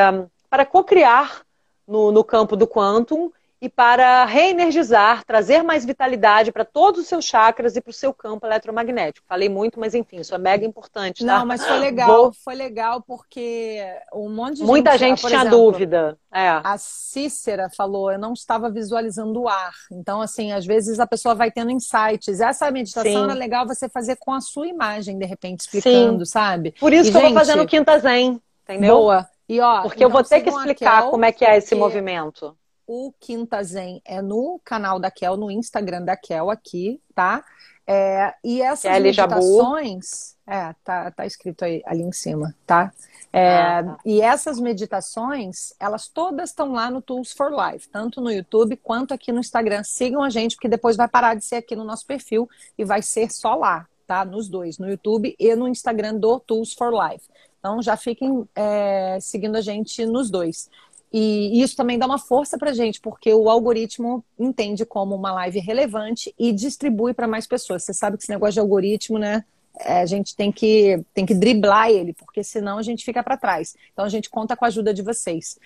para 0.49 0.65
co-criar 0.65 1.43
no, 1.87 2.11
no 2.11 2.23
campo 2.23 2.55
do 2.55 2.67
quantum 2.67 3.31
e 3.59 3.67
para 3.67 4.23
reenergizar, 4.25 5.23
trazer 5.25 5.63
mais 5.63 5.83
vitalidade 5.83 6.51
para 6.51 6.63
todos 6.63 7.01
os 7.01 7.07
seus 7.07 7.25
chakras 7.25 7.75
e 7.75 7.81
para 7.81 7.89
o 7.89 7.93
seu 7.93 8.13
campo 8.13 8.45
eletromagnético. 8.45 9.25
Falei 9.27 9.49
muito, 9.49 9.79
mas 9.79 9.95
enfim, 9.95 10.17
isso 10.17 10.35
é 10.35 10.37
mega 10.37 10.65
importante. 10.65 11.25
Tá? 11.25 11.39
Não, 11.39 11.45
mas 11.45 11.65
foi 11.65 11.79
legal, 11.79 12.07
Vou... 12.07 12.33
foi 12.33 12.53
legal 12.53 13.01
porque 13.01 13.83
um 14.13 14.29
monte 14.29 14.57
de 14.57 14.63
Muita 14.63 14.91
gente, 14.91 15.21
gente 15.21 15.27
tinha 15.27 15.41
exemplo, 15.41 15.57
dúvida. 15.57 16.17
É. 16.31 16.47
A 16.63 16.77
Cícera 16.77 17.67
falou, 17.75 18.11
eu 18.11 18.19
não 18.19 18.33
estava 18.33 18.69
visualizando 18.69 19.41
o 19.41 19.47
ar. 19.47 19.73
Então, 19.91 20.21
assim, 20.21 20.51
às 20.51 20.65
vezes 20.65 20.99
a 20.99 21.07
pessoa 21.07 21.33
vai 21.33 21.49
tendo 21.49 21.71
insights. 21.71 22.39
Essa 22.39 22.69
meditação 22.69 23.25
Sim. 23.25 23.31
é 23.31 23.33
legal 23.33 23.65
você 23.65 23.89
fazer 23.89 24.17
com 24.17 24.33
a 24.33 24.41
sua 24.41 24.67
imagem, 24.67 25.17
de 25.17 25.25
repente, 25.25 25.61
explicando, 25.61 26.25
Sim. 26.25 26.31
sabe? 26.31 26.75
Por 26.79 26.93
isso 26.93 27.09
e, 27.09 27.11
que 27.11 27.17
gente, 27.17 27.23
eu 27.23 27.29
vou 27.29 27.39
fazendo 27.39 27.65
Quinta 27.65 27.97
Zen, 27.97 28.39
entendeu? 28.63 28.97
Boa. 28.97 29.27
E, 29.49 29.59
ó, 29.59 29.81
Porque 29.81 30.03
eu 30.03 30.09
vou 30.09 30.23
ter 30.23 30.41
que 30.41 30.49
explicar 30.49 31.09
como 31.09 31.25
é 31.25 31.31
que 31.31 31.43
é 31.43 31.57
esse 31.57 31.73
movimento 31.73 32.55
o 32.87 33.13
Quinta 33.19 33.61
Zen 33.61 34.01
é 34.05 34.21
no 34.21 34.59
canal 34.63 34.97
da 34.99 35.11
Kel, 35.11 35.35
no 35.35 35.51
Instagram 35.51 36.03
da 36.03 36.15
Kel 36.15 36.49
aqui, 36.49 37.01
tá? 37.13 37.43
É, 37.85 38.33
e 38.43 38.61
essas 38.61 38.91
Kelly 38.91 39.03
meditações. 39.03 40.35
É, 40.45 40.73
tá, 40.83 41.11
tá 41.11 41.25
escrito 41.25 41.65
aí 41.65 41.81
ali 41.85 42.03
em 42.03 42.11
cima, 42.11 42.55
tá? 42.65 42.91
É, 43.31 43.57
ah, 43.57 43.83
tá. 43.83 43.97
E 44.05 44.21
essas 44.21 44.59
meditações, 44.59 45.73
elas 45.79 46.07
todas 46.07 46.49
estão 46.49 46.71
lá 46.71 46.89
no 46.89 47.01
Tools 47.01 47.33
for 47.33 47.51
Life, 47.51 47.89
tanto 47.89 48.21
no 48.21 48.31
YouTube 48.31 48.77
quanto 48.77 49.13
aqui 49.13 49.31
no 49.31 49.39
Instagram. 49.39 49.83
Sigam 49.83 50.23
a 50.23 50.29
gente, 50.29 50.55
porque 50.55 50.69
depois 50.69 50.95
vai 50.95 51.07
parar 51.07 51.33
de 51.33 51.43
ser 51.43 51.57
aqui 51.57 51.75
no 51.75 51.83
nosso 51.83 52.05
perfil 52.05 52.49
e 52.77 52.85
vai 52.85 53.01
ser 53.01 53.31
só 53.31 53.55
lá, 53.55 53.85
tá? 54.05 54.23
Nos 54.23 54.47
dois, 54.47 54.77
no 54.77 54.89
YouTube 54.89 55.35
e 55.37 55.55
no 55.55 55.67
Instagram 55.67 56.15
do 56.15 56.39
Tools 56.39 56.73
for 56.73 56.91
Life. 56.91 57.25
Então 57.59 57.81
já 57.81 57.97
fiquem 57.97 58.47
é, 58.55 59.17
seguindo 59.19 59.57
a 59.57 59.61
gente 59.61 60.05
nos 60.05 60.29
dois. 60.29 60.69
E 61.11 61.61
isso 61.61 61.75
também 61.75 61.97
dá 61.97 62.05
uma 62.05 62.19
força 62.19 62.57
para 62.57 62.73
gente, 62.73 62.99
porque 62.99 63.33
o 63.33 63.49
algoritmo 63.49 64.23
entende 64.37 64.85
como 64.85 65.15
uma 65.15 65.31
live 65.31 65.59
relevante 65.59 66.33
e 66.37 66.51
distribui 66.51 67.13
para 67.13 67.27
mais 67.27 67.47
pessoas. 67.47 67.83
Você 67.83 67.93
sabe 67.93 68.17
que 68.17 68.23
esse 68.23 68.31
negócio 68.31 68.53
de 68.53 68.59
algoritmo, 68.59 69.17
né? 69.17 69.45
É, 69.79 70.01
a 70.01 70.05
gente 70.05 70.35
tem 70.35 70.51
que, 70.51 71.03
tem 71.13 71.25
que 71.25 71.35
driblar 71.35 71.89
ele, 71.89 72.13
porque 72.13 72.43
senão 72.43 72.77
a 72.77 72.81
gente 72.81 73.05
fica 73.05 73.23
para 73.23 73.37
trás. 73.37 73.75
Então 73.93 74.03
a 74.03 74.09
gente 74.09 74.29
conta 74.29 74.57
com 74.57 74.65
a 74.65 74.67
ajuda 74.67 74.93
de 74.93 75.01
vocês. 75.01 75.57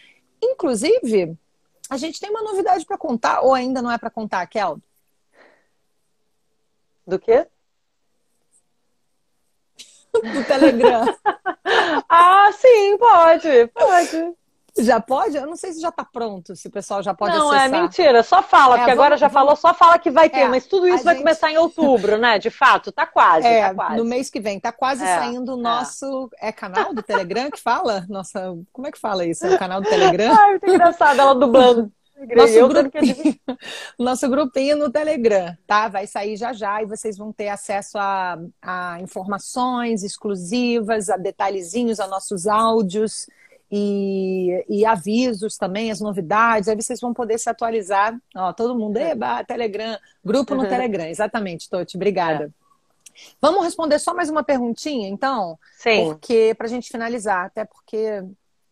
Inclusive, 0.41 1.35
a 1.89 1.97
gente 1.97 2.19
tem 2.19 2.29
uma 2.29 2.43
novidade 2.43 2.85
para 2.85 2.97
contar, 2.97 3.41
ou 3.41 3.53
ainda 3.53 3.81
não 3.81 3.91
é 3.91 3.97
para 3.97 4.09
contar, 4.09 4.45
Kel? 4.47 4.79
Do 7.07 7.17
quê? 7.17 7.47
Do 10.13 10.43
Telegram. 10.45 11.05
ah, 12.07 12.49
sim, 12.53 12.97
pode, 12.97 13.67
pode. 13.67 14.40
Já 14.77 15.01
pode? 15.01 15.35
Eu 15.35 15.45
não 15.45 15.55
sei 15.57 15.73
se 15.73 15.81
já 15.81 15.89
está 15.89 16.05
pronto, 16.05 16.55
se 16.55 16.67
o 16.67 16.71
pessoal 16.71 17.03
já 17.03 17.13
pode 17.13 17.37
não, 17.37 17.49
acessar. 17.49 17.69
Não, 17.69 17.77
é 17.77 17.81
mentira. 17.81 18.23
Só 18.23 18.41
fala, 18.41 18.75
é, 18.75 18.77
porque 18.77 18.91
vamos, 18.91 19.03
agora 19.03 19.17
já 19.17 19.27
vamos... 19.27 19.33
falou, 19.33 19.55
só 19.55 19.73
fala 19.73 19.99
que 19.99 20.09
vai 20.09 20.29
ter. 20.29 20.41
É, 20.41 20.47
mas 20.47 20.65
tudo 20.65 20.87
isso 20.87 21.03
vai 21.03 21.15
gente... 21.15 21.23
começar 21.23 21.51
em 21.51 21.57
outubro, 21.57 22.17
né? 22.17 22.39
De 22.39 22.49
fato, 22.49 22.91
tá 22.91 23.05
quase. 23.05 23.45
É, 23.45 23.67
tá 23.67 23.75
quase. 23.75 23.97
no 23.97 24.05
mês 24.05 24.29
que 24.29 24.39
vem. 24.39 24.59
Tá 24.59 24.71
quase 24.71 25.03
é, 25.03 25.17
saindo 25.17 25.55
o 25.55 25.59
é. 25.59 25.61
nosso... 25.61 26.29
É. 26.39 26.51
canal 26.51 26.93
do 26.93 27.03
Telegram 27.03 27.51
que 27.51 27.59
fala? 27.59 28.05
Nossa, 28.07 28.57
como 28.71 28.87
é 28.87 28.91
que 28.91 28.99
fala 28.99 29.25
isso? 29.25 29.45
É 29.45 29.55
o 29.55 29.59
canal 29.59 29.81
do 29.81 29.89
Telegram? 29.89 30.33
Ai, 30.37 30.51
muito 30.51 30.69
engraçado 30.69 31.19
ela 31.19 31.35
dublando. 31.35 31.91
Nosso 32.35 32.67
grupinho, 32.67 33.35
nosso 33.97 34.29
grupinho 34.29 34.77
no 34.77 34.91
Telegram, 34.91 35.57
tá? 35.65 35.87
Vai 35.87 36.05
sair 36.05 36.37
já 36.37 36.53
já 36.53 36.79
e 36.79 36.85
vocês 36.85 37.17
vão 37.17 37.33
ter 37.33 37.47
acesso 37.47 37.97
a, 37.97 38.37
a 38.61 38.99
informações 39.01 40.03
exclusivas, 40.03 41.09
a 41.09 41.17
detalhezinhos, 41.17 41.99
a 41.99 42.05
nossos 42.05 42.45
áudios 42.45 43.25
e, 43.71 44.65
e, 44.67 44.85
avisos 44.85 45.55
também, 45.55 45.91
as 45.91 46.01
novidades. 46.01 46.67
Aí 46.67 46.75
vocês 46.75 46.99
vão 46.99 47.13
poder 47.13 47.37
se 47.37 47.49
atualizar. 47.49 48.19
Ó, 48.35 48.51
todo 48.51 48.77
mundo, 48.77 48.97
eba, 48.97 49.43
Telegram, 49.43 49.97
grupo 50.23 50.53
no 50.53 50.63
uhum. 50.63 50.69
Telegram. 50.69 51.05
Exatamente, 51.05 51.69
Toti, 51.69 51.95
obrigada. 51.95 52.45
É. 52.45 52.61
Vamos 53.41 53.63
responder 53.63 53.99
só 53.99 54.13
mais 54.13 54.29
uma 54.29 54.43
perguntinha, 54.43 55.07
então? 55.07 55.57
Sim. 55.77 56.05
Porque, 56.05 56.53
pra 56.57 56.67
gente 56.67 56.89
finalizar, 56.89 57.45
até 57.45 57.63
porque 57.63 58.23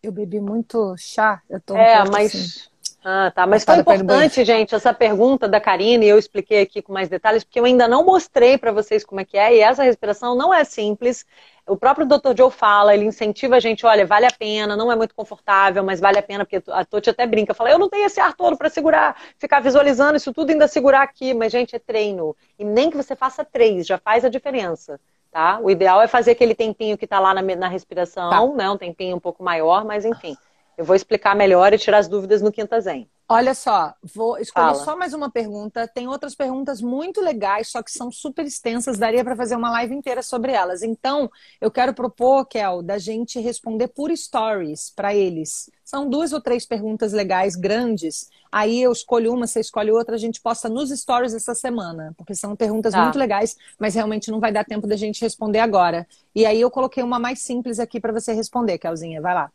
eu 0.03 0.11
bebi 0.11 0.39
muito 0.41 0.95
chá. 0.97 1.41
Eu 1.49 1.61
tô 1.61 1.75
um 1.75 1.77
é, 1.77 2.03
mas. 2.09 2.35
Assim. 2.35 2.69
Ah, 3.03 3.31
tá. 3.33 3.47
Mas 3.47 3.63
foi 3.63 3.77
importante, 3.77 4.43
gente, 4.43 4.75
essa 4.75 4.93
pergunta 4.93 5.47
da 5.47 5.61
Karine, 5.61 6.05
e 6.05 6.09
eu 6.09 6.19
expliquei 6.19 6.61
aqui 6.61 6.81
com 6.81 6.91
mais 6.91 7.07
detalhes, 7.07 7.43
porque 7.43 7.59
eu 7.59 7.65
ainda 7.65 7.87
não 7.87 8.05
mostrei 8.05 8.57
para 8.57 8.71
vocês 8.71 9.05
como 9.05 9.21
é 9.21 9.25
que 9.25 9.37
é, 9.37 9.55
e 9.55 9.59
essa 9.59 9.83
respiração 9.83 10.35
não 10.35 10.53
é 10.53 10.63
simples. 10.65 11.25
O 11.65 11.77
próprio 11.77 12.05
Dr. 12.05 12.35
Joe 12.35 12.51
fala, 12.51 12.93
ele 12.93 13.05
incentiva 13.05 13.55
a 13.55 13.59
gente, 13.59 13.85
olha, 13.85 14.05
vale 14.05 14.25
a 14.25 14.31
pena, 14.31 14.75
não 14.75 14.91
é 14.91 14.95
muito 14.95 15.15
confortável, 15.15 15.83
mas 15.83 15.99
vale 15.99 16.17
a 16.17 16.23
pena, 16.23 16.43
porque 16.43 16.61
a 16.71 16.83
Toti 16.83 17.09
até 17.09 17.25
brinca, 17.25 17.53
fala, 17.53 17.69
eu 17.69 17.79
não 17.79 17.89
tenho 17.89 18.05
esse 18.05 18.19
ar 18.19 18.35
todo 18.35 18.57
para 18.57 18.69
segurar, 18.69 19.15
ficar 19.37 19.61
visualizando 19.61 20.17
isso 20.17 20.33
tudo 20.33 20.49
ainda 20.49 20.67
segurar 20.67 21.03
aqui, 21.03 21.33
mas, 21.33 21.51
gente, 21.51 21.75
é 21.75 21.79
treino. 21.79 22.35
E 22.57 22.65
nem 22.65 22.89
que 22.89 22.97
você 22.97 23.15
faça 23.15 23.45
três, 23.45 23.87
já 23.87 23.97
faz 23.97 24.25
a 24.25 24.29
diferença. 24.29 24.99
Tá? 25.31 25.59
O 25.61 25.69
ideal 25.69 26.01
é 26.01 26.07
fazer 26.07 26.31
aquele 26.31 26.55
tempinho 26.55 26.97
que 26.97 27.05
está 27.05 27.19
lá 27.19 27.35
na, 27.35 27.43
na 27.43 27.67
respiração, 27.67 28.31
tá. 28.31 28.55
né? 28.55 28.67
Um 28.67 28.77
tempinho 28.77 29.15
um 29.15 29.19
pouco 29.19 29.43
maior, 29.43 29.85
mas 29.85 30.03
enfim. 30.03 30.35
Eu 30.79 30.85
vou 30.85 30.95
explicar 30.95 31.35
melhor 31.35 31.73
e 31.73 31.77
tirar 31.77 31.97
as 31.97 32.07
dúvidas 32.07 32.41
no 32.41 32.53
Quinta 32.53 32.79
Zen. 32.79 33.09
Olha 33.27 33.53
só, 33.53 33.93
vou 34.15 34.37
escolher 34.37 34.67
Fala. 34.67 34.85
só 34.85 34.95
mais 34.95 35.13
uma 35.13 35.29
pergunta. 35.29 35.85
Tem 35.85 36.07
outras 36.07 36.33
perguntas 36.33 36.81
muito 36.81 37.19
legais, 37.19 37.67
só 37.67 37.83
que 37.83 37.91
são 37.91 38.09
super 38.09 38.45
extensas, 38.45 38.97
daria 38.97 39.21
para 39.21 39.35
fazer 39.35 39.57
uma 39.57 39.69
live 39.71 39.93
inteira 39.93 40.23
sobre 40.23 40.53
elas. 40.53 40.81
Então, 40.81 41.29
eu 41.59 41.69
quero 41.69 41.93
propor, 41.93 42.45
Kel, 42.45 42.81
da 42.81 42.97
gente 42.97 43.41
responder 43.41 43.89
por 43.89 44.09
stories 44.15 44.89
para 44.95 45.13
eles. 45.13 45.69
São 45.83 46.09
duas 46.09 46.31
ou 46.31 46.39
três 46.39 46.65
perguntas 46.65 47.11
legais, 47.11 47.57
grandes. 47.57 48.29
Aí 48.49 48.81
eu 48.81 48.93
escolho 48.93 49.33
uma, 49.33 49.47
você 49.47 49.59
escolhe 49.59 49.91
outra, 49.91 50.15
a 50.15 50.17
gente 50.17 50.39
posta 50.39 50.69
nos 50.69 50.91
stories 50.91 51.33
essa 51.33 51.53
semana, 51.53 52.13
porque 52.15 52.33
são 52.33 52.55
perguntas 52.55 52.93
tá. 52.93 53.03
muito 53.03 53.19
legais, 53.19 53.57
mas 53.77 53.95
realmente 53.95 54.31
não 54.31 54.39
vai 54.39 54.53
dar 54.53 54.63
tempo 54.63 54.87
da 54.87 54.95
gente 54.95 55.19
responder 55.19 55.59
agora. 55.59 56.07
E 56.33 56.45
aí 56.45 56.61
eu 56.61 56.71
coloquei 56.71 57.03
uma 57.03 57.19
mais 57.19 57.41
simples 57.41 57.79
aqui 57.79 57.99
para 57.99 58.13
você 58.13 58.31
responder, 58.31 58.77
Kelzinha. 58.77 59.21
Vai 59.21 59.35
lá. 59.35 59.51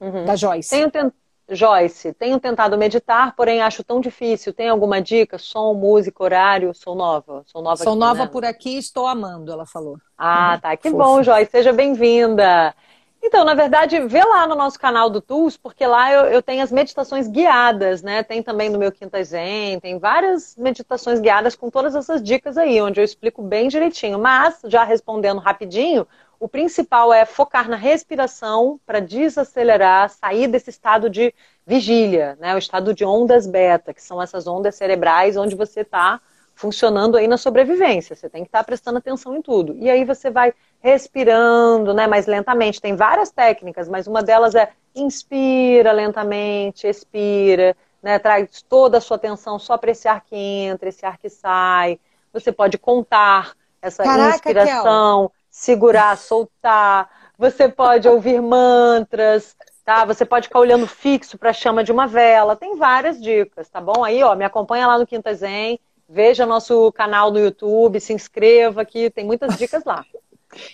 Uhum. 0.00 0.24
Da 0.24 0.36
Joyce. 0.36 0.70
Tenho 0.70 0.90
tent... 0.90 1.12
Joyce, 1.52 2.12
tenho 2.12 2.38
tentado 2.38 2.78
meditar, 2.78 3.34
porém 3.34 3.60
acho 3.60 3.82
tão 3.82 4.00
difícil. 4.00 4.52
Tem 4.52 4.68
alguma 4.68 5.02
dica? 5.02 5.36
Som, 5.36 5.74
música, 5.74 6.22
horário? 6.22 6.72
Sou 6.72 6.94
nova. 6.94 7.42
Sou 7.46 7.60
nova, 7.60 7.82
Sou 7.82 7.92
aqui, 7.92 8.00
nova 8.00 8.24
né? 8.24 8.26
por 8.28 8.44
aqui 8.44 8.78
estou 8.78 9.06
amando, 9.06 9.50
ela 9.50 9.66
falou. 9.66 9.98
Ah, 10.16 10.58
tá. 10.62 10.76
Que 10.76 10.90
Fofa. 10.90 11.02
bom, 11.02 11.22
Joyce. 11.22 11.50
Seja 11.50 11.72
bem-vinda. 11.72 12.74
Então, 13.22 13.44
na 13.44 13.52
verdade, 13.52 14.00
vê 14.00 14.24
lá 14.24 14.46
no 14.46 14.54
nosso 14.54 14.78
canal 14.78 15.10
do 15.10 15.20
Tools, 15.20 15.56
porque 15.56 15.86
lá 15.86 16.10
eu, 16.10 16.24
eu, 16.26 16.42
tenho 16.42 16.62
as 16.62 16.72
meditações 16.72 17.28
guiadas, 17.28 18.00
né? 18.00 18.22
Tem 18.22 18.42
também 18.42 18.70
no 18.70 18.78
meu 18.78 18.90
Quinta 18.90 19.22
Zen, 19.22 19.78
tem 19.78 19.98
várias 19.98 20.56
meditações 20.56 21.20
guiadas 21.20 21.54
com 21.54 21.68
todas 21.68 21.94
essas 21.94 22.22
dicas 22.22 22.56
aí, 22.56 22.80
onde 22.80 22.98
eu 22.98 23.04
explico 23.04 23.42
bem 23.42 23.68
direitinho. 23.68 24.18
Mas, 24.18 24.60
já 24.64 24.84
respondendo 24.84 25.38
rapidinho, 25.38 26.06
o 26.40 26.48
principal 26.48 27.12
é 27.12 27.26
focar 27.26 27.68
na 27.68 27.76
respiração 27.76 28.80
para 28.86 28.98
desacelerar, 28.98 30.08
sair 30.08 30.48
desse 30.48 30.70
estado 30.70 31.10
de 31.10 31.34
vigília, 31.66 32.36
né? 32.40 32.54
O 32.54 32.58
estado 32.58 32.94
de 32.94 33.04
ondas 33.04 33.46
beta, 33.46 33.92
que 33.92 34.02
são 34.02 34.20
essas 34.22 34.46
ondas 34.46 34.74
cerebrais 34.74 35.36
onde 35.36 35.54
você 35.54 35.82
está 35.82 36.18
funcionando 36.54 37.18
aí 37.18 37.28
na 37.28 37.36
sobrevivência. 37.36 38.16
Você 38.16 38.30
tem 38.30 38.42
que 38.42 38.48
estar 38.48 38.60
tá 38.60 38.64
prestando 38.64 38.96
atenção 38.96 39.36
em 39.36 39.42
tudo. 39.42 39.76
E 39.76 39.90
aí 39.90 40.02
você 40.02 40.30
vai 40.30 40.54
respirando, 40.80 41.92
né, 41.92 42.06
mais 42.06 42.26
lentamente. 42.26 42.80
Tem 42.80 42.96
várias 42.96 43.30
técnicas, 43.30 43.86
mas 43.86 44.06
uma 44.06 44.22
delas 44.22 44.54
é 44.54 44.70
inspira 44.94 45.92
lentamente, 45.92 46.86
expira, 46.86 47.76
né, 48.02 48.18
traz 48.18 48.62
toda 48.62 48.96
a 48.96 49.00
sua 49.00 49.18
atenção 49.18 49.58
só 49.58 49.76
para 49.76 49.90
esse 49.90 50.08
ar 50.08 50.24
que 50.24 50.34
entra, 50.34 50.88
esse 50.88 51.04
ar 51.04 51.18
que 51.18 51.28
sai. 51.28 52.00
Você 52.32 52.50
pode 52.50 52.78
contar 52.78 53.52
essa 53.82 54.02
Caraca, 54.02 54.36
inspiração. 54.36 55.28
Kel 55.28 55.39
segurar, 55.50 56.16
soltar. 56.16 57.10
Você 57.36 57.68
pode 57.68 58.08
ouvir 58.08 58.40
mantras, 58.40 59.56
tá? 59.84 60.04
Você 60.04 60.24
pode 60.24 60.48
ficar 60.48 60.60
olhando 60.60 60.86
fixo 60.86 61.36
para 61.36 61.50
a 61.50 61.54
chama 61.54 61.82
de 61.82 61.90
uma 61.90 62.06
vela. 62.06 62.54
Tem 62.54 62.76
várias 62.76 63.20
dicas, 63.20 63.68
tá 63.68 63.80
bom? 63.80 64.04
Aí, 64.04 64.22
ó, 64.22 64.34
me 64.34 64.44
acompanha 64.44 64.86
lá 64.86 64.98
no 64.98 65.06
Quinta 65.06 65.34
Zen, 65.34 65.80
veja 66.08 66.46
nosso 66.46 66.92
canal 66.92 67.30
no 67.30 67.38
YouTube, 67.38 68.00
se 68.00 68.12
inscreva 68.12 68.82
aqui, 68.82 69.10
tem 69.10 69.24
muitas 69.24 69.56
dicas 69.56 69.84
lá. 69.84 70.04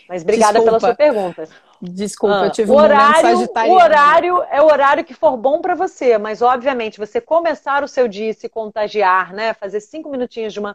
Mas 0.09 0.23
obrigada 0.23 0.55
Desculpa. 0.55 0.79
pela 0.79 0.81
sua 0.81 0.95
pergunta. 0.95 1.49
Desculpa, 1.81 2.41
ah, 2.41 2.47
eu 2.47 2.51
tive 2.51 2.71
o 2.71 2.75
horário, 2.75 3.39
O 3.67 3.73
horário 3.73 4.45
é 4.51 4.63
o 4.63 4.65
horário 4.65 5.05
que 5.05 5.13
for 5.13 5.37
bom 5.37 5.61
para 5.61 5.75
você, 5.75 6.17
mas 6.17 6.41
obviamente 6.41 6.99
você 6.99 7.21
começar 7.21 7.85
o 7.85 7.89
seu 7.89 8.09
dia 8.09 8.31
e 8.31 8.35
se 8.35 8.49
contagiar, 8.49 9.35
né? 9.35 9.53
Fazer 9.53 9.81
cinco 9.81 10.09
minutinhos 10.09 10.55
de 10.55 10.61
uma 10.61 10.75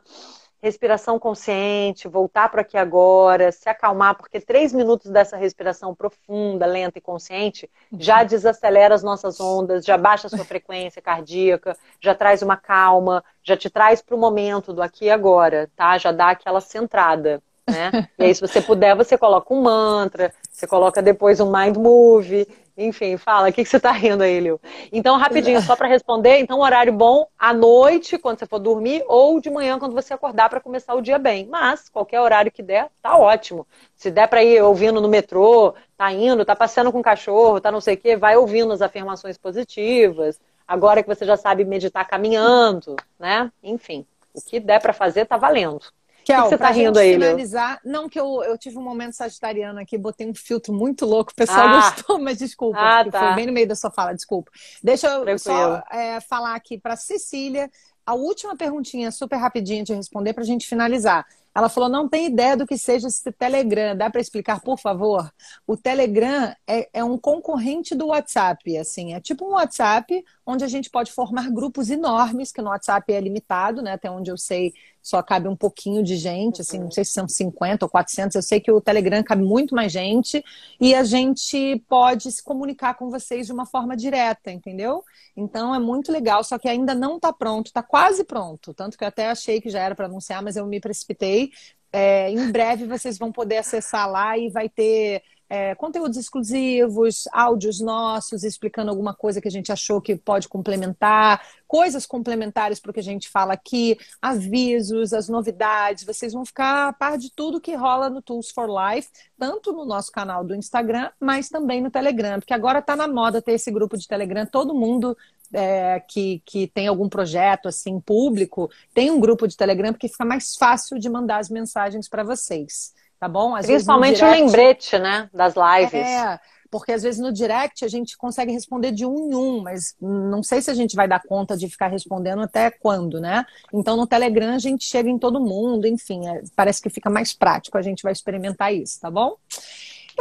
respiração 0.61 1.17
consciente, 1.17 2.07
voltar 2.07 2.49
para 2.49 2.61
aqui 2.61 2.77
agora, 2.77 3.51
se 3.51 3.67
acalmar, 3.67 4.15
porque 4.15 4.39
três 4.39 4.71
minutos 4.71 5.09
dessa 5.09 5.35
respiração 5.35 5.95
profunda, 5.95 6.65
lenta 6.65 6.99
e 6.99 7.01
consciente 7.01 7.69
já 7.97 8.21
uhum. 8.21 8.27
desacelera 8.27 8.93
as 8.93 9.01
nossas 9.01 9.39
ondas, 9.39 9.83
já 9.83 9.97
baixa 9.97 10.27
a 10.27 10.29
sua 10.29 10.45
frequência 10.45 11.01
cardíaca, 11.01 11.75
já 11.99 12.13
traz 12.13 12.41
uma 12.41 12.57
calma, 12.57 13.23
já 13.43 13.57
te 13.57 13.69
traz 13.69 14.01
para 14.01 14.15
o 14.15 14.19
momento 14.19 14.71
do 14.71 14.81
aqui 14.81 15.05
e 15.05 15.11
agora, 15.11 15.69
tá? 15.75 15.97
Já 15.97 16.11
dá 16.11 16.29
aquela 16.29 16.61
centrada. 16.61 17.41
Né? 17.69 17.91
E 18.19 18.25
aí, 18.25 18.35
se 18.35 18.41
você 18.41 18.61
puder, 18.61 18.95
você 18.95 19.17
coloca 19.17 19.51
um 19.51 19.61
mantra, 19.61 20.31
você 20.51 20.67
coloca 20.67 21.01
depois 21.01 21.39
um 21.39 21.51
mind 21.51 21.75
move, 21.75 22.47
enfim, 22.85 23.17
fala, 23.17 23.49
o 23.49 23.53
que, 23.53 23.63
que 23.63 23.69
você 23.69 23.77
está 23.77 23.91
rindo 23.91 24.23
aí, 24.23 24.39
Lil? 24.39 24.59
Então, 24.91 25.17
rapidinho, 25.17 25.61
só 25.61 25.75
para 25.75 25.87
responder, 25.87 26.39
então, 26.39 26.59
horário 26.59 26.91
bom 26.91 27.27
à 27.37 27.53
noite, 27.53 28.17
quando 28.17 28.39
você 28.39 28.45
for 28.45 28.59
dormir, 28.59 29.03
ou 29.07 29.39
de 29.39 29.49
manhã, 29.49 29.79
quando 29.79 29.93
você 29.93 30.13
acordar, 30.13 30.49
para 30.49 30.59
começar 30.59 30.93
o 30.93 31.01
dia 31.01 31.17
bem. 31.17 31.47
Mas, 31.47 31.89
qualquer 31.89 32.19
horário 32.21 32.51
que 32.51 32.61
der, 32.61 32.89
tá 33.01 33.17
ótimo. 33.17 33.67
Se 33.95 34.11
der 34.11 34.27
para 34.27 34.43
ir 34.43 34.61
ouvindo 34.61 34.99
no 34.99 35.07
metrô, 35.07 35.73
tá 35.97 36.11
indo, 36.11 36.43
tá 36.43 36.55
passeando 36.55 36.91
com 36.91 36.99
o 36.99 37.03
cachorro, 37.03 37.61
tá 37.61 37.71
não 37.71 37.81
sei 37.81 37.95
o 37.95 37.97
quê, 37.97 38.15
vai 38.15 38.35
ouvindo 38.35 38.73
as 38.73 38.81
afirmações 38.81 39.37
positivas. 39.37 40.39
Agora 40.67 41.03
que 41.03 41.09
você 41.09 41.25
já 41.25 41.35
sabe 41.35 41.65
meditar 41.65 42.07
caminhando, 42.07 42.95
né? 43.19 43.51
Enfim, 43.61 44.05
o 44.33 44.41
que 44.41 44.59
der 44.59 44.81
para 44.81 44.93
fazer, 44.93 45.25
tá 45.25 45.37
valendo. 45.37 45.85
Kel, 46.25 46.35
que, 46.37 46.43
que 46.43 46.49
você 46.49 46.57
tá 46.57 46.71
rindo 46.71 46.99
aí, 46.99 47.13
finalizar, 47.13 47.79
Não, 47.83 48.07
que 48.07 48.19
eu, 48.19 48.43
eu 48.43 48.57
tive 48.57 48.77
um 48.77 48.81
momento 48.81 49.13
sagitariano 49.13 49.79
aqui, 49.79 49.97
botei 49.97 50.27
um 50.27 50.33
filtro 50.33 50.73
muito 50.73 51.05
louco, 51.05 51.31
o 51.31 51.35
pessoal 51.35 51.67
ah. 51.67 51.91
gostou, 51.91 52.19
mas 52.19 52.37
desculpa, 52.37 52.79
ah, 52.79 53.09
tá. 53.09 53.19
foi 53.19 53.35
bem 53.35 53.47
no 53.47 53.53
meio 53.53 53.67
da 53.67 53.75
sua 53.75 53.91
fala, 53.91 54.13
desculpa. 54.13 54.51
Deixa 54.83 55.07
eu 55.07 55.21
Tranquilo. 55.21 55.39
só 55.39 55.83
é, 55.91 56.19
falar 56.21 56.55
aqui 56.55 56.77
para 56.77 56.95
Cecília, 56.95 57.69
a 58.05 58.13
última 58.13 58.55
perguntinha 58.55 59.11
super 59.11 59.37
rapidinha 59.37 59.83
de 59.83 59.93
responder 59.93 60.33
para 60.33 60.43
a 60.43 60.45
gente 60.45 60.67
finalizar. 60.67 61.25
Ela 61.53 61.69
falou: 61.69 61.89
não 61.89 62.07
tem 62.07 62.27
ideia 62.27 62.55
do 62.55 62.65
que 62.65 62.77
seja 62.77 63.07
esse 63.07 63.31
Telegram. 63.31 63.95
Dá 63.95 64.09
para 64.09 64.21
explicar, 64.21 64.61
por 64.61 64.79
favor? 64.79 65.29
O 65.67 65.75
Telegram 65.75 66.53
é, 66.65 66.89
é, 66.93 67.03
um 67.03 67.17
concorrente 67.17 67.93
do 67.93 68.07
WhatsApp. 68.07 68.77
Assim, 68.77 69.13
é 69.13 69.19
tipo 69.19 69.45
um 69.45 69.51
WhatsApp 69.51 70.23
onde 70.45 70.63
a 70.63 70.67
gente 70.67 70.89
pode 70.89 71.11
formar 71.11 71.49
grupos 71.51 71.89
enormes, 71.89 72.51
que 72.51 72.61
no 72.61 72.69
WhatsApp 72.69 73.11
é 73.11 73.19
limitado, 73.19 73.81
né? 73.81 73.93
Até 73.93 74.09
onde 74.09 74.31
eu 74.31 74.37
sei, 74.37 74.73
só 75.01 75.21
cabe 75.21 75.47
um 75.47 75.55
pouquinho 75.55 76.03
de 76.03 76.15
gente, 76.15 76.61
assim, 76.61 76.79
não 76.79 76.91
sei 76.91 77.03
se 77.03 77.11
são 77.11 77.27
50 77.27 77.85
ou 77.85 77.89
400, 77.89 78.35
eu 78.35 78.41
sei 78.41 78.59
que 78.59 78.71
o 78.71 78.81
Telegram 78.81 79.23
cabe 79.23 79.43
muito 79.43 79.73
mais 79.73 79.91
gente 79.91 80.43
e 80.79 80.93
a 80.93 81.03
gente 81.03 81.81
pode 81.87 82.31
se 82.31 82.43
comunicar 82.43 82.95
com 82.95 83.09
vocês 83.09 83.47
de 83.47 83.53
uma 83.53 83.65
forma 83.65 83.95
direta, 83.95 84.51
entendeu? 84.51 85.03
Então 85.35 85.73
é 85.73 85.79
muito 85.79 86.11
legal, 86.11 86.43
só 86.43 86.57
que 86.57 86.69
ainda 86.69 86.93
não 86.93 87.15
está 87.15 87.33
pronto, 87.33 87.67
está 87.67 87.81
quase 87.81 88.23
pronto, 88.23 88.73
tanto 88.73 88.97
que 88.97 89.03
eu 89.03 89.07
até 89.07 89.29
achei 89.29 89.59
que 89.59 89.69
já 89.69 89.79
era 89.79 89.95
para 89.95 90.05
anunciar, 90.05 90.43
mas 90.43 90.55
eu 90.55 90.65
me 90.65 90.79
precipitei. 90.79 91.51
É, 91.93 92.29
em 92.29 92.51
breve 92.51 92.85
vocês 92.85 93.17
vão 93.17 93.31
poder 93.31 93.57
acessar 93.57 94.09
lá 94.09 94.37
e 94.37 94.49
vai 94.49 94.69
ter 94.69 95.21
é, 95.51 95.75
conteúdos 95.75 96.15
exclusivos, 96.15 97.27
áudios 97.33 97.81
nossos 97.81 98.41
explicando 98.45 98.89
alguma 98.89 99.13
coisa 99.13 99.41
que 99.41 99.49
a 99.49 99.51
gente 99.51 99.69
achou 99.69 99.99
que 99.99 100.15
pode 100.15 100.47
complementar, 100.47 101.45
coisas 101.71 102.05
complementares 102.05 102.81
para 102.81 102.91
o 102.91 102.93
que 102.93 102.99
a 102.99 103.03
gente 103.03 103.29
fala 103.29 103.53
aqui, 103.53 103.97
avisos, 104.21 105.13
as 105.13 105.29
novidades. 105.29 106.03
Vocês 106.03 106.33
vão 106.33 106.45
ficar 106.45 106.89
a 106.89 106.91
par 106.91 107.17
de 107.17 107.31
tudo 107.33 107.61
que 107.61 107.73
rola 107.73 108.09
no 108.09 108.21
Tools 108.21 108.51
for 108.51 108.67
Life, 108.67 109.09
tanto 109.39 109.71
no 109.71 109.85
nosso 109.85 110.11
canal 110.11 110.43
do 110.43 110.53
Instagram, 110.53 111.09
mas 111.17 111.47
também 111.47 111.79
no 111.79 111.89
Telegram, 111.89 112.39
porque 112.39 112.53
agora 112.53 112.79
está 112.79 112.93
na 112.93 113.07
moda 113.07 113.41
ter 113.41 113.53
esse 113.53 113.71
grupo 113.71 113.97
de 113.97 114.05
Telegram, 114.05 114.45
todo 114.45 114.75
mundo 114.75 115.17
é, 115.53 116.01
que, 116.01 116.43
que 116.45 116.67
tem 116.67 116.89
algum 116.89 117.07
projeto 117.07 117.69
assim 117.69 118.01
público 118.01 118.69
tem 118.93 119.09
um 119.09 119.19
grupo 119.21 119.47
de 119.47 119.55
Telegram 119.55 119.93
porque 119.93 120.09
fica 120.09 120.25
mais 120.25 120.55
fácil 120.57 120.99
de 120.99 121.09
mandar 121.09 121.37
as 121.37 121.49
mensagens 121.49 122.09
para 122.09 122.23
vocês 122.23 122.93
tá 123.19 123.27
bom? 123.27 123.55
Às 123.55 123.67
Principalmente 123.67 124.15
direct... 124.15 124.41
o 124.41 124.45
lembrete, 124.45 124.97
né, 124.97 125.29
das 125.31 125.53
lives. 125.53 125.93
É, 125.93 126.39
porque 126.71 126.93
às 126.93 127.03
vezes 127.03 127.19
no 127.19 127.33
direct 127.33 127.83
a 127.83 127.87
gente 127.89 128.17
consegue 128.17 128.53
responder 128.53 128.93
de 128.93 129.05
um 129.05 129.29
em 129.29 129.35
um, 129.35 129.61
mas 129.61 129.93
não 130.01 130.41
sei 130.41 130.61
se 130.61 130.71
a 130.71 130.73
gente 130.73 130.95
vai 130.95 131.07
dar 131.07 131.21
conta 131.21 131.57
de 131.57 131.67
ficar 131.67 131.89
respondendo 131.89 132.41
até 132.41 132.71
quando, 132.71 133.19
né? 133.19 133.45
Então 133.73 133.97
no 133.97 134.07
Telegram 134.07 134.55
a 134.55 134.59
gente 134.59 134.85
chega 134.85 135.09
em 135.09 135.19
todo 135.19 135.41
mundo, 135.41 135.85
enfim, 135.85 136.27
é, 136.27 136.41
parece 136.55 136.81
que 136.81 136.89
fica 136.89 137.09
mais 137.09 137.33
prático, 137.33 137.77
a 137.77 137.81
gente 137.81 138.01
vai 138.01 138.13
experimentar 138.13 138.73
isso, 138.73 139.01
tá 139.01 139.11
bom? 139.11 139.35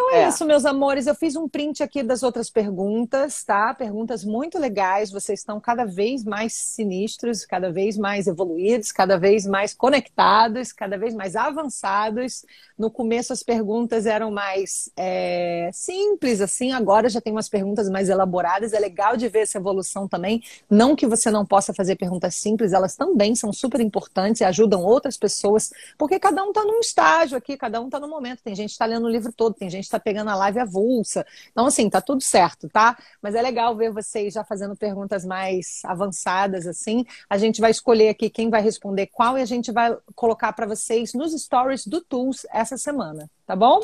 Então 0.00 0.14
é, 0.14 0.22
é, 0.22 0.28
isso, 0.28 0.46
meus 0.46 0.64
amores. 0.64 1.06
Eu 1.06 1.14
fiz 1.14 1.36
um 1.36 1.46
print 1.46 1.82
aqui 1.82 2.02
das 2.02 2.22
outras 2.22 2.48
perguntas, 2.48 3.44
tá? 3.44 3.74
Perguntas 3.74 4.24
muito 4.24 4.58
legais. 4.58 5.10
Vocês 5.10 5.40
estão 5.40 5.60
cada 5.60 5.84
vez 5.84 6.24
mais 6.24 6.54
sinistros, 6.54 7.44
cada 7.44 7.70
vez 7.70 7.98
mais 7.98 8.26
evoluídos, 8.26 8.92
cada 8.92 9.18
vez 9.18 9.46
mais 9.46 9.74
conectados, 9.74 10.72
cada 10.72 10.96
vez 10.96 11.14
mais 11.14 11.36
avançados. 11.36 12.46
No 12.78 12.90
começo 12.90 13.30
as 13.34 13.42
perguntas 13.42 14.06
eram 14.06 14.30
mais 14.30 14.90
é, 14.96 15.68
simples, 15.70 16.40
assim. 16.40 16.72
Agora 16.72 17.10
já 17.10 17.20
tem 17.20 17.32
umas 17.32 17.50
perguntas 17.50 17.90
mais 17.90 18.08
elaboradas. 18.08 18.72
É 18.72 18.78
legal 18.78 19.18
de 19.18 19.28
ver 19.28 19.40
essa 19.40 19.58
evolução 19.58 20.08
também. 20.08 20.42
Não 20.70 20.96
que 20.96 21.06
você 21.06 21.30
não 21.30 21.44
possa 21.44 21.74
fazer 21.74 21.96
perguntas 21.96 22.36
simples, 22.36 22.72
elas 22.72 22.96
também 22.96 23.34
são 23.34 23.52
super 23.52 23.80
importantes 23.80 24.40
e 24.40 24.44
ajudam 24.44 24.82
outras 24.82 25.18
pessoas, 25.18 25.70
porque 25.98 26.18
cada 26.18 26.42
um 26.42 26.48
está 26.48 26.64
num 26.64 26.80
estágio 26.80 27.36
aqui, 27.36 27.54
cada 27.54 27.82
um 27.82 27.86
está 27.86 28.00
no 28.00 28.08
momento. 28.08 28.42
Tem 28.42 28.54
gente 28.54 28.68
que 28.68 28.74
está 28.74 28.86
lendo 28.86 29.04
o 29.04 29.10
livro 29.10 29.30
todo, 29.30 29.54
tem 29.54 29.68
gente 29.68 29.89
está 29.90 30.00
pegando 30.00 30.30
a 30.30 30.36
live 30.36 30.60
avulsa. 30.60 31.26
Então, 31.50 31.66
assim, 31.66 31.88
tá 31.90 32.00
tudo 32.00 32.22
certo, 32.22 32.68
tá? 32.68 32.96
Mas 33.20 33.34
é 33.34 33.42
legal 33.42 33.76
ver 33.76 33.90
vocês 33.92 34.34
já 34.34 34.44
fazendo 34.44 34.76
perguntas 34.76 35.24
mais 35.24 35.82
avançadas, 35.84 36.66
assim. 36.66 37.04
A 37.28 37.36
gente 37.36 37.60
vai 37.60 37.70
escolher 37.70 38.08
aqui 38.08 38.30
quem 38.30 38.50
vai 38.50 38.62
responder 38.62 39.06
qual 39.08 39.38
e 39.38 39.42
a 39.42 39.46
gente 39.46 39.72
vai 39.72 39.96
colocar 40.14 40.52
para 40.52 40.66
vocês 40.66 41.12
nos 41.14 41.32
stories 41.32 41.86
do 41.86 42.00
Tools 42.00 42.46
essa 42.52 42.76
semana 42.76 43.28
tá 43.50 43.56
bom? 43.56 43.80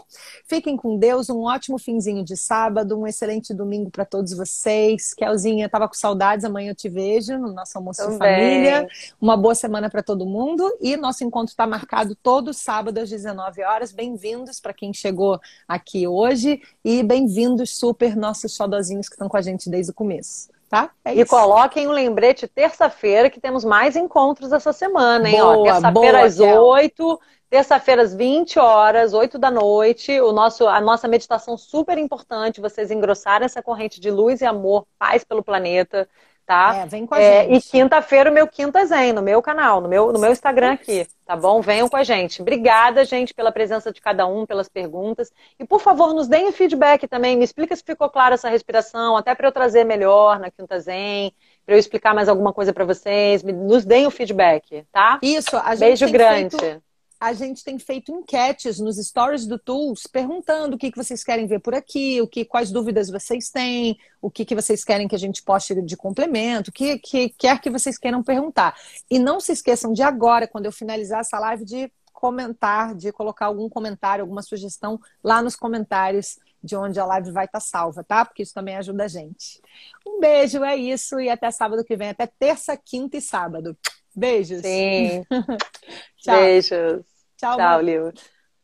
Fiquem 0.46 0.76
com 0.76 0.96
Deus, 0.96 1.28
um 1.28 1.40
ótimo 1.40 1.76
finzinho 1.76 2.22
de 2.22 2.36
sábado, 2.36 2.96
um 2.96 3.04
excelente 3.04 3.52
domingo 3.52 3.90
para 3.90 4.04
todos 4.04 4.32
vocês. 4.32 5.12
Kelzinha, 5.12 5.68
tava 5.68 5.88
com 5.88 5.94
saudades, 5.94 6.44
amanhã 6.44 6.70
eu 6.70 6.74
te 6.74 6.88
vejo 6.88 7.36
no 7.36 7.52
nosso 7.52 7.76
almoço 7.76 8.00
Também. 8.00 8.12
de 8.12 8.18
família. 8.18 8.88
Uma 9.20 9.36
boa 9.36 9.56
semana 9.56 9.90
para 9.90 10.04
todo 10.04 10.24
mundo 10.24 10.72
e 10.80 10.96
nosso 10.96 11.24
encontro 11.24 11.50
está 11.50 11.66
marcado 11.66 12.14
todo 12.14 12.54
sábado 12.54 12.98
às 12.98 13.10
19 13.10 13.64
horas. 13.64 13.90
Bem-vindos 13.90 14.60
para 14.60 14.72
quem 14.72 14.94
chegou 14.94 15.40
aqui 15.66 16.06
hoje 16.06 16.62
e 16.84 17.02
bem-vindos 17.02 17.76
super 17.76 18.14
nossos 18.14 18.54
xodozinhos 18.54 19.08
que 19.08 19.16
estão 19.16 19.28
com 19.28 19.36
a 19.36 19.42
gente 19.42 19.68
desde 19.68 19.90
o 19.90 19.94
começo. 19.94 20.55
Tá? 20.68 20.90
É 21.04 21.14
e 21.14 21.24
coloquem 21.24 21.86
um 21.86 21.92
lembrete 21.92 22.48
terça-feira 22.48 23.30
que 23.30 23.40
temos 23.40 23.64
mais 23.64 23.94
encontros 23.94 24.52
essa 24.52 24.72
semana, 24.72 25.28
hein? 25.28 25.38
Terça-feira 25.62 26.24
às 26.24 26.40
8 26.40 27.20
Terça-feira, 27.48 28.02
às 28.02 28.12
20 28.12 28.58
horas, 28.58 29.14
8 29.14 29.38
da 29.38 29.52
noite, 29.52 30.20
o 30.20 30.32
nosso, 30.32 30.66
a 30.66 30.80
nossa 30.80 31.06
meditação 31.06 31.56
super 31.56 31.96
importante, 31.96 32.60
vocês 32.60 32.90
engrossarem 32.90 33.44
essa 33.44 33.62
corrente 33.62 34.00
de 34.00 34.10
luz 34.10 34.40
e 34.40 34.44
amor, 34.44 34.84
paz 34.98 35.22
pelo 35.22 35.44
planeta, 35.44 36.08
tá? 36.46 36.76
É, 36.76 36.86
vem 36.86 37.04
com 37.04 37.14
a 37.14 37.20
é, 37.20 37.42
gente. 37.42 37.56
E 37.56 37.70
quinta-feira 37.70 38.30
o 38.30 38.32
meu 38.32 38.46
Quinta 38.46 38.86
Zen, 38.86 39.12
no 39.12 39.20
meu 39.20 39.42
canal, 39.42 39.80
no 39.80 39.88
meu, 39.88 40.12
no 40.12 40.18
meu 40.18 40.30
Instagram 40.30 40.74
aqui, 40.74 41.06
tá 41.26 41.34
bom? 41.34 41.60
Venham 41.60 41.88
com 41.88 41.96
a 41.96 42.04
gente. 42.04 42.40
Obrigada, 42.40 43.04
gente, 43.04 43.34
pela 43.34 43.50
presença 43.50 43.92
de 43.92 44.00
cada 44.00 44.26
um, 44.26 44.46
pelas 44.46 44.68
perguntas. 44.68 45.30
E, 45.58 45.64
por 45.64 45.80
favor, 45.80 46.14
nos 46.14 46.28
deem 46.28 46.52
feedback 46.52 47.08
também. 47.08 47.36
Me 47.36 47.44
explica 47.44 47.74
se 47.74 47.82
ficou 47.84 48.08
clara 48.08 48.34
essa 48.34 48.48
respiração, 48.48 49.16
até 49.16 49.34
para 49.34 49.48
eu 49.48 49.52
trazer 49.52 49.84
melhor 49.84 50.38
na 50.38 50.50
Quinta 50.50 50.78
Zen, 50.78 51.34
para 51.66 51.74
eu 51.74 51.78
explicar 51.78 52.14
mais 52.14 52.28
alguma 52.28 52.52
coisa 52.52 52.72
para 52.72 52.84
vocês. 52.84 53.42
Nos 53.42 53.84
deem 53.84 54.06
o 54.06 54.10
feedback, 54.10 54.84
tá? 54.92 55.18
Isso, 55.20 55.56
a 55.56 55.74
gente 55.74 55.98
Beijo 55.98 56.10
grande. 56.10 56.56
Feito 56.56 56.85
a 57.18 57.32
gente 57.32 57.64
tem 57.64 57.78
feito 57.78 58.12
enquetes 58.12 58.78
nos 58.78 58.96
stories 58.96 59.46
do 59.46 59.58
Tools 59.58 60.06
perguntando 60.06 60.76
o 60.76 60.78
que, 60.78 60.90
que 60.90 60.96
vocês 60.96 61.24
querem 61.24 61.46
ver 61.46 61.60
por 61.60 61.74
aqui, 61.74 62.20
o 62.20 62.28
que, 62.28 62.44
quais 62.44 62.70
dúvidas 62.70 63.08
vocês 63.08 63.50
têm, 63.50 63.98
o 64.20 64.30
que, 64.30 64.44
que 64.44 64.54
vocês 64.54 64.84
querem 64.84 65.08
que 65.08 65.14
a 65.14 65.18
gente 65.18 65.42
poste 65.42 65.80
de 65.82 65.96
complemento, 65.96 66.70
o 66.70 66.72
que, 66.72 66.98
que 66.98 67.30
quer 67.30 67.60
que 67.60 67.70
vocês 67.70 67.96
queiram 67.96 68.22
perguntar. 68.22 68.76
E 69.10 69.18
não 69.18 69.40
se 69.40 69.52
esqueçam 69.52 69.92
de 69.92 70.02
agora, 70.02 70.46
quando 70.46 70.66
eu 70.66 70.72
finalizar 70.72 71.20
essa 71.20 71.38
live, 71.38 71.64
de 71.64 71.90
comentar, 72.12 72.94
de 72.94 73.12
colocar 73.12 73.46
algum 73.46 73.68
comentário, 73.68 74.22
alguma 74.22 74.42
sugestão 74.42 75.00
lá 75.22 75.42
nos 75.42 75.54
comentários 75.54 76.38
de 76.62 76.76
onde 76.76 76.98
a 76.98 77.04
live 77.04 77.30
vai 77.30 77.44
estar 77.44 77.60
salva, 77.60 78.02
tá? 78.02 78.24
Porque 78.24 78.42
isso 78.42 78.52
também 78.52 78.76
ajuda 78.76 79.04
a 79.04 79.08
gente. 79.08 79.60
Um 80.06 80.18
beijo, 80.18 80.64
é 80.64 80.76
isso, 80.76 81.20
e 81.20 81.30
até 81.30 81.50
sábado 81.50 81.84
que 81.84 81.96
vem, 81.96 82.10
até 82.10 82.26
terça, 82.26 82.76
quinta 82.76 83.16
e 83.16 83.20
sábado. 83.20 83.76
Beijos. 84.16 84.62
Sim. 84.62 85.24
Tchau. 86.16 86.34
Beijos. 86.40 87.04
Tchau, 87.36 87.56
Tchau, 87.56 87.80
Liu. 87.82 88.12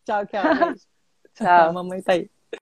Tchau, 0.05 0.27
Tchau. 0.27 0.74
Tchau. 1.35 1.73
mamãe 1.73 2.03
tá 2.03 2.12
aí. 2.15 2.31